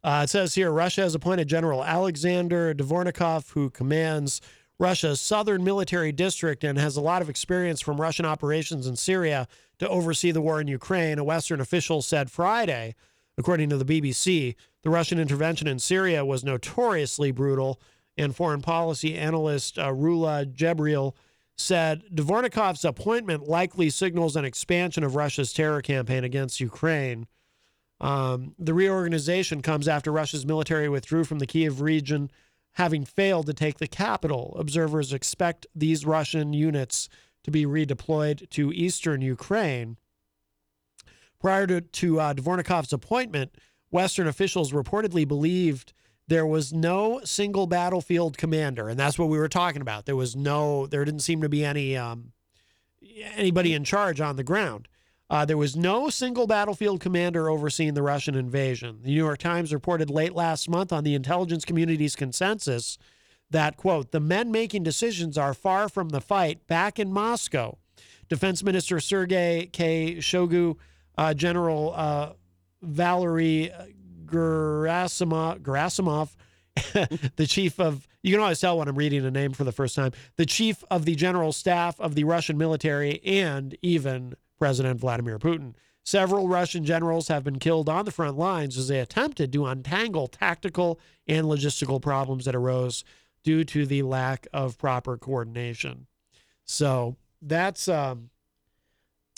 Uh, 0.03 0.21
it 0.23 0.29
says 0.29 0.55
here 0.55 0.71
Russia 0.71 1.01
has 1.01 1.15
appointed 1.15 1.47
General 1.47 1.83
Alexander 1.83 2.73
Dvornikov, 2.73 3.51
who 3.51 3.69
commands 3.69 4.39
Russia's 4.79 5.19
southern 5.19 5.63
military 5.63 6.13
district 6.13 6.63
and 6.63 6.77
has 6.77 6.95
a 6.95 7.01
lot 7.01 7.21
of 7.21 7.29
experience 7.29 7.81
from 7.81 7.99
Russian 7.99 8.25
operations 8.25 8.87
in 8.87 8.95
Syria 8.95 9.47
to 9.79 9.89
oversee 9.89 10.31
the 10.31 10.41
war 10.41 10.61
in 10.61 10.67
Ukraine. 10.67 11.19
A 11.19 11.23
Western 11.23 11.59
official 11.59 12.01
said 12.01 12.31
Friday, 12.31 12.95
according 13.37 13.69
to 13.69 13.77
the 13.77 13.85
BBC, 13.85 14.55
the 14.83 14.89
Russian 14.89 15.19
intervention 15.19 15.67
in 15.67 15.79
Syria 15.79 16.23
was 16.23 16.45
notoriously 16.45 17.31
brutal. 17.31 17.81
And 18.19 18.35
foreign 18.35 18.61
policy 18.61 19.15
analyst 19.15 19.79
uh, 19.79 19.87
Rula 19.87 20.53
Jebreal 20.53 21.15
said 21.55 22.03
Dvornikov's 22.13 22.85
appointment 22.85 23.47
likely 23.47 23.89
signals 23.89 24.35
an 24.35 24.45
expansion 24.45 25.03
of 25.03 25.15
Russia's 25.15 25.53
terror 25.53 25.81
campaign 25.81 26.23
against 26.23 26.59
Ukraine. 26.59 27.27
Um, 28.01 28.55
the 28.59 28.73
reorganization 28.73 29.61
comes 29.61 29.87
after 29.87 30.11
Russia's 30.11 30.45
military 30.45 30.89
withdrew 30.89 31.23
from 31.23 31.39
the 31.39 31.47
Kiev 31.47 31.81
region, 31.81 32.29
having 32.73 33.03
failed 33.05 33.45
to 33.47 33.53
take 33.53 33.77
the 33.77 33.87
capital. 33.87 34.55
Observers 34.59 35.11
expect 35.11 35.65
these 35.75 36.05
Russian 36.05 36.53
units 36.53 37.09
to 37.43 37.51
be 37.51 37.65
redeployed 37.65 38.49
to 38.51 38.71
eastern 38.73 39.21
Ukraine. 39.21 39.97
Prior 41.39 41.67
to, 41.67 41.81
to 41.81 42.19
uh, 42.19 42.33
Dvornikov's 42.33 42.93
appointment, 42.93 43.55
Western 43.91 44.27
officials 44.27 44.71
reportedly 44.71 45.27
believed 45.27 45.93
there 46.29 46.45
was 46.45 46.71
no 46.71 47.21
single 47.23 47.65
battlefield 47.65 48.37
commander, 48.37 48.87
and 48.87 48.99
that's 48.99 49.17
what 49.17 49.29
we 49.29 49.39
were 49.39 49.49
talking 49.49 49.81
about. 49.81 50.05
There 50.05 50.15
was 50.15 50.35
no, 50.35 50.85
there 50.85 51.03
didn't 51.03 51.21
seem 51.21 51.41
to 51.41 51.49
be 51.49 51.65
any 51.65 51.97
um, 51.97 52.33
anybody 53.35 53.73
in 53.73 53.83
charge 53.83 54.21
on 54.21 54.35
the 54.35 54.43
ground. 54.43 54.87
Uh, 55.31 55.43
there 55.45 55.57
was 55.57 55.75
no 55.75 56.09
single 56.09 56.45
battlefield 56.45 56.99
commander 56.99 57.49
overseeing 57.49 57.95
the 57.95 58.03
Russian 58.03 58.35
invasion. 58.35 58.99
The 59.01 59.09
New 59.09 59.15
York 59.15 59.39
Times 59.39 59.73
reported 59.73 60.09
late 60.09 60.33
last 60.33 60.69
month 60.69 60.93
on 60.93 61.03
the 61.03 61.15
intelligence 61.15 61.65
community's 61.65 62.15
consensus 62.15 62.97
that, 63.49 63.75
quote, 63.75 64.11
the 64.11 64.19
men 64.19 64.51
making 64.51 64.83
decisions 64.83 65.37
are 65.37 65.55
far 65.55 65.89
from 65.89 66.09
the 66.09 66.21
fight 66.21 66.67
back 66.67 66.99
in 66.99 67.11
Moscow. 67.11 67.77
Defense 68.27 68.63
Minister 68.63 68.99
Sergei 68.99 69.67
K. 69.71 70.17
Shoigu, 70.17 70.77
uh, 71.17 71.33
General 71.33 71.93
uh, 71.95 72.33
Valery 72.83 73.71
Gerasimov, 74.31 76.29
the 77.35 77.47
chief 77.47 77.79
of, 77.79 78.07
you 78.21 78.31
can 78.31 78.41
always 78.41 78.59
tell 78.59 78.77
when 78.77 78.87
I'm 78.87 78.95
reading 78.95 79.25
a 79.25 79.31
name 79.31 79.51
for 79.51 79.63
the 79.63 79.71
first 79.71 79.95
time, 79.95 80.11
the 80.37 80.45
chief 80.45 80.83
of 80.89 81.05
the 81.05 81.15
general 81.15 81.51
staff 81.51 81.99
of 81.99 82.15
the 82.15 82.23
Russian 82.23 82.57
military, 82.57 83.21
and 83.25 83.77
even 83.81 84.35
President 84.57 84.99
Vladimir 84.99 85.39
Putin. 85.39 85.73
Several 86.03 86.47
Russian 86.47 86.85
generals 86.85 87.27
have 87.27 87.43
been 87.43 87.59
killed 87.59 87.87
on 87.87 88.05
the 88.05 88.11
front 88.11 88.37
lines 88.37 88.77
as 88.77 88.87
they 88.87 88.99
attempted 88.99 89.53
to 89.53 89.65
untangle 89.65 90.27
tactical 90.27 90.99
and 91.27 91.45
logistical 91.45 92.01
problems 92.01 92.45
that 92.45 92.55
arose 92.55 93.03
due 93.43 93.63
to 93.63 93.85
the 93.85 94.01
lack 94.03 94.47
of 94.53 94.77
proper 94.77 95.17
coordination. 95.17 96.07
So 96.65 97.15
that's 97.41 97.87
um, 97.87 98.29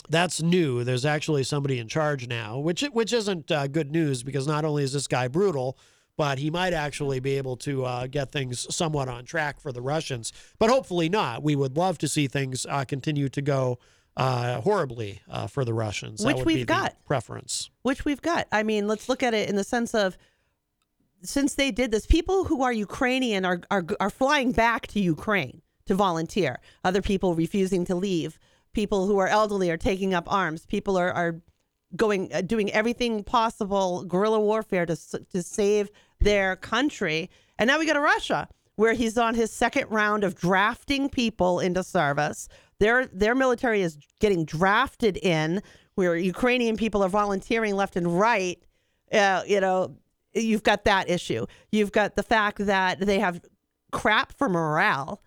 that's 0.09 0.41
new. 0.41 0.83
There's 0.83 1.05
actually 1.05 1.43
somebody 1.43 1.79
in 1.79 1.87
charge 1.87 2.27
now, 2.27 2.59
which 2.59 2.81
which 2.91 3.13
isn't 3.13 3.51
uh, 3.51 3.67
good 3.67 3.91
news 3.91 4.23
because 4.23 4.47
not 4.47 4.65
only 4.65 4.83
is 4.83 4.93
this 4.93 5.07
guy 5.07 5.27
brutal, 5.27 5.77
but 6.17 6.37
he 6.37 6.49
might 6.49 6.73
actually 6.73 7.19
be 7.19 7.37
able 7.37 7.57
to 7.57 7.85
uh, 7.85 8.07
get 8.07 8.31
things 8.31 8.73
somewhat 8.73 9.07
on 9.07 9.25
track 9.25 9.59
for 9.59 9.71
the 9.71 9.81
Russians. 9.81 10.33
But 10.59 10.69
hopefully 10.69 11.09
not. 11.09 11.43
We 11.43 11.55
would 11.55 11.77
love 11.77 11.97
to 11.99 12.07
see 12.07 12.27
things 12.27 12.65
uh, 12.69 12.85
continue 12.85 13.29
to 13.29 13.41
go 13.41 13.79
uh, 14.17 14.61
horribly 14.61 15.21
uh, 15.29 15.47
for 15.47 15.63
the 15.65 15.73
Russians. 15.73 16.23
That 16.23 16.35
Which 16.35 16.45
we've 16.45 16.67
got. 16.67 16.95
preference. 17.05 17.69
which 17.83 18.05
we've 18.05 18.21
got. 18.21 18.47
I 18.51 18.63
mean, 18.63 18.87
let's 18.87 19.07
look 19.07 19.23
at 19.23 19.33
it 19.33 19.49
in 19.49 19.55
the 19.55 19.63
sense 19.63 19.93
of 19.95 20.17
since 21.23 21.53
they 21.55 21.71
did 21.71 21.91
this, 21.91 22.05
people 22.05 22.45
who 22.45 22.63
are 22.63 22.73
Ukrainian 22.73 23.45
are 23.45 23.61
are, 23.69 23.85
are 23.99 24.09
flying 24.09 24.51
back 24.51 24.87
to 24.87 24.99
Ukraine 24.99 25.61
to 25.85 25.95
volunteer. 25.95 26.59
Other 26.83 27.01
people 27.01 27.35
refusing 27.35 27.85
to 27.85 27.95
leave 27.95 28.37
people 28.73 29.07
who 29.07 29.17
are 29.17 29.27
elderly 29.27 29.69
are 29.69 29.77
taking 29.77 30.13
up 30.13 30.31
arms. 30.31 30.65
People 30.65 30.97
are 30.97 31.11
are 31.11 31.41
going 31.95 32.31
uh, 32.33 32.41
doing 32.41 32.71
everything 32.71 33.23
possible 33.23 34.03
guerrilla 34.05 34.39
warfare 34.39 34.85
to 34.85 34.95
to 35.31 35.43
save 35.43 35.89
their 36.19 36.55
country. 36.55 37.29
And 37.57 37.67
now 37.67 37.79
we 37.79 37.85
go 37.85 37.93
to 37.93 37.99
Russia, 37.99 38.47
where 38.75 38.93
he's 38.93 39.17
on 39.17 39.35
his 39.35 39.51
second 39.51 39.89
round 39.89 40.23
of 40.23 40.35
drafting 40.35 41.09
people 41.09 41.59
into 41.59 41.83
service. 41.83 42.47
Their 42.79 43.07
their 43.07 43.35
military 43.35 43.81
is 43.81 43.97
getting 44.19 44.45
drafted 44.45 45.17
in, 45.17 45.61
where 45.95 46.15
Ukrainian 46.15 46.77
people 46.77 47.03
are 47.03 47.09
volunteering 47.09 47.75
left 47.75 47.95
and 47.95 48.19
right. 48.19 48.57
Uh, 49.11 49.43
you 49.45 49.59
know, 49.59 49.97
you've 50.33 50.63
got 50.63 50.85
that 50.85 51.09
issue. 51.09 51.45
You've 51.71 51.91
got 51.91 52.15
the 52.15 52.23
fact 52.23 52.65
that 52.65 52.99
they 52.99 53.19
have 53.19 53.41
crap 53.91 54.31
for 54.37 54.47
morale. 54.49 55.21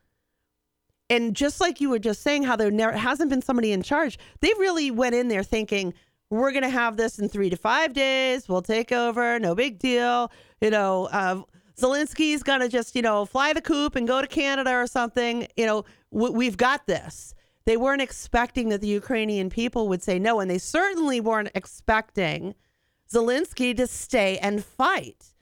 And 1.14 1.36
just 1.36 1.60
like 1.60 1.80
you 1.80 1.90
were 1.90 2.00
just 2.00 2.22
saying, 2.22 2.42
how 2.42 2.56
there 2.56 2.72
never 2.72 2.96
hasn't 2.96 3.30
been 3.30 3.40
somebody 3.40 3.70
in 3.70 3.82
charge, 3.82 4.18
they 4.40 4.52
really 4.58 4.90
went 4.90 5.14
in 5.14 5.28
there 5.28 5.44
thinking, 5.44 5.94
we're 6.28 6.50
going 6.50 6.64
to 6.64 6.68
have 6.68 6.96
this 6.96 7.20
in 7.20 7.28
three 7.28 7.50
to 7.50 7.56
five 7.56 7.92
days. 7.92 8.48
We'll 8.48 8.62
take 8.62 8.90
over. 8.90 9.38
No 9.38 9.54
big 9.54 9.78
deal. 9.78 10.32
You 10.60 10.70
know, 10.70 11.04
uh, 11.12 11.42
Zelensky's 11.78 12.42
going 12.42 12.60
to 12.60 12.68
just, 12.68 12.96
you 12.96 13.02
know, 13.02 13.26
fly 13.26 13.52
the 13.52 13.60
coop 13.60 13.94
and 13.94 14.08
go 14.08 14.20
to 14.20 14.26
Canada 14.26 14.72
or 14.72 14.88
something. 14.88 15.46
You 15.56 15.66
know, 15.66 15.84
w- 16.12 16.32
we've 16.32 16.56
got 16.56 16.86
this. 16.88 17.32
They 17.64 17.76
weren't 17.76 18.02
expecting 18.02 18.70
that 18.70 18.80
the 18.80 18.88
Ukrainian 18.88 19.50
people 19.50 19.88
would 19.88 20.02
say 20.02 20.18
no. 20.18 20.40
And 20.40 20.50
they 20.50 20.58
certainly 20.58 21.20
weren't 21.20 21.50
expecting 21.54 22.56
Zelensky 23.08 23.76
to 23.76 23.86
stay 23.86 24.38
and 24.38 24.64
fight. 24.64 25.33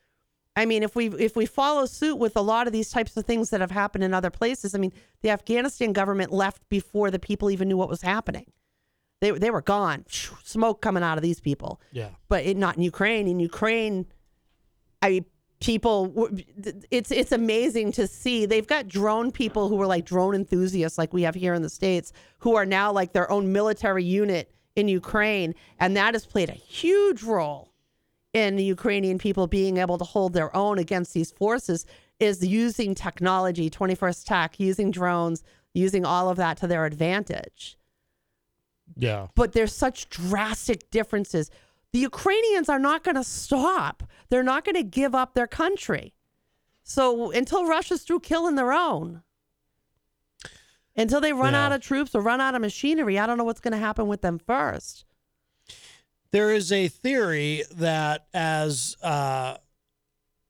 I 0.55 0.67
mean, 0.67 0.83
if 0.83 0.95
we 0.95 1.09
if 1.09 1.35
we 1.35 1.47
follow 1.47 1.87
suit 1.87 2.17
with 2.17 2.37
a 2.37 2.43
lot 2.43 2.67
of 2.67 2.73
these 2.73 2.91
types 2.91 3.17
of 3.17 3.25
things 3.25 3.51
that 3.51 3.61
have 3.61 3.71
happened 3.71 4.05
in 4.05 4.13
other 4.13 4.31
places, 4.31 4.75
I 4.75 4.79
mean, 4.79 4.93
the 5.23 5.31
Afghanistan 5.31 5.93
government 5.93 6.31
left 6.31 6.69
before 6.69 7.11
the 7.11 7.19
people 7.19 7.51
even 7.51 7.69
knew 7.69 7.77
what 7.77 7.89
was 7.89 8.03
happening. 8.03 8.47
They 9.21 9.31
they 9.31 9.51
were 9.51 9.63
gone, 9.63 10.05
smoke 10.09 10.83
coming 10.83 11.03
out 11.03 11.17
of 11.17 11.23
these 11.23 11.41
people. 11.41 11.81
Yeah. 11.93 12.11
But 12.29 12.45
it, 12.45 12.57
not 12.57 12.77
in 12.77 12.83
Ukraine. 12.83 13.29
In 13.29 13.41
Ukraine, 13.41 14.07
I 15.01 15.25
people. 15.61 16.29
It's 16.91 17.11
it's 17.11 17.33
amazing 17.33 17.93
to 17.93 18.07
see. 18.07 18.45
They've 18.45 18.67
got 18.67 18.89
drone 18.89 19.33
people 19.33 19.69
who 19.71 19.81
are 19.81 19.87
like 19.87 20.05
drone 20.05 20.35
enthusiasts, 20.35 20.99
like 20.99 21.15
we 21.15 21.23
have 21.23 21.35
here 21.35 21.55
in 21.55 21.63
the 21.63 21.71
states, 21.71 22.13
who 22.41 22.57
are 22.57 22.67
now 22.67 22.93
like 22.93 23.15
their 23.15 23.31
own 23.31 23.53
military 23.53 24.05
unit 24.05 24.53
in 24.77 24.89
Ukraine, 24.89 25.55
and 25.79 25.97
that 25.97 26.13
has 26.15 26.27
played 26.27 26.51
a 26.51 26.55
huge 26.55 27.23
role 27.23 27.72
in 28.33 28.57
the 28.57 28.65
Ukrainian 28.65 29.19
people 29.19 29.47
being 29.47 29.77
able 29.77 29.99
to 29.99 30.05
hold 30.05 30.33
their 30.33 30.55
own 30.57 30.79
against 30.79 31.13
these 31.15 31.31
forces 31.31 31.85
is 32.19 32.47
using 32.47 32.95
technology, 32.95 33.69
21st 33.69 34.25
tech, 34.27 34.61
using 34.61 34.91
drones, 34.91 35.43
using 35.75 36.05
all 36.05 36.29
of 36.29 36.37
that 36.37 36.57
to 36.59 36.67
their 36.67 36.87
advantage. 36.87 37.77
Yeah. 38.97 39.29
But 39.35 39.53
there's 39.53 39.75
such 39.75 40.09
drastic 40.09 40.91
differences. 40.91 41.51
The 41.93 41.99
Ukrainians 41.99 42.69
are 42.69 42.79
not 42.79 43.05
going 43.05 43.17
to 43.17 43.25
stop. 43.25 44.03
They're 44.31 44.43
not 44.43 44.65
going 44.65 44.77
to 44.77 44.83
give 44.83 45.15
up 45.15 45.35
their 45.35 45.47
country. 45.47 46.15
So 46.83 47.31
until 47.31 47.67
Russia's 47.67 48.03
through 48.03 48.21
killing 48.21 48.55
their 48.55 48.73
own, 48.73 49.23
until 50.97 51.21
they 51.21 51.33
run 51.33 51.53
Yeah. 51.55 51.67
out 51.67 51.73
of 51.73 51.81
troops 51.81 52.15
or 52.15 52.21
run 52.23 52.41
out 52.41 52.55
of 52.55 52.61
machinery, 52.61 53.19
I 53.19 53.27
don't 53.27 53.39
know 53.39 53.45
what's 53.45 53.61
going 53.61 53.73
to 53.73 53.79
happen 53.79 54.07
with 54.09 54.21
them 54.23 54.39
first. 54.39 55.05
There 56.33 56.51
is 56.51 56.73
a 56.73 56.89
theory 56.89 57.63
that 57.75 58.27
as 58.33 58.97
uh, 59.03 59.59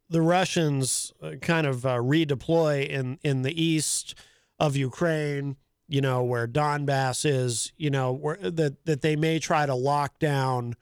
the 0.08 0.22
Russians 0.22 1.12
uh, 1.20 1.32
kind 1.40 1.66
of 1.66 1.84
uh, 1.84 1.96
redeploy 1.96 2.86
in, 2.88 3.18
in 3.22 3.42
the 3.42 3.62
east 3.62 4.14
of 4.60 4.76
Ukraine, 4.76 5.56
you 5.88 6.00
know, 6.00 6.22
where 6.22 6.46
Donbass 6.46 7.26
is, 7.26 7.72
you 7.76 7.90
know, 7.90 8.12
where, 8.12 8.36
that, 8.36 8.84
that 8.84 9.02
they 9.02 9.16
may 9.16 9.40
try 9.40 9.66
to 9.66 9.74
lock 9.74 10.20
down 10.20 10.74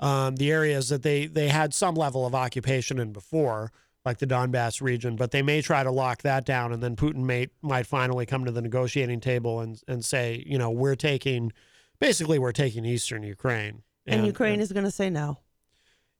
um, 0.00 0.34
the 0.36 0.50
areas 0.50 0.88
that 0.88 1.02
they, 1.02 1.26
they 1.26 1.48
had 1.48 1.72
some 1.72 1.94
level 1.94 2.26
of 2.26 2.34
occupation 2.34 2.98
in 2.98 3.12
before, 3.12 3.70
like 4.04 4.18
the 4.18 4.26
Donbass 4.26 4.82
region, 4.82 5.14
but 5.14 5.30
they 5.30 5.42
may 5.42 5.62
try 5.62 5.84
to 5.84 5.92
lock 5.92 6.22
that 6.22 6.44
down. 6.44 6.72
And 6.72 6.82
then 6.82 6.96
Putin 6.96 7.22
may, 7.22 7.46
might 7.62 7.86
finally 7.86 8.26
come 8.26 8.44
to 8.44 8.50
the 8.50 8.60
negotiating 8.60 9.20
table 9.20 9.60
and, 9.60 9.80
and 9.86 10.04
say, 10.04 10.42
you 10.44 10.58
know, 10.58 10.70
we're 10.70 10.96
taking, 10.96 11.52
basically, 12.00 12.38
we're 12.38 12.52
taking 12.52 12.84
eastern 12.84 13.22
Ukraine. 13.22 13.82
And, 14.06 14.26
Ukraine 14.26 14.60
uh, 14.60 14.62
is 14.62 14.72
going 14.72 14.84
to 14.84 14.90
say 14.90 15.10
no. 15.10 15.38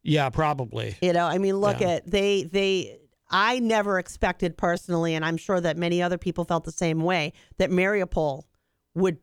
Yeah, 0.02 0.28
probably. 0.30 0.96
You 1.02 1.12
know, 1.12 1.26
I 1.26 1.38
mean, 1.38 1.56
look 1.56 1.80
Yeah. 1.80 1.88
at 1.88 2.10
they 2.10 2.44
they. 2.44 2.98
I 3.30 3.58
never 3.58 3.98
expected 3.98 4.56
personally, 4.56 5.14
and 5.14 5.24
I'm 5.24 5.38
sure 5.38 5.60
that 5.60 5.76
many 5.76 6.02
other 6.02 6.18
people 6.18 6.44
felt 6.44 6.64
the 6.64 6.72
same 6.72 7.00
way 7.00 7.32
that 7.56 7.70
Mariupol 7.70 8.44
would 8.94 9.18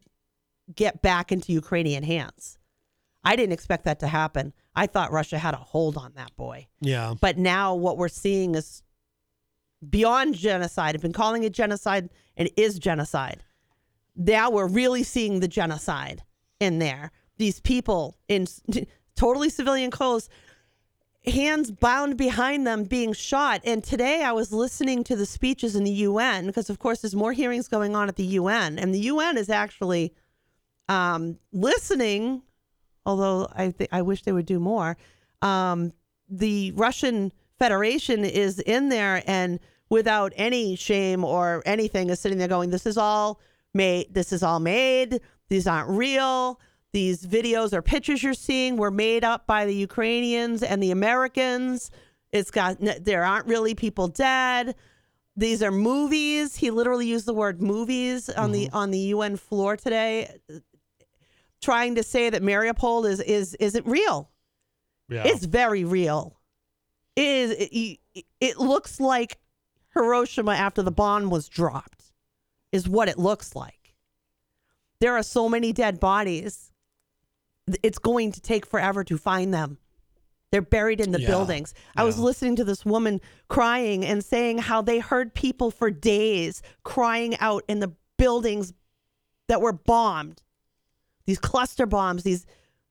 get 0.76 1.02
back 1.02 1.32
into 1.32 1.54
Ukrainian 1.54 2.04
hands. 2.04 2.58
I 3.24 3.36
didn't 3.36 3.54
expect 3.54 3.86
that 3.86 4.00
to 4.00 4.08
happen. 4.08 4.54
I 4.76 4.88
thought 4.88 5.12
Russia 5.12 5.38
had 5.38 5.54
a 5.54 5.58
hold 5.58 5.98
on 5.98 6.14
that 6.16 6.36
boy. 6.36 6.68
Yeah. 6.82 7.14
But 7.22 7.38
now 7.38 7.76
what 7.76 7.98
we're 7.98 8.08
seeing 8.08 8.56
is 8.56 8.82
beyond 9.88 10.36
genocide. 10.36 10.96
I've 10.96 11.02
been 11.02 11.14
calling 11.14 11.44
it 11.44 11.54
genocide 11.54 12.10
and 12.36 12.48
it 12.48 12.54
is 12.60 12.80
genocide. 12.80 13.44
Now 14.16 14.50
we're 14.50 14.68
really 14.68 15.04
seeing 15.04 15.40
the 15.40 15.48
genocide 15.48 16.24
in 16.60 16.80
there. 16.80 17.12
These 17.42 17.60
people 17.60 18.20
in 18.28 18.46
totally 19.16 19.50
civilian 19.50 19.90
clothes, 19.90 20.30
hands 21.26 21.72
bound 21.72 22.16
behind 22.16 22.68
them 22.68 22.84
being 22.84 23.14
shot. 23.14 23.62
And 23.64 23.84
today 23.84 24.24
I 24.24 24.32
was 24.32 24.54
listening 24.54 25.04
to 25.06 25.16
the 25.16 25.26
speeches 25.26 25.76
in 25.76 25.84
the 25.84 25.92
UN 25.92 26.46
because, 26.46 26.70
of 26.70 26.78
course, 26.78 27.02
there's 27.02 27.16
more 27.16 27.34
hearings 27.34 27.68
going 27.68 27.96
on 27.96 28.08
at 28.08 28.16
the 28.16 28.26
UN. 28.26 28.78
And 28.78 28.94
the 28.94 29.00
UN 29.00 29.38
is 29.38 29.50
actually 29.50 30.14
um, 30.88 31.40
listening, 31.52 32.44
although 33.08 33.48
I, 33.56 33.72
th- 33.72 33.90
I 33.92 34.04
wish 34.04 34.22
they 34.22 34.34
would 34.34 34.46
do 34.46 34.60
more. 34.60 34.96
Um, 35.42 35.94
the 36.30 36.74
Russian 36.74 37.34
Federation 37.58 38.24
is 38.24 38.60
in 38.60 38.90
there 38.90 39.24
and 39.26 39.60
without 39.90 40.32
any 40.36 40.76
shame 40.76 41.24
or 41.24 41.64
anything 41.66 42.12
is 42.12 42.20
sitting 42.20 42.38
there 42.38 42.48
going, 42.48 42.70
This 42.70 42.86
is 42.86 43.00
all 43.00 43.40
made, 43.74 44.14
this 44.14 44.32
is 44.32 44.44
all 44.44 44.60
made, 44.60 45.22
these 45.50 45.66
aren't 45.66 45.90
real. 45.90 46.60
These 46.94 47.26
videos 47.26 47.72
or 47.74 47.82
pictures 47.82 48.22
you're 48.22 48.34
seeing 48.34 48.76
were 48.76 48.92
made 48.92 49.24
up 49.24 49.48
by 49.48 49.66
the 49.66 49.76
Ukrainians 49.76 50.62
and 50.62 50.84
the 50.84 50.92
Americans. 50.92 51.90
It's 52.32 52.52
got 52.52 52.78
there 52.80 53.24
aren't 53.24 53.48
really 53.48 53.76
people 53.76 54.08
dead. 54.08 54.76
These 55.38 55.64
are 55.64 55.72
movies. 55.72 56.58
He 56.58 56.70
literally 56.70 57.08
used 57.08 57.26
the 57.26 57.34
word 57.34 57.62
movies 57.62 58.30
on 58.30 58.52
the 58.52 58.66
mm-hmm. 58.66 58.76
on 58.76 58.92
the 58.92 59.00
UN 59.00 59.38
floor 59.38 59.78
today, 59.78 60.38
trying 61.62 61.96
to 61.96 62.04
say 62.04 62.30
that 62.30 62.42
Mariupol 62.42 63.10
is 63.10 63.22
is 63.22 63.56
isn't 63.56 63.86
real. 63.86 64.30
Yeah. 65.08 65.24
It's 65.26 65.46
very 65.46 65.86
real. 65.86 66.40
It 67.16 67.26
is. 67.26 67.52
It, 67.52 68.26
it 68.42 68.58
looks 68.58 69.00
like 69.00 69.40
Hiroshima 69.94 70.54
after 70.54 70.82
the 70.82 70.92
bomb 70.92 71.30
was 71.30 71.48
dropped, 71.48 72.12
is 72.74 72.90
what 72.90 73.08
it 73.08 73.18
looks 73.18 73.56
like. 73.56 73.96
There 75.00 75.16
are 75.16 75.24
so 75.24 75.48
many 75.48 75.72
dead 75.72 76.00
bodies. 76.00 76.71
It's 77.84 78.00
going 78.00 78.32
to 78.34 78.42
take 78.42 78.66
forever 78.66 79.04
to 79.04 79.18
find 79.18 79.54
them. 79.54 79.78
They're 80.52 80.62
buried 80.62 81.00
in 81.00 81.12
the 81.12 81.22
Yeah, 81.22 81.28
buildings. 81.28 81.74
I 81.96 82.04
was 82.04 82.20
listening 82.20 82.58
to 82.58 82.66
this 82.66 82.86
woman 82.86 83.22
crying 83.48 84.06
and 84.06 84.24
saying 84.24 84.58
how 84.58 84.82
they 84.82 85.00
heard 85.00 85.34
people 85.34 85.72
for 85.72 85.90
days 85.90 86.62
crying 86.84 87.38
out 87.40 87.64
in 87.70 87.80
the 87.80 87.94
buildings 88.18 88.74
that 89.48 89.62
were 89.62 89.72
bombed. 89.74 90.42
These 91.26 91.40
cluster 91.40 91.86
bombs, 91.86 92.24
these 92.24 92.46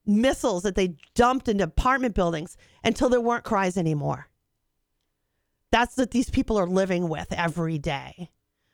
missiles 0.05 0.63
that 0.63 0.73
they 0.73 0.95
dumped 1.13 1.47
into 1.47 1.63
apartment 1.63 2.15
buildings 2.15 2.57
until 2.83 3.09
there 3.09 3.21
weren't 3.21 3.43
cries 3.43 3.77
anymore. 3.77 4.27
That's 5.71 5.97
what 5.97 6.11
these 6.11 6.29
people 6.29 6.57
are 6.57 6.67
living 6.67 7.09
with 7.09 7.31
every 7.31 7.77
day. 7.77 8.31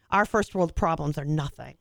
Our 0.09 0.25
first 0.25 0.55
world 0.55 0.75
problems 0.75 1.17
are 1.17 1.25
nothing. 1.25 1.75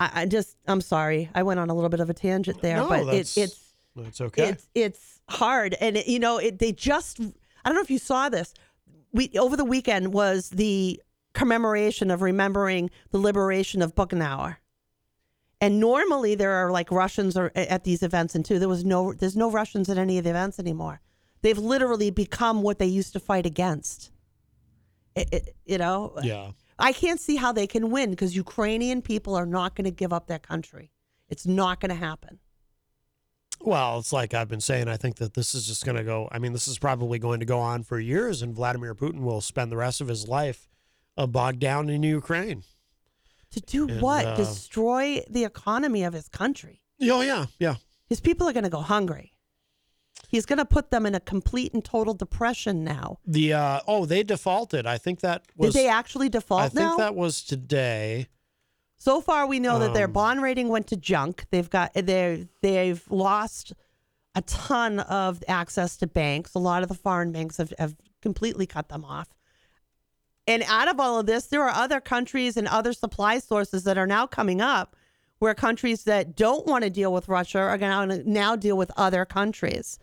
I, 0.00 0.10
I 0.22 0.26
just, 0.26 0.56
I'm 0.66 0.80
sorry. 0.80 1.30
I 1.34 1.42
went 1.42 1.60
on 1.60 1.70
a 1.70 1.74
little 1.74 1.90
bit 1.90 2.00
of 2.00 2.10
a 2.10 2.14
tangent 2.14 2.60
there, 2.62 2.78
No, 2.78 2.88
but 2.88 3.06
it, 3.14 3.36
it's, 3.36 3.72
It's 3.96 4.20
okay. 4.20 4.48
it's 4.48 4.66
it's 4.74 5.20
hard, 5.28 5.76
and 5.80 5.96
it, 5.96 6.06
you 6.08 6.18
know, 6.18 6.38
it, 6.38 6.58
they 6.58 6.72
just. 6.72 7.20
I 7.20 7.68
don't 7.68 7.76
know 7.76 7.82
if 7.82 7.90
you 7.90 7.98
saw 7.98 8.28
this. 8.28 8.52
We 9.12 9.30
over 9.38 9.56
the 9.56 9.64
weekend 9.64 10.12
was 10.12 10.50
the 10.50 11.00
commemoration 11.32 12.10
of 12.10 12.22
remembering 12.22 12.90
the 13.10 13.18
liberation 13.18 13.82
of 13.82 13.94
Buchenwald. 13.94 14.56
And 15.60 15.80
normally 15.80 16.34
there 16.34 16.50
are 16.50 16.70
like 16.70 16.90
Russians 16.90 17.36
or 17.36 17.50
at 17.54 17.84
these 17.84 18.02
events, 18.02 18.34
and 18.34 18.44
too 18.44 18.58
there 18.58 18.68
was 18.68 18.84
no 18.84 19.12
there's 19.12 19.36
no 19.36 19.50
Russians 19.50 19.88
at 19.88 19.96
any 19.96 20.18
of 20.18 20.24
the 20.24 20.30
events 20.30 20.58
anymore. 20.58 21.00
They've 21.42 21.56
literally 21.58 22.10
become 22.10 22.62
what 22.62 22.78
they 22.78 22.86
used 22.86 23.12
to 23.12 23.20
fight 23.20 23.46
against. 23.46 24.10
It, 25.14 25.28
it, 25.32 25.56
you 25.64 25.78
know, 25.78 26.14
Yeah. 26.22 26.50
I 26.78 26.92
can't 26.92 27.20
see 27.20 27.36
how 27.36 27.52
they 27.52 27.66
can 27.66 27.90
win 27.90 28.10
because 28.10 28.34
Ukrainian 28.36 29.02
people 29.02 29.34
are 29.34 29.46
not 29.46 29.74
going 29.76 29.84
to 29.84 29.90
give 29.90 30.12
up 30.12 30.26
their 30.26 30.38
country. 30.38 30.90
It's 31.28 31.46
not 31.46 31.80
going 31.80 31.90
to 31.90 31.94
happen. 31.94 32.40
Well, 33.60 33.98
it's 33.98 34.12
like 34.12 34.34
I've 34.34 34.48
been 34.48 34.60
saying. 34.60 34.88
I 34.88 34.96
think 34.96 35.16
that 35.16 35.34
this 35.34 35.54
is 35.54 35.66
just 35.66 35.84
going 35.86 35.96
to 35.96 36.04
go. 36.04 36.28
I 36.32 36.38
mean, 36.38 36.52
this 36.52 36.68
is 36.68 36.78
probably 36.78 37.18
going 37.18 37.40
to 37.40 37.46
go 37.46 37.60
on 37.60 37.82
for 37.82 37.98
years, 37.98 38.42
and 38.42 38.54
Vladimir 38.54 38.94
Putin 38.94 39.20
will 39.20 39.40
spend 39.40 39.70
the 39.72 39.76
rest 39.76 40.00
of 40.00 40.08
his 40.08 40.28
life 40.28 40.68
uh, 41.16 41.26
bogged 41.26 41.60
down 41.60 41.88
in 41.88 42.02
Ukraine. 42.02 42.64
To 43.52 43.60
do 43.60 43.88
And, 43.88 44.02
what? 44.02 44.26
uh, 44.26 44.36
Destroy 44.36 45.22
the 45.30 45.44
economy 45.44 46.02
of 46.02 46.12
his 46.12 46.28
country. 46.28 46.82
Oh 47.02 47.20
yeah, 47.20 47.46
yeah. 47.58 47.76
His 48.08 48.20
people 48.20 48.48
are 48.48 48.52
going 48.52 48.64
to 48.64 48.70
go 48.70 48.80
hungry. 48.80 49.32
He's 50.34 50.46
going 50.46 50.58
to 50.58 50.64
put 50.64 50.90
them 50.90 51.06
in 51.06 51.14
a 51.14 51.20
complete 51.20 51.72
and 51.74 51.84
total 51.84 52.12
depression 52.12 52.82
now. 52.82 53.18
The 53.24 53.52
uh, 53.52 53.80
oh, 53.86 54.04
they 54.04 54.24
defaulted. 54.24 54.84
I 54.84 54.98
think 54.98 55.20
that 55.20 55.44
was. 55.56 55.72
Did 55.72 55.84
they 55.84 55.88
actually 55.88 56.28
default 56.28 56.62
I 56.62 56.68
think 56.70 56.98
that 56.98 57.14
was 57.14 57.40
today. 57.44 58.26
So 58.96 59.20
far, 59.20 59.46
we 59.46 59.60
know 59.60 59.78
that 59.78 59.94
their 59.94 60.06
Um, 60.06 60.12
bond 60.12 60.42
rating 60.42 60.68
went 60.70 60.88
to 60.88 60.96
junk. 60.96 61.44
They've 61.52 61.70
got 61.70 61.94
they 61.94 62.48
they've 62.62 63.04
lost 63.08 63.74
a 64.34 64.42
ton 64.42 64.98
of 64.98 65.44
access 65.46 65.96
to 65.98 66.08
banks. 66.08 66.54
A 66.54 66.58
lot 66.58 66.82
of 66.82 66.88
the 66.88 66.96
foreign 66.96 67.30
banks 67.30 67.58
have, 67.58 67.72
have 67.78 67.94
completely 68.20 68.66
cut 68.66 68.88
them 68.88 69.04
off. 69.04 69.28
And 70.48 70.64
out 70.66 70.88
of 70.88 70.98
all 70.98 71.20
of 71.20 71.26
this, 71.26 71.46
there 71.46 71.62
are 71.62 71.70
other 71.70 72.00
countries 72.00 72.56
and 72.56 72.66
other 72.66 72.92
supply 72.92 73.38
sources 73.38 73.84
that 73.84 73.96
are 73.96 74.06
now 74.08 74.26
coming 74.26 74.60
up, 74.60 74.96
where 75.38 75.54
countries 75.54 76.02
that 76.04 76.34
don't 76.34 76.66
want 76.66 76.82
to 76.82 76.90
deal 76.90 77.12
with 77.12 77.28
Russia 77.28 77.60
are 77.60 77.78
going 77.78 78.08
to 78.08 78.28
now 78.28 78.56
deal 78.56 78.76
with 78.76 78.90
other 78.96 79.24
countries. 79.24 80.00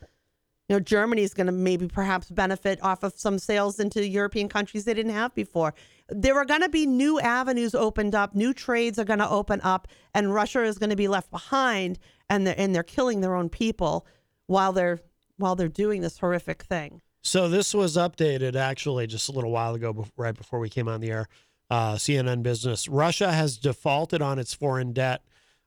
You 0.72 0.78
know, 0.78 0.80
Germany 0.80 1.24
is 1.24 1.34
going 1.34 1.48
to 1.48 1.52
maybe 1.52 1.90
perhaps 1.90 2.30
benefit 2.30 2.82
off 2.82 3.04
of 3.04 3.12
some 3.18 3.38
sales 3.38 3.78
into 3.78 4.08
European 4.08 4.48
countries 4.48 4.86
they 4.86 4.94
didn't 4.94 5.12
have 5.12 5.36
before. 5.36 5.74
There 6.08 6.38
are 6.38 6.46
going 6.46 6.62
to 6.62 6.70
be 6.70 6.86
new 6.86 7.20
avenues 7.20 7.76
opened 7.76 8.16
up, 8.16 8.36
new 8.36 8.54
trades 8.54 8.98
are 8.98 9.04
going 9.04 9.20
to 9.20 9.30
open 9.30 9.60
up, 9.66 9.90
and 10.14 10.34
Russia 10.34 10.64
is 10.64 10.78
going 10.78 10.90
to 10.90 10.96
be 10.96 11.10
left 11.10 11.30
behind, 11.30 12.00
and 12.30 12.48
they're 12.48 12.56
and 12.58 12.74
they're 12.74 12.84
killing 12.84 13.20
their 13.20 13.36
own 13.36 13.50
people 13.50 14.08
while 14.48 14.72
they're 14.72 15.02
while 15.36 15.58
they're 15.58 15.68
doing 15.68 16.00
this 16.00 16.20
horrific 16.20 16.64
thing. 16.64 17.02
So 17.22 17.50
this 17.50 17.74
was 17.74 17.98
updated 17.98 18.56
actually 18.56 19.08
just 19.08 19.28
a 19.28 19.34
little 19.34 19.52
while 19.52 19.76
ago, 19.76 20.06
right 20.16 20.34
before 20.34 20.60
we 20.60 20.70
came 20.70 20.88
on 20.88 21.02
the 21.02 21.12
air. 21.12 21.28
Uh, 21.70 21.96
CNN 21.96 22.44
Business: 22.44 22.88
Russia 22.88 23.34
has 23.34 23.58
defaulted 23.58 24.22
on 24.22 24.40
its 24.40 24.54
foreign 24.54 24.94
debt, 24.94 25.22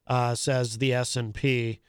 uh, 0.07 0.35
says 0.35 0.79
the 0.79 0.95
S 0.95 1.15
and 1.15 1.35
P. 1.35 1.81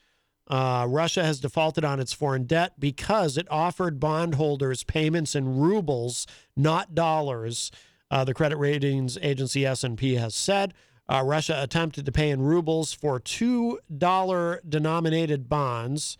Uh, 0.48 0.86
Russia 0.88 1.24
has 1.24 1.40
defaulted 1.40 1.84
on 1.84 2.00
its 2.00 2.14
foreign 2.14 2.44
debt 2.44 2.74
because 2.80 3.38
it 3.38 3.48
offered 3.50 4.00
bondholders 4.00 4.84
payments 4.84 5.36
in 5.36 5.58
rubles, 5.58 6.28
not 6.56 6.94
dollars. 6.94 7.72
Uh, 8.12 8.24
the 8.24 8.34
credit 8.34 8.58
ratings 8.58 9.18
agency 9.22 9.66
S&P 9.66 10.16
has 10.16 10.36
said 10.36 10.74
uh, 11.08 11.22
Russia 11.24 11.62
attempted 11.62 12.06
to 12.06 12.12
pay 12.12 12.30
in 12.30 12.42
rubles 12.42 12.94
for 12.94 13.20
two 13.20 13.80
dollar 13.96 14.62
denominated 14.68 15.48
bonds 15.48 16.18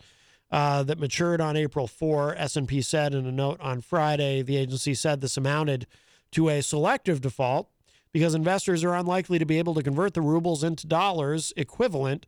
uh, 0.50 0.82
that 0.84 0.98
matured 0.98 1.40
on 1.40 1.56
April 1.56 1.86
4. 1.86 2.36
S&P 2.36 2.80
said 2.80 3.14
in 3.14 3.26
a 3.26 3.32
note 3.32 3.60
on 3.60 3.80
Friday, 3.80 4.42
the 4.42 4.56
agency 4.56 4.94
said 4.94 5.20
this 5.20 5.36
amounted 5.36 5.86
to 6.32 6.48
a 6.48 6.62
selective 6.62 7.20
default 7.20 7.68
because 8.12 8.34
investors 8.34 8.84
are 8.84 8.94
unlikely 8.94 9.38
to 9.38 9.46
be 9.46 9.58
able 9.58 9.74
to 9.74 9.82
convert 9.82 10.14
the 10.14 10.20
rubles 10.20 10.62
into 10.62 10.86
dollars 10.86 11.52
equivalent 11.56 12.26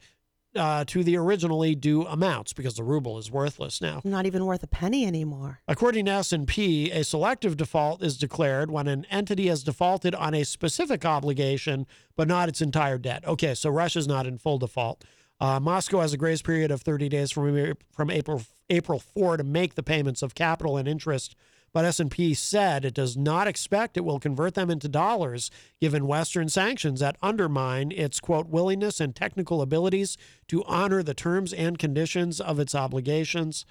uh, 0.56 0.84
to 0.86 1.04
the 1.04 1.16
originally 1.16 1.74
due 1.74 2.06
amounts 2.06 2.52
because 2.52 2.74
the 2.74 2.82
ruble 2.82 3.18
is 3.18 3.30
worthless 3.30 3.80
now. 3.80 4.00
Not 4.04 4.26
even 4.26 4.44
worth 4.46 4.62
a 4.62 4.66
penny 4.66 5.06
anymore. 5.06 5.60
According 5.68 6.06
to 6.06 6.12
S&P, 6.12 6.90
a 6.90 7.04
selective 7.04 7.56
default 7.56 8.02
is 8.02 8.16
declared 8.16 8.70
when 8.70 8.88
an 8.88 9.06
entity 9.10 9.48
has 9.48 9.62
defaulted 9.62 10.14
on 10.14 10.34
a 10.34 10.44
specific 10.44 11.04
obligation 11.04 11.86
but 12.16 12.28
not 12.28 12.48
its 12.48 12.60
entire 12.60 12.98
debt. 12.98 13.26
Okay, 13.26 13.54
so 13.54 13.70
Russia's 13.70 14.08
not 14.08 14.26
in 14.26 14.38
full 14.38 14.58
default. 14.58 15.04
Uh, 15.40 15.60
Moscow 15.60 16.00
has 16.00 16.12
a 16.12 16.16
grace 16.16 16.42
period 16.42 16.70
of 16.70 16.82
30 16.82 17.08
days 17.08 17.30
from 17.30 17.74
from 17.92 18.10
April 18.10 18.42
April 18.70 18.98
4 18.98 19.36
to 19.36 19.44
make 19.44 19.74
the 19.74 19.82
payments 19.82 20.22
of 20.22 20.34
capital 20.34 20.76
and 20.76 20.88
interest. 20.88 21.36
But 21.72 21.84
S&P 21.84 22.34
said 22.34 22.84
it 22.84 22.94
does 22.94 23.16
not 23.16 23.46
expect 23.46 23.96
it 23.96 24.04
will 24.04 24.18
convert 24.18 24.54
them 24.54 24.70
into 24.70 24.88
dollars 24.88 25.50
given 25.80 26.06
Western 26.06 26.48
sanctions 26.48 27.00
that 27.00 27.16
undermine 27.22 27.92
its 27.92 28.20
quote 28.20 28.48
willingness 28.48 29.00
and 29.00 29.14
technical 29.14 29.62
abilities 29.62 30.16
to 30.48 30.64
honor 30.64 31.02
the 31.02 31.14
terms 31.14 31.52
and 31.52 31.78
conditions 31.78 32.40
of 32.40 32.58
its 32.58 32.74
obligations. 32.74 33.66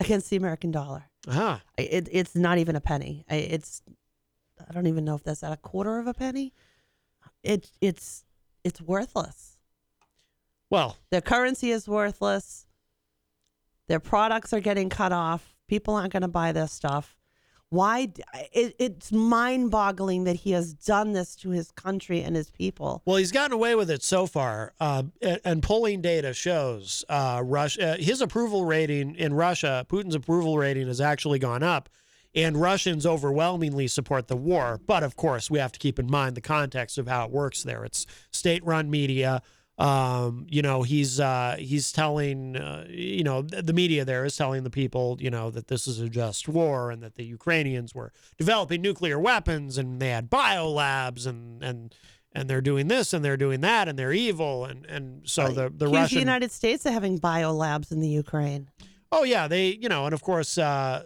against 0.00 0.30
the 0.30 0.36
American 0.36 0.70
dollar. 0.70 1.04
Ah. 1.28 1.62
It, 1.78 2.08
it's 2.10 2.34
not 2.34 2.58
even 2.58 2.76
a 2.76 2.80
penny. 2.80 3.24
I- 3.28 3.34
It's 3.36 3.82
I 4.68 4.72
don't 4.72 4.86
even 4.86 5.04
know 5.04 5.16
if 5.16 5.24
that's 5.24 5.42
at 5.42 5.52
a 5.52 5.56
quarter 5.56 5.98
of 5.98 6.06
a 6.06 6.14
penny. 6.14 6.52
It 7.42 7.70
it's 7.80 8.24
it's 8.62 8.80
worthless. 8.80 9.53
Well, 10.74 10.96
Their 11.10 11.20
currency 11.20 11.70
is 11.70 11.86
worthless. 11.86 12.66
Their 13.86 14.00
products 14.00 14.52
are 14.52 14.58
getting 14.58 14.88
cut 14.88 15.12
off. 15.12 15.54
People 15.68 15.94
aren't 15.94 16.12
going 16.12 16.22
to 16.22 16.28
buy 16.28 16.50
their 16.50 16.66
stuff. 16.66 17.16
Why? 17.68 18.08
It, 18.52 18.74
it's 18.80 19.12
mind 19.12 19.70
boggling 19.70 20.24
that 20.24 20.34
he 20.34 20.50
has 20.50 20.74
done 20.74 21.12
this 21.12 21.36
to 21.36 21.50
his 21.50 21.70
country 21.70 22.22
and 22.22 22.34
his 22.34 22.50
people. 22.50 23.02
Well, 23.04 23.18
he's 23.18 23.30
gotten 23.30 23.52
away 23.52 23.76
with 23.76 23.88
it 23.88 24.02
so 24.02 24.26
far, 24.26 24.74
uh, 24.80 25.04
and, 25.22 25.40
and 25.44 25.62
polling 25.62 26.00
data 26.00 26.34
shows 26.34 27.04
uh, 27.08 27.40
Russia 27.44 27.96
his 27.98 28.20
approval 28.20 28.64
rating 28.64 29.14
in 29.14 29.32
Russia, 29.32 29.86
Putin's 29.88 30.16
approval 30.16 30.58
rating 30.58 30.88
has 30.88 31.00
actually 31.00 31.38
gone 31.38 31.62
up, 31.62 31.88
and 32.34 32.60
Russians 32.60 33.06
overwhelmingly 33.06 33.86
support 33.86 34.26
the 34.26 34.36
war. 34.36 34.80
But 34.84 35.04
of 35.04 35.14
course, 35.14 35.48
we 35.50 35.60
have 35.60 35.70
to 35.70 35.78
keep 35.78 36.00
in 36.00 36.10
mind 36.10 36.36
the 36.36 36.40
context 36.40 36.98
of 36.98 37.06
how 37.06 37.26
it 37.26 37.30
works 37.30 37.62
there. 37.62 37.84
It's 37.84 38.06
state-run 38.32 38.90
media. 38.90 39.40
Um, 39.76 40.46
you 40.48 40.62
know, 40.62 40.82
he's 40.82 41.18
uh, 41.18 41.56
he's 41.58 41.90
telling 41.90 42.56
uh, 42.56 42.86
you 42.88 43.24
know 43.24 43.42
th- 43.42 43.64
the 43.64 43.72
media 43.72 44.04
there 44.04 44.24
is 44.24 44.36
telling 44.36 44.62
the 44.62 44.70
people 44.70 45.16
you 45.20 45.30
know 45.30 45.50
that 45.50 45.66
this 45.66 45.88
is 45.88 45.98
a 45.98 46.08
just 46.08 46.48
war 46.48 46.92
and 46.92 47.02
that 47.02 47.16
the 47.16 47.24
Ukrainians 47.24 47.92
were 47.92 48.12
developing 48.38 48.82
nuclear 48.82 49.18
weapons 49.18 49.76
and 49.76 50.00
they 50.00 50.10
had 50.10 50.30
biolabs 50.30 51.26
and 51.26 51.62
and 51.62 51.92
and 52.32 52.48
they're 52.48 52.60
doing 52.60 52.86
this 52.86 53.12
and 53.12 53.24
they're 53.24 53.36
doing 53.36 53.62
that 53.62 53.88
and 53.88 53.98
they're 53.98 54.12
evil 54.12 54.64
and 54.64 54.86
and 54.86 55.28
so 55.28 55.48
the 55.48 55.72
the 55.74 55.88
Russian 55.88 56.16
the 56.16 56.20
United 56.20 56.52
States 56.52 56.86
are 56.86 56.92
having 56.92 57.18
biolabs 57.18 57.90
in 57.90 57.98
the 57.98 58.08
Ukraine. 58.08 58.70
oh 59.10 59.24
yeah 59.24 59.48
they 59.48 59.70
you 59.70 59.88
know 59.88 60.04
and 60.04 60.14
of 60.14 60.22
course 60.22 60.56
uh, 60.56 61.02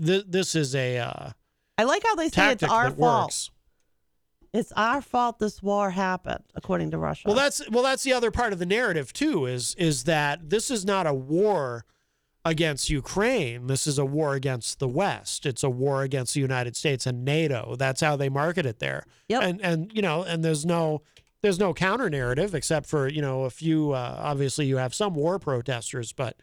th- 0.00 0.26
this 0.28 0.54
is 0.54 0.76
a 0.76 0.98
uh, 0.98 1.30
I 1.76 1.82
like 1.84 2.04
how 2.04 2.14
they 2.14 2.28
say 2.28 2.52
it's 2.52 2.62
our 2.62 2.90
fault. 2.90 3.24
works. 3.26 3.50
It's 4.52 4.72
our 4.72 5.00
fault 5.00 5.38
this 5.38 5.62
war 5.62 5.90
happened, 5.90 6.42
according 6.54 6.90
to 6.90 6.98
Russia. 6.98 7.22
Well, 7.26 7.36
that's 7.36 7.68
well, 7.70 7.84
that's 7.84 8.02
the 8.02 8.12
other 8.12 8.30
part 8.30 8.52
of 8.52 8.58
the 8.58 8.66
narrative 8.66 9.12
too. 9.12 9.46
Is 9.46 9.74
is 9.76 10.04
that 10.04 10.50
this 10.50 10.70
is 10.70 10.84
not 10.84 11.06
a 11.06 11.14
war 11.14 11.84
against 12.44 12.90
Ukraine. 12.90 13.66
This 13.66 13.86
is 13.86 13.98
a 13.98 14.04
war 14.04 14.34
against 14.34 14.78
the 14.78 14.88
West. 14.88 15.46
It's 15.46 15.62
a 15.62 15.70
war 15.70 16.02
against 16.02 16.34
the 16.34 16.40
United 16.40 16.74
States 16.74 17.06
and 17.06 17.24
NATO. 17.24 17.76
That's 17.76 18.00
how 18.00 18.16
they 18.16 18.28
market 18.28 18.66
it 18.66 18.78
there. 18.78 19.04
Yep. 19.28 19.42
And 19.42 19.60
and 19.60 19.92
you 19.94 20.02
know, 20.02 20.24
and 20.24 20.44
there's 20.44 20.66
no 20.66 21.02
there's 21.42 21.58
no 21.58 21.72
counter 21.72 22.10
narrative 22.10 22.54
except 22.54 22.86
for 22.86 23.08
you 23.08 23.22
know 23.22 23.44
a 23.44 23.50
few. 23.50 23.92
Uh, 23.92 24.16
obviously, 24.18 24.66
you 24.66 24.78
have 24.78 24.94
some 24.94 25.14
war 25.14 25.38
protesters, 25.38 26.12
but 26.12 26.36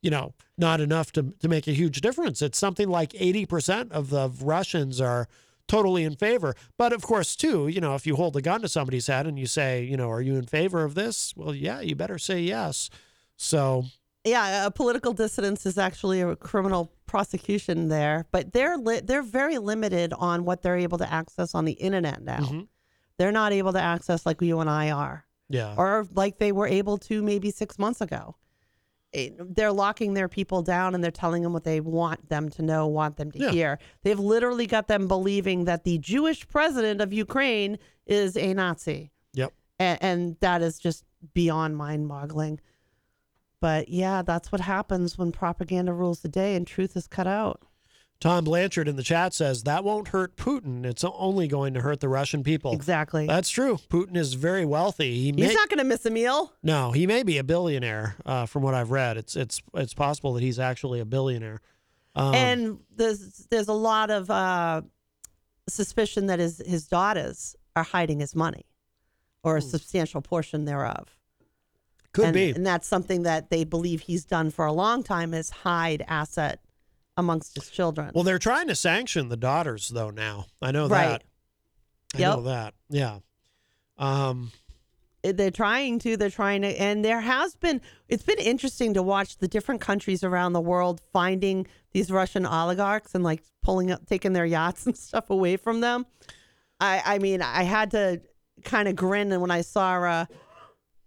you 0.00 0.10
know, 0.10 0.34
not 0.58 0.80
enough 0.80 1.12
to 1.12 1.34
to 1.40 1.48
make 1.48 1.68
a 1.68 1.72
huge 1.72 2.00
difference. 2.00 2.42
It's 2.42 2.58
something 2.58 2.88
like 2.88 3.14
eighty 3.18 3.46
percent 3.46 3.92
of 3.92 4.10
the 4.10 4.30
Russians 4.40 5.00
are 5.00 5.28
totally 5.72 6.04
in 6.04 6.14
favor. 6.16 6.54
But 6.76 6.92
of 6.92 7.02
course, 7.02 7.34
too, 7.36 7.66
you 7.68 7.80
know, 7.80 7.94
if 7.94 8.06
you 8.06 8.14
hold 8.16 8.36
a 8.36 8.42
gun 8.42 8.60
to 8.62 8.68
somebody's 8.68 9.06
head 9.06 9.26
and 9.26 9.38
you 9.38 9.46
say, 9.46 9.82
you 9.84 9.96
know, 9.96 10.10
are 10.10 10.20
you 10.20 10.36
in 10.36 10.44
favor 10.46 10.84
of 10.84 10.94
this? 10.94 11.32
Well, 11.36 11.54
yeah, 11.54 11.80
you 11.80 11.94
better 11.96 12.18
say 12.18 12.40
yes. 12.42 12.90
So, 13.36 13.84
Yeah, 14.24 14.66
a 14.66 14.70
political 14.70 15.12
dissidence 15.14 15.66
is 15.66 15.78
actually 15.78 16.20
a 16.20 16.36
criminal 16.36 16.92
prosecution 17.06 17.88
there, 17.88 18.26
but 18.30 18.52
they're 18.52 18.76
li- 18.76 19.00
they're 19.02 19.22
very 19.42 19.58
limited 19.58 20.12
on 20.12 20.44
what 20.44 20.62
they're 20.62 20.76
able 20.76 20.98
to 20.98 21.12
access 21.12 21.54
on 21.54 21.64
the 21.64 21.72
internet 21.72 22.22
now. 22.22 22.40
Mm-hmm. 22.40 22.60
They're 23.18 23.32
not 23.32 23.52
able 23.52 23.72
to 23.72 23.80
access 23.80 24.24
like 24.26 24.40
you 24.42 24.60
and 24.60 24.70
I 24.70 24.90
are, 24.90 25.24
Yeah. 25.48 25.74
or 25.76 26.06
like 26.14 26.38
they 26.38 26.52
were 26.52 26.66
able 26.66 26.98
to 27.08 27.22
maybe 27.22 27.50
six 27.50 27.78
months 27.78 28.00
ago. 28.00 28.36
They're 29.14 29.72
locking 29.72 30.14
their 30.14 30.28
people 30.28 30.62
down 30.62 30.94
and 30.94 31.04
they're 31.04 31.10
telling 31.10 31.42
them 31.42 31.52
what 31.52 31.64
they 31.64 31.80
want 31.80 32.28
them 32.30 32.48
to 32.50 32.62
know, 32.62 32.86
want 32.86 33.16
them 33.16 33.30
to 33.32 33.38
Yeah. 33.38 33.50
hear. 33.50 33.78
They've 34.02 34.18
literally 34.18 34.66
got 34.66 34.88
them 34.88 35.06
believing 35.06 35.64
that 35.66 35.84
the 35.84 35.98
Jewish 35.98 36.48
president 36.48 37.00
of 37.00 37.12
Ukraine 37.12 37.78
is 38.06 38.36
a 38.36 38.54
Nazi 38.54 39.10
Yep. 39.34 39.52
and, 39.78 39.98
and 40.02 40.36
that 40.40 40.62
is 40.62 40.78
just 40.78 41.04
beyond 41.34 41.76
mind-boggling. 41.76 42.60
But 43.60 43.88
yeah, 43.90 44.22
that's 44.22 44.50
what 44.50 44.60
happens 44.62 45.16
when 45.18 45.30
propaganda 45.30 45.92
rules 45.92 46.20
the 46.20 46.28
day 46.28 46.56
and 46.56 46.66
truth 46.66 46.96
is 46.96 47.06
cut 47.06 47.26
out. 47.26 47.62
Tom 48.22 48.44
Blanchard 48.44 48.86
in 48.86 48.94
the 48.94 49.02
chat 49.02 49.34
says 49.34 49.64
that 49.64 49.82
won't 49.82 50.08
hurt 50.08 50.36
Putin. 50.36 50.86
It's 50.86 51.02
only 51.02 51.48
going 51.48 51.74
to 51.74 51.80
hurt 51.80 51.98
the 51.98 52.08
Russian 52.08 52.44
people. 52.44 52.72
Exactly. 52.72 53.26
That's 53.26 53.50
true. 53.50 53.80
Putin 53.90 54.16
is 54.16 54.34
very 54.34 54.64
wealthy. 54.64 55.20
He 55.20 55.32
may, 55.32 55.42
He's 55.42 55.54
not 55.54 55.68
going 55.68 55.78
to 55.78 55.84
miss 55.84 56.06
a 56.06 56.10
meal. 56.10 56.52
no, 56.62 56.92
he 56.92 57.08
may 57.08 57.24
be 57.24 57.38
a 57.38 57.42
billionaire. 57.42 58.14
Uh, 58.24 58.46
from 58.46 58.62
what 58.62 58.74
I've 58.74 58.92
read, 58.92 59.16
it's 59.16 59.34
it's 59.34 59.60
it's 59.74 59.92
possible 59.92 60.34
that 60.34 60.40
he's 60.40 60.60
actually 60.60 61.00
a 61.00 61.04
billionaire. 61.04 61.60
Um, 62.14 62.32
and 62.32 62.78
there's 62.94 63.48
there's 63.50 63.66
a 63.66 63.72
lot 63.72 64.12
of 64.12 64.30
uh, 64.30 64.82
suspicion 65.68 66.26
that 66.26 66.38
his 66.38 66.62
his 66.64 66.86
daughters 66.86 67.56
are 67.74 67.82
hiding 67.82 68.20
his 68.20 68.36
money, 68.36 68.66
or 69.42 69.56
a 69.56 69.62
substantial 69.62 70.22
portion 70.22 70.64
thereof. 70.64 71.18
Could 72.12 72.26
and, 72.26 72.34
be. 72.34 72.50
and 72.50 72.64
that's 72.64 72.86
something 72.86 73.24
that 73.24 73.50
they 73.50 73.64
believe 73.64 74.02
he's 74.02 74.24
done 74.24 74.50
for 74.50 74.64
a 74.64 74.72
long 74.72 75.02
time 75.02 75.34
is 75.34 75.50
hide 75.50 76.04
asset 76.06 76.60
amongst 77.16 77.54
his 77.54 77.68
children. 77.70 78.10
well, 78.14 78.24
they're 78.24 78.38
trying 78.38 78.68
to 78.68 78.74
sanction 78.74 79.28
the 79.28 79.36
daughters 79.36 79.88
though. 79.88 80.10
Now 80.10 80.46
I 80.60 80.70
know 80.70 80.88
Right. 80.88 81.08
that. 81.08 81.22
I 82.14 82.18
Yep. 82.18 82.36
know 82.36 82.42
that. 82.42 82.74
Yeah. 82.90 83.18
Um. 83.98 84.52
Uh, 85.24 85.30
they're 85.32 85.50
trying 85.52 85.98
to 86.00 86.16
they're 86.16 86.30
trying 86.30 86.62
to 86.62 86.68
and 86.80 87.04
there 87.04 87.20
has 87.20 87.54
been 87.54 87.80
it's 88.08 88.24
been 88.24 88.38
interesting 88.38 88.92
to 88.94 89.02
watch 89.02 89.38
the 89.38 89.46
different 89.46 89.80
countries 89.80 90.24
around 90.24 90.52
the 90.52 90.60
world 90.60 91.00
finding 91.12 91.64
these 91.92 92.10
russian 92.10 92.44
oligarchs 92.44 93.14
and 93.14 93.22
like 93.22 93.40
pulling 93.62 93.92
up 93.92 94.04
taking 94.06 94.32
their 94.32 94.44
yachts 94.44 94.84
and 94.86 94.96
stuff 94.96 95.30
away 95.30 95.56
from 95.56 95.80
them 95.80 96.06
i 96.80 97.00
i 97.06 97.18
mean 97.20 97.40
i 97.40 97.62
had 97.62 97.92
to 97.92 98.20
kind 98.64 98.88
of 98.88 98.96
grin 98.96 99.30
and 99.30 99.40
when 99.40 99.52
i 99.52 99.60
saw 99.60 100.02
uh 100.02 100.24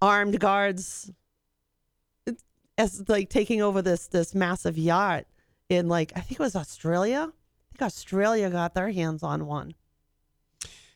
armed 0.01 0.39
guards 0.39 1.11
as 2.77 3.03
like 3.09 3.29
taking 3.29 3.61
over 3.61 3.81
this 3.81 4.07
this 4.07 4.33
massive 4.33 4.77
yacht 4.77 5.25
in 5.69 5.87
like 5.87 6.11
i 6.15 6.19
think 6.19 6.39
it 6.39 6.43
was 6.43 6.55
australia. 6.55 7.31
I 7.31 7.77
think 7.77 7.81
australia 7.81 8.49
got 8.49 8.73
their 8.73 8.91
hands 8.91 9.23
on 9.23 9.45
one. 9.45 9.75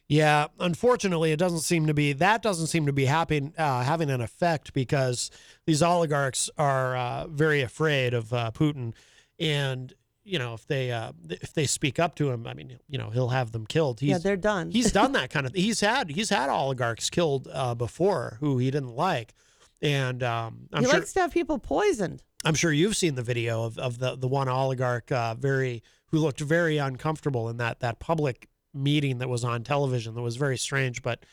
Yeah, 0.09 0.47
unfortunately, 0.59 1.31
it 1.31 1.37
doesn't 1.37 1.59
seem 1.59 1.85
to 1.85 1.93
be 1.93 2.13
that 2.13 2.41
doesn't 2.41 2.65
seem 2.65 2.87
to 2.87 2.93
be 2.93 3.05
having 3.05 3.53
uh, 3.59 3.83
having 3.83 4.09
an 4.09 4.21
effect 4.21 4.73
because 4.73 5.29
these 5.67 5.83
oligarchs 5.83 6.49
are 6.57 6.97
uh, 6.97 7.27
very 7.27 7.61
afraid 7.61 8.15
of 8.15 8.33
uh, 8.33 8.49
Putin, 8.51 8.93
and 9.39 9.93
you 10.23 10.39
know 10.39 10.55
if 10.55 10.65
they 10.65 10.91
uh, 10.91 11.11
if 11.29 11.53
they 11.53 11.67
speak 11.67 11.99
up 11.99 12.15
to 12.15 12.31
him, 12.31 12.47
I 12.47 12.55
mean, 12.55 12.79
you 12.87 12.97
know, 12.97 13.11
he'll 13.11 13.29
have 13.29 13.51
them 13.51 13.67
killed. 13.67 13.99
He's, 13.99 14.09
yeah 14.09 14.17
they're 14.17 14.35
done. 14.35 14.71
he's 14.71 14.91
done 14.91 15.11
that 15.11 15.29
kind 15.35 15.45
of. 15.45 15.53
He's 15.53 15.79
had 15.79 16.09
he's 16.09 16.31
had 16.31 16.49
oligarchs 16.49 17.11
killed 17.11 17.47
uh, 17.53 17.75
before 17.75 18.37
who 18.39 18.57
he 18.57 18.71
didn't 18.71 18.95
like, 18.95 19.35
and 19.79 20.23
um, 20.23 20.69
he 20.75 20.85
sure 20.85 20.93
likes 20.93 21.13
to 21.13 21.19
have 21.19 21.31
people 21.31 21.59
poisoned 21.59 22.23
I'm 22.45 22.55
sure 22.55 22.71
you've 22.71 22.95
seen 22.95 23.15
the 23.15 23.23
video 23.23 23.63
of, 23.65 23.77
of 23.77 23.99
the, 23.99 24.15
the 24.15 24.27
one 24.27 24.47
oligarch 24.47 25.11
uh, 25.11 25.35
very 25.35 25.83
who 26.07 26.19
looked 26.19 26.39
very 26.39 26.77
uncomfortable 26.77 27.49
in 27.49 27.57
that 27.57 27.81
that 27.81 27.99
public 27.99 28.47
meeting 28.73 29.17
that 29.19 29.29
was 29.29 29.43
on 29.43 29.63
television 29.63 30.15
that 30.15 30.21
was 30.21 30.37
very 30.37 30.57
strange. 30.57 31.01
But 31.01 31.23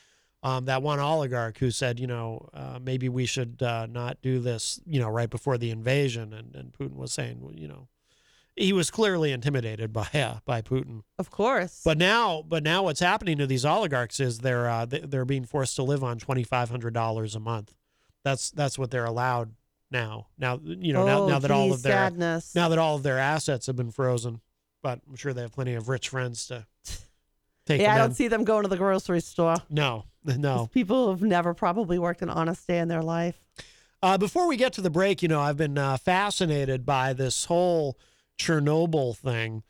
um, 0.42 0.64
that 0.66 0.82
one 0.82 0.98
oligarch 1.00 1.58
who 1.58 1.70
said, 1.70 1.98
you 2.00 2.06
know, 2.06 2.48
uh, 2.52 2.78
maybe 2.82 3.08
we 3.08 3.26
should 3.26 3.62
uh, 3.62 3.86
not 3.86 4.20
do 4.22 4.38
this, 4.40 4.80
you 4.86 5.00
know, 5.00 5.08
right 5.08 5.30
before 5.30 5.58
the 5.58 5.70
invasion, 5.70 6.32
and, 6.32 6.54
and 6.54 6.72
Putin 6.72 6.94
was 6.96 7.12
saying, 7.12 7.40
well, 7.40 7.54
you 7.54 7.66
know, 7.68 7.88
he 8.54 8.72
was 8.72 8.90
clearly 8.90 9.32
intimidated 9.32 9.92
by 9.92 10.08
uh, 10.14 10.38
by 10.44 10.60
Putin. 10.62 11.02
of 11.18 11.30
course 11.30 11.82
But 11.84 11.98
now, 11.98 12.42
but 12.46 12.62
now, 12.62 12.82
what's 12.82 13.00
happening 13.00 13.38
to 13.38 13.46
these 13.46 13.64
oligarchs 13.64 14.18
is 14.18 14.38
they're 14.38 14.68
uh, 14.68 14.86
they- 14.86 15.00
they're 15.00 15.24
being 15.24 15.44
forced 15.44 15.76
to 15.76 15.82
live 15.82 16.02
on 16.02 16.18
twenty 16.18 16.42
five 16.42 16.68
hundred 16.70 16.94
dollars 16.94 17.34
a 17.34 17.40
month. 17.40 17.74
That's 18.24 18.50
that's 18.50 18.78
what 18.78 18.90
they're 18.90 19.04
allowed 19.04 19.54
now. 19.90 20.26
Now 20.38 20.60
you 20.62 20.92
know 20.92 21.04
now, 21.06 21.20
Oh, 21.22 21.28
now 21.28 21.38
that 21.38 21.50
all 21.50 21.72
of 21.72 21.82
their 21.82 21.92
sadness. 21.92 22.54
now 22.54 22.68
that 22.68 22.78
all 22.78 22.96
of 22.96 23.02
their 23.02 23.18
assets 23.18 23.66
have 23.66 23.76
been 23.76 23.90
frozen. 23.90 24.40
But 24.82 25.00
I'm 25.08 25.16
sure 25.16 25.32
they 25.32 25.42
have 25.42 25.52
plenty 25.52 25.74
of 25.74 25.88
rich 25.88 26.08
friends 26.10 26.46
to 26.46 26.66
take 27.66 27.80
yeah, 27.80 27.94
I 27.94 27.98
don't 27.98 28.10
in. 28.10 28.14
see 28.14 28.28
them 28.28 28.44
going 28.44 28.62
to 28.62 28.68
the 28.68 28.76
grocery 28.76 29.20
store. 29.20 29.56
No, 29.70 30.04
no. 30.24 30.68
People 30.72 31.10
have 31.10 31.22
never 31.22 31.54
probably 31.54 31.98
worked 31.98 32.22
an 32.22 32.30
honest 32.30 32.66
day 32.66 32.78
in 32.78 32.88
their 32.88 33.02
life. 33.02 33.36
Uh, 34.02 34.18
before 34.18 34.46
we 34.46 34.56
get 34.56 34.72
to 34.74 34.80
the 34.80 34.90
break, 34.90 35.22
you 35.22 35.28
know, 35.28 35.40
I've 35.40 35.56
been 35.56 35.78
uh, 35.78 35.96
fascinated 35.96 36.84
by 36.84 37.12
this 37.14 37.46
whole 37.46 37.98
Chernobyl 38.38 39.16
thing. 39.16 39.62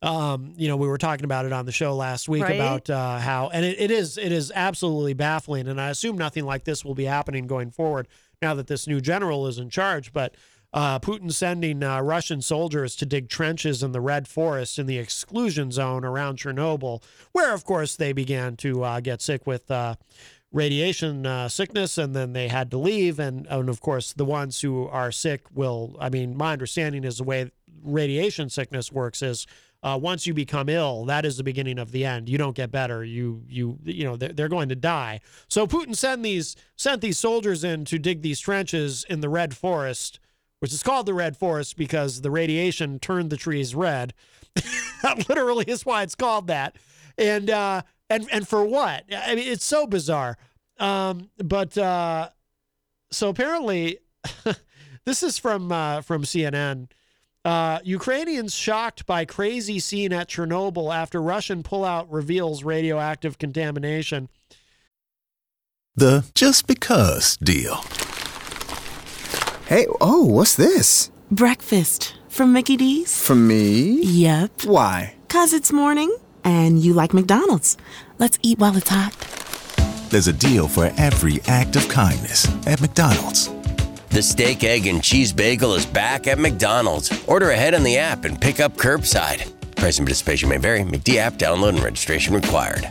Um, 0.00 0.54
you 0.56 0.66
know, 0.68 0.76
we 0.76 0.88
were 0.88 0.98
talking 0.98 1.24
about 1.24 1.44
it 1.44 1.52
on 1.52 1.66
the 1.66 1.72
show 1.72 1.94
last 1.94 2.28
week 2.28 2.42
Right. 2.44 2.54
about 2.54 2.88
uh, 2.90 3.18
how, 3.18 3.50
and 3.50 3.64
it, 3.64 3.78
it 3.80 3.90
is 3.90 4.18
it 4.18 4.32
is 4.32 4.50
absolutely 4.54 5.14
baffling. 5.14 5.68
And 5.68 5.80
I 5.80 5.90
assume 5.90 6.16
nothing 6.16 6.44
like 6.44 6.64
this 6.64 6.84
will 6.84 6.94
be 6.94 7.04
happening 7.04 7.46
going 7.46 7.70
forward 7.70 8.08
now 8.42 8.54
that 8.54 8.66
this 8.66 8.86
new 8.86 9.00
general 9.00 9.46
is 9.46 9.58
in 9.58 9.70
charge. 9.70 10.12
But 10.12 10.34
uh, 10.74 10.98
Putin 10.98 11.32
sending 11.32 11.82
uh, 11.82 12.00
Russian 12.00 12.42
soldiers 12.42 12.96
to 12.96 13.06
dig 13.06 13.28
trenches 13.28 13.82
in 13.82 13.92
the 13.92 14.00
Red 14.00 14.26
Forest 14.26 14.78
in 14.78 14.86
the 14.86 14.98
exclusion 14.98 15.70
zone 15.70 16.04
around 16.04 16.38
Chernobyl, 16.38 17.02
where 17.32 17.54
of 17.54 17.64
course 17.64 17.96
they 17.96 18.12
began 18.12 18.56
to 18.56 18.82
uh, 18.82 19.00
get 19.00 19.22
sick 19.22 19.46
with. 19.46 19.70
Uh, 19.70 19.94
radiation 20.54 21.24
uh, 21.24 21.48
sickness 21.48 21.96
and 21.96 22.14
then 22.14 22.34
they 22.34 22.46
had 22.46 22.70
to 22.70 22.76
leave 22.76 23.18
and, 23.18 23.46
and 23.46 23.70
of 23.70 23.80
course 23.80 24.12
the 24.12 24.24
ones 24.24 24.60
who 24.60 24.86
are 24.88 25.10
sick 25.10 25.40
will 25.54 25.96
i 25.98 26.10
mean 26.10 26.36
my 26.36 26.52
understanding 26.52 27.04
is 27.04 27.16
the 27.16 27.24
way 27.24 27.50
radiation 27.82 28.50
sickness 28.50 28.92
works 28.92 29.22
is 29.22 29.46
uh, 29.82 29.98
once 30.00 30.26
you 30.26 30.34
become 30.34 30.68
ill 30.68 31.04
that 31.06 31.24
is 31.24 31.36
the 31.36 31.44
beginning 31.44 31.78
of 31.78 31.92
the 31.92 32.04
end. 32.04 32.28
You 32.28 32.38
don't 32.38 32.56
get 32.56 32.70
better. 32.70 33.04
You 33.04 33.42
you 33.48 33.78
you 33.84 34.04
know 34.04 34.16
they're, 34.16 34.32
they're 34.32 34.48
going 34.48 34.68
to 34.68 34.76
die. 34.76 35.20
So 35.48 35.66
putin 35.66 35.96
sent 35.96 36.22
these 36.22 36.56
sent 36.76 37.00
these 37.00 37.18
soldiers 37.18 37.64
in 37.64 37.84
to 37.86 37.98
dig 37.98 38.22
these 38.22 38.40
trenches 38.40 39.04
in 39.08 39.20
the 39.20 39.28
red 39.28 39.56
forest 39.56 40.18
which 40.62 40.72
is 40.72 40.84
called 40.84 41.06
the 41.06 41.14
red 41.14 41.36
forest 41.36 41.76
because 41.76 42.20
the 42.20 42.30
radiation 42.30 43.00
turned 43.00 43.30
the 43.30 43.36
trees 43.36 43.74
red. 43.74 44.14
That 45.02 45.28
literally 45.28 45.64
is 45.66 45.84
why 45.84 46.04
it's 46.04 46.14
called 46.14 46.46
that. 46.46 46.76
And 47.18 47.50
uh 47.50 47.82
and 48.08 48.28
and 48.30 48.46
for 48.46 48.64
what? 48.64 49.02
I 49.12 49.34
mean 49.34 49.48
it's 49.48 49.64
so 49.64 49.88
bizarre. 49.88 50.38
Um 50.78 51.30
but 51.38 51.76
uh 51.76 52.28
so 53.10 53.28
apparently 53.28 53.98
this 55.04 55.24
is 55.24 55.38
from 55.38 55.72
uh 55.72 56.02
from 56.02 56.22
cnn 56.22 56.88
uh, 57.44 57.80
Ukrainians 57.84 58.54
shocked 58.54 59.06
by 59.06 59.24
crazy 59.24 59.78
scene 59.78 60.12
at 60.12 60.28
Chernobyl 60.28 60.94
after 60.94 61.20
Russian 61.20 61.62
pullout 61.62 62.06
reveals 62.10 62.64
radioactive 62.64 63.38
contamination. 63.38 64.28
The 65.94 66.24
just 66.34 66.66
because 66.66 67.36
deal. 67.36 67.84
Hey, 69.66 69.86
oh, 70.00 70.24
what's 70.24 70.54
this? 70.54 71.10
Breakfast 71.30 72.16
from 72.28 72.52
Mickey 72.52 72.76
D's? 72.76 73.22
From 73.22 73.46
me? 73.46 74.02
Yep. 74.02 74.64
Why? 74.64 75.14
Cause 75.28 75.52
it's 75.52 75.72
morning 75.72 76.16
and 76.44 76.82
you 76.82 76.92
like 76.92 77.14
McDonald's. 77.14 77.76
Let's 78.18 78.38
eat 78.42 78.58
while 78.58 78.76
it's 78.76 78.88
hot. 78.88 79.16
There's 80.10 80.28
a 80.28 80.32
deal 80.32 80.68
for 80.68 80.92
every 80.98 81.40
act 81.46 81.76
of 81.76 81.88
kindness 81.88 82.46
at 82.66 82.80
McDonald's. 82.80 83.48
The 84.12 84.22
steak, 84.22 84.62
egg, 84.62 84.86
and 84.88 85.02
cheese 85.02 85.32
bagel 85.32 85.72
is 85.74 85.86
back 85.86 86.26
at 86.26 86.38
McDonald's. 86.38 87.10
Order 87.26 87.52
ahead 87.52 87.72
on 87.72 87.82
the 87.82 87.96
app 87.96 88.26
and 88.26 88.38
pick 88.38 88.60
up 88.60 88.76
curbside. 88.76 89.50
Price 89.74 89.98
and 89.98 90.06
participation 90.06 90.50
may 90.50 90.58
vary. 90.58 90.80
McD 90.80 91.16
app 91.16 91.34
download 91.34 91.70
and 91.70 91.82
registration 91.82 92.34
required. 92.34 92.90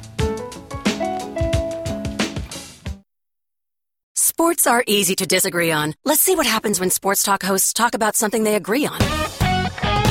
Sports 4.15 4.65
are 4.65 4.84
easy 4.88 5.15
to 5.15 5.28
disagree 5.28 5.69
on. 5.69 5.93
Let's 6.05 6.22
see 6.22 6.36
what 6.36 6.47
happens 6.47 6.80
when 6.80 6.89
sports 6.89 7.22
talk 7.22 7.43
hosts 7.43 7.72
talk 7.74 7.93
about 7.93 8.15
something 8.15 8.43
they 8.43 8.55
agree 8.55 8.88
on. 8.88 8.97
No, 8.97 9.05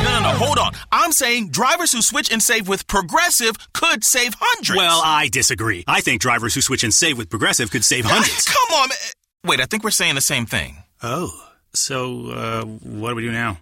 no, 0.04 0.20
no, 0.22 0.28
hold 0.38 0.58
on. 0.58 0.74
I'm 0.92 1.10
saying 1.10 1.50
drivers 1.50 1.90
who 1.90 2.02
switch 2.02 2.30
and 2.30 2.40
save 2.40 2.68
with 2.68 2.86
Progressive 2.86 3.56
could 3.72 4.04
save 4.04 4.36
hundreds. 4.38 4.76
Well, 4.76 5.02
I 5.04 5.26
disagree. 5.26 5.82
I 5.88 6.02
think 6.02 6.20
drivers 6.20 6.54
who 6.54 6.60
switch 6.60 6.84
and 6.84 6.94
save 6.94 7.18
with 7.18 7.28
Progressive 7.28 7.72
could 7.72 7.84
save 7.84 8.04
hundreds. 8.04 8.44
Come 8.46 8.80
on, 8.80 8.90
man. 8.90 8.98
Wait, 9.44 9.60
I 9.60 9.64
think 9.64 9.82
we're 9.82 9.90
saying 9.90 10.14
the 10.14 10.20
same 10.20 10.46
thing. 10.46 10.76
Oh, 11.02 11.30
so 11.72 12.30
uh, 12.30 12.64
what 12.64 13.10
do 13.10 13.14
we 13.14 13.22
do 13.22 13.32
now? 13.32 13.60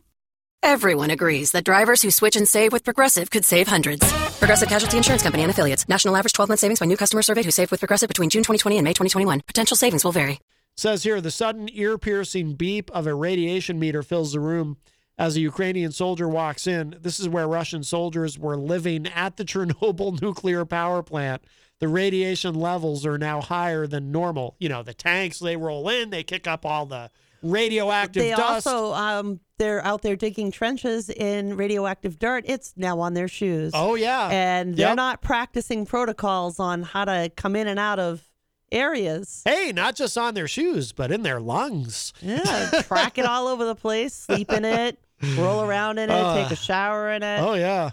Everyone 0.61 1.11
agrees 1.11 1.53
that 1.53 1.65
drivers 1.65 2.03
who 2.03 2.11
switch 2.11 2.35
and 2.35 2.49
save 2.49 2.73
with 2.73 2.83
Progressive 2.83 3.31
could 3.31 3.45
save 3.45 3.69
hundreds. 3.69 4.11
Progressive 4.39 4.69
Casualty 4.69 4.97
Insurance 4.97 5.23
Company 5.23 5.45
and 5.45 5.51
affiliates. 5.51 5.89
National 5.89 6.17
average 6.17 6.33
12 6.33 6.49
month 6.49 6.61
savings 6.61 6.81
by 6.81 6.87
new 6.87 6.97
customer 6.97 7.23
surveyed 7.23 7.45
who 7.45 7.53
saved 7.53 7.71
with 7.71 7.81
Progressive 7.81 8.09
between 8.09 8.29
June 8.29 8.43
2020 8.43 8.79
and 8.79 8.85
May 8.85 8.91
2021. 8.91 9.43
Potential 9.43 9.77
savings 9.77 10.05
will 10.05 10.13
vary. 10.13 10.41
Says 10.77 11.05
here 11.05 11.21
the 11.21 11.31
sudden 11.31 11.69
ear 11.73 11.97
piercing 11.97 12.55
beep 12.55 12.91
of 12.91 13.07
a 13.07 13.15
radiation 13.15 13.79
meter 13.79 14.03
fills 14.03 14.33
the 14.33 14.41
room 14.41 14.77
as 15.17 15.37
a 15.37 15.41
Ukrainian 15.41 15.93
soldier 15.93 16.29
walks 16.29 16.67
in. 16.67 16.97
This 17.01 17.21
is 17.21 17.29
where 17.29 17.47
Russian 17.47 17.85
soldiers 17.85 18.37
were 18.37 18.57
living 18.57 19.07
at 19.07 19.37
the 19.37 19.45
Chernobyl 19.47 20.21
nuclear 20.21 20.65
power 20.65 21.05
plant. 21.05 21.45
The 21.79 21.89
radiation 21.89 22.57
levels 22.57 23.07
are 23.07 23.19
now 23.19 23.41
higher 23.41 23.87
than 23.87 24.11
normal. 24.11 24.57
You 24.59 24.69
know, 24.69 24.83
the 24.83 24.95
tanks, 24.95 25.39
they 25.39 25.57
roll 25.57 25.89
in, 25.89 26.11
they 26.11 26.25
kick 26.25 26.49
up 26.49 26.67
all 26.67 26.87
the 26.87 27.11
radioactive 27.43 28.23
They 28.23 28.31
dust. 28.31 28.67
also 28.67 28.93
um, 28.95 29.41
they're 29.59 29.85
out 29.85 30.03
there 30.03 30.17
digging 30.17 30.51
trenches 30.51 31.09
in 31.11 31.57
radioactive 31.57 32.19
dirt. 32.19 32.45
It's 32.47 32.75
now 32.77 33.01
on 33.01 33.15
their 33.15 33.29
shoes. 33.29 33.73
Oh, 33.75 33.95
yeah. 33.95 34.29
and 34.31 34.77
they're 34.77 34.89
Yep. 34.89 34.97
not 34.97 35.23
practicing 35.23 35.85
protocols 35.87 36.59
on 36.61 36.83
how 36.83 37.05
to 37.05 37.31
come 37.37 37.57
in 37.57 37.67
and 37.67 37.79
out 37.79 37.99
of 37.99 38.23
areas. 38.71 39.43
hey, 39.45 39.73
not 39.73 39.95
just 39.97 40.17
on 40.19 40.35
their 40.35 40.47
shoes, 40.49 40.93
but 40.93 41.11
in 41.11 41.23
their 41.23 41.41
lungs. 41.41 42.13
Yeah, 42.21 42.71
track 42.83 43.19
it 43.19 43.25
all 43.25 43.47
over 43.49 43.65
the 43.65 43.75
place, 43.75 44.13
sleep 44.15 44.53
in 44.53 44.65
it, 44.65 44.99
roll 45.37 45.63
around 45.63 45.99
in 45.99 46.11
it, 46.11 46.15
Uh, 46.15 46.35
take 46.43 46.53
a 46.53 46.57
shower 46.57 47.11
in 47.13 47.23
it, 47.23 47.41
Oh, 47.41 47.55
yeah. 47.55 47.91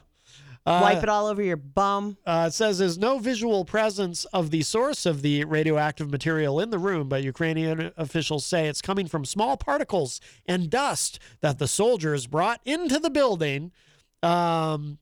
Uh, 0.66 0.80
wipe 0.82 1.03
it 1.03 1.09
all 1.09 1.28
over 1.28 1.43
your 1.43 1.57
bum. 1.57 2.18
Uh, 2.26 2.45
it 2.47 2.53
says 2.53 2.80
there's 2.80 2.97
no 2.97 3.20
visual 3.20 3.66
presence 3.66 4.26
of 4.26 4.49
the 4.49 4.63
source 4.63 5.05
of 5.05 5.22
the 5.22 5.43
radioactive 5.45 6.09
material 6.09 6.59
in 6.59 6.72
the 6.72 6.80
room, 6.80 7.07
but 7.07 7.22
Ukrainian 7.24 7.91
officials 7.97 8.45
say 8.47 8.68
it's 8.68 8.82
coming 8.82 9.07
from 9.07 9.26
small 9.26 9.57
particles 9.57 10.20
and 10.47 10.72
dust 10.72 11.20
that 11.41 11.59
the 11.59 11.68
soldiers 11.68 12.26
brought 12.26 12.61
into 12.66 12.97
the 12.97 13.11
building. 13.11 13.72
Um, 14.24 14.97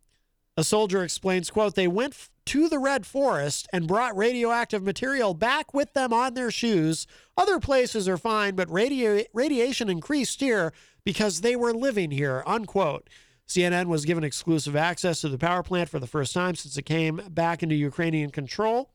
a 0.57 0.65
soldier 0.65 1.01
explains, 1.01 1.49
"quote 1.49 1.75
They 1.75 1.87
went 1.87 2.13
f- 2.13 2.29
to 2.47 2.67
the 2.67 2.77
red 2.77 3.05
forest 3.05 3.67
and 3.71 3.87
brought 3.87 4.17
radioactive 4.17 4.83
material 4.83 5.33
back 5.33 5.73
with 5.73 5.93
them 5.93 6.11
on 6.11 6.33
their 6.33 6.51
shoes. 6.51 7.07
Other 7.37 7.59
places 7.59 8.09
are 8.09 8.17
fine, 8.17 8.55
but 8.55 8.69
radio- 8.69 9.23
radiation 9.33 9.89
increased 9.89 10.41
here 10.41 10.73
because 11.05 11.39
they 11.39 11.55
were 11.55 11.73
living 11.73 12.11
here." 12.11 12.43
Unquote. 12.45 13.09
CNN 13.47 13.87
was 13.87 14.05
given 14.05 14.23
exclusive 14.23 14.75
access 14.75 15.21
to 15.21 15.29
the 15.29 15.37
power 15.37 15.63
plant 15.63 15.89
for 15.89 15.99
the 15.99 16.07
first 16.07 16.33
time 16.33 16.55
since 16.55 16.77
it 16.77 16.85
came 16.85 17.21
back 17.29 17.61
into 17.61 17.75
Ukrainian 17.75 18.29
control. 18.29 18.91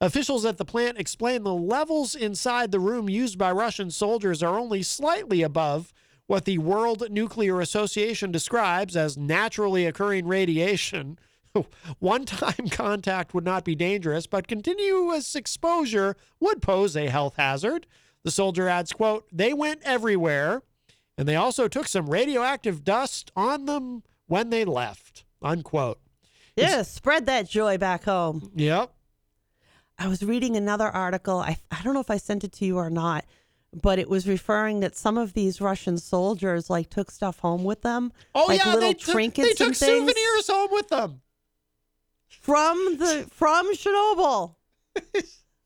Officials 0.00 0.44
at 0.44 0.58
the 0.58 0.64
plant 0.64 0.98
explained 0.98 1.44
the 1.44 1.54
levels 1.54 2.14
inside 2.14 2.70
the 2.70 2.78
room 2.78 3.08
used 3.08 3.36
by 3.36 3.50
Russian 3.50 3.90
soldiers 3.90 4.42
are 4.42 4.58
only 4.58 4.82
slightly 4.82 5.42
above 5.42 5.92
what 6.28 6.44
the 6.44 6.58
World 6.58 7.10
Nuclear 7.10 7.60
Association 7.60 8.30
describes 8.30 8.96
as 8.96 9.16
naturally 9.16 9.86
occurring 9.86 10.28
radiation. 10.28 11.18
One 11.98 12.26
time 12.26 12.68
contact 12.70 13.34
would 13.34 13.44
not 13.44 13.64
be 13.64 13.74
dangerous, 13.74 14.26
but 14.26 14.46
continuous 14.46 15.34
exposure 15.34 16.16
would 16.38 16.62
pose 16.62 16.96
a 16.96 17.08
health 17.08 17.34
hazard. 17.36 17.86
The 18.24 18.30
soldier 18.30 18.68
adds, 18.68 18.92
quote, 18.92 19.26
they 19.32 19.52
went 19.52 19.80
everywhere, 19.84 20.62
and 21.18 21.28
they 21.28 21.36
also 21.36 21.66
took 21.66 21.88
some 21.88 22.08
radioactive 22.08 22.84
dust 22.84 23.32
on 23.34 23.66
them 23.66 24.04
when 24.28 24.50
they 24.50 24.64
left, 24.64 25.24
unquote. 25.42 25.98
Yeah, 26.54 26.82
spread 26.82 27.26
that 27.26 27.48
joy 27.48 27.76
back 27.76 28.04
home. 28.04 28.52
Yep. 28.54 28.92
I 29.98 30.06
was 30.06 30.22
reading 30.22 30.56
another 30.56 30.86
article. 30.86 31.38
I, 31.38 31.58
I 31.72 31.82
don't 31.82 31.92
know 31.92 32.00
if 32.00 32.10
I 32.10 32.18
sent 32.18 32.44
it 32.44 32.52
to 32.52 32.64
you 32.64 32.76
or 32.78 32.88
not, 32.88 33.24
but 33.72 33.98
it 33.98 34.08
was 34.08 34.28
referring 34.28 34.78
that 34.80 34.96
some 34.96 35.18
of 35.18 35.32
these 35.32 35.60
Russian 35.60 35.98
soldiers 35.98 36.70
like 36.70 36.88
took 36.88 37.10
stuff 37.10 37.40
home 37.40 37.64
with 37.64 37.82
them. 37.82 38.12
Oh 38.34 38.46
like 38.48 38.60
yeah, 38.60 38.74
little 38.74 38.80
they 38.80 38.94
took, 38.94 39.12
trinkets 39.12 39.48
they 39.48 39.54
took 39.54 39.74
souvenirs 39.74 40.48
home 40.48 40.70
with 40.70 40.88
them. 40.88 41.20
from 42.28 42.96
the 42.98 43.26
from 43.32 43.74
Chernobyl. 43.74 44.54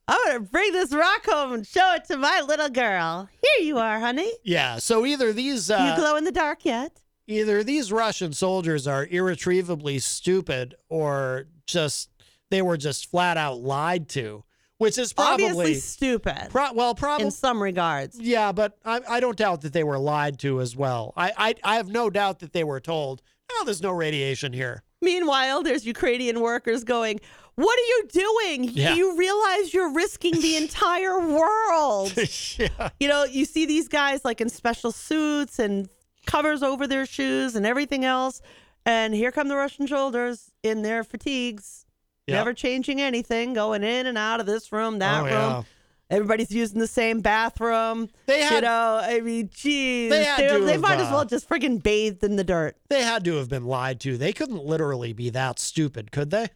I'm 0.09 0.19
gonna 0.27 0.41
bring 0.41 0.73
this 0.73 0.93
rock 0.93 1.25
home 1.27 1.53
and 1.53 1.67
show 1.67 1.95
it 1.95 2.05
to 2.07 2.17
my 2.17 2.43
little 2.47 2.69
girl. 2.69 3.29
Here 3.41 3.67
you 3.67 3.79
are, 3.79 4.01
honey. 4.01 4.31
Yeah. 4.45 4.79
So 4.79 5.07
either 5.07 5.33
these 5.33 5.69
you 5.69 5.77
uh, 5.77 5.97
glow 5.97 6.17
in 6.17 6.25
the 6.25 6.33
dark 6.33 6.65
yet? 6.65 7.01
either 7.29 7.63
these 7.63 7.93
Russian 7.93 8.33
soldiers 8.33 8.87
are 8.87 9.07
irretrievably 9.07 10.01
stupid, 10.01 10.75
or 10.89 11.47
just 11.67 12.11
they 12.51 12.63
were 12.63 12.77
just 12.77 13.11
flat 13.11 13.37
out 13.37 13.61
lied 13.61 14.09
to, 14.11 14.45
which 14.79 14.99
is 14.99 15.13
probably 15.13 15.47
Obviously 15.47 15.75
stupid. 15.75 16.49
Pro- 16.51 16.73
well, 16.73 16.95
probably 16.95 17.27
in 17.27 17.31
some 17.31 17.63
regards. 17.63 18.19
Yeah, 18.21 18.53
but 18.53 18.77
I, 18.85 19.01
I 19.09 19.21
don't 19.21 19.37
doubt 19.39 19.63
that 19.63 19.73
they 19.73 19.85
were 19.85 19.99
lied 19.99 20.39
to 20.41 20.61
as 20.61 20.77
well. 20.77 21.13
I, 21.17 21.33
I 21.37 21.55
I 21.63 21.77
have 21.77 21.89
no 21.89 22.11
doubt 22.11 22.41
that 22.41 22.53
they 22.53 22.65
were 22.65 22.81
told, 22.81 23.23
"Oh, 23.53 23.63
there's 23.65 23.83
no 23.83 23.93
radiation 23.93 24.53
here." 24.53 24.83
Meanwhile, 25.01 25.63
there's 25.65 25.85
Ukrainian 25.85 26.41
workers 26.41 26.85
going, 26.85 27.21
What 27.55 27.79
are 27.79 27.83
you 27.83 28.09
doing? 28.13 28.65
Yeah. 28.65 28.95
You 28.95 29.17
realize 29.17 29.75
you're 29.75 29.93
risking 29.93 30.33
the 30.41 30.57
entire 30.63 31.21
world. 31.21 32.13
yeah. 32.59 32.91
You 32.99 33.09
know, 33.09 33.25
you 33.25 33.45
see 33.45 33.67
these 33.67 33.89
guys 33.89 34.25
like 34.25 34.41
in 34.41 34.49
special 34.49 34.91
suits 34.93 35.59
and 35.59 35.89
covers 36.27 36.63
over 36.63 36.87
their 36.87 37.05
shoes 37.07 37.55
and 37.55 37.67
everything 37.67 38.05
else. 38.05 38.41
And 38.87 39.15
here 39.15 39.31
come 39.31 39.49
the 39.49 39.57
Russian 39.57 39.87
soldiers 39.87 40.51
in 40.63 40.83
their 40.83 41.05
fatigues, 41.05 41.85
Yep. 42.27 42.37
never 42.37 42.55
changing 42.55 43.01
anything, 43.01 43.53
going 43.53 43.83
in 43.83 44.07
and 44.07 44.17
out 44.17 44.39
of 44.41 44.47
this 44.47 44.71
room, 44.73 44.99
that 45.01 45.21
Oh, 45.21 45.25
room. 45.25 45.33
yeah. 45.33 45.63
Everybody's 46.11 46.51
using 46.51 46.79
the 46.79 46.87
same 46.87 47.21
bathroom. 47.21 48.09
They 48.27 48.41
you 48.43 48.45
had- 48.49 48.65
know, 48.65 49.01
I 49.03 49.21
mean, 49.21 49.51
geez. 49.53 50.11
They 50.11 50.25
had 50.25 50.39
they 50.41 50.49
to 50.59 50.65
they 50.65 50.73
have, 50.73 50.81
might 50.81 50.99
as 51.01 51.09
uh, 51.09 51.13
well 51.15 51.25
just 51.25 51.49
friggin' 51.49 51.83
bathed 51.83 52.23
in 52.23 52.37
the 52.37 52.45
dirt. 52.45 52.77
They 52.91 53.03
had 53.03 53.25
to 53.25 53.37
have 53.37 53.49
been 53.49 53.65
lied 53.65 53.99
to. 54.01 54.17
They 54.19 54.33
couldn't 54.33 54.65
literally 54.65 55.13
be 55.13 55.31
that 55.31 55.59
stupid, 55.59 56.13
could 56.13 56.31
they? 56.31 56.49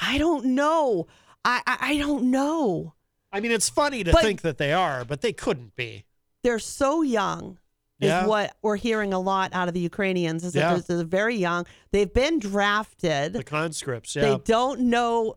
I 0.00 0.18
don't 0.18 0.46
know. 0.46 1.06
I 1.44 1.60
I, 1.66 1.76
I 1.92 1.98
don't 1.98 2.30
know. 2.30 2.94
I 3.32 3.40
mean, 3.40 3.52
it's 3.52 3.68
funny 3.68 4.02
to 4.04 4.12
But- 4.12 4.22
think 4.22 4.40
that 4.42 4.58
they 4.58 4.72
are, 4.72 5.04
but 5.04 5.20
they 5.20 5.32
couldn't 5.32 5.76
be. 5.76 6.04
They're 6.42 6.58
so 6.58 7.02
young. 7.02 7.58
Is 8.00 8.08
Yeah. 8.08 8.26
what 8.26 8.56
we're 8.62 8.76
hearing 8.76 9.12
a 9.12 9.20
lot 9.20 9.52
out 9.52 9.68
of 9.68 9.74
the 9.74 9.80
Ukrainians. 9.80 10.42
Is 10.42 10.54
Yeah. 10.54 10.74
that 10.74 10.86
they're, 10.86 10.96
they're 10.96 11.06
very 11.06 11.36
young. 11.36 11.66
They've 11.92 12.12
been 12.12 12.38
drafted. 12.38 13.34
The 13.34 13.44
conscripts, 13.44 14.16
yeah. 14.16 14.22
They 14.22 14.38
don't 14.38 14.80
know 14.80 15.36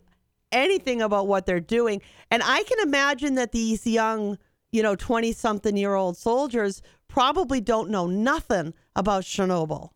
anything 0.51 1.01
about 1.01 1.27
what 1.27 1.45
they're 1.45 1.59
doing. 1.59 2.01
And 2.31 2.41
I 2.43 2.63
can 2.63 2.79
imagine 2.79 3.35
that 3.35 3.51
these 3.51 3.85
young, 3.85 4.37
you 4.71 4.81
know, 4.81 4.95
20 4.95 5.33
something 5.33 5.75
year 5.75 5.93
old 5.95 6.15
soldiers 6.15 6.81
probably 7.09 7.59
don't 7.59 7.89
know 7.89 8.07
nothing 8.07 8.73
about 8.95 9.23
Chernobyl. 9.23 9.89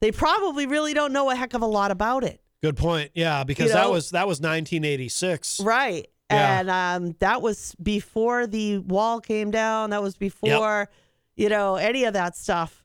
They 0.00 0.10
probably 0.10 0.66
really 0.66 0.94
don't 0.94 1.12
know 1.12 1.30
a 1.30 1.36
heck 1.36 1.52
of 1.54 1.60
a 1.62 1.66
lot 1.66 1.90
about 1.90 2.24
it. 2.24 2.40
Good 2.66 2.76
point. 2.76 3.10
Yeah, 3.14 3.44
because 3.44 3.72
that 3.72 3.84
know- 3.84 3.92
was 3.92 4.10
that 4.10 4.26
was 4.26 4.40
1986. 4.40 5.60
Right. 5.60 6.08
Yeah. 6.30 6.58
And 6.60 6.70
um, 6.70 7.16
that 7.20 7.40
was 7.40 7.76
before 7.80 8.48
the 8.48 8.78
wall 8.78 9.20
came 9.20 9.52
down. 9.52 9.90
That 9.90 10.02
was 10.02 10.16
before, 10.16 10.88
you 11.36 11.48
know, 11.48 11.76
any 11.76 12.02
of 12.04 12.14
that 12.14 12.36
stuff. 12.36 12.84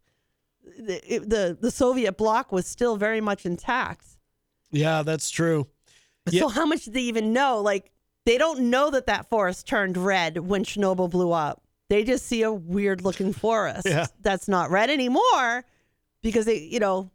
The, 0.78 1.16
it- 1.16 1.30
the 1.30 1.58
the 1.60 1.72
Soviet 1.72 2.18
bloc 2.18 2.52
was 2.52 2.68
still 2.68 2.98
very 2.98 3.20
much 3.22 3.46
intact. 3.46 4.06
Yeah, 4.72 5.02
that's 5.04 5.30
true. 5.30 5.68
So 6.30 6.48
how 6.50 6.66
much 6.68 6.86
do 6.86 6.92
they 6.92 7.02
even 7.02 7.34
know? 7.34 7.60
Like 7.62 7.92
they 8.28 8.38
don't 8.38 8.70
know 8.70 8.92
that 8.92 9.08
that 9.08 9.28
forest 9.30 9.68
turned 9.68 9.98
red 9.98 10.38
when 10.38 10.64
Chernobyl 10.64 11.10
blew 11.10 11.32
up. 11.32 11.64
They 11.90 12.04
just 12.04 12.28
see 12.28 12.44
a 12.44 12.52
weird 12.54 13.04
looking 13.04 13.34
forest 13.34 13.82
Yeah. 13.88 14.06
that's 14.22 14.48
not 14.48 14.70
red 14.70 14.90
anymore 14.92 15.66
because 16.22 16.46
they, 16.46 16.60
you 16.60 16.80
know, 16.80 17.10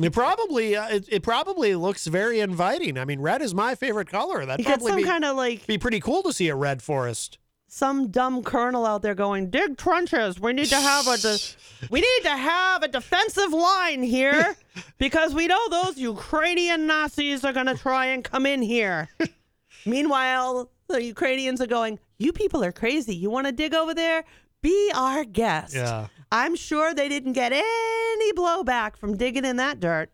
It 0.00 0.12
probably 0.12 0.74
uh, 0.74 0.88
it, 0.88 1.04
it 1.10 1.22
probably 1.22 1.74
looks 1.74 2.06
very 2.06 2.40
inviting. 2.40 2.96
I 2.96 3.04
mean, 3.04 3.20
red 3.20 3.42
is 3.42 3.54
my 3.54 3.74
favorite 3.74 4.08
color. 4.08 4.44
Got 4.46 4.62
probably 4.62 4.90
some 4.90 4.96
be, 4.96 5.04
kind 5.04 5.24
of 5.24 5.36
like 5.36 5.66
be 5.66 5.76
pretty 5.76 6.00
cool 6.00 6.22
to 6.22 6.32
see 6.32 6.48
a 6.48 6.54
red 6.56 6.82
forest. 6.82 7.38
some 7.68 8.08
dumb 8.08 8.42
colonel 8.42 8.86
out 8.86 9.02
there 9.02 9.14
going, 9.14 9.50
dig 9.50 9.76
trenches. 9.76 10.40
We 10.40 10.54
need 10.54 10.68
to 10.68 10.76
have 10.80 11.06
a 11.08 11.18
de- 11.18 11.38
we 11.90 12.00
need 12.00 12.22
to 12.22 12.36
have 12.36 12.82
a 12.82 12.88
defensive 12.88 13.52
line 13.52 14.02
here 14.02 14.56
because 14.98 15.34
we 15.34 15.46
know 15.46 15.68
those 15.68 15.98
Ukrainian 15.98 16.86
Nazis 16.86 17.44
are 17.44 17.52
going 17.52 17.66
to 17.66 17.74
try 17.76 18.06
and 18.06 18.24
come 18.24 18.46
in 18.46 18.62
here. 18.62 19.10
Meanwhile, 19.86 20.70
the 20.88 21.02
Ukrainians 21.02 21.60
are 21.60 21.66
going, 21.66 21.98
you 22.18 22.32
people 22.32 22.64
are 22.64 22.72
crazy. 22.72 23.14
You 23.14 23.30
want 23.30 23.46
to 23.46 23.52
dig 23.52 23.74
over 23.74 23.94
there? 23.94 24.24
Be 24.62 24.90
our 24.94 25.24
guest. 25.24 25.74
Yeah. 25.74 26.06
I'm 26.32 26.56
sure 26.56 26.94
they 26.94 27.10
didn't 27.10 27.34
get 27.34 27.52
any 27.52 28.32
blowback 28.32 28.96
from 28.96 29.18
digging 29.18 29.44
in 29.44 29.56
that 29.58 29.80
dirt. 29.80 30.10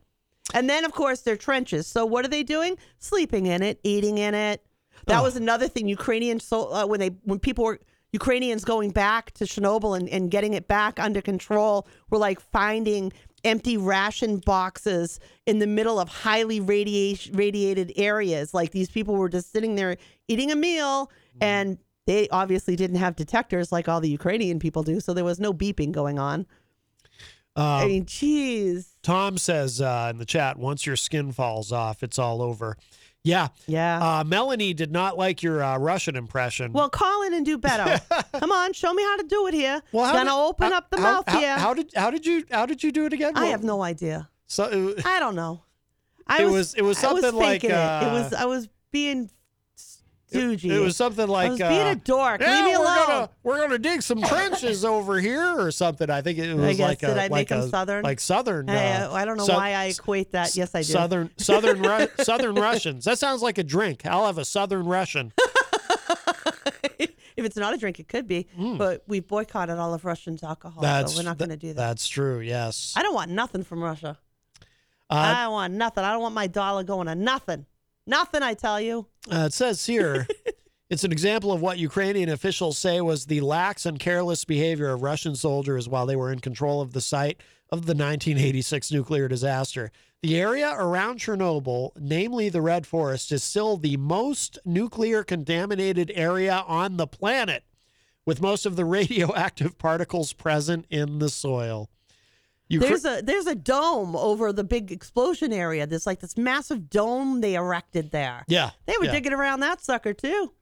And 0.53 0.69
then, 0.69 0.85
of 0.85 0.93
course, 0.93 1.21
their 1.21 1.37
trenches. 1.37 1.87
So 1.87 2.05
what 2.05 2.25
are 2.25 2.29
they 2.29 2.43
doing? 2.43 2.77
Sleeping 2.99 3.47
in 3.47 3.63
it, 3.63 3.79
eating 3.85 4.19
in 4.19 4.35
it. 4.35 4.67
That 5.07 5.23
was 5.23 5.37
another 5.37 5.69
thing. 5.69 5.89
Ukrainian 5.89 6.41
so 6.41 6.73
uh, 6.73 6.87
when 6.87 7.01
they 7.01 7.11
when 7.25 7.39
people 7.39 7.65
were 7.65 7.79
Ukrainians 8.13 8.65
going 8.65 8.91
back 8.91 9.31
to 9.33 9.45
Chernobyl 9.45 9.97
and, 9.97 10.09
and 10.09 10.31
getting 10.31 10.55
it 10.55 10.69
back 10.69 10.99
under 10.99 11.23
control 11.23 11.87
were 12.11 12.19
like 12.19 12.41
finding 12.41 13.13
empty 13.45 13.77
ration 13.77 14.39
boxes 14.39 15.21
in 15.47 15.61
the 15.61 15.67
middle 15.67 16.01
of 16.01 16.09
highly 16.09 16.61
radiation 16.61 17.37
radiated 17.37 17.93
areas. 17.97 18.53
Like 18.53 18.73
these 18.73 18.91
people 18.91 19.15
were 19.15 19.29
just 19.29 19.53
sitting 19.53 19.77
there 19.77 19.97
eating 20.27 20.51
a 20.51 20.57
meal 20.57 21.11
and 21.41 21.79
they 22.09 22.27
obviously 22.31 22.75
didn't 22.75 22.97
have 22.97 23.15
detectors 23.17 23.71
like 23.71 23.87
all 23.89 24.01
the 24.01 24.09
Ukrainian 24.09 24.59
people 24.59 24.83
do, 24.83 24.99
so 24.99 25.13
there 25.13 25.25
was 25.25 25.39
no 25.39 25.53
beeping 25.53 25.93
going 25.93 26.19
on. 26.19 26.47
I 27.55 27.83
Um, 27.83 27.89
mean, 27.89 28.05
jeez. 28.07 28.95
Tom 29.03 29.37
says 29.37 29.81
uh, 29.81 30.09
in 30.11 30.19
the 30.19 30.25
chat, 30.25 30.59
once 30.59 30.87
your 30.87 30.97
skin 30.97 31.33
falls 31.33 31.71
off, 31.73 32.03
it's 32.03 32.19
all 32.19 32.41
over. 32.41 32.77
Yeah. 33.25 33.49
Yeah. 33.67 33.99
Uh, 34.21 34.25
Melanie 34.25 34.73
did 34.75 34.91
not 34.93 35.19
like 35.19 35.43
your 35.43 35.63
uh, 35.63 35.77
Russian 35.77 36.17
impression. 36.17 36.73
Well, 36.73 36.89
call 36.89 37.23
in 37.25 37.35
and 37.35 37.45
do 37.45 37.59
better. 37.59 38.01
Come 38.39 38.53
on, 38.53 38.73
show 38.73 38.95
me 38.95 39.03
how 39.03 39.17
to 39.19 39.25
do 39.25 39.47
it 39.49 39.55
here. 39.55 39.83
Well, 39.93 40.07
how 40.07 40.13
Gonna 40.15 40.31
did- 40.31 40.37
open 40.37 40.71
how- 40.73 40.79
up 40.79 40.91
the 40.91 40.97
how- 40.99 41.03
mouth 41.13 41.25
how- 41.29 41.39
here. 41.41 41.59
How 41.59 41.75
did 41.75 41.91
how 41.95 42.11
did 42.11 42.25
you 42.25 42.45
how 42.51 42.65
did 42.65 42.83
you 42.83 42.91
do 42.93 43.05
it 43.07 43.13
again? 43.13 43.33
I 43.37 43.43
What- 43.43 43.51
have 43.51 43.65
no 43.65 43.83
idea. 43.83 44.31
So 44.47 44.95
I 45.05 45.19
don't 45.21 45.35
know. 45.35 45.63
I 46.27 46.43
It 46.43 46.45
was, 46.47 46.53
was- 46.55 46.75
it 46.75 46.83
was 46.83 46.99
I 46.99 47.01
something 47.03 47.35
like, 47.35 47.61
faking 47.63 47.71
it. 47.71 47.77
uh, 47.77 48.07
it 48.07 48.13
was 48.13 48.33
I 48.33 48.45
was 48.47 48.69
being 48.93 49.31
it 50.31 50.81
was 50.81 50.97
something 50.97 51.27
like 51.27 51.49
I 51.49 51.51
was 51.51 51.59
being 51.59 51.73
uh, 51.87 51.93
a 51.93 51.95
dork. 51.97 52.41
Yeah, 52.41 52.55
Leave 52.55 52.65
me 52.65 52.71
we're 52.79 52.85
alone. 52.85 53.07
Gonna, 53.07 53.31
we're 53.43 53.59
gonna 53.59 53.79
dig 53.79 54.03
some 54.03 54.23
trenches 54.23 54.85
over 54.85 55.19
here 55.21 55.59
or 55.59 55.71
something. 55.71 56.11
I 56.11 56.21
think 56.23 56.39
it 56.39 56.55
was 56.55 56.65
I 56.65 56.73
guess 56.75 56.81
like 56.81 56.99
did 57.01 57.11
a 57.11 57.13
I 57.13 57.27
like 57.29 57.31
make 57.31 57.51
a, 57.51 57.69
southern? 57.69 58.03
like 58.05 58.21
southern. 58.21 58.69
Hey, 58.69 58.93
uh, 58.95 59.13
I 59.13 59.25
don't 59.25 59.37
know 59.39 59.45
sou- 59.47 59.55
why 59.55 59.73
I 59.73 59.85
equate 59.87 60.33
that. 60.33 60.55
Yes, 60.57 60.75
I 60.75 60.81
do. 60.81 60.85
Southern 60.93 61.31
southern 61.39 61.83
Ru- 61.83 62.09
southern 62.25 62.55
Russians. 62.57 63.05
That 63.05 63.19
sounds 63.19 63.43
like 63.43 63.59
a 63.59 63.65
drink. 63.65 64.05
I'll 64.07 64.27
have 64.27 64.39
a 64.39 64.45
southern 64.45 64.87
Russian. 64.87 65.33
if 66.99 67.45
it's 67.45 67.57
not 67.57 67.75
a 67.75 67.77
drink, 67.79 68.01
it 68.01 68.09
could 68.09 68.27
be. 68.27 68.49
But 68.57 69.05
we 69.07 69.21
boycotted 69.21 69.79
all 69.79 69.95
of 69.95 70.05
Russian's 70.05 70.43
alcohol, 70.43 70.83
That's 70.83 71.13
so 71.13 71.19
we're 71.19 71.25
not 71.25 71.39
th- 71.39 71.49
going 71.49 71.59
to 71.59 71.67
do 71.67 71.69
that. 71.69 71.77
That's 71.77 72.09
true. 72.09 72.41
Yes. 72.41 72.95
I 72.97 73.03
don't 73.03 73.15
want 73.15 73.31
nothing 73.31 73.63
from 73.65 73.83
Russia. 73.83 74.19
Uh, 75.11 75.15
I 75.15 75.43
don't 75.45 75.53
want 75.53 75.73
nothing. 75.75 76.05
I 76.05 76.13
don't 76.13 76.21
want 76.21 76.35
my 76.35 76.47
dollar 76.49 76.85
going 76.85 77.07
to 77.07 77.15
nothing. 77.15 77.65
Nothing, 78.07 78.43
I 78.43 78.55
tell 78.55 78.81
you. 78.81 79.07
Uh, 79.31 79.47
it 79.47 79.53
says 79.53 79.87
here 79.87 80.27
it's 80.91 81.05
an 81.05 81.13
example 81.13 81.53
of 81.53 81.61
what 81.61 81.79
Ukrainian 81.79 82.29
officials 82.29 82.79
say 82.79 83.01
was 83.01 83.27
the 83.27 83.41
lax 83.41 83.85
and 83.85 83.99
careless 83.99 84.45
behavior 84.45 84.91
of 84.91 85.03
Russian 85.03 85.35
soldiers 85.35 85.89
while 85.89 86.07
they 86.07 86.17
were 86.17 86.33
in 86.33 86.39
control 86.39 86.81
of 86.81 86.93
the 86.93 87.01
site 87.01 87.41
of 87.71 87.87
the 87.87 87.95
1986 87.95 88.91
nuclear 88.93 89.29
disaster. 89.29 89.91
The 90.23 90.41
area 90.41 90.75
around 90.77 91.21
Chernobyl, 91.21 91.91
namely 91.97 92.49
the 92.49 92.63
Red 92.63 92.87
Forest, 92.87 93.31
is 93.31 93.45
still 93.45 93.77
the 93.77 93.97
most 93.97 94.59
nuclear 94.65 95.23
contaminated 95.23 96.11
area 96.15 96.65
on 96.67 96.97
the 96.97 97.07
planet, 97.07 97.65
with 98.27 98.41
most 98.41 98.67
of 98.67 98.77
the 98.77 98.85
radioactive 98.97 99.79
particles 99.79 100.33
present 100.33 100.87
in 100.91 101.19
the 101.19 101.29
soil. 101.29 101.91
Ukra- 102.71 102.81
There's 102.81 103.05
a 103.05 103.21
there's 103.23 103.47
a 103.47 103.55
dome 103.55 104.15
over 104.15 104.53
the 104.53 104.65
big 104.65 104.93
explosion 104.93 105.53
area. 105.53 105.87
There's 105.87 106.07
like 106.07 106.21
this 106.21 106.37
massive 106.37 106.91
dome 106.91 107.41
they 107.41 107.55
erected 107.55 108.11
there. 108.11 108.45
yeah. 108.47 108.71
They 108.87 108.95
were 108.99 109.07
yeah. 109.07 109.13
digging 109.13 109.33
around 109.33 109.61
that 109.61 109.81
sucker 109.81 110.13
too. 110.13 110.53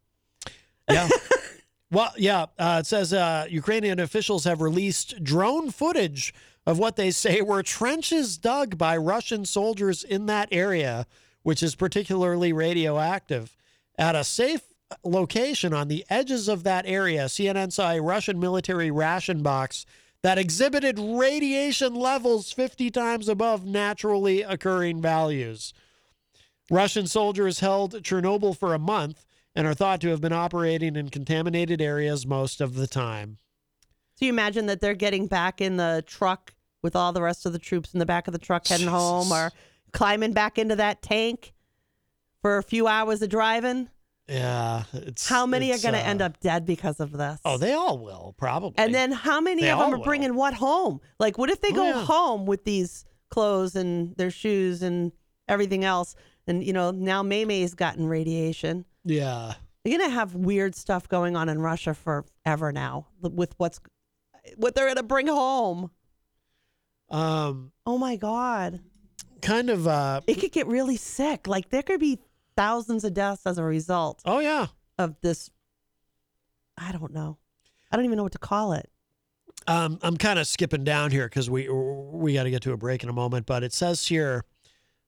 Yeah. 0.88 1.08
well, 1.90 2.12
yeah. 2.16 2.46
Uh, 2.58 2.78
it 2.80 2.86
says 2.86 3.12
uh, 3.12 3.46
Ukrainian 3.50 3.98
officials 3.98 4.44
have 4.44 4.60
released 4.60 5.22
drone 5.24 5.70
footage 5.70 6.32
of 6.64 6.78
what 6.78 6.96
they 6.96 7.10
say 7.10 7.40
were 7.42 7.62
trenches 7.62 8.38
dug 8.38 8.78
by 8.78 8.96
Russian 8.96 9.44
soldiers 9.44 10.04
in 10.04 10.26
that 10.26 10.48
area, 10.52 11.06
which 11.42 11.62
is 11.62 11.74
particularly 11.74 12.52
radioactive. 12.52 13.56
At 13.98 14.14
a 14.14 14.24
safe 14.24 14.62
location 15.04 15.72
on 15.72 15.88
the 15.88 16.04
edges 16.08 16.48
of 16.48 16.64
that 16.64 16.84
area, 16.86 17.24
CNN 17.26 17.72
saw 17.72 17.92
a 17.92 18.02
Russian 18.02 18.38
military 18.38 18.90
ration 18.90 19.42
box 19.42 19.86
that 20.22 20.38
exhibited 20.38 20.98
radiation 20.98 21.94
levels 21.94 22.52
50 22.52 22.90
times 22.90 23.28
above 23.28 23.64
naturally 23.64 24.42
occurring 24.42 25.00
values. 25.00 25.72
Russian 26.70 27.06
soldiers 27.06 27.60
held 27.60 28.02
Chernobyl 28.02 28.56
for 28.56 28.74
a 28.74 28.78
month 28.78 29.24
and 29.54 29.66
are 29.66 29.74
thought 29.74 30.00
to 30.00 30.08
have 30.08 30.20
been 30.20 30.32
operating 30.32 30.96
in 30.96 31.08
contaminated 31.08 31.80
areas 31.80 32.26
most 32.26 32.60
of 32.60 32.74
the 32.74 32.86
time. 32.86 33.38
So 34.16 34.26
you 34.26 34.32
imagine 34.32 34.66
that 34.66 34.80
they're 34.80 34.94
getting 34.94 35.26
back 35.26 35.60
in 35.60 35.76
the 35.76 36.02
truck 36.06 36.54
with 36.82 36.96
all 36.96 37.12
the 37.12 37.22
rest 37.22 37.46
of 37.46 37.52
the 37.52 37.58
troops 37.58 37.92
in 37.92 37.98
the 37.98 38.06
back 38.06 38.26
of 38.26 38.32
the 38.32 38.38
truck 38.38 38.66
heading 38.66 38.86
home 38.86 39.32
or 39.32 39.52
climbing 39.92 40.32
back 40.32 40.58
into 40.58 40.76
that 40.76 41.02
tank 41.02 41.52
for 42.42 42.58
a 42.58 42.62
few 42.62 42.86
hours 42.86 43.22
of 43.22 43.28
driving. 43.28 43.88
Yeah, 44.28 44.82
it's 44.92 45.28
How 45.28 45.46
many 45.46 45.72
are 45.72 45.78
going 45.78 45.94
to 45.94 46.00
uh, 46.00 46.04
end 46.10 46.20
up 46.20 46.40
dead 46.40 46.66
because 46.66 46.98
of 46.98 47.12
this? 47.12 47.38
Oh, 47.44 47.58
they 47.58 47.72
all 47.74 47.98
will 47.98 48.34
probably. 48.36 48.74
And 48.76 48.92
then 48.92 49.12
how 49.12 49.40
many 49.40 49.62
They 49.62 49.70
of 49.70 49.78
them 49.78 49.94
are 49.94 49.98
will. 49.98 50.04
bringing 50.04 50.34
what 50.34 50.54
home? 50.54 51.00
Like, 51.20 51.38
what 51.38 51.48
if 51.48 51.60
they 51.60 51.68
Oh, 51.70 51.74
go 51.76 51.84
yeah. 51.84 52.04
home 52.04 52.44
with 52.44 52.64
these 52.64 53.04
clothes 53.30 53.76
and 53.76 54.16
their 54.16 54.32
shoes 54.32 54.82
and 54.82 55.12
everything 55.46 55.84
else? 55.84 56.16
And, 56.48 56.64
you 56.64 56.72
know, 56.72 56.90
now 56.90 57.22
Maymay's 57.22 57.74
gotten 57.74 58.06
radiation. 58.08 58.84
yeah, 59.04 59.54
You're 59.84 59.98
going 59.98 60.10
to 60.10 60.14
have 60.14 60.34
weird 60.34 60.74
stuff 60.74 61.08
going 61.08 61.36
on 61.36 61.48
in 61.48 61.60
Russia 61.60 61.94
forever 61.94 62.72
now 62.72 63.06
with 63.20 63.54
what's 63.58 63.78
what 64.56 64.74
they're 64.74 64.86
going 64.86 64.96
to 64.96 65.02
bring 65.04 65.28
home. 65.28 65.90
um, 67.10 67.70
Oh 67.86 67.98
my 67.98 68.16
God. 68.16 68.80
kind 69.42 69.70
of. 69.70 69.86
Uh, 69.86 70.20
It 70.26 70.36
could 70.40 70.52
get 70.52 70.66
really 70.66 70.96
sick. 70.96 71.46
Like, 71.46 71.68
there 71.70 71.82
could 71.82 72.00
be 72.00 72.18
thousands 72.56 73.04
of 73.04 73.14
deaths 73.14 73.46
as 73.46 73.58
a 73.58 73.64
result 73.64 74.22
oh 74.24 74.40
yeah. 74.40 74.66
of 74.98 75.16
this. 75.20 75.50
I 76.76 76.92
don't 76.92 77.12
know. 77.12 77.38
I 77.90 77.96
don't 77.96 78.04
even 78.04 78.16
know 78.16 78.22
what 78.22 78.32
to 78.32 78.38
call 78.38 78.72
it. 78.72 78.90
Um, 79.66 79.98
I'm 80.02 80.16
kind 80.16 80.38
of 80.38 80.46
skipping 80.46 80.84
down 80.84 81.10
here 81.10 81.26
because 81.26 81.50
we 81.50 81.68
we 81.68 82.34
got 82.34 82.44
to 82.44 82.50
get 82.50 82.62
to 82.62 82.72
a 82.72 82.76
break 82.76 83.02
in 83.02 83.08
a 83.08 83.12
moment. 83.12 83.46
But 83.46 83.62
it 83.62 83.72
says 83.72 84.06
here, 84.06 84.44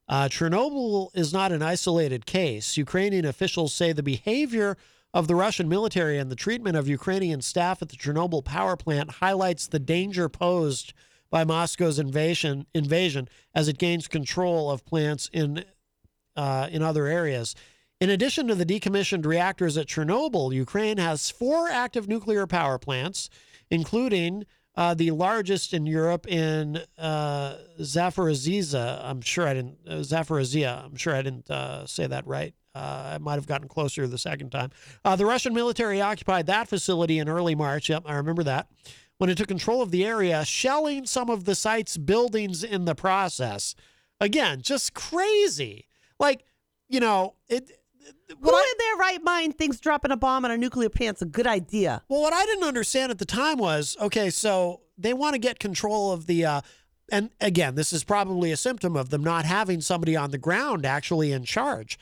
uh, 0.07 0.27
Chernobyl 0.27 1.09
is 1.13 1.31
not 1.31 1.51
an 1.51 1.61
isolated 1.61 2.25
case. 2.25 2.77
Ukrainian 2.77 3.25
officials 3.25 3.73
say 3.73 3.93
the 3.93 4.03
behavior 4.03 4.75
of 5.13 5.27
the 5.27 5.35
Russian 5.35 5.69
military 5.69 6.17
and 6.17 6.31
the 6.31 6.35
treatment 6.35 6.75
of 6.75 6.87
Ukrainian 6.87 7.41
staff 7.41 7.81
at 7.81 7.89
the 7.89 7.95
Chernobyl 7.95 8.43
power 8.43 8.75
plant 8.75 9.11
highlights 9.11 9.67
the 9.67 9.79
danger 9.79 10.29
posed 10.29 10.93
by 11.29 11.43
Moscow's 11.43 11.99
invasion 11.99 12.65
invasion 12.73 13.29
as 13.53 13.67
it 13.67 13.77
gains 13.77 14.07
control 14.07 14.69
of 14.69 14.85
plants 14.85 15.29
in 15.31 15.63
uh, 16.39 16.69
in 16.71 16.81
other 16.81 17.05
areas. 17.05 17.53
In 17.99 18.09
addition 18.09 18.47
to 18.47 18.55
the 18.55 18.65
decommissioned 18.65 19.25
reactors 19.25 19.77
at 19.77 19.87
Chernobyl, 19.87 20.53
Ukraine 20.53 20.97
has 20.97 21.29
four 21.29 21.67
active 21.67 22.07
nuclear 22.07 22.47
power 22.47 22.77
plants, 22.79 23.29
including 23.69 24.45
uh, 24.75 24.93
the 24.93 25.11
largest 25.11 25.73
in 25.73 25.85
Europe 25.85 26.25
in 26.27 26.81
uh, 26.97 27.57
Zaporizhzhia. 27.81 29.03
I'm 29.03 29.19
sure 29.19 29.45
I 29.45 29.53
didn't 29.53 29.79
uh, 29.85 29.95
Zaporizhia. 29.95 30.85
I'm 30.85 30.95
sure 30.95 31.13
I 31.13 31.21
didn't 31.21 31.51
uh, 31.51 31.85
say 31.85 32.07
that 32.07 32.25
right. 32.25 32.53
Uh, 32.73 33.15
I 33.15 33.17
might 33.17 33.35
have 33.35 33.47
gotten 33.47 33.67
closer 33.67 34.07
the 34.07 34.17
second 34.17 34.51
time. 34.51 34.69
Uh, 35.03 35.17
the 35.17 35.25
Russian 35.25 35.53
military 35.53 35.99
occupied 35.99 36.45
that 36.45 36.69
facility 36.69 37.19
in 37.19 37.27
early 37.27 37.55
March. 37.55 37.89
Yep, 37.89 38.03
I 38.05 38.13
remember 38.15 38.43
that. 38.43 38.69
When 39.17 39.29
it 39.29 39.37
took 39.37 39.49
control 39.49 39.81
of 39.81 39.91
the 39.91 40.05
area, 40.05 40.45
shelling 40.45 41.05
some 41.05 41.29
of 41.29 41.43
the 41.43 41.55
site's 41.55 41.97
buildings 41.97 42.63
in 42.63 42.85
the 42.85 42.95
process. 42.95 43.75
Again, 44.21 44.61
just 44.61 44.93
crazy. 44.93 45.88
Like, 46.19 46.45
you 46.87 46.99
know, 46.99 47.35
it. 47.47 47.71
Who 48.27 48.49
in 48.49 48.77
their 48.77 48.95
right 48.97 49.23
mind 49.23 49.57
thinks 49.57 49.79
dropping 49.79 50.11
a 50.11 50.17
bomb 50.17 50.45
on 50.45 50.51
a 50.51 50.57
nuclear 50.57 50.89
plant's 50.89 51.21
a 51.21 51.25
good 51.25 51.45
idea? 51.45 52.03
Well, 52.09 52.21
what 52.21 52.33
I 52.33 52.45
didn't 52.45 52.63
understand 52.63 53.11
at 53.11 53.19
the 53.19 53.25
time 53.25 53.57
was 53.57 53.97
okay, 53.99 54.29
so 54.29 54.81
they 54.97 55.13
want 55.13 55.33
to 55.33 55.39
get 55.39 55.59
control 55.59 56.11
of 56.11 56.25
the, 56.25 56.45
uh, 56.45 56.61
and 57.11 57.29
again, 57.39 57.75
this 57.75 57.93
is 57.93 58.03
probably 58.03 58.51
a 58.51 58.57
symptom 58.57 58.95
of 58.95 59.09
them 59.09 59.23
not 59.23 59.45
having 59.45 59.81
somebody 59.81 60.15
on 60.15 60.31
the 60.31 60.37
ground 60.37 60.85
actually 60.85 61.31
in 61.31 61.43
charge. 61.43 61.99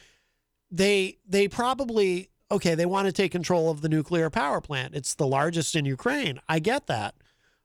They 0.70 1.18
they 1.28 1.48
probably 1.48 2.30
okay, 2.50 2.76
they 2.76 2.86
want 2.86 3.08
to 3.08 3.12
take 3.12 3.32
control 3.32 3.70
of 3.70 3.82
the 3.82 3.90
nuclear 3.90 4.30
power 4.30 4.62
plant. 4.62 4.96
It's 4.96 5.16
the 5.16 5.28
largest 5.28 5.76
in 5.76 5.86
Ukraine. 5.86 6.40
I 6.48 6.60
get 6.60 6.88
that. 6.88 7.16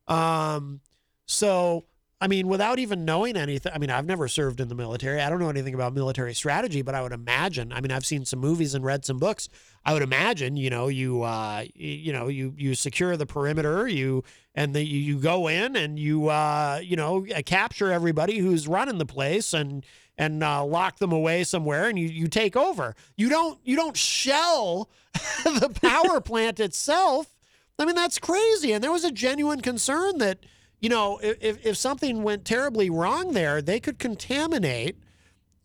Um, 0.09 0.81
so 1.27 1.85
I 2.23 2.29
mean, 2.29 2.47
without 2.47 2.79
even 2.79 3.05
knowing 3.05 3.37
anything, 3.37 3.73
I 3.75 3.79
mean, 3.79 3.91
I've 3.91 4.07
never 4.07 4.29
served 4.29 4.61
in 4.61 4.69
the 4.69 4.77
military. 4.77 5.21
I 5.21 5.29
don't 5.29 5.41
know 5.41 5.49
anything 5.49 5.75
about 5.75 5.93
military 5.93 6.35
strategy, 6.35 6.81
but 6.81 6.95
I 6.95 7.03
would 7.03 7.11
imagine. 7.11 7.73
I 7.73 7.81
mean, 7.81 7.91
I've 7.91 8.07
seen 8.07 8.25
some 8.25 8.39
movies 8.39 8.77
and 8.77 8.85
read 8.85 9.05
some 9.05 9.19
books. 9.19 9.49
I 9.85 9.93
would 9.93 10.03
imagine, 10.03 10.57
you 10.57 10.71
know, 10.71 10.87
you, 10.87 11.23
uh, 11.23 11.65
you 11.75 12.13
know, 12.13 12.29
you 12.29 12.55
you 12.57 12.77
secure 12.77 13.17
the 13.17 13.27
perimeter, 13.27 13.89
you 13.89 14.23
and 14.55 14.73
the, 14.73 14.85
you 14.85 15.19
go 15.19 15.49
in 15.49 15.75
and 15.75 15.99
you, 15.99 16.29
uh, 16.29 16.79
you 16.81 16.95
know, 16.95 17.27
uh, 17.35 17.43
capture 17.45 17.91
everybody 17.91 18.39
who's 18.39 18.69
running 18.69 18.99
the 18.99 19.07
place 19.07 19.53
and 19.53 19.85
and 20.17 20.45
uh, 20.45 20.65
lock 20.65 21.01
them 21.01 21.11
away 21.11 21.43
somewhere, 21.43 21.89
and 21.89 21.99
you 21.99 22.07
you 22.07 22.29
take 22.29 22.55
over. 22.55 22.95
You 23.17 23.31
don't 23.31 23.59
you 23.65 23.75
don't 23.75 23.97
shell 23.97 24.91
the 25.45 25.77
power 25.83 26.21
plant 26.21 26.61
itself. 26.61 27.35
I 27.81 27.85
mean, 27.85 27.97
that's 27.97 28.21
crazy. 28.21 28.73
And 28.73 28.85
there 28.85 28.93
was 28.93 29.05
a 29.05 29.11
genuine 29.11 29.61
concern 29.61 30.19
that, 30.19 30.39
you 30.83 30.89
know, 30.89 31.19
if, 31.23 31.65
if 31.65 31.77
something 31.77 32.25
went 32.25 32.45
terribly 32.45 32.91
wrong 32.91 33.33
there, 33.33 33.63
they 33.63 33.79
could 33.81 33.99
contaminate. 34.01 34.99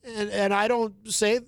And, 0.04 0.30
and 0.30 0.54
I 0.54 0.68
don't 0.68 0.94
say, 1.12 1.38
uh, 1.38 1.42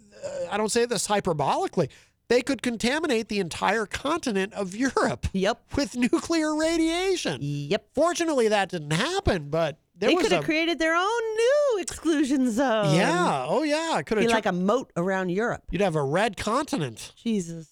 I 0.51 0.57
don't 0.57 0.71
say 0.71 0.85
this 0.85 1.07
hyperbolically. 1.07 1.89
They 2.29 2.41
could 2.41 2.61
contaminate 2.61 3.29
the 3.29 3.39
entire 3.39 3.85
continent 3.85 4.53
of 4.53 4.75
Europe. 4.75 5.27
Yep. 5.33 5.61
With 5.75 5.95
nuclear 5.95 6.55
radiation. 6.55 7.39
Yep. 7.41 7.89
Fortunately, 7.93 8.47
that 8.47 8.69
didn't 8.69 8.91
happen, 8.91 9.49
but 9.49 9.77
there 9.95 10.09
they 10.09 10.15
could 10.15 10.31
have 10.31 10.43
created 10.45 10.79
their 10.79 10.95
own 10.95 11.35
new 11.35 11.77
exclusion 11.79 12.51
zone. 12.51 12.95
yeah. 12.95 13.45
Oh 13.47 13.61
yeah. 13.63 14.01
Could 14.01 14.17
Be 14.17 14.23
have 14.23 14.31
like 14.31 14.45
a 14.47 14.51
moat 14.51 14.91
around 14.97 15.29
Europe. 15.29 15.63
You'd 15.69 15.81
have 15.81 15.95
a 15.95 16.03
red 16.03 16.37
continent. 16.37 17.13
Jesus. 17.15 17.69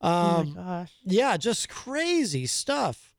Um, 0.00 0.12
oh 0.12 0.44
my 0.44 0.62
gosh. 0.62 0.92
Yeah, 1.04 1.36
just 1.36 1.68
crazy 1.68 2.46
stuff. 2.46 3.09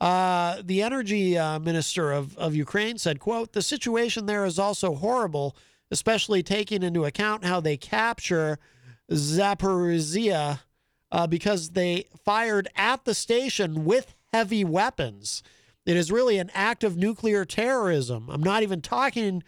Uh, 0.00 0.62
the 0.64 0.82
energy 0.82 1.36
uh, 1.36 1.58
minister 1.58 2.10
of, 2.12 2.36
of 2.38 2.54
Ukraine 2.54 2.96
said, 2.96 3.20
quote, 3.20 3.52
the 3.52 3.62
situation 3.62 4.26
there 4.26 4.46
is 4.46 4.58
also 4.58 4.94
horrible 4.94 5.54
especially 5.90 6.42
taking 6.42 6.82
into 6.82 7.04
account 7.04 7.44
how 7.44 7.60
they 7.60 7.76
capture 7.76 8.58
Zaporizhia 9.10 10.60
uh, 11.10 11.26
because 11.26 11.70
they 11.70 12.04
fired 12.24 12.68
at 12.76 13.04
the 13.04 13.14
station 13.14 13.84
with 13.84 14.14
heavy 14.32 14.64
weapons. 14.64 15.42
It 15.84 15.96
is 15.96 16.12
really 16.12 16.38
an 16.38 16.50
act 16.54 16.84
of 16.84 16.96
nuclear 16.96 17.44
terrorism. 17.44 18.28
I'm 18.30 18.42
not 18.42 18.62
even 18.62 18.80
talking 18.80 19.42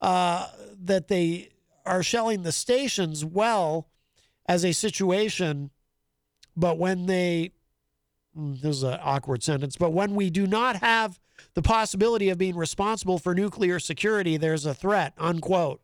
uh, 0.00 0.46
that 0.84 1.08
they 1.08 1.48
are 1.84 2.02
shelling 2.02 2.42
the 2.42 2.52
stations 2.52 3.24
well 3.24 3.88
as 4.46 4.64
a 4.64 4.72
situation, 4.72 5.70
but 6.56 6.78
when 6.78 7.06
they, 7.06 7.50
this 8.38 8.76
is 8.76 8.82
an 8.84 8.98
awkward 9.02 9.42
sentence, 9.42 9.76
but 9.76 9.92
when 9.92 10.14
we 10.14 10.30
do 10.30 10.46
not 10.46 10.76
have 10.76 11.18
the 11.54 11.62
possibility 11.62 12.28
of 12.28 12.38
being 12.38 12.56
responsible 12.56 13.18
for 13.18 13.34
nuclear 13.34 13.78
security, 13.80 14.36
there's 14.36 14.64
a 14.64 14.74
threat, 14.74 15.12
unquote. 15.18 15.80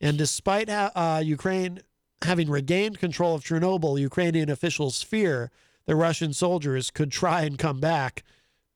And 0.00 0.16
despite 0.16 0.68
uh, 0.70 1.20
Ukraine 1.24 1.80
having 2.22 2.48
regained 2.48 2.98
control 2.98 3.34
of 3.34 3.42
Chernobyl, 3.42 4.00
Ukrainian 4.00 4.48
officials 4.48 5.02
fear 5.02 5.50
the 5.86 5.96
Russian 5.96 6.32
soldiers 6.32 6.90
could 6.90 7.10
try 7.10 7.42
and 7.42 7.58
come 7.58 7.80
back. 7.80 8.22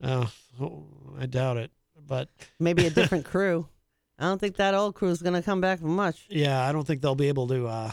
Uh, 0.02 0.26
I 1.18 1.26
doubt 1.26 1.58
it, 1.58 1.70
but 2.06 2.28
maybe 2.58 2.86
a 2.86 2.90
different 2.90 3.24
crew. 3.24 3.68
I 4.18 4.24
don't 4.24 4.38
think 4.38 4.56
that 4.56 4.74
old 4.74 4.94
crew 4.94 5.08
is 5.10 5.22
going 5.22 5.34
to 5.34 5.42
come 5.42 5.60
back 5.60 5.80
much. 5.80 6.26
Yeah, 6.28 6.66
I 6.66 6.72
don't 6.72 6.86
think 6.86 7.02
they'll 7.02 7.14
be 7.14 7.28
able 7.28 7.48
to. 7.48 7.66
Uh, 7.66 7.92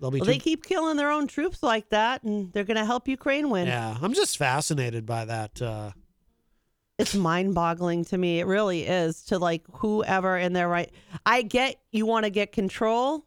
they'll 0.00 0.10
be. 0.10 0.18
Well, 0.18 0.26
too, 0.26 0.32
they 0.32 0.38
keep 0.38 0.64
killing 0.64 0.96
their 0.96 1.10
own 1.10 1.26
troops 1.26 1.62
like 1.62 1.90
that, 1.90 2.22
and 2.22 2.52
they're 2.52 2.64
going 2.64 2.76
to 2.76 2.84
help 2.84 3.06
Ukraine 3.06 3.50
win. 3.50 3.66
Yeah, 3.66 3.96
I'm 4.00 4.14
just 4.14 4.36
fascinated 4.38 5.06
by 5.06 5.24
that. 5.26 5.60
Uh, 5.60 5.90
it's 6.98 7.14
mind-boggling 7.14 8.04
to 8.06 8.18
me. 8.18 8.40
It 8.40 8.46
really 8.46 8.82
is. 8.86 9.22
To 9.24 9.38
like 9.38 9.62
whoever 9.72 10.36
in 10.36 10.52
their 10.52 10.68
right. 10.68 10.90
I 11.24 11.42
get 11.42 11.76
you 11.92 12.06
want 12.06 12.24
to 12.24 12.30
get 12.30 12.52
control, 12.52 13.26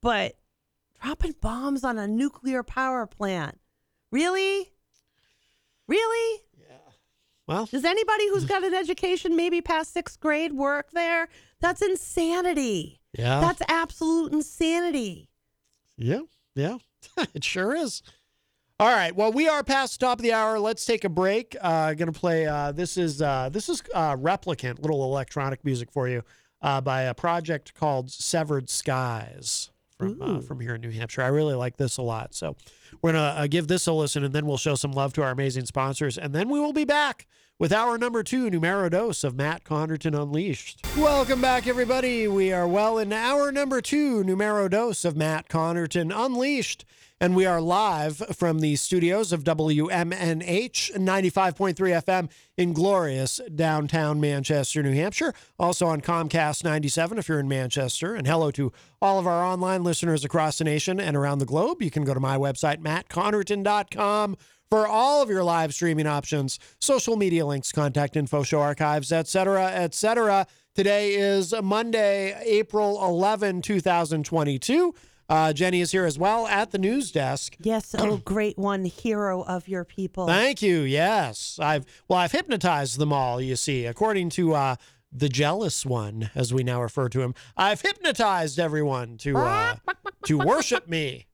but 0.00 0.36
dropping 1.02 1.34
bombs 1.40 1.84
on 1.84 1.98
a 1.98 2.08
nuclear 2.08 2.62
power 2.62 3.06
plant, 3.06 3.58
really, 4.10 4.72
really. 5.86 6.42
Yeah. 6.58 6.76
Well, 7.46 7.66
does 7.66 7.84
anybody 7.84 8.28
who's 8.30 8.44
got 8.44 8.64
an 8.64 8.74
education, 8.74 9.36
maybe 9.36 9.60
past 9.60 9.92
sixth 9.92 10.18
grade, 10.18 10.52
work 10.52 10.90
there? 10.92 11.28
That's 11.60 11.82
insanity. 11.82 13.00
Yeah. 13.16 13.40
That's 13.40 13.62
absolute 13.68 14.32
insanity. 14.32 15.28
Yeah, 15.96 16.20
yeah, 16.54 16.78
it 17.34 17.44
sure 17.44 17.74
is. 17.74 18.02
All 18.80 18.88
right. 18.88 19.14
Well, 19.14 19.30
we 19.30 19.46
are 19.48 19.62
past 19.62 20.00
the 20.00 20.06
top 20.06 20.18
of 20.18 20.22
the 20.24 20.32
hour. 20.32 20.58
Let's 20.58 20.84
take 20.84 21.04
a 21.04 21.08
break. 21.08 21.56
Uh, 21.60 21.94
gonna 21.94 22.10
play. 22.10 22.46
Uh, 22.46 22.72
this 22.72 22.96
is 22.96 23.22
uh, 23.22 23.48
this 23.52 23.68
is 23.68 23.82
uh, 23.94 24.16
replicant, 24.16 24.80
little 24.82 25.04
electronic 25.04 25.64
music 25.64 25.92
for 25.92 26.08
you 26.08 26.22
uh, 26.60 26.80
by 26.80 27.02
a 27.02 27.14
project 27.14 27.74
called 27.74 28.10
Severed 28.10 28.68
Skies 28.68 29.70
from 29.96 30.20
uh, 30.20 30.40
from 30.40 30.58
here 30.58 30.74
in 30.74 30.80
New 30.80 30.90
Hampshire. 30.90 31.22
I 31.22 31.28
really 31.28 31.54
like 31.54 31.76
this 31.76 31.98
a 31.98 32.02
lot. 32.02 32.34
So 32.34 32.56
we're 33.00 33.12
gonna 33.12 33.24
uh, 33.24 33.46
give 33.46 33.68
this 33.68 33.86
a 33.86 33.92
listen, 33.92 34.24
and 34.24 34.34
then 34.34 34.44
we'll 34.44 34.56
show 34.56 34.74
some 34.74 34.92
love 34.92 35.12
to 35.14 35.22
our 35.22 35.30
amazing 35.30 35.66
sponsors, 35.66 36.18
and 36.18 36.34
then 36.34 36.48
we 36.48 36.58
will 36.58 36.72
be 36.72 36.84
back 36.84 37.26
with 37.58 37.72
our 37.72 37.96
number 37.96 38.22
two 38.22 38.50
numero 38.50 38.88
dose 38.88 39.22
of 39.24 39.36
Matt 39.36 39.64
Connarton 39.64 40.20
Unleashed. 40.20 40.84
Welcome 40.96 41.40
back, 41.40 41.66
everybody. 41.66 42.26
We 42.26 42.52
are 42.52 42.66
well 42.66 42.98
in 42.98 43.12
our 43.12 43.52
number 43.52 43.80
two 43.80 44.24
numero 44.24 44.68
dose 44.68 45.04
of 45.04 45.16
Matt 45.16 45.48
Connarton 45.48 46.12
Unleashed. 46.14 46.84
And 47.20 47.36
we 47.36 47.46
are 47.46 47.60
live 47.60 48.18
from 48.36 48.58
the 48.58 48.74
studios 48.74 49.32
of 49.32 49.44
WMNH 49.44 50.96
95.3 50.96 51.74
FM 51.74 52.28
in 52.58 52.72
glorious 52.72 53.40
downtown 53.54 54.20
Manchester, 54.20 54.82
New 54.82 54.92
Hampshire. 54.92 55.32
Also 55.58 55.86
on 55.86 56.00
Comcast 56.00 56.64
97 56.64 57.16
if 57.16 57.28
you're 57.28 57.38
in 57.38 57.48
Manchester. 57.48 58.14
And 58.14 58.26
hello 58.26 58.50
to 58.50 58.72
all 59.00 59.20
of 59.20 59.28
our 59.28 59.44
online 59.44 59.84
listeners 59.84 60.24
across 60.24 60.58
the 60.58 60.64
nation 60.64 60.98
and 60.98 61.16
around 61.16 61.38
the 61.38 61.46
globe. 61.46 61.80
You 61.82 61.90
can 61.90 62.04
go 62.04 62.14
to 62.14 62.20
my 62.20 62.36
website, 62.36 62.82
mattconnarton.com 62.82 64.36
for 64.74 64.88
all 64.88 65.22
of 65.22 65.30
your 65.30 65.44
live 65.44 65.72
streaming 65.72 66.08
options, 66.08 66.58
social 66.80 67.14
media 67.14 67.46
links, 67.46 67.70
contact 67.70 68.16
info, 68.16 68.42
show 68.42 68.60
archives, 68.60 69.12
etc., 69.12 69.66
etc. 69.68 70.48
Today 70.74 71.14
is 71.14 71.54
Monday, 71.62 72.36
April 72.44 73.00
11, 73.04 73.62
2022. 73.62 74.92
Uh, 75.28 75.52
Jenny 75.52 75.80
is 75.80 75.92
here 75.92 76.04
as 76.04 76.18
well 76.18 76.48
at 76.48 76.72
the 76.72 76.78
news 76.78 77.12
desk. 77.12 77.54
Yes, 77.60 77.94
oh 77.96 78.16
great 78.24 78.58
one, 78.58 78.84
hero 78.84 79.44
of 79.44 79.68
your 79.68 79.84
people. 79.84 80.26
Thank 80.26 80.60
you. 80.60 80.80
Yes, 80.80 81.56
I've 81.62 81.84
well, 82.08 82.18
I've 82.18 82.32
hypnotized 82.32 82.98
them 82.98 83.12
all. 83.12 83.40
You 83.40 83.54
see, 83.54 83.86
according 83.86 84.30
to 84.30 84.54
uh, 84.54 84.76
the 85.12 85.28
jealous 85.28 85.86
one, 85.86 86.30
as 86.34 86.52
we 86.52 86.64
now 86.64 86.82
refer 86.82 87.08
to 87.10 87.22
him, 87.22 87.36
I've 87.56 87.80
hypnotized 87.80 88.58
everyone 88.58 89.18
to 89.18 89.36
uh, 89.36 89.76
to 90.24 90.36
worship 90.36 90.88
me 90.88 91.26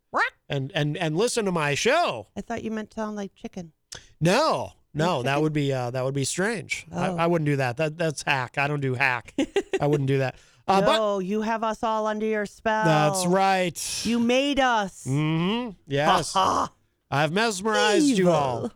and 0.49 0.73
and 0.75 0.97
and 0.97 1.17
listen 1.17 1.45
to 1.45 1.53
my 1.53 1.75
show. 1.75 2.27
I 2.37 2.41
thought 2.41 2.63
you 2.63 2.71
meant 2.71 2.93
sound 2.93 3.17
like 3.17 3.35
chicken. 3.35 3.73
No, 4.21 4.73
no, 4.93 5.23
that 5.23 5.41
would 5.41 5.53
be 5.53 5.73
uh, 5.73 5.91
that 5.91 6.05
would 6.05 6.15
be 6.15 6.25
strange. 6.25 6.87
Oh. 6.93 7.17
I, 7.17 7.25
I 7.25 7.27
wouldn't 7.27 7.47
do 7.47 7.57
that. 7.57 7.77
That 7.77 7.97
that's 7.97 8.23
hack. 8.23 8.59
I 8.59 8.69
don't 8.69 8.81
do 8.81 8.95
hack. 8.95 9.35
I 9.81 9.87
wouldn't 9.87 10.09
do 10.09 10.19
that. 10.19 10.37
Uh, 10.69 10.81
but 10.83 10.97
no, 10.99 11.19
you 11.19 11.41
have 11.43 11.65
us 11.65 11.83
all 11.83 12.07
under 12.07 12.27
your 12.27 12.47
spell. 12.47 12.85
that's 12.85 13.27
right. 13.27 14.07
You 14.07 14.21
made 14.21 14.61
us. 14.61 15.05
Mm-hmm. 15.05 15.71
Yes, 15.89 16.37
I've 17.11 17.33
mesmerized 17.33 18.07
you 18.07 18.31
all. 18.31 18.71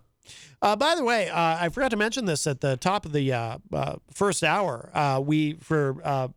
Uh, 0.61 0.74
by 0.74 0.97
the 0.97 1.05
way, 1.05 1.28
uh, 1.28 1.59
I 1.61 1.68
forgot 1.68 1.93
to 1.93 1.97
mention 1.97 2.24
this 2.24 2.49
at 2.49 2.62
the 2.62 2.76
top 2.78 3.07
of 3.07 3.12
the 3.12 3.32
uh, 3.32 3.59
uh, 3.72 3.97
first 4.12 4.43
hour. 4.43 4.91
Uh, 4.93 5.22
we 5.24 5.53
for 5.55 5.97
uh, 6.03 6.28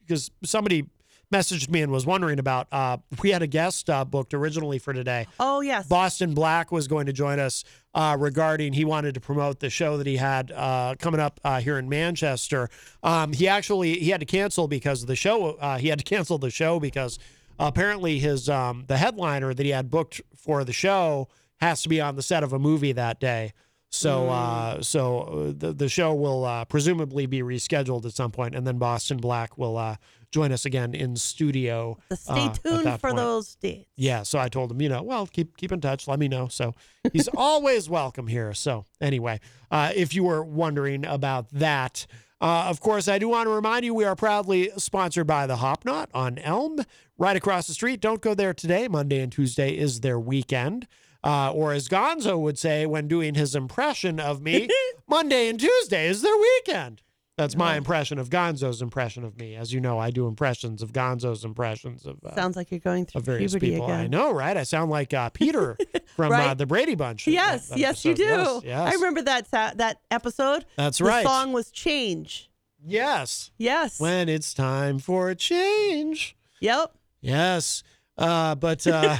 because 0.00 0.30
somebody 0.44 0.86
messaged 1.32 1.68
me 1.68 1.82
and 1.82 1.90
was 1.90 2.06
wondering 2.06 2.38
about. 2.38 2.68
Uh, 2.70 2.98
we 3.22 3.30
had 3.30 3.42
a 3.42 3.46
guest 3.46 3.90
uh, 3.90 4.04
booked 4.04 4.34
originally 4.34 4.78
for 4.78 4.92
today. 4.92 5.26
Oh 5.40 5.60
yes. 5.60 5.86
Boston 5.86 6.34
Black 6.34 6.70
was 6.70 6.88
going 6.88 7.06
to 7.06 7.12
join 7.12 7.38
us 7.38 7.64
uh, 7.94 8.16
regarding 8.18 8.72
he 8.72 8.84
wanted 8.84 9.14
to 9.14 9.20
promote 9.20 9.60
the 9.60 9.70
show 9.70 9.96
that 9.96 10.06
he 10.06 10.16
had 10.16 10.52
uh, 10.52 10.94
coming 10.98 11.20
up 11.20 11.40
uh, 11.44 11.60
here 11.60 11.78
in 11.78 11.88
Manchester. 11.88 12.68
Um, 13.02 13.32
he 13.32 13.48
actually 13.48 13.98
he 13.98 14.10
had 14.10 14.20
to 14.20 14.26
cancel 14.26 14.68
because 14.68 15.02
of 15.02 15.08
the 15.08 15.16
show. 15.16 15.52
Uh, 15.54 15.78
he 15.78 15.88
had 15.88 15.98
to 15.98 16.04
cancel 16.04 16.38
the 16.38 16.50
show 16.50 16.78
because 16.78 17.18
apparently 17.58 18.18
his 18.18 18.48
um, 18.48 18.84
the 18.86 18.96
headliner 18.96 19.54
that 19.54 19.64
he 19.64 19.72
had 19.72 19.90
booked 19.90 20.20
for 20.36 20.64
the 20.64 20.72
show 20.72 21.28
has 21.58 21.82
to 21.82 21.88
be 21.88 22.00
on 22.00 22.16
the 22.16 22.22
set 22.22 22.42
of 22.42 22.52
a 22.52 22.58
movie 22.58 22.92
that 22.92 23.18
day. 23.18 23.52
So, 23.88 24.28
uh, 24.28 24.82
so 24.82 25.20
uh, 25.20 25.52
the 25.56 25.72
the 25.72 25.88
show 25.88 26.12
will 26.14 26.44
uh, 26.44 26.64
presumably 26.66 27.26
be 27.26 27.40
rescheduled 27.40 28.04
at 28.04 28.12
some 28.12 28.30
point, 28.30 28.54
and 28.54 28.66
then 28.66 28.78
Boston 28.78 29.16
Black 29.16 29.56
will 29.56 29.78
uh, 29.78 29.96
join 30.36 30.52
us 30.52 30.66
again 30.66 30.94
in 30.94 31.16
studio. 31.16 31.96
So 32.10 32.16
stay 32.16 32.46
uh, 32.46 32.52
tuned 32.52 33.00
for 33.00 33.08
point. 33.08 33.16
those 33.16 33.54
dates. 33.54 33.88
Yeah, 33.96 34.22
so 34.22 34.38
I 34.38 34.50
told 34.50 34.70
him, 34.70 34.82
you 34.82 34.90
know, 34.90 35.02
well, 35.02 35.26
keep 35.26 35.56
keep 35.56 35.72
in 35.72 35.80
touch, 35.80 36.06
let 36.06 36.18
me 36.18 36.28
know. 36.28 36.48
So 36.48 36.74
he's 37.10 37.26
always 37.36 37.88
welcome 37.88 38.26
here. 38.26 38.52
So 38.52 38.84
anyway, 39.00 39.40
uh, 39.70 39.92
if 39.96 40.14
you 40.14 40.24
were 40.24 40.44
wondering 40.44 41.06
about 41.06 41.48
that, 41.52 42.06
uh, 42.38 42.66
of 42.68 42.80
course, 42.80 43.08
I 43.08 43.18
do 43.18 43.30
want 43.30 43.46
to 43.46 43.50
remind 43.50 43.86
you 43.86 43.94
we 43.94 44.04
are 44.04 44.14
proudly 44.14 44.70
sponsored 44.76 45.26
by 45.26 45.46
the 45.46 45.56
Hop 45.56 45.86
Knot 45.86 46.10
on 46.12 46.36
Elm, 46.36 46.80
right 47.16 47.34
across 47.34 47.66
the 47.66 47.72
street. 47.72 48.02
Don't 48.02 48.20
go 48.20 48.34
there 48.34 48.52
today. 48.52 48.88
Monday 48.88 49.20
and 49.20 49.32
Tuesday 49.32 49.74
is 49.74 50.00
their 50.00 50.20
weekend. 50.20 50.86
Uh, 51.24 51.50
or 51.50 51.72
as 51.72 51.88
Gonzo 51.88 52.38
would 52.38 52.58
say 52.58 52.84
when 52.84 53.08
doing 53.08 53.36
his 53.36 53.54
impression 53.54 54.20
of 54.20 54.42
me, 54.42 54.68
Monday 55.08 55.48
and 55.48 55.58
Tuesday 55.58 56.08
is 56.08 56.20
their 56.20 56.36
weekend. 56.36 57.00
That's 57.36 57.54
my 57.54 57.76
impression 57.76 58.18
of 58.18 58.30
Gonzo's 58.30 58.80
impression 58.80 59.22
of 59.22 59.38
me. 59.38 59.56
As 59.56 59.70
you 59.70 59.78
know, 59.80 59.98
I 59.98 60.10
do 60.10 60.26
impressions 60.26 60.82
of 60.82 60.92
Gonzo's 60.94 61.44
impressions 61.44 62.06
of 62.06 62.16
uh, 62.24 62.34
Sounds 62.34 62.56
like 62.56 62.70
you're 62.70 62.80
going 62.80 63.04
through 63.04 63.18
of 63.18 63.26
various 63.26 63.52
puberty 63.52 63.72
people. 63.72 63.86
again. 63.86 64.00
I 64.00 64.06
know, 64.06 64.32
right? 64.32 64.56
I 64.56 64.62
sound 64.62 64.90
like 64.90 65.12
uh, 65.12 65.28
Peter 65.30 65.76
from 66.16 66.32
uh, 66.32 66.36
Right. 66.36 66.56
the 66.56 66.64
Brady 66.64 66.94
Bunch. 66.94 67.26
Yes, 67.26 67.68
That- 67.68 67.74
that 67.74 67.78
yes, 67.80 68.04
you 68.06 68.14
do. 68.14 68.24
episode. 68.24 68.54
Yes, 68.54 68.64
yes. 68.64 68.88
I 68.88 68.94
remember 68.94 69.22
that 69.22 69.48
sa- 69.50 69.72
that 69.76 70.00
episode. 70.10 70.64
That's 70.76 71.00
right. 71.02 71.24
the 71.24 71.28
song 71.28 71.52
was 71.52 71.70
"Change." 71.70 72.50
Yes. 72.82 73.50
Yes. 73.58 74.00
When 74.00 74.28
it's 74.30 74.54
time 74.54 74.98
for 74.98 75.28
a 75.28 75.34
change. 75.34 76.36
Yep. 76.60 76.94
Yes. 77.20 77.82
Uh, 78.16 78.54
but 78.54 78.86
uh, 78.86 79.16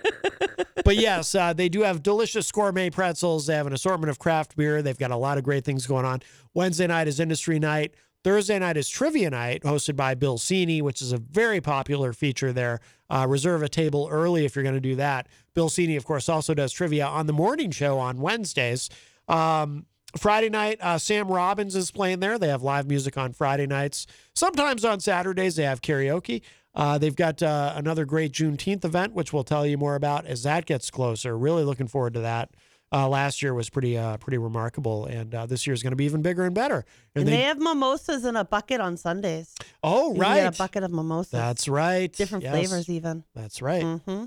but 0.84 0.96
yes, 0.96 1.34
uh, 1.34 1.52
they 1.52 1.68
do 1.68 1.82
have 1.82 2.02
delicious 2.02 2.50
gourmet 2.50 2.90
pretzels. 2.90 3.46
They 3.46 3.54
have 3.54 3.66
an 3.66 3.72
assortment 3.72 4.10
of 4.10 4.18
craft 4.18 4.56
beer. 4.56 4.82
They've 4.82 4.98
got 4.98 5.10
a 5.10 5.16
lot 5.16 5.38
of 5.38 5.44
great 5.44 5.64
things 5.64 5.86
going 5.86 6.04
on. 6.04 6.22
Wednesday 6.54 6.86
night 6.86 7.08
is 7.08 7.20
industry 7.20 7.58
night. 7.58 7.94
Thursday 8.24 8.58
night 8.58 8.76
is 8.76 8.88
trivia 8.88 9.30
night, 9.30 9.62
hosted 9.62 9.94
by 9.94 10.14
Bill 10.14 10.38
Cini, 10.38 10.82
which 10.82 11.00
is 11.00 11.12
a 11.12 11.18
very 11.18 11.60
popular 11.60 12.12
feature 12.12 12.52
there. 12.52 12.80
Uh, 13.08 13.26
reserve 13.28 13.62
a 13.62 13.68
table 13.68 14.08
early 14.10 14.44
if 14.44 14.56
you're 14.56 14.64
going 14.64 14.74
to 14.74 14.80
do 14.80 14.96
that. 14.96 15.28
Bill 15.54 15.68
Cini, 15.68 15.96
of 15.96 16.04
course, 16.04 16.28
also 16.28 16.52
does 16.52 16.72
trivia 16.72 17.06
on 17.06 17.26
the 17.26 17.32
morning 17.32 17.70
show 17.70 17.98
on 17.98 18.20
Wednesdays. 18.20 18.90
Um, 19.28 19.86
Friday 20.16 20.48
night, 20.48 20.78
uh, 20.80 20.98
Sam 20.98 21.28
Robbins 21.28 21.76
is 21.76 21.90
playing 21.90 22.20
there. 22.20 22.38
They 22.38 22.48
have 22.48 22.62
live 22.62 22.88
music 22.88 23.16
on 23.16 23.32
Friday 23.32 23.66
nights. 23.66 24.06
Sometimes 24.34 24.84
on 24.84 25.00
Saturdays, 25.00 25.56
they 25.56 25.64
have 25.64 25.80
karaoke. 25.80 26.42
Uh, 26.78 26.96
they've 26.96 27.16
got 27.16 27.42
uh, 27.42 27.72
another 27.76 28.04
great 28.06 28.32
Juneteenth 28.32 28.84
event, 28.84 29.12
which 29.12 29.32
we'll 29.32 29.44
tell 29.44 29.66
you 29.66 29.76
more 29.76 29.96
about 29.96 30.24
as 30.26 30.44
that 30.44 30.64
gets 30.64 30.90
closer. 30.90 31.36
Really 31.36 31.64
looking 31.64 31.88
forward 31.88 32.14
to 32.14 32.20
that. 32.20 32.50
uh, 32.92 33.06
last 33.06 33.42
year 33.42 33.52
was 33.52 33.68
pretty 33.68 33.98
uh, 33.98 34.16
pretty 34.16 34.38
remarkable, 34.38 35.04
and 35.04 35.34
uh, 35.34 35.44
this 35.44 35.66
year 35.66 35.74
is 35.74 35.82
going 35.82 35.90
to 35.90 35.96
be 35.96 36.04
even 36.06 36.22
bigger 36.22 36.44
and 36.44 36.54
better. 36.54 36.84
And, 37.14 37.28
they, 37.28 37.42
have 37.42 37.58
mimosas 37.58 38.24
in 38.24 38.34
a 38.36 38.44
bucket 38.46 38.80
on 38.80 38.96
Sundays. 38.96 39.54
oh 39.82 40.14
You 40.14 40.20
get 40.20 40.22
right, 40.22 40.38
a 40.46 40.52
bucket 40.52 40.84
of 40.84 40.90
mimosas. 40.92 41.32
that's 41.32 41.68
right, 41.68 42.10
different 42.12 42.44
Yes. 42.44 42.54
flavors 42.54 42.88
even. 42.88 43.24
That's 43.34 43.60
right. 43.60 43.82
hmm 43.82 44.24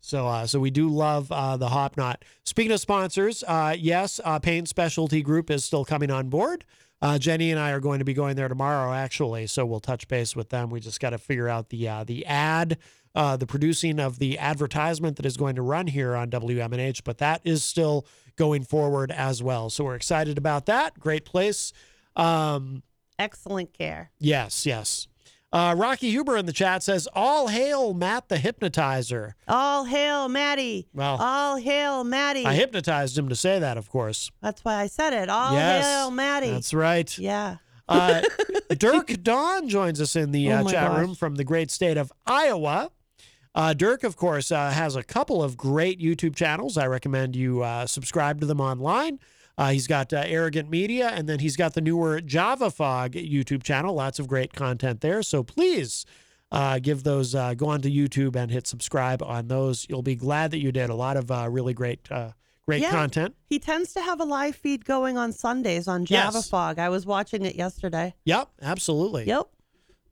So, 0.00 0.26
uh, 0.28 0.46
so 0.46 0.60
we 0.60 0.70
do 0.70 0.88
love 0.90 1.32
uh, 1.32 1.56
the 1.56 1.68
Hop 1.70 1.96
Knot. 1.96 2.26
Speaking 2.44 2.72
of 2.72 2.80
sponsors, 2.80 3.42
uh, 3.48 3.74
yes, 3.78 4.20
uh, 4.22 4.38
Paint 4.38 4.68
Specialty 4.68 5.22
Group 5.22 5.50
is 5.50 5.64
still 5.64 5.86
coming 5.86 6.10
on 6.10 6.28
board. 6.28 6.66
Uh, 7.02 7.18
Jenny 7.18 7.50
and 7.50 7.60
I 7.60 7.72
are 7.72 7.80
going 7.80 7.98
to 7.98 8.04
be 8.04 8.14
going 8.14 8.36
there 8.36 8.48
tomorrow, 8.48 8.92
actually. 8.92 9.46
So 9.46 9.66
we'll 9.66 9.80
touch 9.80 10.08
base 10.08 10.34
with 10.34 10.48
them. 10.48 10.70
We 10.70 10.80
just 10.80 11.00
got 11.00 11.10
to 11.10 11.18
figure 11.18 11.48
out 11.48 11.68
the 11.68 11.86
uh, 11.88 12.04
the 12.04 12.24
ad, 12.24 12.78
uh, 13.14 13.36
the 13.36 13.46
producing 13.46 14.00
of 14.00 14.18
the 14.18 14.38
advertisement 14.38 15.16
that 15.16 15.26
is 15.26 15.36
going 15.36 15.56
to 15.56 15.62
run 15.62 15.86
here 15.86 16.14
on 16.14 16.30
WMNH. 16.30 17.02
But 17.04 17.18
that 17.18 17.42
is 17.44 17.62
still 17.62 18.06
going 18.36 18.64
forward 18.64 19.10
as 19.10 19.42
well. 19.42 19.68
So 19.70 19.84
we're 19.84 19.96
excited 19.96 20.38
about 20.38 20.66
that. 20.66 20.98
Great 20.98 21.24
place. 21.24 21.72
Um, 22.16 22.82
Excellent 23.18 23.72
care. 23.72 24.10
yes, 24.18 24.66
yes. 24.66 25.06
Uh, 25.54 25.72
Rocky 25.78 26.10
Huber 26.10 26.36
in 26.36 26.46
the 26.46 26.52
chat 26.52 26.82
says, 26.82 27.06
"All 27.14 27.46
hail 27.46 27.94
Matt 27.94 28.28
the 28.28 28.38
Hypnotizer." 28.38 29.36
All 29.46 29.84
hail 29.84 30.28
Maddie. 30.28 30.88
Well, 30.92 31.16
All 31.20 31.56
hail 31.58 32.02
Maddie. 32.02 32.44
I 32.44 32.54
hypnotized 32.54 33.16
him 33.16 33.28
to 33.28 33.36
say 33.36 33.60
that, 33.60 33.76
of 33.78 33.88
course. 33.88 34.32
That's 34.42 34.64
why 34.64 34.80
I 34.82 34.88
said 34.88 35.12
it. 35.12 35.28
All 35.28 35.52
yes, 35.54 35.84
hail 35.84 36.10
Maddie. 36.10 36.50
That's 36.50 36.74
right. 36.74 37.16
Yeah. 37.16 37.58
Uh, 37.88 38.22
Dirk 38.78 39.22
Don 39.22 39.68
joins 39.68 40.00
us 40.00 40.16
in 40.16 40.32
the 40.32 40.50
Oh 40.50 40.56
uh, 40.56 40.64
chat 40.64 40.90
gosh. 40.90 40.98
room 41.00 41.14
from 41.14 41.36
the 41.36 41.44
great 41.44 41.70
state 41.70 41.96
of 41.98 42.12
Iowa. 42.26 42.90
Uh, 43.54 43.74
Dirk, 43.74 44.02
of 44.02 44.16
course, 44.16 44.50
uh, 44.50 44.70
has 44.70 44.96
a 44.96 45.04
couple 45.04 45.40
of 45.40 45.56
great 45.56 46.00
YouTube 46.00 46.34
channels. 46.34 46.76
I 46.76 46.88
recommend 46.88 47.36
you 47.36 47.62
uh, 47.62 47.86
subscribe 47.86 48.40
to 48.40 48.46
them 48.46 48.60
online. 48.60 49.20
Uh, 49.56 49.70
he's 49.70 49.86
got 49.86 50.12
uh, 50.12 50.22
Arrogant 50.26 50.68
Media, 50.68 51.08
and 51.08 51.28
then 51.28 51.38
he's 51.38 51.56
got 51.56 51.74
the 51.74 51.80
newer 51.80 52.20
Java 52.20 52.70
Fog 52.70 53.12
YouTube 53.12 53.62
channel. 53.62 53.94
Lots 53.94 54.18
of 54.18 54.26
great 54.26 54.52
content 54.52 55.00
there. 55.00 55.22
So 55.22 55.42
please 55.44 56.04
uh, 56.50 56.78
give 56.80 57.04
those, 57.04 57.34
uh, 57.34 57.54
go 57.54 57.66
onto 57.68 57.88
YouTube 57.88 58.34
and 58.36 58.50
hit 58.50 58.66
subscribe 58.66 59.22
on 59.22 59.48
those. 59.48 59.86
You'll 59.88 60.02
be 60.02 60.16
glad 60.16 60.50
that 60.50 60.58
you 60.58 60.72
did. 60.72 60.90
A 60.90 60.94
lot 60.94 61.16
of 61.16 61.30
uh, 61.30 61.48
really 61.50 61.72
great, 61.74 62.10
uh, 62.10 62.30
great 62.66 62.82
Yeah. 62.82 62.90
content. 62.90 63.34
He 63.46 63.58
tends 63.60 63.92
to 63.94 64.00
have 64.00 64.20
a 64.20 64.24
live 64.24 64.56
feed 64.56 64.84
going 64.84 65.16
on 65.18 65.32
Sundays 65.32 65.86
on 65.86 66.04
Java 66.04 66.38
Yes. 66.38 66.48
Fog. 66.48 66.78
I 66.80 66.88
was 66.88 67.06
watching 67.06 67.44
it 67.44 67.54
yesterday. 67.54 68.14
Yep, 68.24 68.48
absolutely. 68.62 69.26
Yep. 69.26 69.48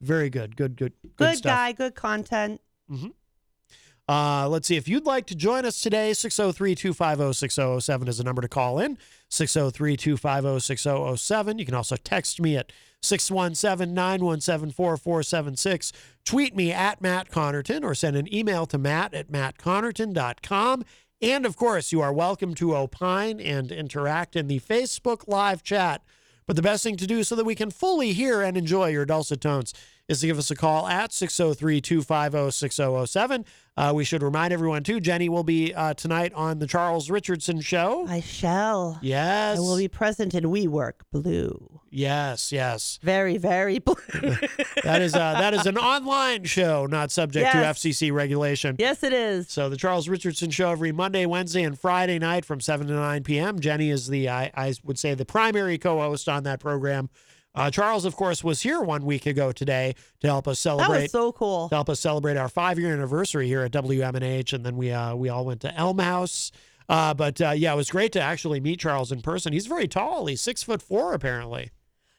Very 0.01 0.31
good. 0.31 0.57
Good, 0.57 0.77
good, 0.77 0.93
good, 1.03 1.17
Good, 1.17 1.37
stuff. 1.39 1.51
guy, 1.53 1.73
good 1.73 1.95
content. 1.95 2.61
Uh, 4.09 4.49
let's 4.49 4.69
see. 4.69 4.77
If 4.77 4.89
you'd 4.89 5.07
like 5.07 5.27
to 5.27 5.35
join 5.35 5.65
us 5.65 5.81
today, 5.81 6.13
603 6.13 6.75
250 6.75 7.33
6007 7.33 8.09
is 8.09 8.19
the 8.19 8.25
number 8.25 8.43
to 8.43 8.49
call 8.49 8.79
in. 8.79 8.99
603 9.29 9.97
250 9.97 10.61
6007. 10.61 11.59
You 11.59 11.65
can 11.65 11.75
also 11.75 11.97
text 11.97 12.41
me 12.41 12.57
at 12.57 12.73
617 13.01 13.95
917 13.95 14.73
4476. 14.73 15.93
Tweet 16.25 16.57
me 16.57 16.73
at 16.73 17.01
Matt 17.01 17.31
Connarton 17.31 17.85
or 17.85 17.95
send 17.95 18.17
an 18.17 18.33
email 18.33 18.67
to 18.67 18.79
matt 18.79 19.15
at 19.15 19.31
mattconnarton.com. 19.31 20.85
And 21.21 21.47
of 21.47 21.57
course, 21.57 21.93
you 21.93 22.01
are 22.01 22.13
welcome 22.13 22.55
to 22.57 22.77
opine 22.77 23.41
and 23.41 23.71
interact 23.71 24.35
in 24.35 24.49
the 24.49 24.59
Facebook 24.59 25.29
live 25.29 25.63
chat. 25.63 26.03
But 26.47 26.57
the 26.57 26.63
best 26.63 26.83
thing 26.83 26.97
to 26.97 27.07
do 27.07 27.23
so 27.23 27.37
that 27.37 27.45
we 27.45 27.55
can 27.55 27.71
fully 27.71 28.13
hear 28.13 28.43
and 28.43 28.57
enjoy 28.57 28.89
your 28.89 29.07
dulcet 29.07 29.41
tones 29.41 29.73
is 30.13 30.21
to 30.21 30.27
give 30.29 30.39
us 30.39 30.51
a 30.51 30.55
call 30.55 30.87
at 30.87 31.13
603 31.13 31.81
250 31.81 32.51
6007. 32.51 33.45
Uh, 33.75 33.91
we 33.95 34.05
should 34.05 34.23
remind 34.23 34.53
everyone, 34.53 34.83
too, 34.83 35.01
Jenny 35.01 35.31
will 35.31 35.45
be 35.45 35.73
uh, 35.75 35.95
tonight 35.95 36.33
on 36.35 36.59
The 36.59 36.67
Charles 36.67 37.09
Richardson 37.09 37.61
Show. 37.63 38.07
I 38.07 38.21
shall. 38.21 38.99
Yes. 39.01 39.57
I 39.57 39.61
will 39.61 39.79
be 39.79 39.89
present 39.89 40.35
in 40.35 40.51
We 40.51 40.69
Work 40.69 41.07
Blue. 41.11 41.81
Yes, 41.91 42.53
yes. 42.53 42.99
Very, 43.03 43.39
very 43.39 43.79
blue. 43.79 43.95
That 44.85 45.01
is, 45.01 45.15
uh, 45.15 45.35
that 45.35 45.55
is 45.55 45.65
an 45.67 45.79
online 45.79 46.45
show, 46.45 46.87
not 46.87 47.11
subject 47.13 47.45
Yes. 47.55 47.83
to 47.83 47.89
FCC 47.89 48.13
regulation. 48.13 48.77
yes, 48.79 49.03
it 49.05 49.13
is. 49.13 49.49
So 49.49 49.69
the 49.69 49.77
Charles 49.77 50.09
Richardson 50.09 50.51
Show 50.51 50.71
every 50.73 50.91
Monday, 50.93 51.25
Wednesday, 51.25 51.63
and 51.63 51.79
Friday 51.79 52.19
night 52.19 52.45
from 52.45 52.61
7 52.61 52.89
to 52.89 52.93
9 52.93 53.23
p.m. 53.23 53.59
Jenny 53.61 53.89
is 53.91 54.09
the, 54.09 54.29
I, 54.29 54.51
I 54.55 54.75
would 54.85 54.99
say, 54.99 55.15
the 55.15 55.25
primary 55.25 55.79
co-host 55.79 56.29
on 56.29 56.43
that 56.43 56.59
program. 56.61 57.09
Uh, 57.55 57.71
Charles, 57.71 58.05
of 58.05 58.17
course, 58.17 58.43
was 58.43 58.63
here 58.63 58.81
one 58.81 59.05
week 59.05 59.27
ago 59.27 59.53
today 59.53 59.95
to 60.21 60.27
help 60.27 60.49
us 60.49 60.59
celebrate. 60.59 60.89
That 60.97 61.03
was 61.03 61.11
so 61.11 61.33
cool. 61.33 61.69
to 61.69 61.75
help 61.75 61.91
us 61.91 62.01
celebrate 62.01 62.37
our 62.37 62.49
five-year 62.49 62.93
anniversary 62.93 63.47
here 63.47 63.63
at 63.63 63.73
WMNH, 63.73 64.53
and 64.55 64.65
then 64.65 64.77
we 64.77 64.91
uh, 64.91 65.15
we 65.15 65.29
all 65.29 65.45
went 65.45 65.61
to 65.63 65.75
Elm 65.75 65.99
House. 65.99 66.51
Uh, 66.89 67.15
but 67.15 67.41
uh, 67.41 67.51
yeah, 67.51 67.73
it 67.73 67.77
was 67.77 67.91
great 67.91 68.13
to 68.13 68.21
actually 68.21 68.61
meet 68.61 68.81
Charles 68.81 69.13
in 69.13 69.21
person. 69.21 69.53
He's 69.53 69.67
very 69.67 69.87
tall. 69.87 70.27
He's 70.27 70.41
six 70.41 70.63
foot 70.63 70.81
four, 70.81 71.13
apparently. 71.13 71.71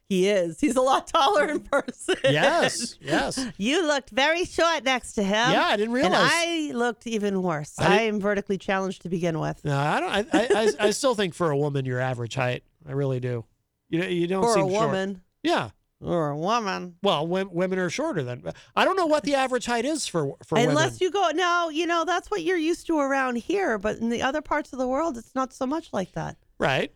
He 0.10 0.30
is. 0.30 0.60
He's 0.60 0.76
a 0.76 0.82
lot 0.82 1.08
taller 1.08 1.50
in 1.50 1.62
person. 1.62 2.16
Yes, 2.24 2.98
yes. 3.02 3.44
You 3.58 3.88
looked 3.88 4.12
very 4.12 4.46
short 4.46 4.84
next 4.84 5.14
to 5.14 5.24
him. 5.24 5.52
Yeah, 5.52 5.66
I 5.66 5.78
didn't 5.78 5.94
realize. 5.94 6.14
And 6.14 6.30
I 6.32 6.72
looked 6.74 7.08
even 7.08 7.42
worse. 7.42 7.74
I, 7.80 8.00
I, 8.00 8.02
am 8.02 8.20
vertically 8.20 8.60
challenged 8.60 9.02
to 9.04 9.10
begin 9.10 9.40
with. 9.40 9.64
No, 9.66 9.76
I 9.76 10.00
don't. 10.00 10.10
I, 10.12 10.20
I, 10.34 10.48
I, 10.56 10.88
I 10.88 10.90
still 10.92 11.16
think 11.16 11.34
for 11.34 11.50
a 11.50 11.58
woman, 11.58 11.86
you're 11.86 12.00
average 12.00 12.36
height. 12.36 12.64
I 12.88 12.92
really 12.92 13.20
do. 13.20 13.46
You 13.94 14.04
you 14.04 14.28
don't 14.28 14.42
For 14.44 14.50
a 14.52 14.54
seem 14.56 14.70
short. 14.70 14.88
woman. 14.88 15.22
Yeah. 15.44 15.70
Or 16.02 16.30
a 16.32 16.38
woman. 16.38 16.96
Well, 17.02 17.26
wom- 17.26 17.54
women 17.54 17.80
are 17.80 17.90
shorter 17.90 18.24
than. 18.24 18.44
I 18.76 18.84
don't 18.84 18.98
know 18.98 19.06
what 19.06 19.24
the 19.24 19.36
average 19.36 19.66
height 19.68 19.86
is 19.86 20.06
for 20.06 20.36
for 20.44 20.58
Unless 20.58 20.76
women. 20.76 20.98
you 21.00 21.12
go, 21.12 21.30
no, 21.34 21.70
you 21.70 21.86
know, 21.86 22.04
that's 22.06 22.30
what 22.30 22.44
you're 22.44 22.58
used 22.58 22.88
to 22.88 23.00
around 23.00 23.38
here. 23.38 23.78
But 23.78 23.98
in 24.00 24.10
the 24.10 24.22
other 24.22 24.42
parts 24.42 24.74
of 24.74 24.80
the 24.80 24.88
world, 24.88 25.18
it's 25.18 25.34
not 25.36 25.54
so 25.54 25.66
much 25.66 25.94
like 25.94 26.12
that. 26.14 26.36
right. 26.60 26.92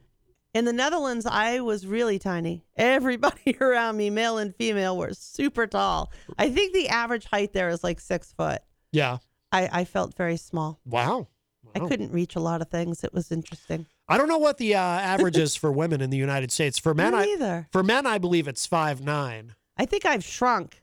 In 0.54 0.66
the 0.66 0.74
Netherlands, 0.74 1.28
I 1.28 1.60
was 1.60 1.86
really 1.86 2.18
tiny. 2.18 2.66
Everybody 2.76 3.56
around 3.62 3.96
me, 3.96 4.10
male 4.10 4.40
and 4.40 4.56
female, 4.56 4.98
were 4.98 5.14
super 5.14 5.68
tall. 5.68 6.12
I 6.40 6.50
think 6.50 6.74
the 6.74 6.90
average 6.90 7.26
height 7.26 7.54
there 7.54 7.70
is 7.70 7.84
like 7.84 8.00
six 8.00 8.34
foot. 8.34 8.62
Yeah. 8.92 9.20
I, 9.52 9.70
I 9.72 9.86
felt 9.86 10.16
very 10.18 10.38
small. 10.38 10.80
Wow. 10.84 11.28
I 11.76 11.80
couldn't 11.80 12.12
reach 12.12 12.36
a 12.36 12.40
lot 12.40 12.62
of 12.62 12.70
things. 12.70 13.04
It 13.04 13.14
was 13.14 13.32
interesting. 13.32 13.86
I 14.10 14.18
don't 14.18 14.28
know 14.28 14.38
what 14.38 14.58
the 14.58 14.76
uh, 14.76 14.80
average 14.82 15.38
is 15.38 15.56
for 15.56 15.72
women 15.72 16.02
in 16.02 16.10
the 16.10 16.18
United 16.18 16.52
States. 16.52 16.80
For 16.80 16.94
men, 16.94 17.14
Me 17.14 17.38
I 17.46 17.66
for 17.72 17.84
men, 17.84 18.06
I 18.06 18.18
believe 18.18 18.48
it's 18.48 18.66
five 18.66 19.02
nine. 19.02 19.56
I 19.78 19.86
think 19.86 20.06
I've 20.06 20.24
shrunk. 20.24 20.82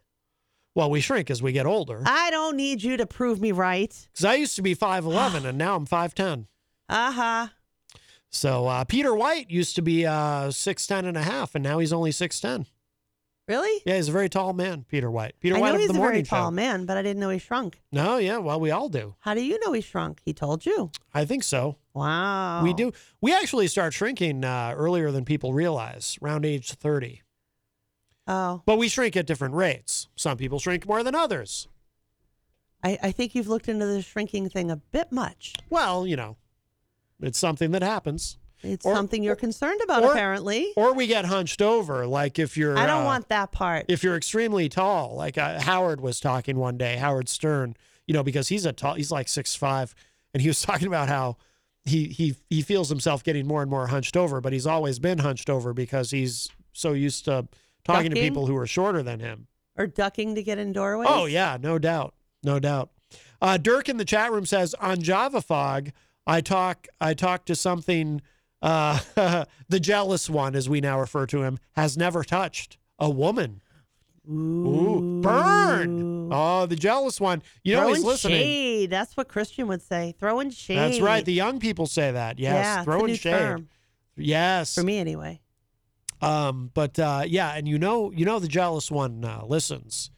Well, 0.75 0.91
we 0.91 1.01
shrink 1.01 1.31
as 1.31 1.43
we 1.43 1.53
get 1.53 1.67
older. 1.67 2.03
I 2.05 2.31
don't 2.31 2.57
need 2.57 2.83
you 2.83 2.97
to 2.97 3.07
prove 3.07 3.41
me 3.41 3.53
right. 3.53 3.95
Because 4.13 4.25
I 4.25 4.35
used 4.35 4.57
to 4.57 4.63
be 4.63 4.75
five 4.75 5.05
eleven, 5.05 5.47
and 5.47 5.57
now 5.57 5.77
I'm 5.77 5.87
five 5.87 6.15
ten. 6.15 6.47
Uh 6.89 7.13
huh. 7.13 7.49
So 8.31 8.67
uh, 8.67 8.85
Peter 8.85 9.15
White 9.15 9.51
used 9.51 9.77
to 9.77 9.83
be 9.83 10.05
uh, 10.05 10.51
six 10.51 10.87
ten 10.87 11.05
and 11.05 11.17
a 11.17 11.23
half, 11.23 11.55
and 11.55 11.63
now 11.63 11.79
he's 11.79 11.93
only 11.93 12.11
six 12.13 12.41
ten. 12.41 12.67
Really? 13.47 13.83
Yeah, 13.85 13.97
he's 13.97 14.09
a 14.09 14.12
very 14.12 14.31
tall 14.31 14.55
man, 14.55 14.87
Peter 14.89 15.11
White. 15.11 15.35
Peter 15.39 15.57
I 15.57 15.61
White 15.61 15.73
know 15.75 15.79
he's 15.79 15.91
a 15.91 15.93
very 15.93 16.23
tall 16.23 16.47
show. 16.47 16.51
man, 16.51 16.87
but 16.87 16.97
I 16.97 17.03
didn't 17.03 17.21
know 17.21 17.29
he 17.29 17.39
shrunk. 17.39 17.83
No, 17.93 18.16
yeah, 18.16 18.39
well, 18.39 18.59
we 18.59 18.71
all 18.71 18.89
do. 18.89 19.16
How 19.21 19.35
do 19.35 19.45
you 19.45 19.59
know 19.61 19.73
he 19.73 19.83
shrunk? 19.83 20.21
He 20.25 20.33
told 20.33 20.65
you. 20.65 20.91
I 21.12 21.27
think 21.27 21.43
so. 21.43 21.77
Wow. 21.93 22.62
We 22.62 22.73
do. 22.73 22.93
We 23.21 23.35
actually 23.35 23.66
start 23.69 23.93
shrinking 23.93 24.45
uh, 24.45 24.73
earlier 24.75 25.11
than 25.11 25.27
people 25.27 25.53
realize, 25.53 26.19
around 26.23 26.47
age 26.47 26.73
30. 26.73 27.21
Oh, 28.27 28.62
But 28.65 28.79
we 28.79 28.89
shrink 28.89 29.15
at 29.16 29.27
different 29.27 29.55
rates. 29.55 30.09
Some 30.16 30.39
people 30.39 30.59
shrink 30.59 30.87
more 30.89 31.03
than 31.03 31.15
others. 31.15 31.69
I, 32.83 32.99
I 33.03 33.12
think 33.12 33.35
you've 33.35 33.49
looked 33.49 33.69
into 33.69 33.85
the 33.85 34.01
shrinking 34.01 34.49
thing 34.49 34.71
a 34.71 34.77
bit 34.77 35.12
much. 35.12 35.53
Well, 35.69 36.07
you 36.07 36.16
know, 36.16 36.39
it's 37.21 37.39
something 37.39 37.73
that 37.73 37.83
happens. 37.83 38.39
It's 38.65 38.85
Or- 38.86 38.95
something 38.95 39.23
you're 39.23 39.36
concerned 39.36 39.81
about, 39.85 40.03
or- 40.05 40.12
apparently. 40.12 40.73
Or 40.77 40.93
we 40.95 41.07
get 41.07 41.24
hunched 41.27 41.61
over, 41.62 42.07
like 42.07 42.39
if 42.39 42.57
you're. 42.57 42.77
I 42.78 42.86
don't 42.86 43.03
uh, 43.03 43.07
want 43.07 43.28
that 43.28 43.53
part. 43.53 43.86
If 43.89 44.03
you're 44.03 44.16
extremely 44.16 44.69
tall, 44.69 45.15
like 45.16 45.36
uh, 45.39 45.61
Howard 45.61 46.01
was 46.01 46.20
talking 46.20 46.57
one 46.59 46.77
day, 46.78 46.97
Howard 46.97 47.28
Stern, 47.28 47.77
you 48.07 48.15
know, 48.15 48.23
because 48.23 48.49
he's 48.49 48.65
a 48.66 48.73
tall, 48.73 48.95
he's 48.95 49.11
like 49.11 49.28
six 49.28 49.55
five, 49.55 49.95
and 50.32 50.41
he 50.41 50.49
was 50.49 50.61
talking 50.62 50.89
about 50.89 51.09
how 51.09 51.36
he 51.85 52.05
he 52.09 52.35
he 52.49 52.62
feels 52.62 52.89
himself 52.89 53.23
getting 53.23 53.47
more 53.47 53.61
and 53.62 53.70
more 53.70 53.86
hunched 53.89 54.16
over, 54.16 54.41
but 54.41 54.53
he's 54.53 54.66
always 54.66 54.99
been 54.99 55.19
hunched 55.19 55.51
over 55.51 55.73
because 55.74 56.11
he's 56.11 56.49
so 56.73 56.93
used 56.93 57.27
to 57.27 57.47
talking 57.85 58.11
to 58.11 58.16
people 58.20 58.47
who 58.47 58.57
are 58.57 58.66
shorter 58.66 59.03
than 59.03 59.20
him. 59.20 59.47
or 59.77 59.86
ducking 59.86 60.35
to 60.35 60.43
get 60.43 60.57
in 60.59 60.73
doorways. 60.73 61.09
Oh 61.11 61.27
yeah, 61.27 61.59
no 61.61 61.78
doubt, 61.78 62.15
no 62.43 62.59
doubt. 62.59 62.91
Uh, 63.43 63.59
Dirk 63.59 63.91
in 63.91 63.99
the 63.99 64.05
chat 64.07 64.32
room 64.32 64.47
says 64.47 64.73
on 64.74 65.03
Java 65.03 65.43
Fog, 65.43 65.91
I 66.27 66.41
talk 66.41 66.86
I 67.01 67.12
talk 67.12 67.45
to 67.47 67.55
something. 67.55 68.23
Uh, 68.65 69.45
the 69.69 69.78
jealous 69.78 70.31
one, 70.31 70.57
as 70.57 70.70
we 70.70 70.81
now 70.81 70.99
refer 70.99 71.27
to 71.27 71.43
him, 71.43 71.59
has 71.77 71.99
never 71.99 72.24
touched 72.24 72.78
a 72.99 73.11
woman. 73.11 73.61
Ooh, 74.27 75.20
burn! 75.23 76.32
Oh, 76.32 76.65
the 76.65 76.77
jealous 76.77 77.20
one. 77.20 77.43
You 77.62 77.77
know 77.77 77.89
he's 77.89 78.03
listening. 78.03 78.39
shade. 78.39 78.91
That's 78.91 79.19
what 79.19 79.28
Christian 79.28 79.69
would 79.69 79.82
say. 79.82 80.15
Throwing 80.19 80.49
shade. 80.49 80.78
That's 80.78 81.01
right. 81.01 81.23
The 81.23 81.35
young 81.35 81.61
people 81.61 81.86
say 81.86 82.12
that. 82.12 82.39
Yes, 82.39 82.55
yeah, 82.55 82.85
throwing 82.85 83.15
shade. 83.16 83.32
term. 83.32 83.69
Yes. 84.16 84.74
For 84.74 84.82
me, 84.82 84.97
anyway. 84.97 85.43
Um, 86.23 86.70
but 86.73 86.99
uh, 86.99 87.24
yeah, 87.27 87.53
and 87.53 87.69
you 87.69 87.78
know, 87.78 88.11
you 88.12 88.24
know, 88.24 88.39
the 88.39 88.49
jealous 88.49 88.91
one 88.91 89.27
uh, 89.27 89.43
listens. 89.47 90.11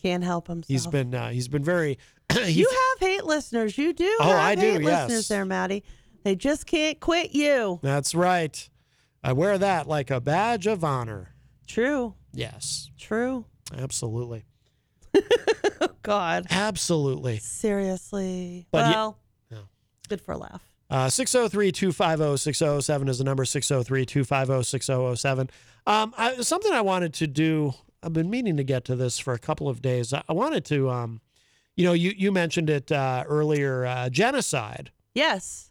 Can't 0.00 0.24
help 0.24 0.48
himself. 0.48 0.68
He's 0.68 0.86
been 0.86 1.14
uh, 1.14 1.28
he's 1.28 1.48
been 1.48 1.64
very. 1.64 1.98
he 2.32 2.50
you 2.52 2.68
have 2.70 3.06
hate 3.06 3.26
listeners. 3.26 3.76
You 3.76 3.92
do. 3.92 4.16
Oh, 4.20 4.24
have 4.24 4.38
I 4.38 4.54
do, 4.54 4.62
Hate 4.62 4.80
yes. 4.80 5.08
listeners 5.10 5.28
there, 5.28 5.44
Maddie. 5.44 5.84
They 6.24 6.34
just 6.34 6.66
can't 6.66 6.98
quit 7.00 7.34
you. 7.34 7.78
That's 7.82 8.14
right. 8.14 8.68
I 9.22 9.32
wear 9.32 9.58
that 9.58 9.86
like 9.86 10.10
a 10.10 10.20
badge 10.20 10.66
of 10.66 10.82
honor. 10.82 11.34
True. 11.66 12.14
Yes. 12.32 12.90
True. 12.98 13.44
Absolutely. 13.76 14.44
God. 16.02 16.46
Absolutely. 16.50 17.38
Seriously. 17.38 18.66
But 18.70 18.90
well, 18.94 19.18
good 20.08 20.20
for 20.20 20.32
a 20.32 20.38
laugh. 20.38 20.62
Uh, 20.90 21.08
603 21.08 21.72
250 21.72 22.36
6007 22.36 23.08
is 23.08 23.18
the 23.18 23.24
number 23.24 23.44
603 23.44 24.04
250 24.06 24.62
6007. 24.64 25.50
Um, 25.86 26.14
Something 26.40 26.72
I 26.72 26.82
wanted 26.82 27.14
to 27.14 27.26
do, 27.26 27.74
I've 28.02 28.12
been 28.12 28.30
meaning 28.30 28.56
to 28.58 28.64
get 28.64 28.84
to 28.86 28.96
this 28.96 29.18
for 29.18 29.32
a 29.34 29.38
couple 29.38 29.68
of 29.68 29.82
days. 29.82 30.12
I, 30.12 30.22
I 30.28 30.32
wanted 30.32 30.64
to, 30.66 30.90
um, 30.90 31.20
you 31.76 31.84
know, 31.84 31.92
you, 31.94 32.12
you 32.16 32.30
mentioned 32.32 32.70
it 32.70 32.92
uh, 32.92 33.24
earlier 33.26 33.86
uh, 33.86 34.08
genocide. 34.10 34.90
Yes. 35.14 35.70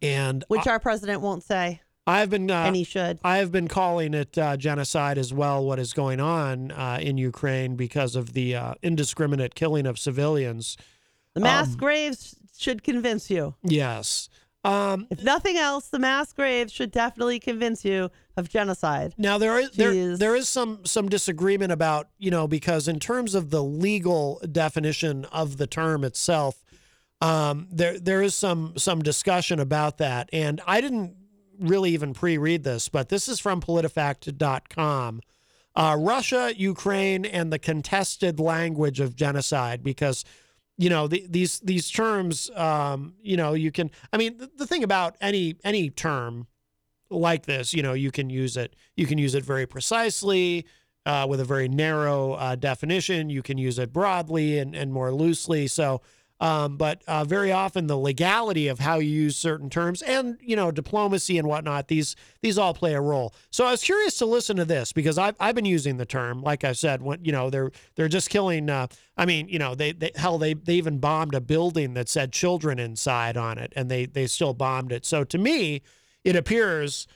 And 0.00 0.44
Which 0.48 0.66
our 0.66 0.80
president 0.80 1.20
won't 1.20 1.42
say. 1.42 1.80
I've 2.06 2.30
been, 2.30 2.50
uh, 2.50 2.64
And 2.64 2.74
he 2.74 2.82
should. 2.82 3.20
I 3.22 3.36
have 3.36 3.52
been 3.52 3.68
calling 3.68 4.12
it 4.12 4.36
uh, 4.36 4.56
genocide 4.56 5.18
as 5.18 5.32
well. 5.32 5.64
What 5.64 5.78
is 5.78 5.92
going 5.92 6.18
on 6.18 6.72
uh, 6.72 6.98
in 7.00 7.16
Ukraine 7.16 7.76
because 7.76 8.16
of 8.16 8.32
the 8.32 8.56
uh, 8.56 8.74
indiscriminate 8.82 9.54
killing 9.54 9.86
of 9.86 9.98
civilians? 9.98 10.76
The 11.34 11.40
mass 11.40 11.68
Um, 11.68 11.76
graves 11.76 12.34
should 12.58 12.82
convince 12.82 13.30
you. 13.30 13.54
Yes. 13.62 14.28
Um, 14.64 15.06
if 15.10 15.22
nothing 15.22 15.56
else, 15.56 15.88
the 15.88 15.98
mass 15.98 16.32
graves 16.32 16.72
should 16.72 16.90
definitely 16.92 17.40
convince 17.40 17.84
you 17.84 18.10
of 18.36 18.48
genocide. 18.48 19.14
Now 19.18 19.36
there 19.38 19.58
is 19.58 19.70
there, 19.72 20.16
there 20.16 20.36
is 20.36 20.48
some 20.48 20.84
some 20.84 21.08
disagreement 21.08 21.72
about 21.72 22.08
you 22.18 22.30
know 22.30 22.46
because 22.46 22.86
in 22.86 23.00
terms 23.00 23.34
of 23.34 23.50
the 23.50 23.62
legal 23.62 24.40
definition 24.50 25.24
of 25.26 25.56
the 25.56 25.66
term 25.66 26.04
itself, 26.04 26.62
um, 27.22 27.68
there 27.70 28.00
there 28.00 28.20
is 28.20 28.34
some 28.34 28.74
some 28.76 29.00
discussion 29.00 29.60
about 29.60 29.98
that, 29.98 30.28
and 30.32 30.60
I 30.66 30.80
didn't 30.80 31.14
really 31.60 31.90
even 31.92 32.14
pre-read 32.14 32.64
this, 32.64 32.88
but 32.88 33.10
this 33.10 33.28
is 33.28 33.38
from 33.38 33.60
PolitiFact.com. 33.60 35.20
Uh, 35.74 35.96
Russia, 35.98 36.52
Ukraine, 36.56 37.24
and 37.24 37.52
the 37.52 37.60
contested 37.60 38.40
language 38.40 38.98
of 38.98 39.14
genocide, 39.14 39.84
because 39.84 40.24
you 40.76 40.90
know 40.90 41.06
the, 41.06 41.24
these 41.30 41.60
these 41.60 41.88
terms, 41.88 42.50
um, 42.56 43.14
you 43.22 43.36
know, 43.36 43.54
you 43.54 43.70
can. 43.70 43.92
I 44.12 44.16
mean, 44.16 44.38
the, 44.38 44.50
the 44.58 44.66
thing 44.66 44.82
about 44.82 45.16
any 45.20 45.54
any 45.62 45.90
term 45.90 46.48
like 47.08 47.46
this, 47.46 47.72
you 47.72 47.84
know, 47.84 47.92
you 47.92 48.10
can 48.10 48.30
use 48.30 48.56
it. 48.56 48.74
You 48.96 49.06
can 49.06 49.18
use 49.18 49.36
it 49.36 49.44
very 49.44 49.66
precisely 49.66 50.66
uh, 51.06 51.26
with 51.28 51.38
a 51.38 51.44
very 51.44 51.68
narrow 51.68 52.32
uh, 52.32 52.56
definition. 52.56 53.30
You 53.30 53.42
can 53.42 53.58
use 53.58 53.78
it 53.78 53.92
broadly 53.92 54.58
and, 54.58 54.74
and 54.74 54.92
more 54.92 55.12
loosely. 55.12 55.68
So, 55.68 56.00
um, 56.42 56.76
but 56.76 57.04
uh, 57.06 57.22
very 57.22 57.52
often 57.52 57.86
the 57.86 57.96
legality 57.96 58.66
of 58.66 58.80
how 58.80 58.98
you 58.98 59.08
use 59.08 59.36
certain 59.36 59.70
terms 59.70 60.02
and 60.02 60.36
you 60.42 60.56
know 60.56 60.72
diplomacy 60.72 61.38
and 61.38 61.46
whatnot 61.46 61.86
these 61.86 62.16
these 62.40 62.58
all 62.58 62.74
play 62.74 62.94
a 62.94 63.00
role. 63.00 63.32
So 63.50 63.64
I 63.64 63.70
was 63.70 63.84
curious 63.84 64.16
to 64.18 64.26
listen 64.26 64.56
to 64.56 64.64
this 64.64 64.92
because 64.92 65.18
I've 65.18 65.36
I've 65.38 65.54
been 65.54 65.64
using 65.64 65.98
the 65.98 66.04
term 66.04 66.42
like 66.42 66.64
I 66.64 66.72
said 66.72 67.00
when 67.00 67.24
you 67.24 67.30
know 67.30 67.48
they're 67.48 67.70
they're 67.94 68.08
just 68.08 68.28
killing. 68.28 68.68
Uh, 68.68 68.88
I 69.16 69.24
mean 69.24 69.48
you 69.48 69.60
know 69.60 69.76
they, 69.76 69.92
they 69.92 70.10
hell 70.16 70.36
they 70.36 70.54
they 70.54 70.74
even 70.74 70.98
bombed 70.98 71.36
a 71.36 71.40
building 71.40 71.94
that 71.94 72.08
said 72.08 72.32
children 72.32 72.80
inside 72.80 73.36
on 73.36 73.56
it 73.56 73.72
and 73.76 73.88
they 73.88 74.06
they 74.06 74.26
still 74.26 74.52
bombed 74.52 74.90
it. 74.90 75.06
So 75.06 75.22
to 75.22 75.38
me 75.38 75.82
it 76.24 76.34
appears. 76.34 77.06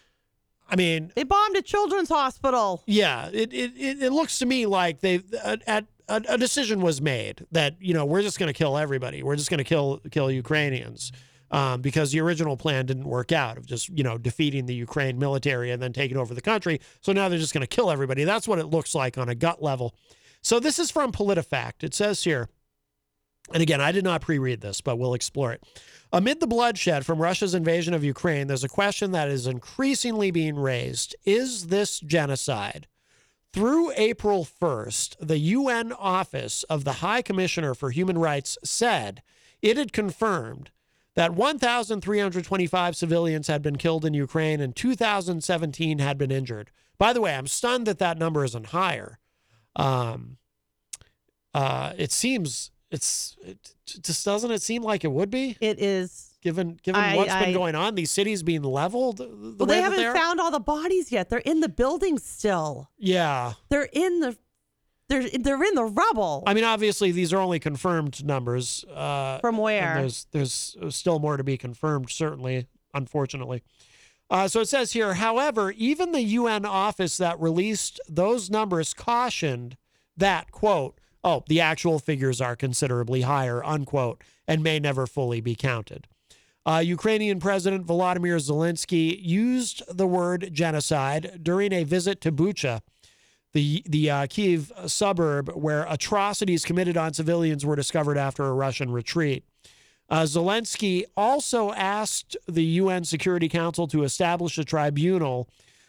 I 0.69 0.75
mean, 0.75 1.13
they 1.15 1.23
bombed 1.23 1.55
a 1.57 1.63
children's 1.63 2.09
hospital. 2.09 2.83
Yeah, 2.87 3.29
it 3.33 3.53
it, 3.53 4.03
it, 4.03 4.13
looks 4.13 4.41
to 4.41 4.47
me 4.47 4.67
like 4.67 4.99
they 4.99 5.23
at, 5.45 5.63
at 5.65 5.87
a, 6.09 6.23
a 6.29 6.39
decision 6.39 6.81
was 6.81 7.01
made 7.01 7.47
that 7.53 7.77
you 7.81 7.95
know 7.95 8.05
we're 8.05 8.23
just 8.23 8.39
going 8.39 8.53
to 8.53 8.57
kill 8.57 8.77
everybody. 8.77 9.23
We're 9.23 9.37
just 9.37 9.51
going 9.51 9.59
to 9.59 9.65
kill 9.65 10.01
kill 10.11 10.31
Ukrainians 10.31 11.13
um, 11.51 11.81
because 11.81 12.13
the 12.13 12.21
original 12.21 12.57
plan 12.57 12.87
didn't 12.87 13.05
work 13.05 13.33
out 13.33 13.57
of 13.57 13.67
just 13.67 13.89
you 13.89 14.05
know 14.05 14.19
defeating 14.19 14.67
the 14.67 14.75
Ukraine 14.75 15.19
military 15.19 15.71
and 15.71 15.83
then 15.83 15.93
taking 15.93 16.17
over 16.17 16.35
the 16.35 16.41
country. 16.41 16.81
So 17.01 17.13
now 17.13 17.29
they're 17.29 17.39
just 17.39 17.55
going 17.55 17.67
to 17.67 17.67
kill 17.67 17.91
everybody. 17.91 18.25
That's 18.25 18.49
what 18.49 18.59
it 18.59 18.67
looks 18.67 18.95
like 18.95 19.19
on 19.19 19.29
a 19.29 19.35
gut 19.35 19.63
level. 19.63 19.95
So 20.43 20.61
this 20.61 20.79
is 20.79 20.91
from 20.91 21.13
PolitiFact. 21.13 21.83
It 21.83 21.95
says 21.95 22.23
here. 22.25 22.49
And 23.53 23.63
again, 23.63 23.81
I 23.81 23.93
did 23.93 24.03
not 24.03 24.23
pre 24.23 24.39
read 24.39 24.61
this, 24.61 24.81
but 24.81 24.97
we'll 24.97 25.15
explore 25.15 25.53
it. 25.53 25.63
Amid 26.13 26.41
the 26.41 26.49
bloodshed 26.49 27.07
from 27.07 27.21
Russia's 27.21 27.55
invasion 27.55 27.95
of 27.95 28.03
Ukraine, 28.03 28.49
there's 28.49 28.65
a 28.65 28.69
question 28.69 29.13
that 29.13 29.29
is 29.29 29.47
increasingly 29.47 30.31
being 30.31 30.57
raised 30.57 31.15
Is 31.25 31.69
this 31.69 32.01
genocide? 32.01 32.89
Through 33.57 33.93
April 33.97 34.45
1st, 34.45 35.17
the 35.19 35.39
UN 35.39 35.91
Office 35.91 36.63
of 36.65 36.85
the 36.85 37.01
High 37.01 37.23
Commissioner 37.23 37.73
for 37.73 37.91
Human 37.91 38.19
Rights 38.19 38.59
said 38.63 39.23
it 39.63 39.79
had 39.79 39.95
confirmed 39.95 40.71
that 41.15 41.33
1,325 41.33 42.95
civilians 42.95 43.47
had 43.47 43.63
been 43.63 43.77
killed 43.77 44.05
in 44.05 44.13
Ukraine 44.13 44.61
and 44.61 44.77
2,017 44.77 46.01
had 46.01 46.19
been 46.19 46.31
injured. 46.31 46.71
By 46.99 47.15
the 47.15 47.23
way, 47.23 47.35
I'm 47.35 47.47
stunned 47.47 47.87
that 47.87 47.99
that 47.99 48.19
number 48.19 48.45
isn't 48.45 48.67
higher. 48.67 49.19
Um, 49.75 50.37
uh, 51.55 51.95
it 51.97 52.13
seems 52.13 52.73
it's 52.91 53.39
it 53.43 53.75
just 53.87 54.23
doesn't 54.23 54.51
it 54.51 54.61
seem 54.61 54.83
like 54.83 55.03
it 55.03 55.13
would 55.13 55.31
be? 55.31 55.57
It 55.63 55.81
is 55.81 56.26
given 56.47 56.79
given 56.85 57.01
I- 57.01 57.17
what's 57.17 57.31
I- 57.33 57.45
been 57.47 57.55
going 57.55 57.75
on. 57.75 57.97
These 57.97 58.13
cities 58.13 58.43
being 58.45 58.63
leveled. 58.63 59.17
The 59.19 59.57
Well, 59.59 59.67
they 59.67 59.81
haven't 59.83 59.99
are? 60.05 60.15
found 60.15 60.41
all 60.41 60.53
the 60.53 60.61
bodies 60.61 61.11
yet. 61.11 61.29
They're 61.29 61.41
in 61.41 61.61
the 61.61 61.69
buildings 61.69 62.23
still. 62.25 62.89
Yeah. 62.99 63.55
They're 63.69 63.89
in 63.93 64.21
the 64.21 64.37
they're 65.09 65.29
they're 65.29 65.63
in 65.63 65.75
the 65.75 65.85
rubble. 65.85 66.45
I 66.47 66.55
mean, 66.55 66.65
obviously, 66.65 67.11
these 67.13 67.33
are 67.33 67.39
only 67.41 67.59
confirmed 67.59 68.25
numbers. 68.25 68.85
Uh, 68.85 69.39
From 69.41 69.57
where? 69.59 69.93
and 69.93 70.01
There's 70.01 70.27
there's 70.31 70.77
still 70.97 71.19
more 71.19 71.37
to 71.37 71.45
be 71.45 71.57
confirmed. 71.57 72.11
Certainly, 72.11 72.67
unfortunately. 72.95 73.63
Uh, 74.31 74.49
so 74.49 74.61
it 74.61 74.67
says 74.69 74.93
here, 74.93 75.15
however, 75.15 75.71
even 75.73 76.11
the 76.13 76.23
UN 76.23 76.65
office 76.65 77.17
that 77.19 77.41
released 77.41 78.01
those 78.09 78.51
numbers 78.51 78.93
cautioned 78.95 79.77
that 80.17 80.51
quote, 80.51 80.99
oh, 81.23 81.45
the 81.49 81.61
actual 81.61 81.99
figures 82.01 82.41
are 82.41 82.57
considerably 82.57 83.21
higher, 83.23 83.65
unquote, 83.65 84.25
and 84.49 84.63
may 84.65 84.81
never 84.81 85.07
fully 85.07 85.41
be 85.41 85.55
counted. 85.55 86.09
Uh, 86.67 86.79
Ukrainian 86.79 87.39
President 87.39 87.87
Volodymyr 87.87 88.41
Zelensky 88.41 89.17
used 89.23 89.85
the 89.89 90.07
word 90.07 90.51
genocide 90.53 91.39
during 91.41 91.73
a 91.73 91.85
visit 91.85 92.21
to 92.23 92.33
Bucha, 92.33 92.81
the 93.53 93.85
the 93.87 94.11
uh, 94.11 94.27
Kiev 94.27 94.73
suburb 94.87 95.51
where 95.51 95.87
atrocities 95.89 96.65
committed 96.65 96.97
on 96.97 97.15
civilians 97.15 97.65
were 97.65 97.77
discovered 97.77 98.19
after 98.19 98.45
a 98.45 98.53
Russian 98.53 98.91
retreat. 98.91 99.45
Uh, 100.11 100.23
Zelensky 100.23 101.05
also 101.17 101.71
asked 101.73 102.37
the 102.47 102.65
UN 102.65 103.05
Security 103.05 103.49
Council 103.49 103.87
to 103.87 104.03
establish 104.03 104.59
a 104.59 104.65
tribunal 104.65 105.49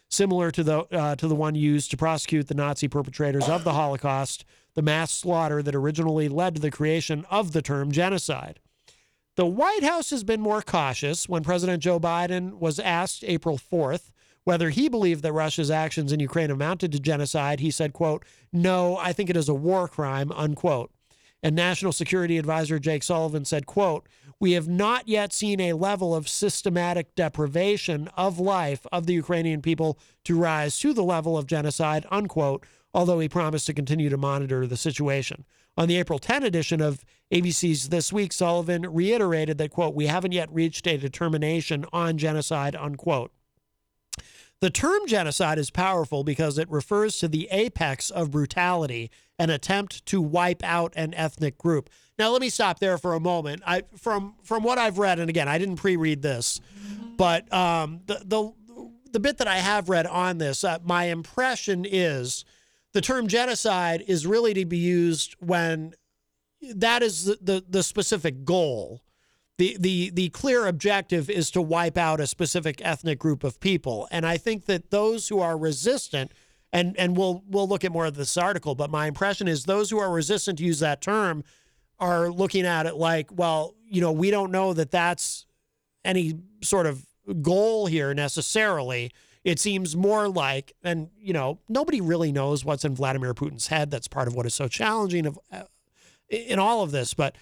similar 0.09 0.51
to 0.51 0.63
the 0.63 0.79
uh, 0.95 1.15
to 1.15 1.27
the 1.27 1.35
one 1.35 1.55
used 1.55 1.89
to 1.89 1.97
prosecute 1.97 2.49
the 2.49 2.53
Nazi 2.53 2.87
perpetrators 2.87 3.49
of 3.49 3.63
the 3.63 3.73
Holocaust, 3.73 4.45
the 4.75 4.83
mass 4.83 5.11
slaughter 5.11 5.63
that 5.63 5.73
originally 5.73 6.29
led 6.29 6.53
to 6.53 6.61
the 6.61 6.69
creation 6.69 7.25
of 7.31 7.53
the 7.53 7.63
term 7.63 7.91
genocide. 7.91 8.59
The 9.37 9.45
White 9.45 9.83
House 9.83 10.09
has 10.09 10.23
been 10.23 10.41
more 10.41 10.63
cautious 10.63 11.29
when 11.29 11.43
President 11.43 11.83
Joe 11.83 11.99
Biden 11.99 12.57
was 12.57 12.79
asked 12.79 13.23
April 13.23 13.59
4th 13.59 14.09
whether 14.45 14.71
he 14.71 14.89
believed 14.89 15.21
that 15.21 15.31
Russia's 15.31 15.69
actions 15.69 16.11
in 16.11 16.19
Ukraine 16.19 16.49
amounted 16.49 16.91
to 16.93 16.99
genocide. 16.99 17.59
He 17.59 17.69
said, 17.69 17.93
quote, 17.93 18.25
"No, 18.51 18.97
I 18.97 19.13
think 19.13 19.29
it 19.29 19.37
is 19.37 19.47
a 19.47 19.53
war 19.53 19.87
crime," 19.87 20.31
unquote. 20.31 20.89
And 21.43 21.55
National 21.55 21.91
Security 21.91 22.39
Advisor 22.39 22.79
Jake 22.79 23.03
Sullivan 23.03 23.45
said, 23.45 23.67
quote, 23.67 24.09
"We 24.39 24.53
have 24.53 24.67
not 24.67 25.07
yet 25.07 25.31
seen 25.33 25.59
a 25.59 25.73
level 25.73 26.15
of 26.15 26.27
systematic 26.27 27.13
deprivation 27.13 28.07
of 28.17 28.39
life 28.39 28.87
of 28.91 29.05
the 29.05 29.13
Ukrainian 29.13 29.61
people 29.61 29.99
to 30.23 30.39
rise 30.39 30.79
to 30.79 30.93
the 30.93 31.03
level 31.03 31.37
of 31.37 31.45
genocide," 31.45 32.07
unquote, 32.09 32.65
although 32.91 33.19
he 33.19 33.29
promised 33.29 33.67
to 33.67 33.73
continue 33.75 34.09
to 34.09 34.17
monitor 34.17 34.65
the 34.65 34.77
situation. 34.77 35.45
On 35.77 35.87
the 35.87 35.97
April 35.97 36.17
10 36.17 36.41
edition 36.41 36.81
of 36.81 37.05
ABC's 37.31 37.89
This 37.89 38.13
Week, 38.13 38.31
Sullivan 38.31 38.83
reiterated 38.83 39.57
that, 39.57 39.71
quote, 39.71 39.93
"We 39.93 40.07
haven't 40.07 40.31
yet 40.31 40.51
reached 40.53 40.87
a 40.87 40.97
determination 40.97 41.85
on 41.91 42.17
genocide," 42.17 42.75
unquote. 42.75 43.31
The 44.59 44.69
term 44.71 45.05
genocide 45.05 45.59
is 45.59 45.69
powerful 45.69 46.23
because 46.23 46.57
it 46.57 46.69
refers 46.71 47.19
to 47.19 47.27
the 47.27 47.47
apex 47.51 48.09
of 48.09 48.31
brutality, 48.31 49.11
an 49.37 49.51
attempt 49.51 50.03
to 50.07 50.19
wipe 50.19 50.63
out 50.63 50.93
an 50.95 51.13
ethnic 51.13 51.59
group. 51.59 51.91
Now, 52.17 52.31
let 52.31 52.41
me 52.41 52.49
stop 52.49 52.79
there 52.79 52.97
for 52.97 53.13
a 53.13 53.19
moment. 53.19 53.61
I, 53.67 53.83
from 53.95 54.35
from 54.41 54.63
what 54.63 54.79
I've 54.79 54.97
read, 54.97 55.19
and 55.19 55.29
again, 55.29 55.47
I 55.47 55.59
didn't 55.59 55.75
pre-read 55.75 56.23
this, 56.23 56.59
but 57.17 57.51
um, 57.53 58.01
the 58.07 58.23
the 58.25 58.53
the 59.11 59.19
bit 59.19 59.37
that 59.37 59.47
I 59.47 59.57
have 59.57 59.89
read 59.89 60.07
on 60.07 60.39
this, 60.39 60.63
uh, 60.63 60.79
my 60.83 61.05
impression 61.05 61.85
is 61.87 62.43
the 62.93 63.01
term 63.01 63.27
genocide 63.27 64.03
is 64.07 64.25
really 64.25 64.53
to 64.55 64.65
be 64.65 64.77
used 64.77 65.35
when 65.39 65.93
that 66.61 67.03
is 67.03 67.25
the, 67.25 67.37
the, 67.41 67.65
the 67.67 67.83
specific 67.83 68.43
goal. 68.45 69.03
The, 69.57 69.75
the, 69.79 70.11
the 70.11 70.29
clear 70.29 70.67
objective 70.67 71.29
is 71.29 71.49
to 71.51 71.61
wipe 71.61 71.97
out 71.97 72.19
a 72.19 72.27
specific 72.27 72.79
ethnic 72.83 73.17
group 73.17 73.43
of 73.43 73.59
people. 73.59 74.07
And 74.11 74.25
I 74.25 74.37
think 74.37 74.65
that 74.65 74.91
those 74.91 75.29
who 75.29 75.39
are 75.39 75.57
resistant, 75.57 76.31
and, 76.71 76.95
and 76.99 77.17
we'll, 77.17 77.43
we'll 77.47 77.67
look 77.67 77.83
at 77.83 77.91
more 77.91 78.05
of 78.05 78.15
this 78.15 78.37
article, 78.37 78.75
but 78.75 78.91
my 78.91 79.07
impression 79.07 79.47
is 79.47 79.63
those 79.63 79.89
who 79.89 79.97
are 79.97 80.11
resistant 80.11 80.59
to 80.59 80.63
use 80.63 80.79
that 80.79 81.01
term 81.01 81.43
are 81.99 82.29
looking 82.29 82.65
at 82.65 82.85
it 82.85 82.95
like, 82.95 83.29
well, 83.31 83.73
you 83.89 83.99
know, 83.99 84.11
we 84.11 84.29
don't 84.29 84.51
know 84.51 84.73
that 84.73 84.91
that's 84.91 85.47
any 86.05 86.35
sort 86.61 86.85
of 86.85 87.05
goal 87.41 87.87
here 87.87 88.13
necessarily. 88.13 89.11
It 89.43 89.59
seems 89.59 89.95
more 89.95 90.27
like, 90.27 90.73
and 90.83 91.09
you 91.17 91.33
know, 91.33 91.59
nobody 91.67 92.01
really 92.01 92.31
knows 92.31 92.63
what's 92.63 92.85
in 92.85 92.95
Vladimir 92.95 93.33
Putin's 93.33 93.67
head. 93.67 93.89
That's 93.89 94.07
part 94.07 94.27
of 94.27 94.35
what 94.35 94.45
is 94.45 94.53
so 94.53 94.67
challenging 94.67 95.25
of 95.25 95.39
in 96.29 96.59
all 96.59 96.81
of 96.83 96.91
this. 96.91 97.13
But 97.13 97.35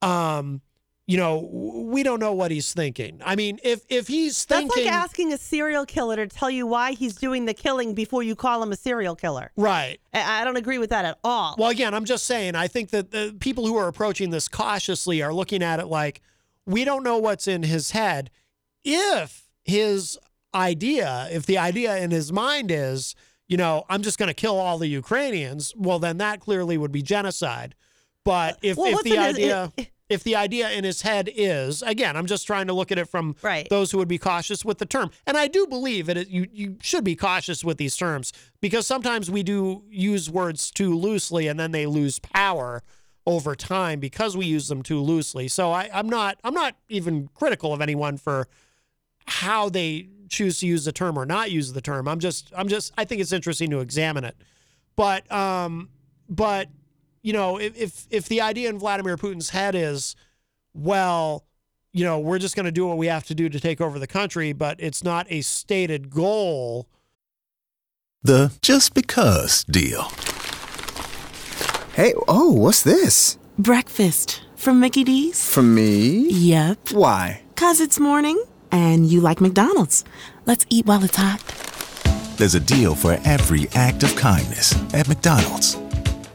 um, 0.00 0.60
you 1.06 1.16
know, 1.16 1.48
we 1.50 2.02
don't 2.02 2.20
know 2.20 2.32
what 2.32 2.50
he's 2.50 2.72
thinking. 2.72 3.20
I 3.24 3.34
mean, 3.36 3.58
if 3.62 3.82
if 3.88 4.06
he's 4.06 4.44
thinking, 4.44 4.68
That's 4.68 4.86
like 4.86 4.92
asking 4.92 5.32
a 5.32 5.38
serial 5.38 5.84
killer 5.84 6.16
to 6.16 6.26
tell 6.26 6.50
you 6.50 6.66
why 6.66 6.92
he's 6.92 7.16
doing 7.16 7.44
the 7.44 7.54
killing 7.54 7.94
before 7.94 8.22
you 8.22 8.36
call 8.36 8.62
him 8.62 8.72
a 8.72 8.76
serial 8.76 9.16
killer. 9.16 9.50
right, 9.56 10.00
I 10.14 10.42
I 10.42 10.44
don't 10.44 10.56
agree 10.56 10.78
with 10.78 10.90
that 10.90 11.04
at 11.04 11.18
all. 11.24 11.56
Well, 11.58 11.70
again, 11.70 11.92
I'm 11.92 12.04
just 12.04 12.24
saying, 12.26 12.54
I 12.54 12.68
think 12.68 12.90
that 12.90 13.10
the 13.10 13.36
people 13.40 13.66
who 13.66 13.76
are 13.76 13.88
approaching 13.88 14.30
this 14.30 14.48
cautiously 14.48 15.22
are 15.22 15.34
looking 15.34 15.62
at 15.62 15.80
it 15.80 15.86
like 15.86 16.22
we 16.66 16.84
don't 16.84 17.02
know 17.02 17.18
what's 17.18 17.48
in 17.48 17.64
his 17.64 17.90
head. 17.90 18.30
If 18.84 19.48
his 19.64 20.18
idea, 20.54 21.28
if 21.30 21.46
the 21.46 21.58
idea 21.58 21.96
in 21.96 22.10
his 22.10 22.32
mind 22.32 22.70
is, 22.70 23.14
you 23.48 23.56
know, 23.56 23.84
I'm 23.88 24.02
just 24.02 24.18
going 24.18 24.28
to 24.28 24.34
kill 24.34 24.58
all 24.58 24.78
the 24.78 24.88
Ukrainians, 24.88 25.74
well, 25.76 25.98
then 25.98 26.18
that 26.18 26.40
clearly 26.40 26.78
would 26.78 26.92
be 26.92 27.02
genocide. 27.02 27.74
But 28.24 28.58
if, 28.62 28.76
Well, 28.76 28.98
if 28.98 29.02
the 29.02 29.14
in 29.16 29.20
his- 29.22 29.36
idea. 29.36 29.72
if 30.08 30.22
the 30.24 30.36
idea 30.36 30.70
in 30.70 30.84
his 30.84 31.02
head 31.02 31.28
is 31.34 31.82
again, 31.82 32.16
I'm 32.16 32.26
just 32.26 32.46
trying 32.46 32.66
to 32.68 32.72
look 32.72 32.92
at 32.92 32.98
it 32.98 33.06
from 33.08 33.34
Right. 33.42 33.68
those 33.70 33.90
who 33.90 33.98
would 33.98 34.08
be 34.08 34.18
cautious 34.18 34.64
with 34.64 34.78
the 34.78 34.86
term, 34.86 35.10
and 35.26 35.36
I 35.36 35.48
do 35.48 35.66
believe 35.66 36.06
that 36.06 36.16
it, 36.16 36.28
you 36.28 36.46
you 36.52 36.76
should 36.82 37.02
be 37.04 37.16
cautious 37.16 37.64
with 37.64 37.78
these 37.78 37.96
terms 37.96 38.32
because 38.60 38.86
sometimes 38.86 39.30
we 39.30 39.42
do 39.42 39.82
use 39.90 40.28
words 40.30 40.70
too 40.70 40.94
loosely, 40.96 41.48
and 41.48 41.58
then 41.58 41.72
they 41.72 41.86
lose 41.86 42.18
power 42.18 42.82
over 43.26 43.54
time 43.56 44.00
because 44.00 44.36
we 44.36 44.44
use 44.46 44.68
them 44.68 44.82
too 44.82 45.00
loosely. 45.00 45.48
So 45.48 45.72
I, 45.72 45.88
I'm 45.94 46.08
not 46.08 46.38
I'm 46.44 46.54
not 46.54 46.76
even 46.88 47.28
critical 47.34 47.72
of 47.72 47.80
anyone 47.80 48.16
for 48.18 48.48
how 49.26 49.68
they 49.68 50.08
choose 50.28 50.58
to 50.60 50.66
use 50.66 50.84
the 50.84 50.92
term 50.92 51.16
or 51.18 51.24
not 51.26 51.50
use 51.50 51.72
the 51.72 51.80
term. 51.80 52.06
I'm 52.08 52.18
just 52.20 52.52
I'm 52.56 52.68
just 52.68 52.92
I 52.98 53.04
think 53.04 53.20
it's 53.20 53.32
interesting 53.32 53.70
to 53.70 53.80
examine 53.80 54.24
it. 54.24 54.36
But 54.96 55.30
um 55.32 55.88
but 56.28 56.68
you 57.22 57.32
know, 57.32 57.58
if 57.58 57.76
if, 57.80 58.06
if 58.10 58.28
the 58.28 58.40
idea 58.40 58.68
in 58.68 58.78
Vladimir 58.78 59.16
Putin's 59.16 59.50
head 59.50 59.74
is 59.74 60.16
well, 60.74 61.44
you 61.92 62.04
know, 62.04 62.18
we're 62.18 62.38
just 62.38 62.56
going 62.56 62.66
to 62.66 62.72
do 62.72 62.86
what 62.86 62.96
we 62.98 63.06
have 63.06 63.24
to 63.24 63.34
do 63.34 63.48
to 63.48 63.60
take 63.60 63.80
over 63.80 63.98
the 63.98 64.06
country, 64.06 64.52
but 64.52 64.76
it's 64.80 65.04
not 65.04 65.26
a 65.30 65.40
stated 65.42 66.10
goal. 66.10 66.88
The 68.22 68.52
just 68.62 68.94
because 68.94 69.64
deal. 69.64 70.10
Hey, 71.94 72.14
oh, 72.26 72.52
what's 72.52 72.82
this? 72.82 73.38
Breakfast 73.58 74.42
from 74.56 74.80
Mickey 74.80 75.04
D's. 75.04 75.52
From 75.52 75.74
me? 75.74 76.28
Yep. 76.30 76.92
Why? 76.92 77.42
Cause 77.56 77.80
it's 77.80 78.00
morning 78.00 78.42
and 78.70 79.06
you 79.06 79.20
like 79.20 79.40
McDonald's. 79.40 80.04
Let's 80.46 80.64
eat 80.70 80.86
while 80.86 81.04
it's 81.04 81.16
hot. 81.16 81.42
There's 82.38 82.54
a 82.54 82.60
deal 82.60 82.94
for 82.94 83.18
every 83.24 83.68
act 83.74 84.02
of 84.02 84.16
kindness 84.16 84.74
at 84.94 85.06
McDonald's. 85.06 85.76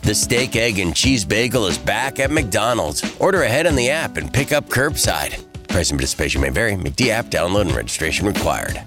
The 0.07 0.15
steak, 0.15 0.55
egg, 0.55 0.79
and 0.79 0.95
cheese 0.95 1.25
bagel 1.25 1.65
is 1.67 1.77
back 1.77 2.17
at 2.21 2.31
McDonald's. 2.31 3.03
Order 3.19 3.43
ahead 3.43 3.67
on 3.67 3.75
the 3.75 3.89
app 3.89 4.15
and 4.15 4.33
pick 4.33 4.53
up 4.53 4.69
curbside. 4.69 5.43
Price 5.67 5.89
and 5.89 5.99
participation 5.99 6.39
may 6.39 6.49
vary. 6.49 6.75
McD 6.75 7.09
app 7.09 7.25
download 7.25 7.63
and 7.63 7.75
registration 7.75 8.25
required. 8.25 8.81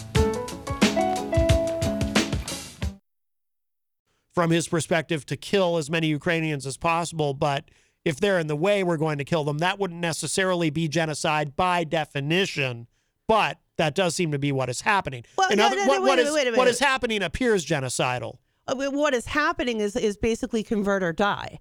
From 4.32 4.50
his 4.50 4.66
perspective, 4.66 5.26
to 5.26 5.36
kill 5.36 5.76
as 5.76 5.90
many 5.90 6.06
Ukrainians 6.06 6.64
as 6.64 6.78
possible, 6.78 7.34
but 7.34 7.66
if 8.06 8.18
they're 8.18 8.38
in 8.38 8.46
the 8.46 8.56
way, 8.56 8.82
we're 8.82 8.96
going 8.96 9.18
to 9.18 9.24
kill 9.24 9.44
them. 9.44 9.58
That 9.58 9.78
wouldn't 9.78 10.00
necessarily 10.00 10.70
be 10.70 10.88
genocide 10.88 11.54
by 11.54 11.84
definition, 11.84 12.86
but 13.28 13.58
that 13.76 13.94
does 13.94 14.14
seem 14.16 14.32
to 14.32 14.38
be 14.38 14.52
what 14.52 14.70
is 14.70 14.80
happening. 14.80 15.24
Well, 15.36 15.54
no, 15.54 15.66
other- 15.66 15.76
no, 15.76 15.82
no, 15.84 15.88
what- 15.88 16.02
wait 16.02 16.08
what 16.08 16.18
a 16.18 16.22
is- 16.22 16.32
wait 16.32 16.46
a 16.46 16.50
what 16.52 16.56
minute. 16.60 16.70
is 16.70 16.78
happening 16.78 17.22
appears 17.22 17.66
genocidal. 17.66 18.38
What 18.74 19.14
is 19.14 19.26
happening 19.26 19.80
is 19.80 19.96
is 19.96 20.16
basically 20.16 20.62
convert 20.62 21.02
or 21.02 21.12
die. 21.12 21.60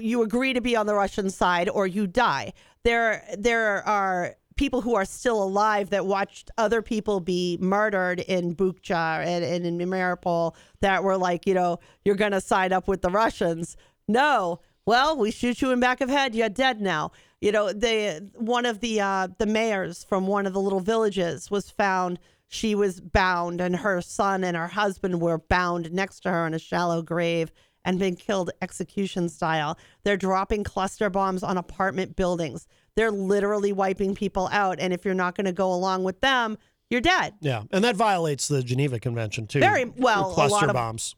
You 0.00 0.22
agree 0.22 0.52
to 0.52 0.60
be 0.60 0.74
on 0.74 0.86
the 0.86 0.94
Russian 0.94 1.30
side 1.30 1.68
or 1.68 1.86
you 1.86 2.06
die. 2.06 2.52
There 2.84 3.22
there 3.38 3.86
are 3.86 4.36
people 4.56 4.80
who 4.80 4.94
are 4.94 5.04
still 5.04 5.42
alive 5.42 5.90
that 5.90 6.06
watched 6.06 6.50
other 6.58 6.82
people 6.82 7.20
be 7.20 7.58
murdered 7.60 8.20
in 8.20 8.54
Bucha 8.54 9.24
and, 9.24 9.44
and 9.44 9.66
in 9.66 9.88
Mariupol 9.88 10.54
that 10.80 11.04
were 11.04 11.16
like, 11.16 11.46
you 11.46 11.54
know, 11.54 11.78
you're 12.04 12.16
going 12.16 12.32
to 12.32 12.40
sign 12.40 12.72
up 12.72 12.88
with 12.88 13.02
the 13.02 13.10
Russians. 13.10 13.76
No. 14.08 14.60
Well, 14.86 15.16
we 15.16 15.30
shoot 15.30 15.60
you 15.60 15.72
in 15.72 15.80
back 15.80 16.00
of 16.00 16.08
head. 16.08 16.34
You're 16.34 16.48
dead 16.48 16.80
now. 16.80 17.12
You 17.40 17.52
know, 17.52 17.72
the 17.72 18.30
one 18.34 18.64
of 18.64 18.80
the 18.80 19.00
uh, 19.00 19.28
the 19.38 19.46
mayors 19.46 20.04
from 20.04 20.26
one 20.26 20.46
of 20.46 20.52
the 20.52 20.60
little 20.60 20.80
villages 20.80 21.50
was 21.50 21.70
found. 21.70 22.18
She 22.48 22.74
was 22.74 23.00
bound, 23.00 23.60
and 23.60 23.76
her 23.76 24.00
son 24.00 24.44
and 24.44 24.56
her 24.56 24.68
husband 24.68 25.20
were 25.20 25.38
bound 25.38 25.92
next 25.92 26.20
to 26.20 26.30
her 26.30 26.46
in 26.46 26.54
a 26.54 26.58
shallow 26.58 27.02
grave 27.02 27.52
and 27.84 27.98
been 27.98 28.16
killed 28.16 28.50
execution 28.62 29.28
style. 29.28 29.78
They're 30.04 30.16
dropping 30.16 30.64
cluster 30.64 31.08
bombs 31.08 31.42
on 31.42 31.56
apartment 31.56 32.16
buildings. 32.16 32.66
They're 32.96 33.10
literally 33.10 33.72
wiping 33.72 34.14
people 34.14 34.48
out. 34.52 34.78
And 34.80 34.92
if 34.92 35.04
you're 35.04 35.14
not 35.14 35.36
going 35.36 35.44
to 35.44 35.52
go 35.52 35.72
along 35.72 36.04
with 36.04 36.20
them, 36.20 36.58
you're 36.90 37.00
dead. 37.00 37.34
Yeah, 37.40 37.64
and 37.72 37.82
that 37.84 37.96
violates 37.96 38.48
the 38.48 38.62
Geneva 38.62 39.00
Convention 39.00 39.46
too. 39.46 39.60
Very 39.60 39.84
well. 39.84 40.32
Cluster 40.32 40.54
a 40.54 40.60
lot 40.60 40.68
of, 40.68 40.74
bombs. 40.74 41.16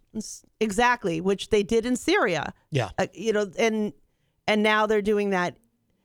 Exactly, 0.61 1.21
which 1.21 1.51
they 1.51 1.63
did 1.63 1.85
in 1.85 1.95
Syria. 1.95 2.55
Yeah. 2.71 2.91
Uh, 2.99 3.07
you 3.13 3.33
know, 3.33 3.51
and 3.59 3.93
and 4.47 4.63
now 4.63 4.87
they're 4.87 5.03
doing 5.03 5.31
that, 5.31 5.59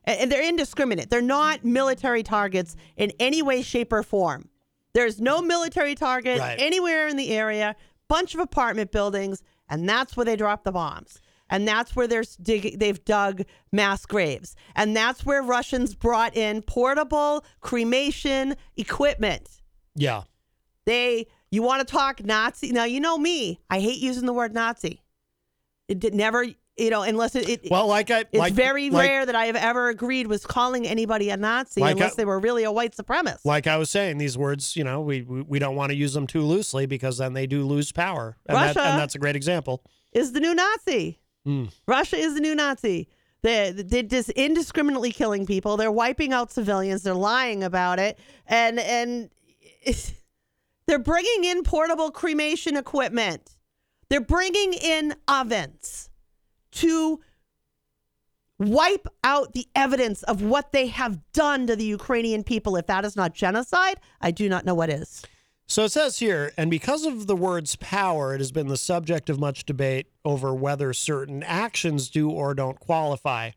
and 0.03 0.29
they're 0.29 0.47
indiscriminate. 0.47 1.09
They're 1.09 1.21
not 1.21 1.63
military 1.63 2.23
targets 2.23 2.75
in 2.97 3.13
any 3.19 3.41
way, 3.41 3.61
shape, 3.61 3.93
or 3.93 4.03
form. 4.03 4.49
There's 4.93 5.19
no 5.19 5.41
military 5.41 5.95
target 5.95 6.39
Right. 6.39 6.59
anywhere 6.59 7.07
in 7.07 7.17
the 7.17 7.29
area. 7.31 7.75
Bunch 8.07 8.33
of 8.33 8.39
apartment 8.39 8.91
buildings, 8.91 9.41
and 9.69 9.87
that's 9.89 10.15
where 10.15 10.25
they 10.25 10.35
drop 10.35 10.63
the 10.63 10.71
bombs. 10.71 11.19
And 11.49 11.67
that's 11.67 11.95
where 11.95 12.07
they're 12.07 12.23
dig- 12.41 12.79
they've 12.79 13.03
dug 13.05 13.43
mass 13.71 14.05
graves. 14.05 14.55
And 14.75 14.95
that's 14.95 15.25
where 15.25 15.41
Russians 15.43 15.93
brought 15.93 16.35
in 16.35 16.61
portable 16.63 17.43
cremation 17.59 18.55
equipment. 18.75 19.49
Yeah. 19.95 20.23
They, 20.85 21.27
you 21.51 21.61
want 21.61 21.85
to 21.87 21.91
talk 21.91 22.23
Nazi? 22.23 22.71
Now, 22.71 22.85
you 22.85 22.99
know 22.99 23.17
me. 23.17 23.59
I 23.69 23.79
hate 23.79 23.99
using 23.99 24.25
the 24.25 24.33
word 24.33 24.53
Nazi. 24.53 25.01
It 25.87 25.99
did 25.99 26.13
never, 26.15 26.45
you 26.77 26.89
know, 26.89 27.03
unless 27.03 27.35
it. 27.35 27.47
it 27.47 27.67
Well, 27.69 27.87
like 27.87 28.09
I, 28.09 28.21
it's 28.21 28.33
like, 28.33 28.53
very 28.53 28.89
like- 28.89 29.07
rare 29.07 29.25
that 29.25 29.35
I 29.35 29.45
have 29.45 29.55
ever 29.55 29.89
agreed 29.89 30.27
with 30.27 30.47
calling 30.47 30.87
anybody 30.87 31.29
a 31.29 31.37
Nazi 31.37 31.81
Like 31.81 31.93
unless 31.93 32.13
I- 32.13 32.15
they 32.17 32.25
were 32.25 32.39
really 32.39 32.63
a 32.63 32.71
white 32.71 32.95
supremacist. 32.95 33.45
Like 33.45 33.67
I 33.67 33.77
was 33.77 33.89
saying, 33.89 34.17
these 34.17 34.37
words, 34.37 34.75
you 34.75 34.83
know, 34.83 35.01
we 35.01 35.21
we, 35.21 35.41
we 35.41 35.59
don't 35.59 35.75
want 35.75 35.91
to 35.91 35.95
use 35.95 36.13
them 36.13 36.27
too 36.27 36.41
loosely 36.41 36.85
because 36.85 37.17
then 37.17 37.33
they 37.33 37.47
do 37.47 37.65
lose 37.65 37.91
power, 37.91 38.37
and, 38.47 38.57
that, 38.57 38.77
and 38.77 38.99
that's 38.99 39.15
a 39.15 39.19
great 39.19 39.35
example. 39.35 39.83
Is 40.11 40.31
the 40.31 40.39
new 40.39 40.55
Nazi. 40.55 41.19
Hmm. 41.45 41.65
Russia 41.87 42.15
is 42.17 42.35
the 42.35 42.39
new 42.39 42.55
Nazi. 42.55 43.09
They, 43.41 43.71
they're 43.71 44.03
just 44.03 44.29
indiscriminately 44.29 45.11
killing 45.11 45.45
people. 45.45 45.75
They're 45.75 45.91
wiping 45.91 46.31
out 46.31 46.49
civilians. 46.51 47.03
They're 47.03 47.13
lying 47.13 47.63
about 47.63 47.99
it, 47.99 48.17
and 48.47 48.79
and 48.79 49.29
they're 50.87 50.99
bringing 50.99 51.43
in 51.43 51.63
portable 51.63 52.09
cremation 52.09 52.77
equipment. 52.77 53.55
They're 54.09 54.21
bringing 54.21 54.73
in 54.73 55.15
ovens 55.27 56.09
to 56.75 57.19
wipe 58.59 59.07
out 59.23 59.53
the 59.53 59.67
evidence 59.75 60.23
of 60.23 60.41
what 60.41 60.71
they 60.71 60.87
have 60.87 61.19
done 61.33 61.67
to 61.67 61.75
the 61.75 61.85
Ukrainian 61.85 62.43
people. 62.43 62.75
If 62.75 62.87
that 62.87 63.05
is 63.05 63.15
not 63.15 63.33
genocide, 63.33 63.99
I 64.21 64.31
do 64.31 64.47
not 64.47 64.65
know 64.65 64.75
what 64.75 64.89
is. 64.89 65.23
So 65.65 65.85
it 65.85 65.91
says 65.91 66.19
here, 66.19 66.51
and 66.57 66.69
because 66.69 67.05
of 67.05 67.25
the 67.25 67.35
word's 67.35 67.75
power, 67.77 68.35
it 68.35 68.39
has 68.39 68.51
been 68.51 68.67
the 68.67 68.77
subject 68.77 69.29
of 69.29 69.39
much 69.39 69.65
debate 69.65 70.07
over 70.25 70.53
whether 70.53 70.93
certain 70.93 71.41
actions 71.41 72.09
do 72.09 72.29
or 72.29 72.53
don't 72.53 72.79
qualify. 72.79 73.51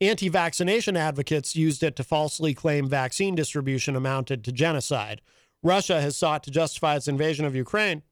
Anti 0.00 0.28
vaccination 0.28 0.96
advocates 0.96 1.54
used 1.54 1.82
it 1.82 1.94
to 1.96 2.04
falsely 2.04 2.54
claim 2.54 2.88
vaccine 2.88 3.34
distribution 3.34 3.94
amounted 3.94 4.44
to 4.44 4.52
genocide. 4.52 5.20
Russia 5.62 6.00
has 6.00 6.16
sought 6.16 6.42
to 6.44 6.50
justify 6.50 6.96
its 6.96 7.06
invasion 7.06 7.44
of 7.44 7.54
Ukraine 7.54 8.02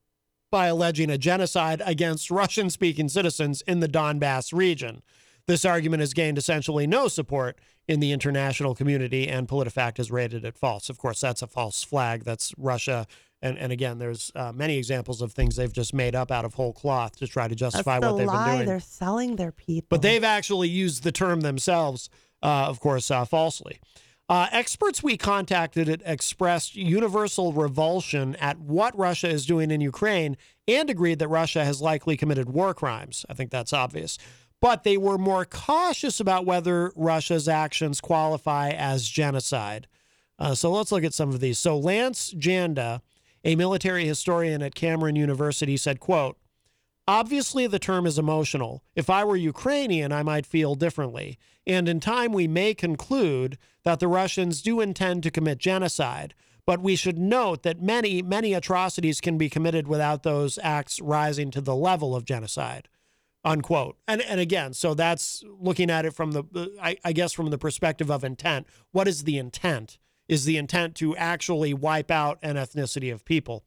by 0.51 0.67
alleging 0.67 1.11
a 1.11 1.19
genocide 1.19 1.83
against 1.85 2.31
Russian 2.31 2.71
speaking 2.71 3.09
citizens 3.09 3.63
in 3.63 3.81
the 3.81 3.89
Donbass 3.89 4.53
region. 4.53 5.03
This 5.47 5.65
argument 5.65 6.01
has 6.01 6.13
gained 6.13 6.37
essentially 6.37 6.87
no 6.87 7.09
support 7.09 7.59
in 7.87 8.01
the 8.01 8.13
international 8.13 8.75
community, 8.75 9.27
and 9.27 9.49
PolitiFact 9.49 9.97
has 9.97 10.11
rated 10.11 10.45
it 10.45 10.59
false. 10.59 10.91
Of 10.91 10.99
course, 10.99 11.21
that's 11.21 11.41
a 11.41 11.47
false 11.47 11.83
flag. 11.83 12.25
That's 12.25 12.53
Russia. 12.59 13.07
And, 13.41 13.57
and 13.57 13.73
again, 13.73 13.99
there's 13.99 14.31
uh, 14.35 14.53
many 14.53 14.77
examples 14.77 15.23
of 15.23 15.33
things 15.33 15.57
they've 15.57 15.73
just 15.73 15.95
made 15.95 16.15
up 16.15 16.31
out 16.31 16.45
of 16.45 16.55
whole 16.55 16.73
cloth 16.73 17.17
to 17.17 17.27
try 17.27 17.49
to 17.49 17.55
justify 17.55 17.99
That's 17.99 18.11
the 18.11 18.13
what 18.13 18.19
they've 18.19 18.27
lie. 18.27 18.47
been 18.47 18.55
doing. 18.57 18.67
They're 18.67 18.81
selling 18.81 19.37
their 19.37 19.53
people. 19.53 19.87
But 19.89 20.03
they've 20.03 20.25
actually 20.25 20.69
used 20.69 21.03
the 21.03 21.13
term 21.13 21.41
themselves, 21.41 22.11
uh, 22.43 22.67
of 22.67 22.81
course, 22.81 23.11
uh, 23.11 23.25
falsely. 23.25 23.81
Uh, 24.29 24.47
experts 24.53 25.03
we 25.03 25.17
contacted 25.17 25.89
it 25.89 26.03
expressed 26.05 26.77
universal 26.77 27.53
revulsion 27.55 28.37
at 28.37 28.59
what 28.59 28.97
Russia 28.99 29.29
is 29.29 29.47
doing 29.47 29.71
in 29.71 29.81
Ukraine 29.81 30.37
and 30.67 30.91
agreed 30.91 31.19
that 31.19 31.29
Russia 31.29 31.65
has 31.65 31.81
likely 31.81 32.15
committed 32.17 32.51
war 32.51 32.75
crimes. 32.75 33.25
I 33.31 33.35
think 33.35 33.51
that's 33.51 33.73
obvious. 33.73 34.19
But 34.61 34.85
they 34.85 34.99
were 34.99 35.17
more 35.17 35.47
cautious 35.47 36.21
about 36.21 36.45
whether 36.45 36.93
Russia's 36.95 37.49
actions 37.49 38.03
qualify 38.03 38.71
as 38.71 39.09
genocide. 39.09 39.87
Uh, 40.39 40.55
so 40.55 40.71
let's 40.71 40.93
look 40.93 41.05
at 41.05 41.15
some 41.15 41.31
of 41.31 41.41
these. 41.41 41.59
So 41.59 41.79
Lance 41.79 42.35
Janda, 42.35 43.01
a 43.45 43.57
military 43.57 44.05
historian 44.05 44.63
at 44.63 44.75
Cameron 44.75 45.17
University, 45.17 45.77
said, 45.77 46.01
quote, 46.01 46.37
Obviously, 47.07 47.67
the 47.67 47.79
term 47.79 48.05
is 48.05 48.19
emotional. 48.19 48.83
If 48.95 49.09
I 49.09 49.25
were 49.25 49.37
Ukrainian, 49.37 50.13
I 50.13 50.23
might 50.23 50.45
feel 50.45 50.75
differently. 50.75 51.39
And 51.67 51.89
in 51.89 52.01
time, 52.01 52.35
we 52.35 52.47
may 52.47 52.75
conclude 52.75 53.57
that 53.89 54.01
the 54.01 54.07
Russians 54.07 54.61
do 54.61 54.83
intend 54.83 55.23
to 55.23 55.31
commit 55.31 55.57
genocide. 55.57 56.35
But 56.67 56.83
we 56.83 56.95
should 56.95 57.19
note 57.19 57.63
that 57.63 57.81
many, 57.81 58.21
many 58.21 58.53
atrocities 58.53 59.23
can 59.23 59.39
be 59.39 59.49
committed 59.49 59.89
without 59.89 60.25
those 60.25 60.59
acts 60.63 61.01
rising 61.01 61.51
to 61.53 61.63
the 61.63 61.75
level 61.75 62.15
of 62.15 62.27
genocide. 62.27 62.89
Unquote. 63.45 63.97
And 64.07 64.21
and 64.21 64.41
again, 64.41 64.75
so 64.75 64.93
that's 64.93 65.43
looking 65.59 65.89
at 65.91 66.05
it 66.05 66.13
from 66.13 66.33
the, 66.33 66.45
I, 66.83 66.99
I 67.03 67.13
guess, 67.13 67.33
from 67.33 67.49
the 67.49 67.57
perspective 67.57 68.11
of 68.11 68.25
intent. 68.25 68.67
What 68.93 69.09
is 69.09 69.25
the 69.25 69.39
intent? 69.39 69.97
Is 70.29 70.45
the 70.45 70.59
intent 70.59 70.95
to 70.97 71.17
actually 71.17 71.73
wipe 71.73 72.11
out 72.11 72.39
an 72.43 72.57
ethnicity 72.57 73.11
of 73.11 73.25
people? 73.25 73.65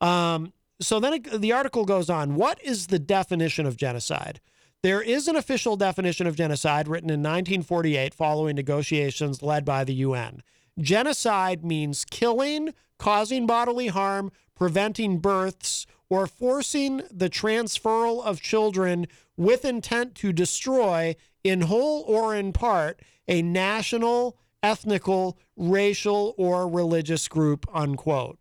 Um, 0.00 0.52
so 0.80 0.98
then 0.98 1.12
it, 1.12 1.40
the 1.40 1.52
article 1.52 1.84
goes 1.84 2.10
on. 2.10 2.34
What 2.34 2.60
is 2.64 2.88
the 2.88 2.98
definition 2.98 3.64
of 3.64 3.76
genocide? 3.76 4.40
There 4.82 5.00
is 5.00 5.28
an 5.28 5.36
official 5.36 5.76
definition 5.76 6.26
of 6.26 6.34
genocide 6.34 6.88
written 6.88 7.08
in 7.08 7.20
1948 7.20 8.12
following 8.12 8.56
negotiations 8.56 9.40
led 9.40 9.64
by 9.64 9.84
the 9.84 9.94
UN. 9.94 10.42
Genocide 10.76 11.64
means 11.64 12.04
killing, 12.04 12.74
causing 12.98 13.46
bodily 13.46 13.88
harm, 13.88 14.32
preventing 14.56 15.20
births, 15.20 15.86
or 16.10 16.26
forcing 16.26 17.02
the 17.12 17.30
transferal 17.30 18.24
of 18.24 18.40
children 18.42 19.06
with 19.36 19.64
intent 19.64 20.16
to 20.16 20.32
destroy, 20.32 21.14
in 21.44 21.60
whole 21.60 22.02
or 22.08 22.34
in 22.34 22.52
part, 22.52 23.00
a 23.28 23.40
national, 23.40 24.36
ethnical, 24.64 25.38
racial, 25.56 26.34
or 26.36 26.68
religious 26.68 27.28
group, 27.28 27.66
unquote. 27.72 28.36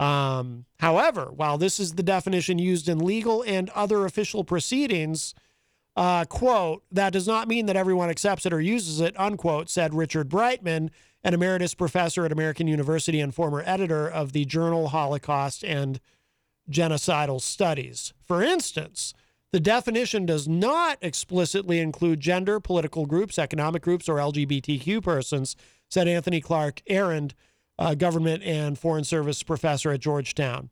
Um, 0.00 0.64
however, 0.78 1.30
while 1.30 1.58
this 1.58 1.78
is 1.78 1.92
the 1.92 2.02
definition 2.02 2.58
used 2.58 2.88
in 2.88 2.98
legal 2.98 3.42
and 3.42 3.68
other 3.70 4.06
official 4.06 4.44
proceedings, 4.44 5.34
uh, 5.94 6.24
quote, 6.24 6.82
that 6.90 7.12
does 7.12 7.28
not 7.28 7.48
mean 7.48 7.66
that 7.66 7.76
everyone 7.76 8.08
accepts 8.08 8.46
it 8.46 8.52
or 8.52 8.62
uses 8.62 9.00
it, 9.00 9.14
unquote, 9.20 9.68
said 9.68 9.92
Richard 9.92 10.30
Breitman, 10.30 10.88
an 11.22 11.34
emeritus 11.34 11.74
professor 11.74 12.24
at 12.24 12.32
American 12.32 12.66
University 12.66 13.20
and 13.20 13.34
former 13.34 13.62
editor 13.66 14.08
of 14.08 14.32
the 14.32 14.46
journal 14.46 14.88
Holocaust 14.88 15.62
and 15.62 16.00
Genocidal 16.70 17.40
Studies. 17.42 18.14
For 18.26 18.42
instance, 18.42 19.12
the 19.52 19.60
definition 19.60 20.24
does 20.24 20.48
not 20.48 20.96
explicitly 21.02 21.78
include 21.78 22.20
gender, 22.20 22.58
political 22.58 23.04
groups, 23.04 23.38
economic 23.38 23.82
groups, 23.82 24.08
or 24.08 24.16
LGBTQ 24.16 25.02
persons, 25.02 25.56
said 25.90 26.08
Anthony 26.08 26.40
Clark 26.40 26.80
Arend, 26.88 27.34
uh, 27.80 27.94
government 27.94 28.42
and 28.44 28.78
foreign 28.78 29.04
service 29.04 29.42
professor 29.42 29.90
at 29.90 30.00
Georgetown. 30.00 30.68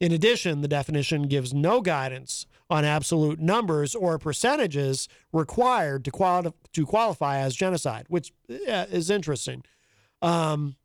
In 0.00 0.12
addition, 0.12 0.62
the 0.62 0.68
definition 0.68 1.22
gives 1.24 1.52
no 1.52 1.80
guidance 1.80 2.46
on 2.70 2.84
absolute 2.84 3.38
numbers 3.38 3.94
or 3.94 4.18
percentages 4.18 5.08
required 5.32 6.04
to, 6.04 6.10
quali- 6.10 6.52
to 6.72 6.86
qualify 6.86 7.38
as 7.38 7.54
genocide, 7.54 8.06
which 8.08 8.32
uh, 8.50 8.86
is 8.90 9.10
interesting. 9.10 9.62
Um, 10.22 10.76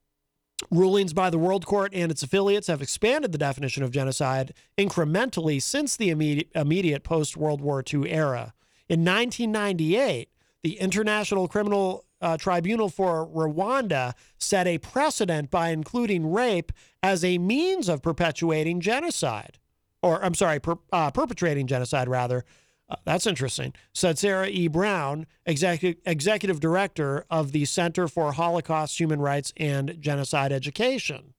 rulings 0.71 1.13
by 1.13 1.29
the 1.29 1.37
World 1.37 1.65
Court 1.65 1.93
and 1.93 2.11
its 2.11 2.23
affiliates 2.23 2.67
have 2.67 2.81
expanded 2.81 3.31
the 3.31 3.37
definition 3.37 3.83
of 3.83 3.91
genocide 3.91 4.53
incrementally 4.77 5.61
since 5.61 5.95
the 5.95 6.09
immediate, 6.09 6.49
immediate 6.55 7.03
post 7.03 7.37
World 7.37 7.61
War 7.61 7.83
II 7.91 8.09
era. 8.09 8.53
In 8.89 9.05
1998, 9.05 10.29
the 10.63 10.79
International 10.79 11.47
Criminal 11.47 12.06
uh, 12.21 12.37
Tribunal 12.37 12.89
for 12.89 13.27
Rwanda 13.27 14.13
set 14.37 14.67
a 14.67 14.77
precedent 14.77 15.51
by 15.51 15.69
including 15.69 16.31
rape 16.31 16.71
as 17.03 17.23
a 17.23 17.37
means 17.37 17.89
of 17.89 18.01
perpetuating 18.01 18.79
genocide, 18.79 19.59
or 20.01 20.23
I'm 20.23 20.33
sorry, 20.33 20.59
per, 20.59 20.75
uh, 20.91 21.11
perpetrating 21.11 21.67
genocide 21.67 22.07
rather. 22.07 22.45
Uh, 22.89 22.95
that's 23.03 23.27
interesting, 23.27 23.73
said 23.93 24.17
Sarah 24.17 24.47
E. 24.47 24.67
Brown, 24.69 25.27
executive, 25.45 26.01
executive 26.05 26.59
director 26.59 27.25
of 27.29 27.51
the 27.51 27.65
Center 27.65 28.07
for 28.07 28.31
Holocaust, 28.31 28.99
Human 28.99 29.19
Rights, 29.19 29.51
and 29.57 29.97
Genocide 29.99 30.53
Education. 30.53 31.33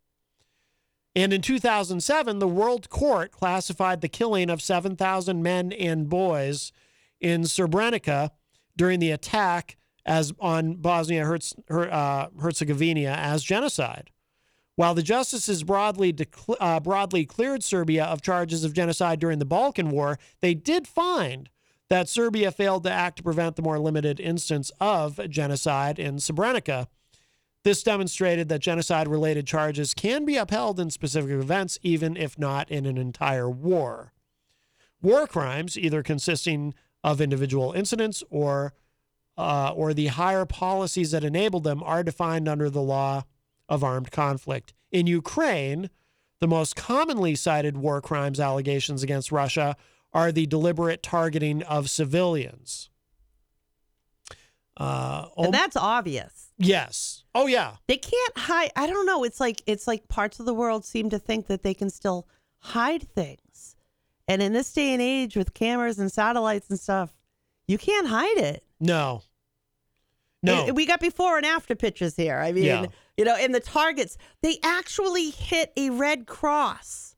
And 1.17 1.33
in 1.33 1.41
2007, 1.41 2.39
the 2.39 2.47
World 2.47 2.91
Court 2.91 3.33
classified 3.33 4.03
the 4.03 4.09
killing 4.09 4.51
of 4.51 4.61
7,000 4.61 5.43
men 5.43 5.73
and 5.73 6.09
boys 6.09 6.71
in 7.19 7.43
Srebrenica 7.43 8.31
during 8.77 9.01
the 9.01 9.11
attack 9.11 9.78
as 10.09 10.33
on 10.41 10.77
Bosnia 10.77 11.23
uh, 11.71 12.27
Herzegovina 12.41 13.11
as 13.11 13.45
genocide. 13.45 14.11
While 14.75 14.95
the 14.95 15.03
justices 15.03 15.63
broadly 15.65 16.17
uh, 16.59 16.81
broadly 16.81 17.27
cleared 17.27 17.63
Serbia 17.63 18.05
of 18.05 18.23
charges 18.23 18.65
of 18.65 18.73
genocide 18.73 19.21
during 19.21 19.39
the 19.39 19.45
Balkan 19.45 19.91
War, 19.91 20.19
they 20.41 20.55
did 20.55 20.89
find 20.89 21.51
that 21.91 22.09
Serbia 22.09 22.51
failed 22.51 22.85
to 22.85 22.91
act 22.91 23.19
to 23.19 23.23
prevent 23.23 23.57
the 23.57 23.63
more 23.63 23.79
limited 23.79 24.19
instance 24.19 24.71
of 24.81 25.21
genocide 25.29 25.99
in 25.99 26.17
Srebrenica. 26.17 26.87
This 27.65 27.83
demonstrated 27.83 28.49
that 28.49 28.61
genocide 28.61 29.09
related 29.09 29.47
charges 29.47 29.93
can 29.93 30.25
be 30.25 30.37
upheld 30.37 30.81
in 30.81 30.91
specific 30.91 31.33
events, 31.33 31.79
even 31.83 32.17
if 32.17 32.39
not 32.39 32.71
in 32.71 32.87
an 32.87 32.97
entire 32.97 33.51
war. 33.51 34.13
War 35.03 35.27
crimes, 35.27 35.77
either 35.77 36.03
consisting 36.03 36.73
of 37.05 37.21
individual 37.21 37.73
incidents 37.73 38.23
or 38.31 38.73
uh, 39.39 39.73
or 39.75 39.95
the 39.95 40.09
higher 40.09 40.45
policies 40.45 41.13
that 41.13 41.23
enable 41.23 41.61
them 41.61 41.83
are 41.85 42.03
defined 42.03 42.49
under 42.49 42.69
the 42.69 42.83
law 42.83 43.23
of 43.69 43.85
armed 43.85 44.11
conflict. 44.11 44.75
In 44.91 45.07
Ukraine, 45.07 45.91
the 46.41 46.49
most 46.49 46.75
commonly 46.75 47.37
cited 47.37 47.77
war 47.77 48.01
crimes 48.01 48.41
allegations 48.41 49.03
against 49.03 49.31
Russia 49.31 49.77
are 50.13 50.33
the 50.33 50.47
deliberate 50.47 51.03
targeting 51.03 51.63
of 51.63 51.89
civilians. 51.89 52.91
Uh, 54.77 55.27
and 55.37 55.55
that's 55.55 55.77
obvious. 55.77 56.53
Yes. 56.57 57.25
Oh 57.35 57.47
yeah. 57.47 57.77
They 57.87 57.97
can't 57.97 58.39
hide. 58.39 58.71
I 58.75 58.87
don't 58.87 59.07
know. 59.07 59.23
It's 59.25 59.41
like 59.41 59.63
it's 59.67 59.87
like 59.87 60.09
parts 60.09 60.41
of 60.41 60.47
the 60.47 60.55
world 60.55 60.85
seem 60.85 61.11
to 61.11 61.19
think 61.19 61.47
that 61.47 61.63
they 61.63 61.75
can 61.75 61.91
still 61.91 62.29
hide 62.61 63.09
things. 63.09 63.77
And 64.27 64.43
in 64.43 64.53
this 64.53 64.73
day 64.73 64.93
and 64.93 65.03
age 65.03 65.37
with 65.37 65.55
cameras 65.55 65.99
and 65.99 66.11
satellites 66.13 66.71
and 66.71 66.79
stuff, 66.79 67.15
you 67.67 67.79
can't 67.79 68.09
hide 68.09 68.39
it. 68.39 68.65
No. 68.81 69.23
No. 70.43 70.73
We 70.73 70.87
got 70.87 71.01
before 71.01 71.37
and 71.37 71.45
after 71.47 71.75
pictures 71.75 72.15
here. 72.17 72.39
I 72.39 72.53
mean, 72.53 72.65
Yeah. 72.65 72.87
you 73.17 73.25
know, 73.25 73.37
in 73.37 73.53
the 73.53 73.61
targets, 73.61 74.17
they 74.43 74.59
actually 74.63 75.31
hit 75.31 75.73
a 75.77 75.91
red 75.91 76.27
cross. 76.27 77.17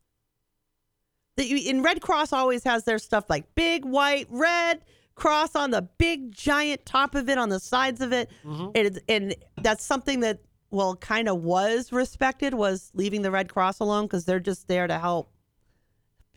The, 1.37 1.69
in 1.69 1.83
Red 1.83 2.01
Cross 2.03 2.33
always 2.33 2.65
has 2.65 2.85
their 2.85 2.99
stuff 2.99 3.25
like 3.29 3.55
big 3.55 3.85
white 3.85 4.27
red 4.31 4.83
cross 5.15 5.55
on 5.55 5.71
the 5.71 5.83
big 5.97 6.33
giant 6.33 6.85
top 6.85 7.15
of 7.15 7.29
it 7.29 7.39
on 7.39 7.49
the 7.51 7.61
sides 7.61 8.01
of 8.01 8.13
it. 8.13 8.31
Mm-hmm. 8.45 8.71
And, 8.75 9.01
and 9.09 9.35
that's 9.63 9.85
something 9.85 10.21
that 10.21 10.41
well 10.71 10.97
kind 10.97 11.29
of 11.29 11.43
was 11.43 11.93
respected 11.93 12.55
was 12.55 12.91
leaving 12.95 13.23
the 13.23 13.31
Red 13.31 13.49
Cross 13.49 13.81
alone 13.81 14.05
because 14.05 14.25
they're 14.25 14.41
just 14.41 14.69
there 14.69 14.87
to 14.87 14.99
help 14.99 15.33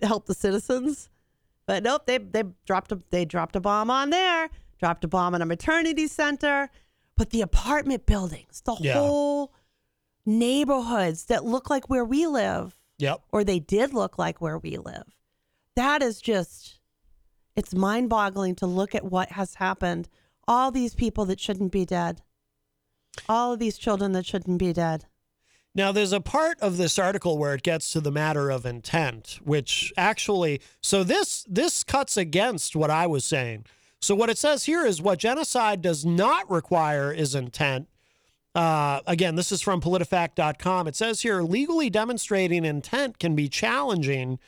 help 0.02 0.26
the 0.26 0.34
citizens. 0.34 1.10
But 1.66 1.84
nope, 1.84 2.06
they 2.06 2.18
they 2.18 2.44
dropped 2.66 2.92
a 2.92 3.00
they 3.10 3.26
dropped 3.26 3.56
a 3.56 3.62
bomb 3.62 3.90
on 3.90 4.10
there, 4.10 4.50
dropped 4.84 5.06
a 5.06 5.08
bomb 5.08 5.34
on 5.34 5.42
a 5.42 5.46
maternity 5.46 6.08
center. 6.08 6.70
But 7.16 7.30
the 7.30 7.40
apartment 7.42 8.06
buildings, 8.06 8.62
the 8.66 8.76
Yeah. 8.82 8.96
whole 8.96 9.54
neighborhoods 10.26 11.26
that 11.26 11.46
look 11.46 11.70
like 11.70 11.90
where 11.90 12.04
we 12.04 12.28
live, 12.28 12.78
Yep. 12.98 13.22
or 13.32 13.44
they 13.46 13.60
did 13.60 13.94
look 13.94 14.18
like 14.18 14.42
where 14.42 14.58
we 14.58 14.78
live. 14.78 15.16
That 15.76 16.02
is 16.04 16.20
just 16.22 16.80
it's 17.56 17.74
mind-boggling 17.74 18.56
to 18.56 18.66
look 18.66 18.96
at 18.96 19.06
what 19.06 19.34
has 19.34 19.56
happened. 19.56 20.10
All 20.48 20.72
these 20.72 20.96
people 20.96 21.24
that 21.26 21.40
shouldn't 21.40 21.72
be 21.72 21.86
dead. 21.86 22.24
All 23.30 23.54
of 23.54 23.60
these 23.60 23.78
children 23.78 24.12
that 24.14 24.26
shouldn't 24.26 24.58
be 24.58 24.74
dead. 24.74 25.06
Now, 25.76 25.92
there's 25.92 26.14
a 26.14 26.20
part 26.20 26.60
of 26.62 26.78
this 26.78 26.98
article 26.98 27.38
where 27.38 27.54
it 27.54 27.62
gets 27.62 27.92
to 27.92 28.02
the 28.02 28.12
matter 28.12 28.50
of 28.50 28.66
intent, 28.66 29.40
which 29.44 29.94
actually, 29.98 30.62
so 30.82 31.04
this 31.04 31.46
this 31.48 31.84
cuts 31.84 32.18
against 32.18 32.76
what 32.76 32.90
I 32.90 33.06
was 33.06 33.24
saying. 33.24 33.66
So 34.04 34.16
what 34.16 34.30
it 34.30 34.38
says 34.38 34.66
here 34.66 34.86
is 34.86 35.02
what 35.02 35.18
genocide 35.18 35.82
does 35.82 36.06
not 36.06 36.52
require 36.52 37.10
is 37.14 37.36
intent. 37.36 37.88
Uh, 38.54 39.00
again, 39.08 39.36
this 39.36 39.50
is 39.50 39.62
from 39.62 39.80
PolitiFact.com. 39.80 40.90
It 40.90 40.98
says 40.98 41.22
here 41.22 41.42
legally 41.42 41.90
demonstrating 41.90 42.66
intent 42.66 43.18
can 43.18 43.34
be 43.34 43.48
challenging. 43.48 44.40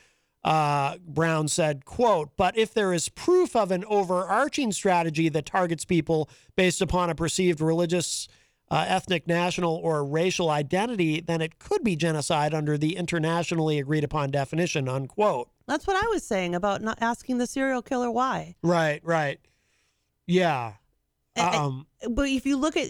Uh, 0.44 0.98
Brown 0.98 1.48
said, 1.48 1.86
"quote 1.86 2.36
But 2.36 2.58
if 2.58 2.74
there 2.74 2.92
is 2.92 3.08
proof 3.08 3.56
of 3.56 3.70
an 3.70 3.86
overarching 3.86 4.72
strategy 4.72 5.30
that 5.30 5.46
targets 5.46 5.86
people 5.86 6.28
based 6.54 6.82
upon 6.82 7.08
a 7.08 7.14
perceived 7.14 7.62
religious." 7.62 8.28
Uh, 8.70 8.84
ethnic, 8.88 9.26
national, 9.26 9.76
or 9.76 10.04
racial 10.04 10.50
identity, 10.50 11.20
then 11.20 11.40
it 11.40 11.58
could 11.58 11.84
be 11.84 11.94
genocide 11.96 12.52
under 12.52 12.76
the 12.76 12.96
internationally 12.96 13.78
agreed 13.78 14.04
upon 14.04 14.30
definition, 14.30 14.88
unquote. 14.88 15.48
That's 15.66 15.86
what 15.86 15.96
I 15.96 16.06
was 16.08 16.24
saying 16.24 16.54
about 16.54 16.82
not 16.82 16.98
asking 17.00 17.38
the 17.38 17.46
serial 17.46 17.82
killer 17.82 18.10
why. 18.10 18.56
Right, 18.62 19.00
right. 19.04 19.38
Yeah. 20.26 20.74
Um, 21.36 21.86
but 22.10 22.28
if 22.28 22.46
you 22.46 22.56
look 22.56 22.76
at 22.76 22.88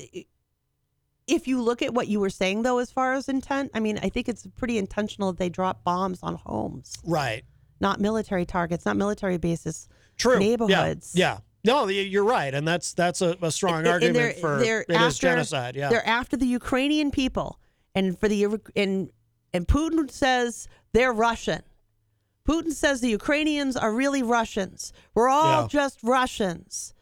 if 1.26 1.48
you 1.48 1.60
look 1.60 1.82
at 1.82 1.92
what 1.92 2.06
you 2.08 2.20
were 2.20 2.30
saying 2.30 2.62
though, 2.62 2.78
as 2.78 2.90
far 2.90 3.14
as 3.14 3.28
intent, 3.28 3.70
I 3.74 3.80
mean, 3.80 3.98
I 4.02 4.08
think 4.08 4.28
it's 4.28 4.46
pretty 4.56 4.78
intentional 4.78 5.32
that 5.32 5.38
they 5.38 5.48
drop 5.48 5.82
bombs 5.82 6.20
on 6.22 6.36
homes, 6.36 6.94
Right. 7.04 7.44
not 7.80 8.00
military 8.00 8.46
targets, 8.46 8.86
not 8.86 8.96
military 8.96 9.36
bases, 9.36 9.88
True. 10.16 10.38
neighborhoods. 10.38 11.12
Yeah. 11.14 11.32
yeah. 11.34 11.38
No, 11.66 11.88
you're 11.88 12.24
right, 12.24 12.52
and 12.54 12.66
that's 12.66 12.94
that's 12.94 13.20
a, 13.22 13.36
a 13.42 13.50
strong 13.50 13.78
And- 13.78 13.86
and 13.86 13.94
argument 13.94 14.16
they're- 14.16 14.40
for 14.40 14.58
they're 14.58 14.84
it 14.88 15.00
is 15.00 15.18
genocide. 15.18 15.76
Yeah. 15.76 15.88
they're 15.90 16.06
after 16.06 16.36
the 16.36 16.46
Ukrainian 16.46 17.10
people, 17.10 17.58
and 17.94 18.18
for 18.18 18.28
the 18.28 18.44
and 18.76 19.10
and 19.52 19.66
Putin 19.68 20.10
says 20.10 20.68
they're 20.92 21.12
Russian. 21.12 21.62
Putin 22.48 22.72
says 22.72 23.00
the 23.00 23.08
Ukrainians 23.10 23.76
are 23.76 23.92
really 23.92 24.22
Russians. 24.22 24.92
We're 25.14 25.28
all 25.28 25.62
Yeah. 25.62 25.68
just 25.68 25.98
Russians. 26.02 26.94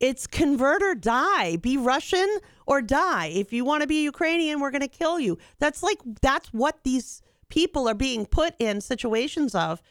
It's 0.00 0.26
convert 0.26 0.82
or 0.82 0.94
die. 0.94 1.56
Be 1.56 1.76
Russian 1.76 2.38
or 2.66 2.80
die. 2.82 3.26
If 3.26 3.52
you 3.52 3.64
want 3.64 3.82
to 3.82 3.86
be 3.86 4.02
Ukrainian, 4.02 4.60
we're 4.60 4.70
going 4.70 4.80
to 4.80 4.88
kill 4.88 5.20
you. 5.20 5.38
That's 5.58 5.82
like 5.82 5.98
that's 6.22 6.48
what 6.52 6.82
these 6.84 7.22
people 7.48 7.86
are 7.88 7.94
being 7.94 8.24
put 8.26 8.54
in 8.58 8.80
situations 8.80 9.54
of. 9.54 9.82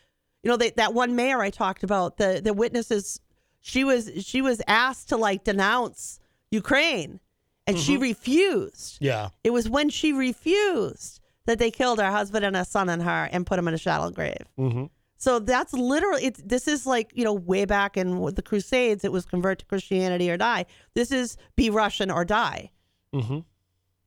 You 0.43 0.49
know, 0.49 0.57
they, 0.57 0.71
that 0.71 0.93
one 0.95 1.15
mayor 1.15 1.41
I 1.41 1.51
talked 1.51 1.83
about, 1.83 2.17
the 2.17 2.41
the 2.43 2.53
witnesses, 2.53 3.19
she 3.61 3.83
was 3.83 4.09
she 4.21 4.41
was 4.41 4.61
asked 4.67 5.09
to 5.09 5.17
like 5.17 5.43
denounce 5.43 6.19
Ukraine, 6.51 7.19
and 7.67 7.77
she 7.79 7.95
Mhm. 7.97 8.01
refused. 8.01 8.97
yeah. 8.99 9.29
It 9.43 9.51
was 9.51 9.69
when 9.69 9.89
she 9.89 10.11
refused 10.13 11.19
that 11.45 11.57
they 11.59 11.71
killed 11.71 11.99
her 11.99 12.11
husband 12.11 12.43
and 12.45 12.55
a 12.55 12.65
son 12.65 12.89
and 12.89 13.01
her 13.03 13.29
and 13.31 13.45
put 13.45 13.57
him 13.59 13.67
in 13.67 13.73
a 13.73 13.77
shallow 13.77 14.09
grave. 14.11 14.45
Mm-hmm. 14.59 14.85
So 15.17 15.39
that's 15.39 15.73
literally 15.73 16.25
it's 16.25 16.41
this 16.43 16.67
is 16.67 16.85
like, 16.85 17.11
you 17.15 17.23
know, 17.23 17.33
way 17.33 17.65
back 17.65 17.95
in 17.97 18.19
the 18.33 18.41
Crusades, 18.41 19.03
it 19.03 19.11
was 19.11 19.25
convert 19.25 19.59
to 19.59 19.65
Christianity 19.65 20.29
or 20.31 20.37
die. 20.37 20.65
This 20.95 21.11
is 21.11 21.37
be 21.55 21.69
Russian 21.69 22.09
or 22.11 22.25
die. 22.25 22.71
Mm-hmm. 23.13 23.39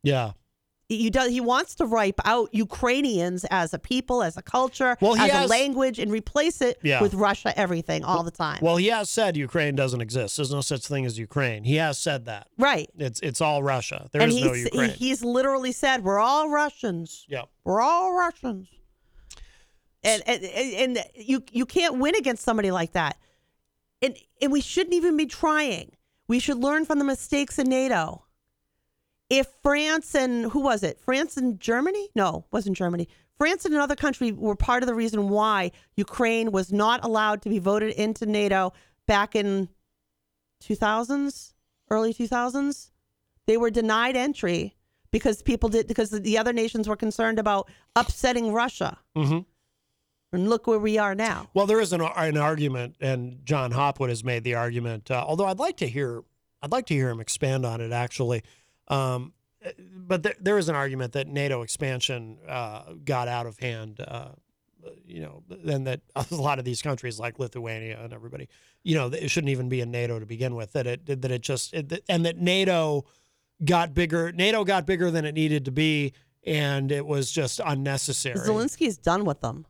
Yeah. 0.02 0.32
You 0.90 1.10
do, 1.10 1.20
he 1.30 1.40
wants 1.40 1.74
to 1.76 1.86
wipe 1.86 2.20
out 2.26 2.50
Ukrainians 2.52 3.46
as 3.50 3.72
a 3.72 3.78
people, 3.78 4.22
as 4.22 4.36
a 4.36 4.42
culture, 4.42 4.98
Well, 5.00 5.14
he 5.14 5.22
as 5.24 5.30
has- 5.30 5.44
a 5.46 5.48
language, 5.48 5.98
and 5.98 6.12
replace 6.12 6.60
it 6.60 6.78
Yeah. 6.82 7.00
with 7.00 7.14
Russia 7.14 7.58
everything 7.58 8.04
all 8.04 8.22
the 8.22 8.30
time. 8.30 8.58
Well, 8.60 8.76
he 8.76 8.88
has 8.88 9.08
said 9.08 9.34
Ukraine 9.34 9.76
doesn't 9.76 10.02
exist. 10.02 10.36
There's 10.36 10.52
no 10.52 10.60
such 10.60 10.86
thing 10.86 11.06
as 11.06 11.18
Ukraine. 11.18 11.64
He 11.64 11.76
has 11.76 11.98
said 11.98 12.26
that. 12.26 12.48
right. 12.58 12.90
It's 12.98 13.18
it's 13.20 13.40
all 13.40 13.62
Russia. 13.62 14.08
There 14.12 14.20
and 14.20 14.30
is 14.30 14.44
no 14.44 14.52
Ukraine. 14.52 14.90
he- 14.90 15.08
he's 15.08 15.24
literally 15.24 15.72
said, 15.72 16.04
"We're 16.04 16.18
all 16.18 16.50
Russians. 16.50 17.24
yeah. 17.28 17.44
We're 17.64 17.80
all 17.80 18.12
Russians." 18.14 18.68
And 20.02 20.22
and, 20.26 20.44
and 20.44 20.98
and 20.98 21.06
you 21.14 21.42
you 21.50 21.64
can't 21.64 21.98
win 21.98 22.14
against 22.14 22.42
somebody 22.44 22.70
like 22.70 22.92
that. 22.92 23.16
And 24.02 24.16
and 24.42 24.52
we 24.52 24.60
shouldn't 24.60 24.94
even 24.94 25.16
be 25.16 25.24
trying. 25.26 25.92
We 26.28 26.38
should 26.40 26.58
learn 26.58 26.84
from 26.84 26.98
the 26.98 27.04
mistakes 27.06 27.58
in 27.58 27.68
NATO. 27.70 28.23
If 29.30 29.48
France 29.62 30.14
and 30.14 30.50
who 30.50 30.60
was 30.60 30.82
it? 30.82 31.00
France 31.00 31.36
and 31.36 31.58
Germany? 31.58 32.08
No, 32.14 32.44
wasn't 32.50 32.76
Germany. 32.76 33.08
France 33.38 33.64
and 33.64 33.74
another 33.74 33.96
country 33.96 34.32
were 34.32 34.54
part 34.54 34.82
of 34.82 34.86
the 34.86 34.94
reason 34.94 35.28
why 35.28 35.72
Ukraine 35.96 36.52
was 36.52 36.72
not 36.72 37.04
allowed 37.04 37.42
to 37.42 37.48
be 37.48 37.58
voted 37.58 37.92
into 37.94 38.26
NATO 38.26 38.72
back 39.06 39.34
in 39.34 39.68
2000s, 40.62 41.52
early 41.90 42.14
2000s. 42.14 42.90
They 43.46 43.56
were 43.56 43.70
denied 43.70 44.16
entry 44.16 44.76
because 45.10 45.42
people 45.42 45.68
did 45.68 45.86
because 45.86 46.10
the 46.10 46.38
other 46.38 46.52
nations 46.52 46.88
were 46.88 46.96
concerned 46.96 47.38
about 47.38 47.70
upsetting 47.96 48.52
Russia. 48.52 48.98
Mm-hmm. 49.16 49.40
And 50.32 50.50
look 50.50 50.66
where 50.66 50.80
we 50.80 50.98
are 50.98 51.14
now. 51.14 51.48
Well, 51.54 51.66
there 51.66 51.80
is 51.80 51.92
an, 51.92 52.00
an 52.00 52.36
argument, 52.36 52.96
and 53.00 53.38
John 53.44 53.70
Hopwood 53.70 54.08
has 54.08 54.24
made 54.24 54.42
the 54.42 54.54
argument. 54.54 55.10
Uh, 55.10 55.24
although 55.24 55.46
I'd 55.46 55.60
like 55.60 55.76
to 55.76 55.88
hear, 55.88 56.24
I'd 56.60 56.72
like 56.72 56.86
to 56.86 56.94
hear 56.94 57.10
him 57.10 57.20
expand 57.20 57.64
on 57.64 57.80
it 57.80 57.92
actually. 57.92 58.42
Um, 58.88 59.32
but 59.96 60.22
there, 60.22 60.34
there 60.40 60.58
is 60.58 60.68
an 60.68 60.74
argument 60.74 61.12
that 61.14 61.26
NATO 61.26 61.62
expansion 61.62 62.38
uh, 62.48 62.92
got 63.04 63.28
out 63.28 63.46
of 63.46 63.58
hand. 63.58 64.00
Uh, 64.06 64.30
you 65.06 65.20
know, 65.20 65.42
and 65.66 65.86
that 65.86 66.00
a 66.16 66.34
lot 66.34 66.58
of 66.58 66.64
these 66.64 66.82
countries 66.82 67.18
like 67.18 67.38
Lithuania 67.38 67.98
and 68.02 68.12
everybody, 68.12 68.48
you 68.82 68.94
know, 68.94 69.06
it 69.06 69.30
shouldn't 69.30 69.50
even 69.50 69.68
be 69.68 69.80
in 69.80 69.90
NATO 69.90 70.18
to 70.18 70.26
begin 70.26 70.54
with. 70.54 70.72
That 70.72 70.86
it 70.86 71.06
that 71.06 71.30
it 71.30 71.40
just 71.40 71.72
it, 71.72 72.04
and 72.08 72.26
that 72.26 72.38
NATO 72.38 73.04
got 73.64 73.94
bigger. 73.94 74.32
NATO 74.32 74.64
got 74.64 74.86
bigger 74.86 75.10
than 75.10 75.24
it 75.24 75.34
needed 75.34 75.64
to 75.64 75.70
be, 75.70 76.12
and 76.46 76.92
it 76.92 77.06
was 77.06 77.30
just 77.30 77.60
unnecessary. 77.64 78.36
Zelensky's 78.36 78.98
done 78.98 79.24
with 79.24 79.40
them. 79.40 79.66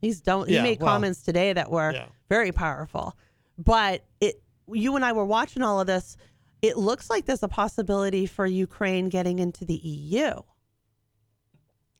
He's 0.00 0.20
done. 0.20 0.46
He 0.46 0.54
Yeah, 0.54 0.62
made 0.62 0.80
well, 0.80 0.94
comments 0.94 1.22
today 1.22 1.52
that 1.52 1.70
were 1.70 1.92
yeah. 1.92 2.06
very 2.28 2.52
powerful. 2.52 3.16
But 3.56 4.04
it, 4.20 4.40
you 4.72 4.94
and 4.94 5.04
I 5.04 5.12
were 5.12 5.24
watching 5.24 5.62
all 5.62 5.80
of 5.80 5.86
this. 5.86 6.16
It 6.62 6.76
looks 6.76 7.08
like 7.10 7.24
there's 7.26 7.42
a 7.42 7.48
possibility 7.48 8.26
for 8.26 8.46
Ukraine 8.46 9.08
getting 9.08 9.38
into 9.38 9.64
the 9.64 9.74
EU. 9.76 10.32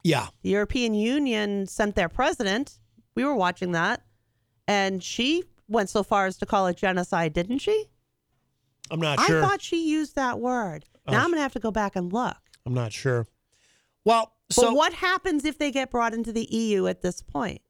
Yeah. 0.04 0.28
The 0.42 0.50
European 0.50 0.94
Union 0.94 1.66
sent 1.66 1.94
their 1.94 2.08
president. 2.08 2.78
We 3.14 3.24
were 3.24 3.34
watching 3.34 3.72
that, 3.72 4.02
and 4.66 5.02
she 5.02 5.44
went 5.68 5.90
so 5.90 6.02
far 6.02 6.26
as 6.26 6.36
to 6.38 6.46
call 6.46 6.66
it 6.66 6.76
genocide, 6.76 7.32
didn't 7.32 7.58
she? 7.58 7.86
I'm 8.90 9.00
not 9.00 9.20
sure. 9.20 9.42
I 9.44 9.46
thought 9.46 9.60
she 9.62 9.88
used 9.88 10.14
that 10.14 10.38
word. 10.40 10.84
Uh, 11.06 11.12
now 11.12 11.18
Oh. 11.18 11.24
I'm 11.24 11.26
going 11.30 11.38
to 11.38 11.42
have 11.42 11.52
to 11.54 11.58
go 11.60 11.70
back 11.70 11.94
and 11.96 12.12
look. 12.12 12.36
I'm 12.64 12.74
not 12.74 12.92
sure. 12.92 13.26
Well, 14.04 14.32
so 14.50 14.68
but 14.68 14.76
what 14.76 14.92
happens 14.94 15.44
if 15.44 15.58
they 15.58 15.70
get 15.70 15.90
brought 15.90 16.14
into 16.14 16.32
the 16.32 16.44
EU 16.44 16.86
at 16.86 17.02
this 17.02 17.20
point? 17.20 17.60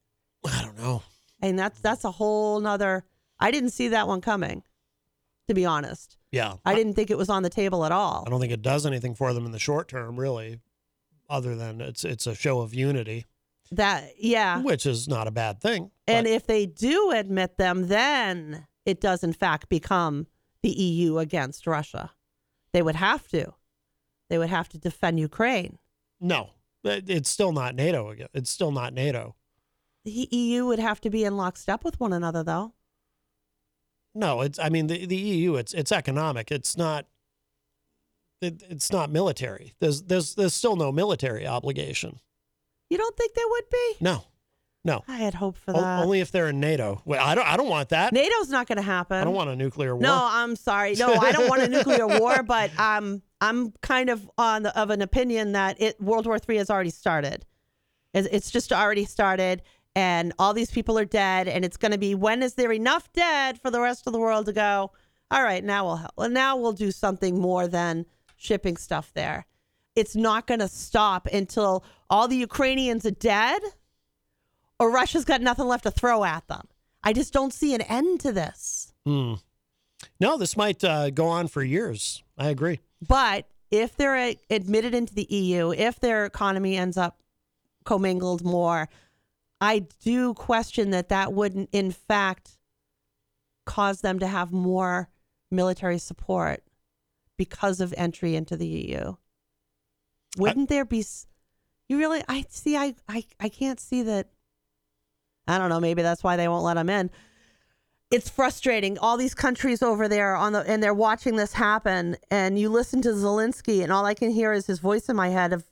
I 0.47 0.63
don't 0.63 0.79
know. 0.79 1.03
And 1.43 1.59
that's 1.59 1.81
that's 1.81 2.05
a 2.05 2.11
whole 2.13 2.61
nother. 2.61 3.05
I 3.41 3.51
didn't 3.51 3.71
see 3.71 3.89
that 3.89 4.07
one 4.07 4.21
coming, 4.21 4.63
to 5.49 5.55
be 5.55 5.65
honest. 5.65 6.17
Yeah. 6.31 6.55
I 6.65 6.75
didn't 6.75 6.95
think 6.95 7.11
it 7.11 7.19
was 7.19 7.29
on 7.29 7.43
the 7.43 7.51
table 7.51 7.85
at 7.85 7.93
all. 7.93 8.25
I 8.27 8.31
don't 8.31 8.41
think 8.41 8.53
it 8.53 8.63
does 8.63 8.87
anything 8.87 9.15
for 9.15 9.33
them 9.33 9.45
in 9.47 9.53
the 9.53 9.59
short 9.59 9.89
term, 9.89 10.19
really, 10.19 10.61
other 11.29 11.57
than 11.57 11.81
it's 11.81 12.05
it's 12.05 12.27
a 12.27 12.35
show 12.35 12.61
of 12.61 12.75
unity, 12.75 13.27
That 13.73 14.13
yeah. 14.19 14.63
which 14.63 14.87
is 14.87 15.09
not 15.09 15.27
a 15.27 15.31
bad 15.31 15.61
thing. 15.61 15.91
And 16.07 16.27
if 16.27 16.47
they 16.47 16.67
do 16.67 17.11
admit 17.11 17.57
them, 17.57 17.89
then 17.89 18.67
it 18.87 19.01
does 19.01 19.25
in 19.25 19.33
fact 19.33 19.69
become 19.69 20.27
the 20.63 20.71
EU 20.71 21.19
against 21.19 21.67
Russia. 21.67 22.13
They 22.73 22.83
would 22.83 22.97
have 22.97 23.27
to. 23.29 23.55
They 24.29 24.39
would 24.39 24.51
have 24.51 24.69
to 24.71 24.79
defend 24.79 25.19
Ukraine. 25.19 25.79
No, 26.21 26.51
it's 26.85 27.31
still 27.31 27.53
not 27.53 27.75
NATO 27.75 28.11
again. 28.11 28.29
It's 28.35 28.51
still 28.51 28.73
not 28.73 28.93
NATO. 28.93 29.35
The 30.05 30.29
EU 30.31 30.67
would 30.67 30.79
have 30.79 31.01
to 31.03 31.11
be 31.11 31.25
in 31.25 31.37
lockstep 31.37 31.85
with 31.85 31.99
one 32.01 32.13
another, 32.13 32.43
though. 32.43 32.75
No, 34.15 34.41
it's. 34.41 34.59
I 34.59 34.69
mean, 34.69 34.87
the 34.89 35.07
the 35.07 35.17
EU. 35.17 35.55
It's 35.57 35.73
it's 35.75 35.93
economic. 35.93 36.51
It's 36.51 36.77
not. 36.77 37.07
It, 38.41 38.63
it's 38.69 38.93
not 38.93 39.11
military. 39.11 39.75
There's 39.81 40.03
there's 40.03 40.35
there's 40.35 40.55
still 40.55 40.77
no 40.77 40.93
military 40.93 41.47
obligation. 41.47 42.21
You 42.91 42.97
don't 42.99 43.17
think 43.17 43.35
there 43.35 43.49
would 43.49 43.69
be? 43.71 43.95
No, 44.01 44.25
no. 44.85 45.03
I 45.09 45.17
had 45.19 45.35
hope 45.35 45.57
for 45.57 45.77
O- 45.77 45.81
that. 45.81 46.03
only 46.05 46.21
if 46.21 46.31
they're 46.33 46.49
in 46.49 46.59
NATO. 46.61 47.03
Well, 47.05 47.25
I 47.25 47.35
don't. 47.35 47.47
I 47.47 47.57
don't 47.57 47.69
want 47.69 47.89
that. 47.91 48.13
NATO's 48.13 48.49
not 48.49 48.67
going 48.67 48.77
to 48.77 48.83
happen. 48.83 49.19
I 49.19 49.25
don't 49.25 49.35
want 49.35 49.51
a 49.51 49.57
nuclear 49.57 49.95
war. 49.95 50.03
No, 50.03 50.29
I'm 50.31 50.57
sorry. 50.57 50.95
No, 50.95 51.13
I 51.15 51.33
don't 51.33 51.49
want 51.49 51.63
a 51.63 51.69
nuclear 51.77 52.07
war, 52.07 52.43
but 52.43 52.71
um, 52.79 53.23
I'm 53.41 53.73
kind 53.83 54.09
of 54.09 54.29
on 54.39 54.63
the, 54.63 54.81
of 54.81 54.91
an 54.91 55.03
opinion 55.03 55.53
that 55.53 55.81
it 55.81 56.01
World 56.01 56.27
War 56.27 56.39
Three 56.39 56.57
has 56.57 56.71
already 56.71 56.91
started. 56.91 57.45
It's, 58.15 58.27
it's 58.33 58.51
just 58.51 58.73
already 58.73 59.05
started, 59.05 59.63
and 59.99 60.33
all 60.39 60.55
these 60.55 60.71
people 60.71 60.97
are 60.97 61.05
dead, 61.05 61.49
and 61.49 61.65
it's 61.65 61.77
going 61.77 61.91
to 61.91 61.99
be 61.99 62.15
when 62.15 62.41
is 62.41 62.55
there 62.55 62.71
enough 62.71 63.13
dead 63.15 63.61
for 63.61 63.69
the 63.69 63.81
rest 63.81 64.07
of 64.07 64.13
the 64.13 64.19
world 64.21 64.47
to 64.47 64.53
go? 64.53 64.93
All 65.29 65.43
right, 65.43 65.65
now 65.65 65.85
we'll 65.85 65.97
help. 65.97 66.13
Well, 66.17 66.31
now 66.31 66.57
we'll 66.57 66.73
do 66.73 66.93
something 66.93 67.41
more 67.41 67.67
than 67.67 68.07
shipping 68.37 68.77
stuff 68.77 69.11
there. 69.15 69.47
It's 69.97 70.15
not 70.15 70.47
going 70.47 70.61
to 70.61 70.69
stop 70.69 71.27
until 71.27 71.85
all 72.09 72.29
the 72.29 72.37
Ukrainians 72.37 73.05
are 73.07 73.11
dead, 73.11 73.61
or 74.79 74.89
Russia's 74.93 75.25
got 75.25 75.41
nothing 75.41 75.67
left 75.67 75.83
to 75.83 75.91
throw 75.91 76.23
at 76.23 76.47
them. 76.47 76.69
I 77.03 77.13
just 77.13 77.33
don't 77.33 77.53
see 77.53 77.75
an 77.75 77.81
end 77.81 78.21
to 78.21 78.31
this. 78.31 78.93
Hmm. 79.05 79.35
No, 80.21 80.39
this 80.39 80.57
might 80.57 80.85
uh, 80.85 81.11
go 81.11 81.27
on 81.27 81.49
for 81.49 81.65
years. 81.65 82.23
I 82.39 82.51
agree. 82.51 82.79
But 83.05 83.47
if 83.73 83.97
they're 83.97 84.15
uh, 84.15 84.35
admitted 84.49 84.95
into 84.95 85.13
the 85.13 85.27
EU, 85.29 85.73
if 85.73 85.99
their 85.99 86.25
economy 86.25 86.77
ends 86.77 86.97
up 86.97 87.19
commingled 87.83 88.45
more, 88.45 88.89
I 89.61 89.87
do 90.03 90.35
question 90.35 90.91
that 90.91 91.09
that 91.09 91.33
wouldn't, 91.33 91.69
in 91.73 91.91
fact, 91.91 92.59
cause 93.67 94.01
them 94.01 94.19
to 94.21 94.27
have 94.27 94.53
more 94.53 95.09
military 95.51 95.99
support 95.99 96.63
because 97.37 97.81
of 97.81 97.95
entry 97.97 98.37
into 98.37 98.57
the 98.57 98.67
EU. 98.67 99.15
Wouldn't 100.37 100.69
there 100.69 100.85
be? 100.85 101.05
You 101.89 101.99
really? 101.99 102.23
I 102.29 102.45
see. 102.49 102.77
I, 102.77 102.95
I 103.09 103.25
I 103.41 103.49
can't 103.49 103.81
see 103.81 104.03
that. 104.03 104.29
I 105.47 105.59
don't 105.59 105.71
know. 105.71 105.81
Maybe 105.81 106.03
that's 106.03 106.23
why 106.23 106.37
they 106.37 106.49
won't 106.49 106.65
let 106.65 106.75
them 106.75 106.91
in 106.91 107.11
it's 108.11 108.29
frustrating. 108.29 108.99
All 108.99 109.17
these 109.17 109.35
countries 109.35 109.83
over 109.83 110.09
there 110.09 110.35
on 110.35 110.53
the 110.53 110.61
and 110.61 110.83
they're 110.83 110.95
watching 110.95 111.37
this 111.37 111.53
happen, 111.53 112.17
and 112.31 112.59
you 112.59 112.69
listen 112.69 113.03
to 113.03 113.11
Zelensky, 113.11 113.83
and 113.83 113.93
all 113.93 114.07
I 114.07 114.15
can 114.15 114.31
hear 114.31 114.53
is 114.53 114.67
his 114.67 114.79
voice 114.79 115.09
in 115.09 115.17
my 115.17 115.29
head 115.29 115.53
of, 115.53 115.65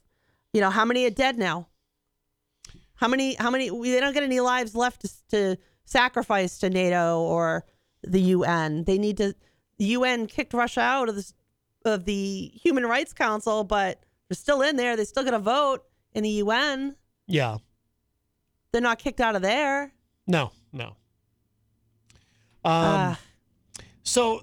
you 0.52 0.60
know, 0.60 0.70
how 0.70 0.84
many 0.84 1.06
are 1.06 1.10
dead 1.10 1.38
now? 1.38 1.68
How 2.96 3.08
many? 3.08 3.34
How 3.34 3.50
many? 3.50 3.68
They 3.68 4.00
don't 4.00 4.12
get 4.14 4.22
any 4.22 4.40
lives 4.40 4.74
left 4.74 5.02
to, 5.02 5.10
to 5.30 5.56
sacrifice 5.84 6.58
to 6.58 6.70
NATO 6.70 7.20
or 7.20 7.64
the 8.02 8.20
UN. 8.20 8.84
They 8.84 8.98
need 8.98 9.16
to. 9.18 9.34
The 9.78 9.84
UN 9.86 10.26
kicked 10.26 10.54
Russia 10.54 10.80
out 10.80 11.08
of 11.08 11.14
this 11.16 11.34
of 11.84 12.04
the 12.04 12.50
Human 12.62 12.84
Rights 12.86 13.12
Council, 13.12 13.62
but 13.64 14.00
they're 14.28 14.36
still 14.36 14.62
in 14.62 14.76
there. 14.76 14.96
They 14.96 15.04
still 15.04 15.22
got 15.24 15.30
to 15.32 15.38
vote 15.38 15.84
in 16.14 16.22
the 16.24 16.30
UN. 16.30 16.96
Yeah. 17.26 17.58
They're 18.72 18.80
not 18.80 18.98
kicked 18.98 19.20
out 19.20 19.36
of 19.36 19.42
there. 19.42 19.92
No, 20.26 20.50
no. 20.72 20.86
Um, 20.86 20.94
Ah. 22.64 23.20
So 24.02 24.42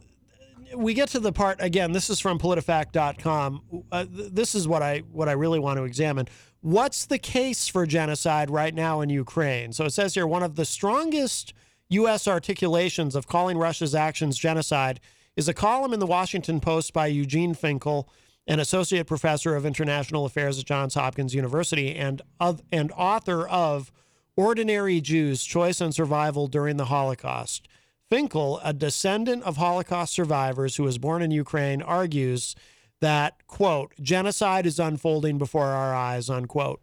we 0.75 0.93
get 0.93 1.09
to 1.09 1.19
the 1.19 1.31
part 1.31 1.57
again. 1.61 1.91
This 1.91 2.09
is 2.09 2.19
from 2.19 2.39
PolitiFact.com. 2.39 3.83
Uh, 3.91 4.05
th- 4.05 4.31
this 4.31 4.55
is 4.55 4.67
what 4.67 4.81
I 4.81 4.99
what 5.11 5.27
I 5.29 5.33
really 5.33 5.59
want 5.59 5.77
to 5.77 5.83
examine. 5.83 6.27
What's 6.63 7.05
the 7.05 7.19
case 7.19 7.67
for 7.67 7.85
genocide 7.85 8.49
right 8.49 8.73
now 8.73 9.01
in 9.01 9.09
Ukraine? 9.09 9.73
So 9.73 9.83
it 9.83 9.89
says 9.89 10.13
here 10.13 10.25
one 10.25 10.43
of 10.43 10.55
the 10.55 10.63
strongest 10.63 11.53
U.S. 11.89 12.25
articulations 12.25 13.17
of 13.17 13.27
calling 13.27 13.57
Russia's 13.57 13.93
actions 13.93 14.37
genocide 14.37 15.01
is 15.35 15.49
a 15.49 15.53
column 15.53 15.91
in 15.91 15.99
the 15.99 16.07
Washington 16.07 16.61
Post 16.61 16.93
by 16.93 17.07
Eugene 17.07 17.53
Finkel, 17.53 18.07
an 18.47 18.61
associate 18.61 19.07
professor 19.07 19.57
of 19.57 19.65
international 19.65 20.23
affairs 20.23 20.57
at 20.57 20.63
Johns 20.63 20.93
Hopkins 20.93 21.35
University 21.35 21.93
and 21.93 22.21
of, 22.39 22.63
and 22.71 22.93
author 22.93 23.45
of 23.45 23.91
Ordinary 24.37 25.01
Jews: 25.01 25.43
Choice 25.43 25.81
and 25.81 25.93
Survival 25.93 26.47
During 26.47 26.77
the 26.77 26.85
Holocaust. 26.85 27.67
Finkel, 28.09 28.61
a 28.63 28.71
descendant 28.71 29.43
of 29.43 29.57
Holocaust 29.57 30.13
survivors 30.13 30.77
who 30.77 30.83
was 30.83 30.97
born 30.97 31.21
in 31.21 31.31
Ukraine, 31.31 31.81
argues 31.81 32.55
that, 33.03 33.45
quote, 33.47 33.93
genocide 34.01 34.65
is 34.65 34.79
unfolding 34.79 35.37
before 35.37 35.65
our 35.65 35.93
eyes, 35.93 36.29
unquote. 36.29 36.81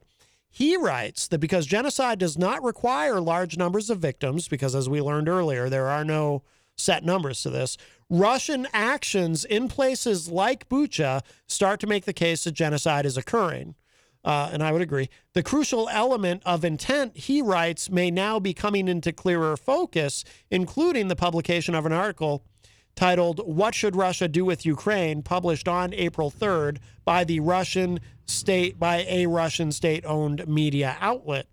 He 0.50 0.76
writes 0.76 1.26
that 1.28 1.38
because 1.38 1.64
genocide 1.64 2.18
does 2.18 2.36
not 2.36 2.62
require 2.62 3.22
large 3.22 3.56
numbers 3.56 3.88
of 3.88 4.00
victims, 4.00 4.46
because 4.46 4.74
as 4.74 4.86
we 4.86 5.00
learned 5.00 5.30
earlier, 5.30 5.70
there 5.70 5.88
are 5.88 6.04
no 6.04 6.42
set 6.76 7.04
numbers 7.04 7.42
to 7.42 7.50
this, 7.50 7.78
Russian 8.10 8.68
actions 8.74 9.46
in 9.46 9.68
places 9.68 10.28
like 10.28 10.68
Bucha 10.68 11.22
start 11.46 11.80
to 11.80 11.86
make 11.86 12.04
the 12.04 12.12
case 12.12 12.44
that 12.44 12.52
genocide 12.52 13.06
is 13.06 13.16
occurring. 13.16 13.74
Uh, 14.22 14.50
and 14.52 14.62
I 14.62 14.72
would 14.72 14.82
agree. 14.82 15.08
The 15.32 15.42
crucial 15.42 15.88
element 15.88 16.42
of 16.44 16.66
intent, 16.66 17.16
he 17.16 17.40
writes, 17.40 17.88
may 17.88 18.10
now 18.10 18.38
be 18.38 18.52
coming 18.52 18.88
into 18.88 19.10
clearer 19.12 19.56
focus, 19.56 20.22
including 20.50 21.08
the 21.08 21.16
publication 21.16 21.74
of 21.74 21.86
an 21.86 21.92
article 21.94 22.44
titled 22.94 23.40
What 23.44 23.74
Should 23.74 23.96
Russia 23.96 24.28
Do 24.28 24.44
with 24.44 24.66
Ukraine, 24.66 25.22
published 25.22 25.68
on 25.68 25.94
April 25.94 26.30
3rd 26.30 26.78
by 27.04 27.24
the 27.24 27.40
Russian 27.40 28.00
state, 28.26 28.78
by 28.78 29.06
a 29.08 29.26
Russian 29.26 29.72
state 29.72 30.04
owned 30.04 30.46
media 30.46 30.96
outlet. 31.00 31.46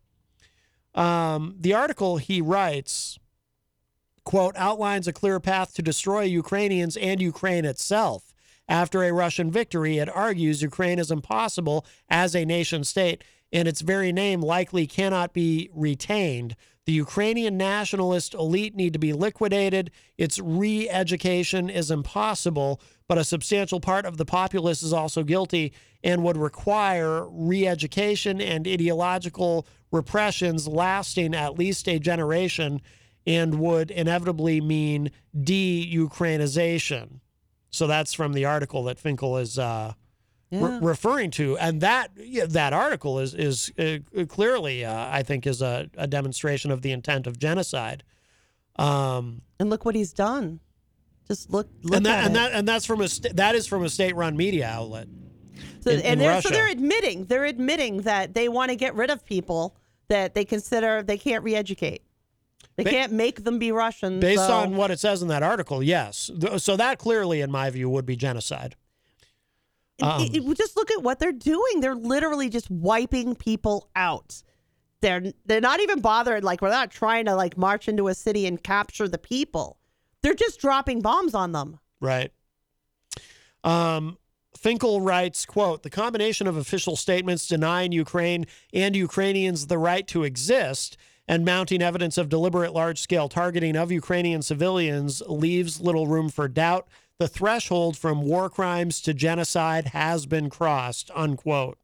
Um, 0.93 1.55
the 1.59 1.73
article, 1.73 2.17
he 2.17 2.41
writes, 2.41 3.19
quote, 4.23 4.55
outlines 4.57 5.07
a 5.07 5.13
clear 5.13 5.39
path 5.39 5.73
to 5.75 5.81
destroy 5.81 6.23
Ukrainians 6.23 6.97
and 6.97 7.21
Ukraine 7.21 7.65
itself. 7.65 8.33
After 8.67 9.03
a 9.03 9.13
Russian 9.13 9.49
victory, 9.49 9.99
it 9.99 10.09
argues 10.09 10.61
Ukraine 10.61 10.99
is 10.99 11.11
impossible 11.11 11.85
as 12.09 12.35
a 12.35 12.43
nation 12.43 12.83
state, 12.83 13.23
and 13.53 13.67
its 13.67 13.81
very 13.81 14.11
name 14.11 14.41
likely 14.41 14.85
cannot 14.85 15.33
be 15.33 15.69
retained. 15.73 16.55
The 16.87 16.93
Ukrainian 16.93 17.57
nationalist 17.57 18.33
elite 18.33 18.73
need 18.73 18.93
to 18.93 18.99
be 18.99 19.11
liquidated. 19.11 19.91
Its 20.17 20.39
re 20.39 20.89
education 20.89 21.69
is 21.69 21.91
impossible, 21.91 22.79
but 23.09 23.17
a 23.17 23.25
substantial 23.25 23.81
part 23.81 24.05
of 24.05 24.15
the 24.15 24.23
populace 24.23 24.81
is 24.81 24.93
also 24.93 25.23
guilty 25.23 25.73
and 26.01 26.23
would 26.23 26.37
require 26.37 27.27
re 27.29 27.67
education 27.67 28.39
and 28.39 28.65
ideological 28.65 29.67
repressions 29.91 30.65
lasting 30.65 31.35
at 31.35 31.59
least 31.59 31.89
a 31.89 31.99
generation 31.99 32.81
and 33.25 33.59
would 33.59 33.91
inevitably 33.91 34.61
mean 34.61 35.11
de 35.37 35.93
Ukrainization. 35.93 37.19
So 37.69 37.87
that's 37.87 38.13
from 38.13 38.31
the 38.31 38.45
article 38.45 38.85
that 38.85 38.97
Finkel 38.97 39.37
is 39.37 39.59
uh, 39.59 39.91
re- 40.51 40.79
referring 40.81 41.31
to, 41.31 41.57
and 41.57 41.81
that 41.81 42.11
yeah, 42.17 42.45
that 42.47 42.73
article 42.73 43.19
is 43.19 43.33
is 43.33 43.71
uh, 43.79 43.97
clearly, 44.27 44.85
uh, 44.85 45.07
I 45.09 45.23
think, 45.23 45.45
is 45.47 45.61
a, 45.61 45.89
a 45.97 46.07
demonstration 46.07 46.71
of 46.71 46.81
the 46.81 46.91
intent 46.91 47.27
of 47.27 47.37
genocide. 47.39 48.03
Um, 48.77 49.41
and 49.59 49.69
look 49.69 49.85
what 49.85 49.95
he's 49.95 50.13
done. 50.13 50.59
Just 51.27 51.49
look, 51.49 51.67
look 51.83 51.97
and 51.97 52.05
that 52.05 52.19
at 52.19 52.25
and 52.27 52.31
it. 52.35 52.39
that 52.39 52.51
and 52.53 52.67
that's 52.67 52.85
from 52.85 53.01
a 53.01 53.07
st- 53.07 53.35
that 53.35 53.55
is 53.55 53.67
from 53.67 53.83
a 53.83 53.89
state-run 53.89 54.37
media 54.37 54.67
outlet. 54.67 55.07
So, 55.81 55.91
in- 55.91 55.97
and 56.01 56.05
in 56.13 56.19
they're, 56.19 56.41
so 56.41 56.49
they're 56.49 56.69
admitting 56.69 57.25
they're 57.25 57.45
admitting 57.45 58.01
that 58.03 58.33
they 58.33 58.47
want 58.47 58.69
to 58.69 58.75
get 58.75 58.95
rid 58.95 59.09
of 59.09 59.25
people 59.25 59.75
that 60.07 60.35
they 60.35 60.45
consider 60.45 61.03
they 61.03 61.17
can't 61.17 61.43
re-educate. 61.43 62.01
They 62.77 62.83
Ba- 62.85 62.89
can't 62.91 63.11
make 63.11 63.43
them 63.43 63.59
be 63.59 63.71
Russian. 63.71 64.19
Based 64.19 64.45
so- 64.45 64.53
on 64.53 64.75
what 64.77 64.91
it 64.91 64.99
says 64.99 65.21
in 65.21 65.27
that 65.29 65.43
article, 65.43 65.81
yes. 65.83 66.29
Th- 66.39 66.61
So 66.61 66.77
that 66.77 66.97
clearly, 66.99 67.41
in 67.41 67.51
my 67.51 67.69
view, 67.71 67.89
would 67.89 68.05
be 68.05 68.15
genocide. 68.15 68.75
Um, 70.01 70.21
It- 70.21 70.35
it- 70.35 70.57
just 70.57 70.75
look 70.77 70.91
at 70.91 71.01
what 71.01 71.19
they're 71.19 71.31
doing. 71.31 71.79
They're 71.81 71.95
literally 71.95 72.49
just 72.49 72.69
wiping 72.69 73.35
people 73.35 73.89
out. 73.95 74.41
They're 75.01 75.31
they're 75.45 75.61
not 75.61 75.79
even 75.79 76.01
bothered. 76.01 76.43
Like 76.43 76.61
we're 76.61 76.69
not 76.69 76.91
trying 76.91 77.25
to 77.25 77.35
like 77.35 77.57
march 77.57 77.87
into 77.87 78.07
a 78.07 78.15
city 78.15 78.45
and 78.47 78.61
capture 78.61 79.07
the 79.07 79.17
people. 79.17 79.77
They're 80.23 80.33
just 80.33 80.59
dropping 80.59 81.01
bombs 81.01 81.33
on 81.35 81.51
them. 81.51 81.79
Right. 81.99 82.31
Um, 83.63 84.17
Finkel 84.57 85.01
writes, 85.01 85.45
quote, 85.45 85.83
the 85.83 85.89
combination 85.89 86.47
of 86.47 86.57
official 86.57 86.95
statements 86.95 87.47
denying 87.47 87.91
Ukraine 87.91 88.45
and 88.73 88.95
Ukrainians 88.95 89.67
the 89.67 89.77
right 89.77 90.07
to 90.07 90.23
exist 90.23 90.97
and 91.27 91.45
mounting 91.45 91.81
evidence 91.81 92.17
of 92.17 92.29
deliberate 92.29 92.73
large 92.73 92.99
scale 92.99 93.29
targeting 93.29 93.75
of 93.75 93.91
Ukrainian 93.91 94.41
civilians 94.41 95.21
leaves 95.27 95.79
little 95.81 96.07
room 96.07 96.29
for 96.29 96.47
doubt. 96.47 96.87
The 97.19 97.27
threshold 97.27 97.97
from 97.97 98.21
war 98.21 98.47
crimes 98.47 99.01
to 99.01 99.13
genocide 99.13 99.87
has 99.87 100.27
been 100.27 100.51
crossed, 100.51 101.09
unquote. 101.15 101.79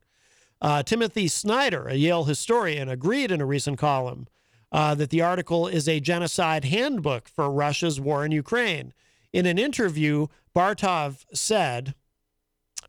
Uh, 0.61 0.83
Timothy 0.83 1.27
Snyder, 1.27 1.87
a 1.87 1.95
Yale 1.95 2.25
historian, 2.25 2.87
agreed 2.87 3.31
in 3.31 3.41
a 3.41 3.45
recent 3.45 3.79
column 3.79 4.27
uh, 4.71 4.93
that 4.93 5.09
the 5.09 5.21
article 5.21 5.67
is 5.67 5.89
a 5.89 5.99
genocide 5.99 6.65
handbook 6.65 7.27
for 7.27 7.49
Russia's 7.49 7.99
war 7.99 8.23
in 8.23 8.31
Ukraine. 8.31 8.93
In 9.33 9.47
an 9.47 9.57
interview, 9.57 10.27
Bartov 10.55 11.25
said 11.33 11.95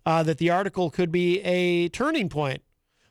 uh, 0.05 0.23
that 0.23 0.37
the 0.37 0.51
article 0.51 0.91
could 0.91 1.11
be 1.11 1.41
a 1.41 1.89
turning 1.89 2.29
point 2.29 2.63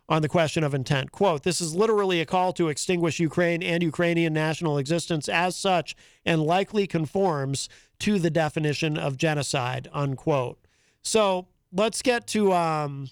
on 0.09 0.21
the 0.21 0.29
question 0.29 0.63
of 0.63 0.73
intent. 0.73 1.11
Quote, 1.11 1.43
this 1.43 1.61
is 1.61 1.75
literally 1.75 2.19
a 2.19 2.25
call 2.25 2.53
to 2.53 2.67
extinguish 2.67 3.19
Ukraine 3.19 3.63
and 3.63 3.81
Ukrainian 3.81 4.33
national 4.33 4.77
existence 4.77 5.29
as 5.29 5.55
such 5.55 5.95
and 6.25 6.43
likely 6.43 6.87
conforms 6.87 7.69
to 7.99 8.19
the 8.19 8.29
definition 8.29 8.97
of 8.97 9.17
genocide, 9.17 9.87
unquote. 9.93 10.59
So 11.01 11.47
let's 11.71 12.01
get 12.01 12.27
to 12.27 12.51
um, 12.53 13.09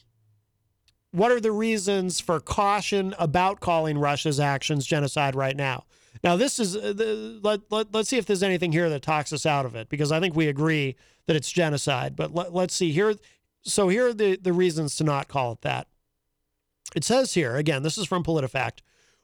what 1.12 1.32
are 1.32 1.40
the 1.40 1.52
reasons 1.52 2.20
for 2.20 2.40
caution 2.40 3.16
about 3.18 3.60
calling 3.60 3.98
Russia's 3.98 4.40
actions 4.40 4.86
genocide 4.86 5.36
right 5.36 5.56
now? 5.56 5.86
Now, 6.24 6.36
this 6.36 6.60
is, 6.60 6.76
uh, 6.76 7.40
let, 7.42 7.62
let, 7.70 7.94
let's 7.94 8.10
see 8.10 8.18
if 8.18 8.26
there's 8.26 8.44
anything 8.44 8.72
here 8.72 8.90
that 8.90 9.02
talks 9.02 9.34
us 9.34 9.46
out 9.46 9.66
of 9.66 9.76
it, 9.76 9.90
because 9.90 10.12
I 10.12 10.20
think 10.20 10.36
we 10.36 10.48
agree 10.48 10.96
that 11.26 11.36
it's 11.36 11.52
genocide. 11.52 12.16
But 12.16 12.34
let, 12.34 12.54
let's 12.54 12.74
see 12.74 12.92
here. 12.92 13.16
So 13.64 13.88
here 13.88 14.08
are 14.08 14.14
the, 14.14 14.38
the 14.38 14.54
reasons 14.54 14.96
to 14.98 15.04
not 15.04 15.28
call 15.28 15.54
it 15.54 15.62
that. 15.62 15.88
It 16.96 17.04
says 17.04 17.34
here, 17.34 17.56
again, 17.56 17.84
this 17.84 17.98
is 17.98 18.08
from 18.08 18.24
PolitiFact. 18.24 18.80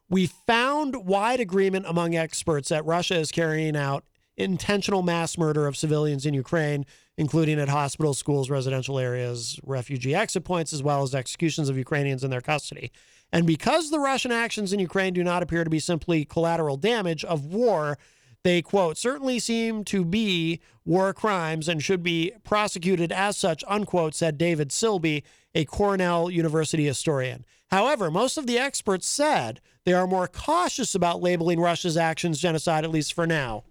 We 0.09 0.27
found 0.27 1.07
wide 1.07 1.39
agreement 1.39 1.85
among 1.87 2.15
experts 2.15 2.69
that 2.69 2.85
Russia 2.85 3.15
is 3.15 3.31
carrying 3.31 3.75
out 3.75 4.05
intentional 4.37 5.01
mass 5.01 5.37
murder 5.37 5.67
of 5.67 5.75
civilians 5.75 6.25
in 6.25 6.33
Ukraine, 6.33 6.85
including 7.17 7.59
at 7.59 7.69
hospitals, 7.69 8.17
schools, 8.17 8.49
residential 8.49 8.99
areas, 8.99 9.59
refugee 9.63 10.15
exit 10.15 10.45
points, 10.45 10.71
as 10.71 10.83
well 10.83 11.03
as 11.03 11.15
executions 11.15 11.67
of 11.67 11.77
Ukrainians 11.77 12.23
in 12.23 12.29
their 12.29 12.41
custody. 12.41 12.91
And 13.33 13.45
because 13.45 13.89
the 13.89 13.99
Russian 13.99 14.31
actions 14.31 14.71
in 14.71 14.79
Ukraine 14.79 15.13
do 15.13 15.23
not 15.23 15.43
appear 15.43 15.63
to 15.63 15.69
be 15.69 15.79
simply 15.79 16.23
collateral 16.23 16.77
damage 16.77 17.25
of 17.25 17.45
war, 17.45 17.97
they, 18.43 18.61
quote, 18.61 18.97
certainly 18.97 19.39
seem 19.39 19.83
to 19.85 20.05
be 20.05 20.61
war 20.85 21.13
crimes 21.13 21.67
and 21.67 21.83
should 21.83 22.03
be 22.03 22.31
prosecuted 22.45 23.11
as 23.11 23.35
such, 23.35 23.63
unquote, 23.67 24.15
said 24.15 24.37
David 24.37 24.69
Silbey, 24.69 25.23
a 25.57 25.65
Cornell 25.65 26.29
University 26.29 26.85
historian. 26.85 27.43
However, 27.71 28.11
most 28.11 28.37
of 28.37 28.45
the 28.45 28.59
experts 28.59 29.07
said 29.07 29.59
they 29.85 29.93
are 29.93 30.05
more 30.05 30.27
cautious 30.27 30.93
about 30.93 31.23
labeling 31.23 31.59
Russia's 31.59 31.97
actions 31.97 32.39
genocide, 32.39 32.83
at 32.83 32.91
least 32.91 33.11
for 33.11 33.25
now. 33.25 33.63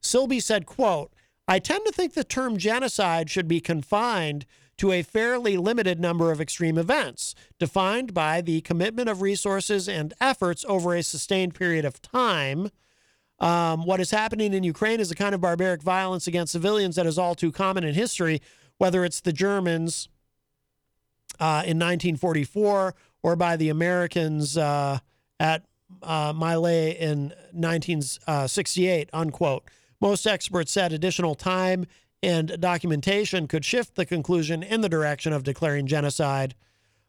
Silbey 0.00 0.42
said, 0.42 0.64
quote, 0.64 1.12
I 1.46 1.58
tend 1.58 1.84
to 1.84 1.92
think 1.92 2.14
the 2.14 2.24
term 2.24 2.56
genocide 2.56 3.28
should 3.28 3.46
be 3.46 3.60
confined 3.60 4.46
to 4.78 4.90
a 4.90 5.02
fairly 5.02 5.58
limited 5.58 6.00
number 6.00 6.32
of 6.32 6.40
extreme 6.40 6.78
events, 6.78 7.34
defined 7.58 8.14
by 8.14 8.40
the 8.40 8.62
commitment 8.62 9.10
of 9.10 9.20
resources 9.20 9.86
and 9.86 10.14
efforts 10.22 10.64
over 10.66 10.94
a 10.94 11.02
sustained 11.02 11.54
period 11.54 11.84
of 11.84 12.00
time. 12.00 12.70
Um, 13.38 13.84
what 13.84 14.00
is 14.00 14.12
happening 14.12 14.54
in 14.54 14.64
Ukraine 14.64 14.98
is 14.98 15.10
a 15.10 15.14
kind 15.14 15.34
of 15.34 15.42
barbaric 15.42 15.82
violence 15.82 16.26
against 16.26 16.52
civilians 16.52 16.96
that 16.96 17.06
is 17.06 17.18
all 17.18 17.34
too 17.34 17.52
common 17.52 17.84
in 17.84 17.92
history, 17.92 18.40
whether 18.78 19.04
it's 19.04 19.20
the 19.20 19.32
Germans 19.32 20.08
uh, 21.40 21.62
in 21.64 21.78
1944 21.78 22.94
or 23.22 23.36
by 23.36 23.56
the 23.56 23.68
Americans 23.68 24.56
uh, 24.56 24.98
at 25.40 25.64
uh, 26.02 26.32
in 26.36 27.32
1968, 27.52 29.10
unquote. 29.12 29.64
Most 30.00 30.26
experts 30.26 30.70
said 30.72 30.92
additional 30.92 31.34
time 31.34 31.86
and 32.22 32.60
documentation 32.60 33.46
could 33.46 33.64
shift 33.64 33.94
the 33.94 34.06
conclusion 34.06 34.62
in 34.62 34.80
the 34.80 34.88
direction 34.88 35.32
of 35.32 35.44
declaring 35.44 35.86
genocide. 35.86 36.54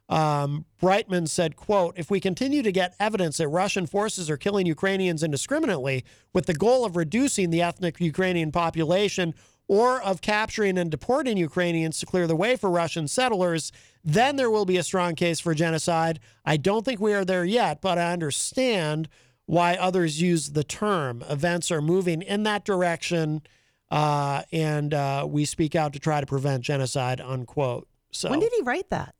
Um, 0.07 0.65
Breitman 0.81 1.27
said, 1.29 1.55
quote, 1.55 1.93
if 1.97 2.09
we 2.09 2.19
continue 2.19 2.63
to 2.63 2.71
get 2.71 2.95
evidence 2.99 3.37
that 3.37 3.47
Russian 3.47 3.85
forces 3.85 4.29
are 4.29 4.37
killing 4.37 4.65
Ukrainians 4.65 5.21
indiscriminately 5.21 6.03
with 6.33 6.47
the 6.47 6.53
goal 6.53 6.83
of 6.83 6.95
reducing 6.95 7.51
the 7.51 7.61
ethnic 7.61 7.99
Ukrainian 7.99 8.51
population 8.51 9.35
or 9.69 10.01
of 10.01 10.19
capturing 10.19 10.77
and 10.79 10.89
deporting 10.89 11.37
Ukrainians 11.37 11.99
to 11.99 12.05
clear 12.05 12.25
the 12.25 12.35
way 12.35 12.55
for 12.55 12.69
Russian 12.71 13.07
settlers, 13.07 13.71
then 14.03 14.35
there 14.35 14.49
will 14.49 14.65
be 14.65 14.77
a 14.77 14.83
strong 14.83 15.13
case 15.13 15.39
for 15.39 15.53
genocide. 15.53 16.19
I 16.43 16.57
don't 16.57 16.83
think 16.83 16.99
we 16.99 17.13
are 17.13 17.23
there 17.23 17.45
yet, 17.45 17.79
but 17.79 17.99
I 17.99 18.11
understand 18.11 19.07
why 19.45 19.75
others 19.75 20.21
use 20.21 20.51
the 20.51 20.63
term. 20.63 21.23
Events 21.29 21.71
are 21.71 21.81
moving 21.81 22.23
in 22.23 22.43
that 22.43 22.65
direction, 22.65 23.43
uh, 23.91 24.41
and 24.51 24.91
uh, 24.93 25.27
we 25.29 25.45
speak 25.45 25.75
out 25.75 25.93
to 25.93 25.99
try 25.99 26.19
to 26.19 26.25
prevent 26.25 26.63
genocide, 26.63 27.21
unquote. 27.21 27.87
So 28.11 28.31
When 28.31 28.39
did 28.39 28.51
he 28.55 28.63
write 28.63 28.89
that? 28.89 29.13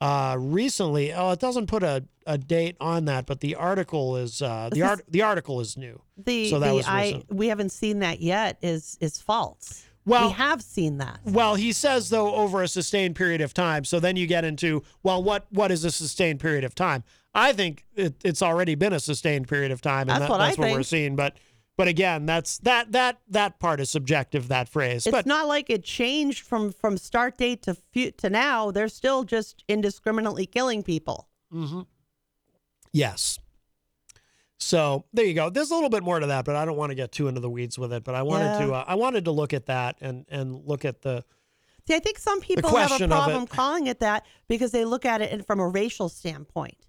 Uh, 0.00 0.36
recently, 0.38 1.12
oh, 1.12 1.30
it 1.30 1.40
doesn't 1.40 1.66
put 1.66 1.82
a, 1.82 2.04
a 2.26 2.38
date 2.38 2.76
on 2.80 3.04
that, 3.04 3.26
but 3.26 3.40
the 3.40 3.54
article 3.54 4.16
is 4.16 4.40
uh, 4.40 4.70
the 4.72 4.82
art 4.82 5.02
the 5.08 5.22
article 5.22 5.60
is 5.60 5.76
new. 5.76 6.00
The 6.16 6.48
so 6.50 6.58
that 6.58 6.68
the 6.68 6.74
was 6.74 6.86
I 6.86 7.02
recent. 7.04 7.34
we 7.34 7.48
haven't 7.48 7.70
seen 7.72 7.98
that 8.00 8.20
yet 8.20 8.58
is 8.62 8.96
is 9.00 9.20
false. 9.20 9.84
Well- 10.06 10.28
we 10.28 10.32
have 10.34 10.62
seen 10.62 10.98
that. 10.98 11.20
Well, 11.24 11.54
he 11.56 11.72
says 11.72 12.08
though 12.08 12.34
over 12.34 12.62
a 12.62 12.68
sustained 12.68 13.14
period 13.16 13.42
of 13.42 13.52
time. 13.52 13.84
So 13.84 14.00
then 14.00 14.16
you 14.16 14.26
get 14.26 14.44
into 14.44 14.82
well, 15.02 15.22
what 15.22 15.46
what 15.50 15.70
is 15.70 15.84
a 15.84 15.90
sustained 15.90 16.40
period 16.40 16.64
of 16.64 16.74
time? 16.74 17.04
I 17.34 17.52
think 17.52 17.84
it, 17.94 18.14
it's 18.24 18.42
already 18.42 18.74
been 18.74 18.92
a 18.92 18.98
sustained 19.00 19.46
period 19.48 19.70
of 19.70 19.80
time, 19.82 20.02
and 20.02 20.10
That's 20.10 20.20
that- 20.22 20.30
what 20.30 20.40
I 20.40 20.46
that's 20.46 20.58
what 20.58 20.72
we're 20.72 20.82
seeing. 20.82 21.14
But 21.14 21.36
but 21.80 21.88
again, 21.88 22.26
that's 22.26 22.58
that 22.58 22.92
that 22.92 23.20
that 23.30 23.58
part 23.58 23.80
is 23.80 23.88
subjective. 23.88 24.48
That 24.48 24.68
phrase, 24.68 25.06
It's 25.06 25.10
but 25.12 25.24
not 25.24 25.48
like 25.48 25.70
it 25.70 25.82
changed 25.82 26.44
from 26.44 26.72
from 26.72 26.98
start 26.98 27.38
date 27.38 27.62
to 27.62 27.74
fu- 27.74 28.10
to 28.10 28.28
now. 28.28 28.70
They're 28.70 28.88
still 28.88 29.24
just 29.24 29.64
indiscriminately 29.66 30.44
killing 30.44 30.82
people. 30.82 31.28
Mm-hmm. 31.50 31.80
yes. 32.92 33.38
So 34.58 35.06
there 35.14 35.24
you 35.24 35.32
go. 35.32 35.48
There's 35.48 35.70
a 35.70 35.74
little 35.74 35.88
bit 35.88 36.02
more 36.02 36.20
to 36.20 36.26
that, 36.26 36.44
but 36.44 36.54
I 36.54 36.66
don't 36.66 36.76
want 36.76 36.90
to 36.90 36.94
get 36.94 37.12
too 37.12 37.28
into 37.28 37.40
the 37.40 37.48
weeds 37.48 37.78
with 37.78 37.94
it. 37.94 38.04
But 38.04 38.14
I 38.14 38.24
wanted 38.24 38.58
to 38.66 38.74
uh, 38.74 38.84
I 38.86 38.96
wanted 38.96 39.24
to 39.24 39.30
look 39.30 39.54
at 39.54 39.64
that 39.66 39.96
and 40.02 40.26
and 40.28 40.54
look 40.66 40.84
at 40.84 41.00
the 41.00 41.24
See, 41.88 41.94
I 41.94 41.98
think 41.98 42.18
some 42.18 42.42
people 42.42 42.76
have 42.76 42.92
a 43.00 43.08
problem 43.08 43.44
it- 43.44 43.48
calling 43.48 43.86
it 43.86 44.00
that 44.00 44.26
because 44.48 44.70
they 44.70 44.84
look 44.84 45.06
at 45.06 45.22
it 45.22 45.46
from 45.46 45.60
a 45.60 45.66
racial 45.66 46.10
standpoint. 46.10 46.86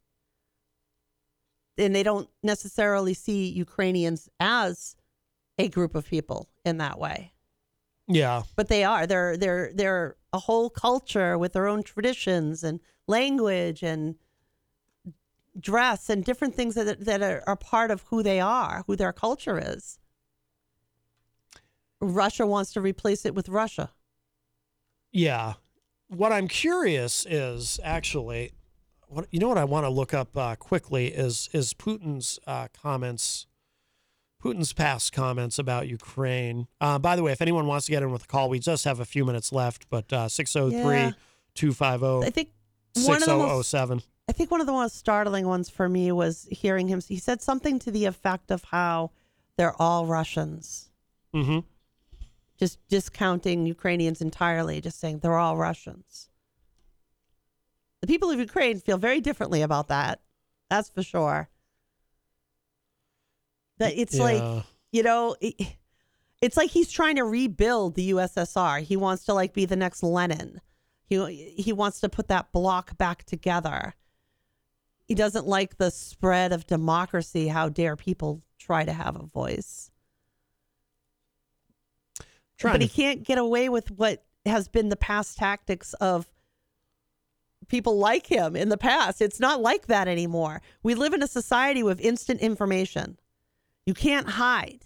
And 1.78 1.96
they 1.96 2.04
don't 2.04 2.30
necessarily 2.44 3.14
see 3.14 3.50
Ukrainians 3.50 4.30
as 4.40 4.96
a 5.58 5.68
group 5.70 5.96
of 5.96 6.06
people 6.08 6.50
in 6.66 6.78
that 6.78 7.00
way. 7.00 7.34
yeah. 8.08 8.44
But 8.56 8.68
they 8.68 8.84
are. 8.84 9.08
They're 9.08 9.38
they're 9.38 9.72
they're 9.74 10.16
a 10.34 10.40
whole 10.40 10.70
culture 10.70 11.38
with 11.38 11.54
their 11.54 11.68
own 11.68 11.84
traditions 11.84 12.64
and 12.64 12.80
language 13.08 13.84
and 13.84 14.16
dress 15.60 16.10
and 16.10 16.24
different 16.24 16.56
things 16.56 16.76
that 16.76 17.04
that 17.06 17.22
are, 17.22 17.44
are 17.48 17.56
part 17.56 17.92
of 17.92 18.02
who 18.04 18.24
they 18.24 18.40
are, 18.40 18.84
who 18.88 18.96
their 18.96 19.14
culture 19.14 19.60
is. 19.64 20.00
Russia 22.00 22.46
wants 22.48 22.74
to 22.74 22.82
replace 22.82 23.26
it 23.26 23.36
with 23.36 23.48
Russia. 23.50 23.92
Yeah. 25.12 25.54
What 26.08 26.32
I'm 26.32 26.48
curious 26.48 27.26
is 27.30 27.80
actually, 27.84 28.54
what 29.12 29.28
you 29.32 29.40
know 29.40 29.48
what 29.50 29.58
I 29.58 29.64
want 29.66 29.86
to 29.86 29.90
look 29.90 30.14
up 30.14 30.36
uh, 30.38 30.56
quickly 30.56 31.08
is 31.08 31.50
is 31.54 31.74
Putin's 31.74 32.40
uh, 32.48 32.68
comments, 32.74 33.46
Putin's 34.44 34.74
past 34.74 35.12
comments 35.14 35.60
about 35.60 35.88
Ukraine. 35.88 36.68
Uh, 36.80 36.98
by 36.98 37.16
the 37.16 37.24
way, 37.24 37.32
if 37.32 37.42
anyone 37.42 37.68
wants 37.68 37.86
to 37.88 37.92
get 37.92 38.04
in 38.04 38.12
with 38.12 38.24
a 38.24 38.28
call, 38.28 38.50
we 38.50 38.60
just 38.60 38.86
have 38.86 39.00
a 39.00 39.06
few 39.06 39.26
minutes 39.26 39.52
left, 39.52 39.90
but 39.90 40.12
uh, 40.14 40.28
603 40.30 40.96
Yeah. 40.96 41.12
250 41.56 42.26
I 42.26 42.30
think 42.30 42.50
one 42.96 43.18
of 43.22 43.28
the 43.28 43.38
most 43.38 43.74
I 43.76 44.34
think 44.34 44.50
one 44.50 44.62
of 44.62 44.68
the 44.68 44.74
most 44.74 44.96
startling 44.98 45.46
ones 45.46 45.70
for 45.70 45.90
me 45.90 46.12
was 46.12 46.48
hearing 46.50 46.88
him. 46.88 47.02
He 47.06 47.18
said 47.18 47.42
something 47.42 47.80
to 47.80 47.92
the 47.92 48.06
effect 48.06 48.50
of 48.52 48.64
how 48.66 49.12
they're 49.58 49.80
all 49.82 50.06
Russians, 50.06 50.90
Mm-hmm. 51.36 51.60
just 52.58 52.80
discounting 52.88 53.66
Ukrainians 53.66 54.22
entirely, 54.22 54.80
just 54.82 55.00
saying 55.00 55.20
they're 55.20 55.38
all 55.38 55.58
Russians. 55.58 56.30
The 58.02 58.08
people 58.08 58.32
of 58.32 58.40
Ukraine 58.40 58.80
feel 58.80 58.98
very 58.98 59.22
differently 59.22 59.62
about 59.62 59.88
that. 59.90 60.22
That's 60.70 60.90
for 60.90 61.04
sure. 61.04 61.50
That 63.78 63.94
it's 63.96 64.16
Yeah. 64.16 64.24
like 64.24 64.66
you 64.92 65.04
know, 65.04 65.38
it- 65.40 65.78
it's 66.42 66.58
like 66.58 66.70
he's 66.72 66.92
trying 66.92 67.16
to 67.16 67.24
rebuild 67.24 67.96
the 67.96 68.10
USSR. 68.14 68.80
He 68.82 68.98
wants 68.98 69.24
to 69.26 69.34
like 69.34 69.54
be 69.54 69.66
the 69.66 69.76
next 69.78 70.04
Lenin. 70.04 70.60
He 71.06 71.54
he 71.58 71.72
wants 71.72 72.00
to 72.02 72.10
put 72.10 72.28
that 72.30 72.52
block 72.52 72.98
back 72.98 73.24
together. 73.24 73.94
He 75.06 75.16
doesn't 75.16 75.46
like 75.48 75.78
the 75.78 75.92
spread 75.92 76.52
of 76.52 76.66
democracy. 76.68 77.48
How 77.50 77.70
dare 77.70 77.96
people 77.96 78.42
try 78.58 78.84
to 78.86 78.94
have 78.94 79.16
a 79.16 79.24
voice? 79.26 79.92
Trying 82.58 82.74
but 82.76 82.82
he 82.82 82.88
can't 82.88 83.24
get 83.24 83.38
away 83.38 83.70
with 83.70 83.92
what 83.92 84.26
has 84.46 84.68
been 84.68 84.90
the 84.90 84.96
past 84.96 85.38
tactics 85.38 85.94
of 85.96 86.32
people 87.72 87.98
like 87.98 88.28
him 88.28 88.56
in 88.56 88.68
the 88.68 88.78
past. 88.78 89.22
It's 89.22 89.40
not 89.40 89.62
like 89.62 89.88
that 89.88 90.10
anymore. 90.10 90.62
We 90.84 90.94
live 90.94 91.14
in 91.14 91.24
a 91.24 91.28
society 91.28 91.82
with 91.82 92.02
instant 92.02 92.42
information. 92.42 93.18
You 93.86 93.94
can't 93.94 94.28
hide. 94.28 94.86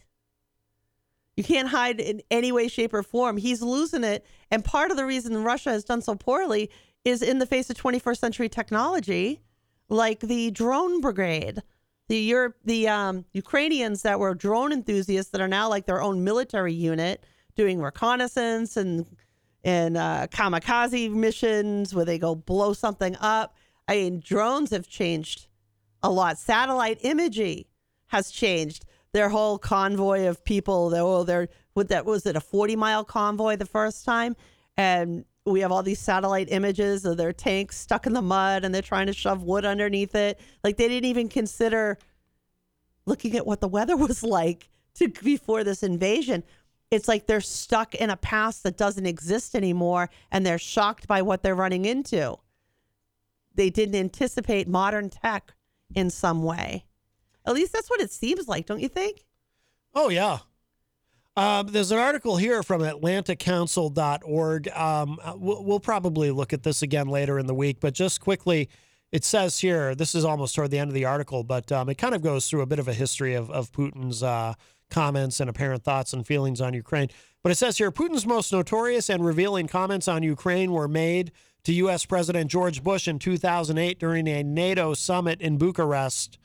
You 1.35 1.43
can't 1.43 1.67
hide 1.67 1.99
in 1.99 2.21
any 2.29 2.51
way, 2.51 2.67
shape, 2.67 2.93
or 2.93 3.01
form. 3.01 3.37
He's 3.37 3.63
losing 3.63 4.03
it. 4.03 4.23
And 4.51 4.63
part 4.63 4.91
of 4.91 4.97
the 4.97 5.05
reason 5.05 5.43
Russia 5.43 5.71
has 5.71 5.83
done 5.83 6.03
so 6.03 6.15
poorly 6.15 6.69
is 7.03 7.23
in 7.23 7.39
the 7.39 7.47
face 7.47 7.71
of 7.71 7.75
21st 7.75 8.19
century 8.19 8.49
technology, 8.49 9.41
like 9.89 10.19
the 10.19 10.51
drone 10.51 11.01
brigade. 11.01 11.63
The 12.07 12.19
Europe, 12.19 12.55
the 12.63 12.87
um, 12.87 13.25
Ukrainians 13.33 14.03
that 14.03 14.19
were 14.19 14.35
drone 14.35 14.71
enthusiasts 14.71 15.31
that 15.31 15.41
are 15.41 15.47
now 15.47 15.67
like 15.67 15.87
their 15.87 16.03
own 16.03 16.23
military 16.23 16.73
unit 16.73 17.25
doing 17.55 17.81
reconnaissance 17.81 18.77
and 18.77 19.07
and 19.65 19.97
uh, 19.97 20.27
kamikaze 20.29 21.11
missions 21.11 21.93
where 21.93 22.05
they 22.05 22.19
go 22.19 22.35
blow 22.35 22.71
something 22.71 23.17
up. 23.19 23.55
I 23.87 23.95
mean, 23.95 24.21
drones 24.23 24.69
have 24.69 24.87
changed 24.87 25.47
a 26.03 26.09
lot. 26.09 26.37
Satellite 26.37 26.99
imagery 27.01 27.67
has 28.07 28.29
changed. 28.29 28.85
Their 29.11 29.29
whole 29.29 29.57
convoy 29.57 30.27
of 30.27 30.45
people. 30.45 30.89
They, 30.89 30.99
oh, 30.99 31.23
they're 31.23 31.49
that 31.75 32.05
was 32.05 32.25
it 32.25 32.35
a 32.35 32.41
forty 32.41 32.75
mile 32.75 33.03
convoy 33.03 33.55
the 33.55 33.65
first 33.65 34.05
time, 34.05 34.35
and 34.77 35.25
we 35.45 35.61
have 35.61 35.71
all 35.71 35.83
these 35.83 35.99
satellite 35.99 36.47
images 36.51 37.05
of 37.05 37.17
their 37.17 37.33
tanks 37.33 37.77
stuck 37.77 38.05
in 38.05 38.13
the 38.13 38.21
mud, 38.21 38.63
and 38.63 38.73
they're 38.73 38.81
trying 38.81 39.07
to 39.07 39.13
shove 39.13 39.43
wood 39.43 39.65
underneath 39.65 40.15
it. 40.15 40.39
Like 40.63 40.77
they 40.77 40.87
didn't 40.87 41.09
even 41.09 41.27
consider 41.27 41.97
looking 43.05 43.35
at 43.35 43.47
what 43.47 43.61
the 43.61 43.67
weather 43.67 43.97
was 43.97 44.21
like 44.21 44.69
to 44.95 45.07
before 45.07 45.63
this 45.63 45.81
invasion. 45.81 46.43
It's 46.91 47.07
like 47.07 47.25
they're 47.25 47.41
stuck 47.41 47.95
in 47.95 48.09
a 48.09 48.17
past 48.17 48.63
that 48.63 48.77
doesn't 48.77 49.05
exist 49.05 49.55
anymore, 49.55 50.09
and 50.31 50.45
they're 50.45 50.59
shocked 50.59 51.07
by 51.07 51.21
what 51.21 51.43
they're 51.43 51.55
running 51.55 51.85
into. 51.85 52.37
They 53.55 53.69
didn't 53.69 53.95
anticipate 53.95 54.67
modern 54.67 55.09
tech 55.09 55.53
in 55.93 56.09
some 56.09 56.43
way. 56.43 56.85
At 57.45 57.53
least 57.53 57.73
that's 57.73 57.89
what 57.89 58.01
it 58.01 58.11
seems 58.11 58.47
like, 58.47 58.65
don't 58.65 58.79
you 58.79 58.89
think? 58.89 59.25
Oh, 59.93 60.09
yeah. 60.09 60.39
Um, 61.37 61.67
there's 61.67 61.91
an 61.91 61.99
article 61.99 62.37
here 62.37 62.63
from 62.63 62.81
AtlanticCouncil.org. 62.81 64.69
Um, 64.69 65.19
we'll, 65.35 65.63
we'll 65.63 65.79
probably 65.79 66.31
look 66.31 66.53
at 66.53 66.63
this 66.63 66.81
again 66.81 67.07
later 67.07 67.37
in 67.37 67.45
the 67.45 67.53
week, 67.53 67.77
but 67.81 67.93
just 67.93 68.21
quickly, 68.21 68.69
it 69.11 69.23
says 69.23 69.59
here 69.59 69.95
this 69.95 70.15
is 70.15 70.23
almost 70.23 70.55
toward 70.55 70.71
the 70.71 70.79
end 70.79 70.89
of 70.89 70.93
the 70.93 71.05
article, 71.05 71.43
but 71.43 71.71
um, 71.71 71.89
it 71.89 71.97
kind 71.97 72.15
of 72.15 72.21
goes 72.21 72.49
through 72.49 72.61
a 72.61 72.65
bit 72.65 72.79
of 72.79 72.87
a 72.87 72.93
history 72.93 73.33
of, 73.33 73.51
of 73.51 73.71
Putin's 73.71 74.23
uh, 74.23 74.53
comments 74.89 75.39
and 75.39 75.49
apparent 75.49 75.83
thoughts 75.83 76.13
and 76.13 76.25
feelings 76.25 76.61
on 76.61 76.73
Ukraine. 76.73 77.09
But 77.43 77.51
it 77.51 77.55
says 77.55 77.77
here 77.77 77.91
Putin's 77.91 78.25
most 78.25 78.51
notorious 78.51 79.09
and 79.09 79.25
revealing 79.25 79.67
comments 79.67 80.07
on 80.07 80.23
Ukraine 80.23 80.71
were 80.71 80.87
made 80.87 81.31
to 81.63 81.73
U.S. 81.73 82.05
President 82.05 82.49
George 82.49 82.83
Bush 82.83 83.07
in 83.07 83.19
2008 83.19 83.99
during 83.99 84.27
a 84.27 84.43
NATO 84.43 84.93
summit 84.93 85.41
in 85.41 85.57
Bucharest. 85.57 86.37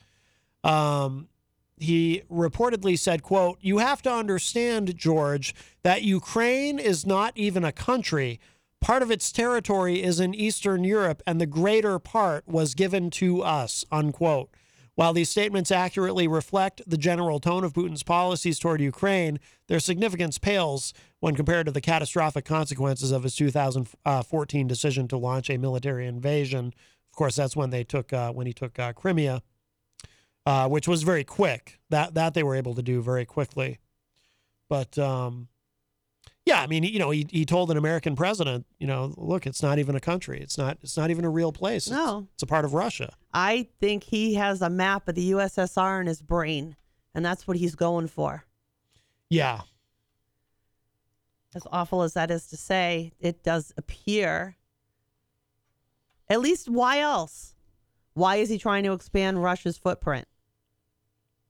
Um, 0.63 1.27
he 1.77 2.21
reportedly 2.29 2.97
said, 2.97 3.23
quote, 3.23 3.57
You 3.61 3.79
have 3.79 4.01
to 4.03 4.11
understand, 4.11 4.95
George, 4.97 5.55
that 5.83 6.03
Ukraine 6.03 6.77
is 6.79 7.05
not 7.05 7.35
even 7.35 7.63
a 7.63 7.71
country. 7.71 8.39
Part 8.79 9.03
of 9.03 9.11
its 9.11 9.31
territory 9.31 10.01
is 10.01 10.19
in 10.19 10.33
Eastern 10.33 10.83
Europe, 10.83 11.21
and 11.27 11.39
the 11.39 11.45
greater 11.45 11.99
part 11.99 12.47
was 12.47 12.73
given 12.73 13.09
to 13.11 13.41
us, 13.43 13.85
unquote. 13.91 14.49
While 14.95 15.13
these 15.13 15.29
statements 15.29 15.71
accurately 15.71 16.27
reflect 16.27 16.81
the 16.85 16.97
general 16.97 17.39
tone 17.39 17.63
of 17.63 17.73
Putin's 17.73 18.03
policies 18.03 18.59
toward 18.59 18.81
Ukraine, 18.81 19.39
their 19.67 19.79
significance 19.79 20.37
pales 20.37 20.93
when 21.19 21.35
compared 21.35 21.65
to 21.65 21.71
the 21.71 21.81
catastrophic 21.81 22.45
consequences 22.45 23.11
of 23.11 23.23
his 23.23 23.35
2014 23.35 24.67
decision 24.67 25.07
to 25.07 25.17
launch 25.17 25.49
a 25.49 25.57
military 25.57 26.07
invasion. 26.07 26.73
Of 27.11 27.15
course, 27.15 27.35
that's 27.35 27.55
when 27.55 27.69
they 27.69 27.83
took 27.83 28.11
uh, 28.11 28.31
when 28.33 28.47
he 28.47 28.53
took 28.53 28.77
uh, 28.77 28.93
Crimea 28.93 29.41
uh, 30.45 30.67
which 30.67 30.87
was 30.87 31.03
very 31.03 31.23
quick. 31.23 31.79
That 31.89 32.13
that 32.15 32.33
they 32.33 32.43
were 32.43 32.55
able 32.55 32.75
to 32.75 32.81
do 32.81 33.01
very 33.01 33.25
quickly. 33.25 33.79
But 34.69 34.97
um, 34.97 35.49
Yeah, 36.45 36.59
I 36.61 36.67
mean, 36.67 36.83
you 36.83 36.97
know, 36.97 37.11
he, 37.11 37.27
he 37.29 37.45
told 37.45 37.69
an 37.69 37.77
American 37.77 38.15
president, 38.15 38.65
you 38.79 38.87
know, 38.87 39.13
look, 39.15 39.45
it's 39.45 39.61
not 39.61 39.77
even 39.77 39.95
a 39.95 39.99
country. 39.99 40.39
It's 40.41 40.57
not 40.57 40.77
it's 40.81 40.97
not 40.97 41.11
even 41.11 41.23
a 41.23 41.29
real 41.29 41.51
place. 41.51 41.85
It's, 41.87 41.91
No. 41.95 42.27
it's 42.33 42.41
a 42.43 42.47
part 42.47 42.65
of 42.65 42.73
Russia. 42.73 43.13
I 43.33 43.67
think 43.79 44.03
he 44.03 44.33
has 44.35 44.61
a 44.61 44.69
map 44.69 45.07
of 45.07 45.15
the 45.15 45.31
USSR 45.31 46.01
in 46.01 46.07
his 46.07 46.21
brain, 46.21 46.75
and 47.13 47.23
that's 47.23 47.47
what 47.47 47.57
he's 47.57 47.75
going 47.75 48.07
for. 48.07 48.43
Yeah. 49.29 49.61
As 51.53 51.63
awful 51.71 52.01
as 52.01 52.13
that 52.13 52.31
is 52.31 52.47
to 52.47 52.57
say, 52.57 53.11
it 53.19 53.43
does 53.43 53.71
appear. 53.77 54.55
At 56.29 56.39
least, 56.41 56.69
why 56.69 56.99
else? 57.01 57.55
Why 58.13 58.37
is 58.37 58.49
he 58.49 58.57
trying 58.57 58.83
to 58.85 58.93
expand 58.93 59.43
Russia's 59.43 59.77
footprint? 59.77 60.27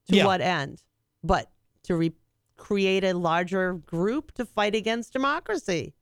To 0.10 0.16
Yeah. 0.18 0.26
what 0.26 0.42
end? 0.42 0.82
But 1.24 1.50
to 1.84 1.96
re- 1.96 2.16
create 2.62 3.04
a 3.04 3.14
larger 3.14 3.74
group 3.74 4.32
to 4.34 4.46
fight 4.46 4.76
against 4.76 5.12
democracy. 5.14 5.94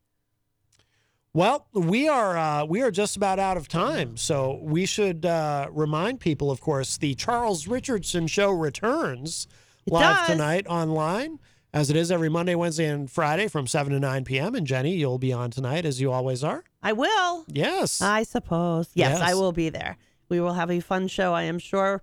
Well, 1.32 1.66
we 1.72 2.08
are 2.08 2.36
uh, 2.36 2.64
we 2.64 2.82
are 2.82 2.90
just 2.90 3.16
about 3.16 3.38
out 3.38 3.56
of 3.56 3.66
time, 3.68 4.16
so 4.16 4.58
we 4.62 4.84
should 4.84 5.24
uh, 5.24 5.68
remind 5.70 6.20
people, 6.20 6.50
of 6.50 6.60
course, 6.60 6.98
the 6.98 7.14
Charles 7.14 7.66
Richardson 7.66 8.26
Show 8.26 8.50
returns 8.50 9.46
It 9.86 9.92
live 9.92 10.16
does. 10.16 10.26
tonight 10.26 10.66
online, 10.66 11.38
as 11.72 11.88
it 11.88 11.96
is 11.96 12.10
every 12.10 12.28
Monday, 12.28 12.56
Wednesday, 12.56 12.86
and 12.86 13.08
Friday 13.08 13.46
from 13.46 13.68
seven 13.68 13.92
to 13.92 14.00
nine 14.00 14.24
p.m. 14.24 14.56
And 14.56 14.66
Jenny, 14.66 14.96
you'll 14.96 15.18
be 15.18 15.32
on 15.32 15.50
tonight, 15.50 15.84
as 15.86 16.00
you 16.00 16.10
always 16.10 16.42
are. 16.42 16.64
I 16.82 16.92
will. 16.94 17.44
Yes. 17.46 18.02
I 18.02 18.24
suppose. 18.24 18.90
Yes, 18.94 19.20
I 19.20 19.34
will 19.34 19.52
be 19.52 19.68
there. 19.70 19.96
We 20.28 20.40
will 20.40 20.54
have 20.54 20.70
a 20.70 20.80
fun 20.80 21.08
show, 21.08 21.32
I 21.32 21.44
am 21.44 21.58
sure. 21.60 22.02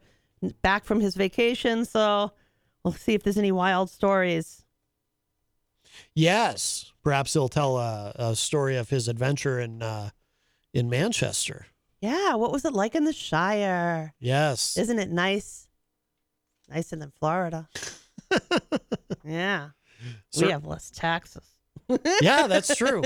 Back 0.61 0.85
from 0.85 1.01
his 1.01 1.15
vacation, 1.15 1.84
so 1.84 2.31
we'll 2.83 2.93
see 2.93 3.13
if 3.13 3.23
there's 3.23 3.37
any 3.37 3.51
wild 3.51 3.89
stories. 3.89 4.63
Yes, 6.13 6.91
perhaps 7.03 7.33
he'll 7.33 7.47
tell 7.49 7.77
a, 7.77 8.13
a 8.15 8.35
story 8.35 8.75
of 8.77 8.89
his 8.89 9.07
adventure 9.07 9.59
in 9.59 9.81
uh, 9.81 10.09
in 10.73 10.89
Manchester. 10.89 11.67
Yeah, 12.01 12.35
what 12.35 12.51
was 12.51 12.65
it 12.65 12.73
like 12.73 12.93
in 12.95 13.05
the 13.05 13.13
Shire? 13.13 14.13
Yes. 14.19 14.77
Isn't 14.77 14.99
it 14.99 15.09
nice? 15.09 15.67
Nicer 16.69 16.95
than 16.97 17.11
Florida. 17.17 17.67
yeah. 19.25 19.69
Sir- 20.31 20.45
We 20.45 20.51
have 20.51 20.65
less 20.65 20.91
taxes. 20.91 21.43
yeah, 22.21 22.45
that's 22.47 22.75
true. 22.75 23.01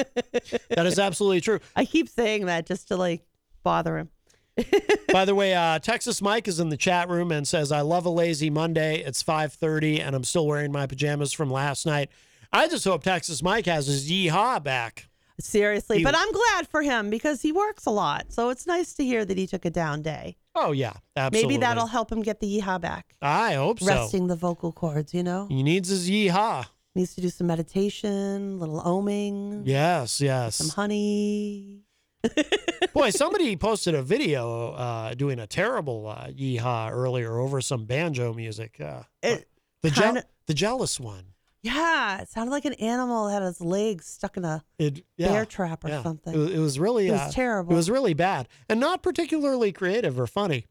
That 0.70 0.86
is 0.88 0.98
absolutely 1.00 1.40
true. 1.42 1.60
I 1.76 1.86
keep 1.86 2.10
saying 2.10 2.48
that 2.48 2.66
just 2.66 2.88
to 2.90 2.98
like 2.98 3.22
bother 3.64 3.98
him. 3.98 4.10
By 5.14 5.26
the 5.26 5.36
way, 5.36 5.54
uh, 5.56 5.80
Texas 5.80 6.22
Mike 6.22 6.48
is 6.48 6.60
in 6.60 6.70
the 6.70 6.78
chat 6.78 7.10
room 7.10 7.32
and 7.32 7.48
says, 7.48 7.72
"I 7.72 7.82
love 7.82 8.06
a 8.06 8.10
lazy 8.10 8.50
Monday. 8.50 9.00
It's 9.00 9.24
5:30, 9.24 10.00
and 10.02 10.16
I'm 10.16 10.24
still 10.24 10.48
wearing 10.48 10.72
my 10.72 10.88
pajamas 10.88 11.32
from 11.34 11.50
last 11.52 11.86
night. 11.86 12.10
I 12.54 12.68
just 12.68 12.84
hope 12.86 13.04
Texas 13.04 13.42
Mike 13.42 13.66
has 13.66 13.88
his 13.88 14.10
yeehaw 14.12 14.64
back." 14.64 15.08
Seriously, 15.40 16.00
He- 16.00 16.04
but 16.04 16.16
I'm 16.16 16.32
glad 16.32 16.68
for 16.68 16.84
him 16.84 17.10
because 17.10 17.42
he 17.42 17.52
works 17.52 17.86
a 17.88 17.90
lot. 17.90 18.32
So 18.32 18.50
it's 18.50 18.68
nice 18.68 18.94
to 18.96 19.04
hear 19.04 19.26
that 19.26 19.38
he 19.38 19.48
took 19.48 19.66
a 19.66 19.72
down 19.72 20.02
day. 20.04 20.38
Oh 20.54 20.72
yeah, 20.72 20.94
absolutely. 21.16 21.54
Maybe 21.58 21.62
that'll 21.62 21.88
help 21.88 22.12
him 22.12 22.22
get 22.22 22.42
the 22.42 22.60
yeehaw 22.60 22.80
back. 22.80 23.16
I 23.22 23.54
hope 23.56 23.80
so. 23.80 23.88
Resting 23.88 24.28
the 24.28 24.36
vocal 24.36 24.72
cords, 24.72 25.14
you 25.14 25.24
know? 25.24 25.48
He 25.50 25.64
needs 25.64 25.90
his 25.90 26.10
yeehaw. 26.10 26.68
Needs 26.94 27.16
to 27.16 27.22
do 27.22 27.30
some 27.30 27.48
meditation, 27.48 28.60
little 28.60 28.82
oming, 28.82 29.62
Yes, 29.66 30.20
yes. 30.22 30.58
some 30.58 30.70
honey. 30.70 31.86
Boy, 32.94 33.10
somebody 33.10 33.56
posted 33.56 33.96
a 33.96 34.04
video 34.04 34.72
uh, 34.74 35.14
doing 35.14 35.40
a 35.40 35.48
terrible 35.48 36.08
uh, 36.08 36.28
yeehaw 36.28 36.92
earlier 36.92 37.38
over 37.40 37.62
some 37.62 37.86
banjo 37.86 38.34
music. 38.34 38.80
Uh, 38.80 39.04
It 39.24 39.48
the 39.82 39.92
kinda- 39.92 40.26
the 40.48 40.54
jealous 40.54 41.00
one. 41.00 41.26
Yeah, 41.64 42.22
it 42.22 42.30
sounded 42.30 42.52
like 42.52 42.66
an 42.66 42.74
animal 42.74 43.30
had 43.30 43.44
its 43.44 43.62
legs 43.62 44.08
stuck 44.08 44.36
in 44.36 44.44
a 44.46 44.64
It 44.80 45.06
yeah, 45.16 45.28
bear 45.28 45.46
trap 45.46 45.86
or 45.86 45.90
yeah. 45.90 46.02
something. 46.04 46.34
It, 46.34 46.38
was- 46.38 46.52
it 46.52 46.60
was 46.60 46.80
really 46.80 47.08
It 47.08 47.12
was 47.12 47.22
uh, 47.22 47.32
terrible. 47.32 47.74
It 47.74 47.76
was 47.76 47.90
really 47.90 48.14
bad 48.16 48.48
and 48.68 48.80
not 48.80 49.04
particularly 49.04 49.72
creative 49.72 50.20
or 50.20 50.26
funny. 50.28 50.66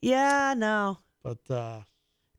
Yeah, 0.00 0.54
no. 0.56 0.98
But 1.22 1.38
uh, 1.48 1.82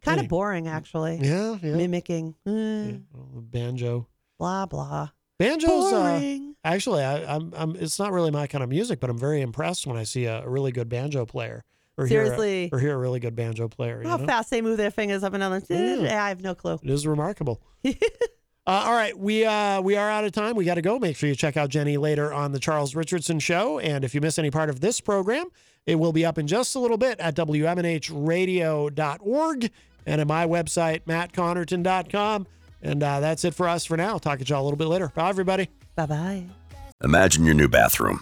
Kind 0.02 0.20
of 0.20 0.28
boring, 0.28 0.68
actually. 0.68 1.20
yeah, 1.22 1.58
yeah, 1.64 1.76
Mimicking. 1.78 2.36
eh, 2.46 2.98
well, 3.14 3.42
banjo. 3.42 4.08
Blah, 4.38 4.66
blah. 4.66 5.10
Banjo's 5.40 5.92
uh, 5.92 6.38
actually, 6.64 7.04
I, 7.04 7.36
I'm, 7.36 7.54
I'm. 7.56 7.76
It's 7.76 8.00
not 8.00 8.12
really 8.12 8.32
my 8.32 8.48
kind 8.48 8.64
of 8.64 8.70
music, 8.70 9.00
but 9.00 9.10
I'm 9.10 9.18
very 9.18 9.42
impressed 9.42 9.88
when 9.88 9.98
I 9.98 10.04
see 10.04 10.26
a, 10.26 10.44
a 10.44 10.50
really 10.50 10.72
good 10.72 10.90
banjo 10.90 11.26
player 11.26 11.64
or 11.98 12.08
Seriously. 12.08 12.62
hear 12.62 12.70
a, 12.72 12.76
or 12.76 12.80
hear 12.80 12.96
a 12.96 12.98
really 12.98 13.20
good 13.20 13.36
banjo 13.36 13.68
player. 13.68 14.02
you 14.02 14.08
How 14.08 14.18
know? 14.18 14.26
fast 14.26 14.50
they 14.50 14.62
move 14.62 14.78
their 14.78 14.92
fingers 14.92 15.24
up 15.24 15.34
and 15.34 15.42
down. 15.42 15.62
Yeah. 15.70 16.24
I 16.24 16.30
have 16.30 16.42
no 16.42 16.56
clue. 16.56 16.80
It 16.82 16.90
is 16.90 17.06
remarkable. 17.06 17.62
uh, 17.86 17.92
all 18.66 18.94
right, 18.94 19.18
we 19.18 19.46
uh, 19.46 19.82
we 19.82 19.96
are 19.96 20.10
out 20.10 20.24
of 20.24 20.32
time. 20.32 20.56
We 20.56 20.66
got 20.66 20.76
to 20.76 20.82
go. 20.82 21.00
Make 21.00 21.18
sure 21.18 21.30
you 21.30 21.36
check 21.36 21.58
out 21.58 21.70
Jenny 21.70 21.98
later 21.98 22.34
on 22.34 22.52
the 22.52 22.60
Charles 22.60 22.96
Richardson 22.96 23.40
Show. 23.40 23.80
And 23.80 24.04
if 24.04 24.16
you 24.16 24.22
miss 24.22 24.40
any 24.40 24.52
part 24.52 24.70
of 24.70 24.80
this 24.80 25.02
program, 25.02 25.48
it 25.86 25.96
will 25.96 26.14
be 26.14 26.26
up 26.26 26.38
in 26.38 26.48
just 26.48 26.76
a 26.76 26.80
little 26.80 26.98
bit 26.98 27.20
at 27.20 27.36
WMNHradio.org 27.36 29.72
and 30.06 30.22
at 30.22 30.28
my 30.28 30.46
website, 30.46 31.02
mattconnarton.com. 31.06 32.48
And 32.84 33.02
uh, 33.02 33.22
that's 33.22 33.46
it 33.46 33.56
for 33.56 33.68
us 33.68 33.86
for 33.86 33.98
now. 33.98 34.18
Talk 34.18 34.40
to 34.40 34.46
y'all 34.46 34.62
a 34.62 34.66
little 34.66 34.78
bit 34.78 34.88
later. 34.88 35.12
Bye, 35.16 35.30
everybody. 35.30 35.70
Bye 35.96 36.06
bye. 36.06 36.46
Imagine 37.04 37.46
your 37.46 37.56
new 37.56 37.68
bathroom. 37.70 38.22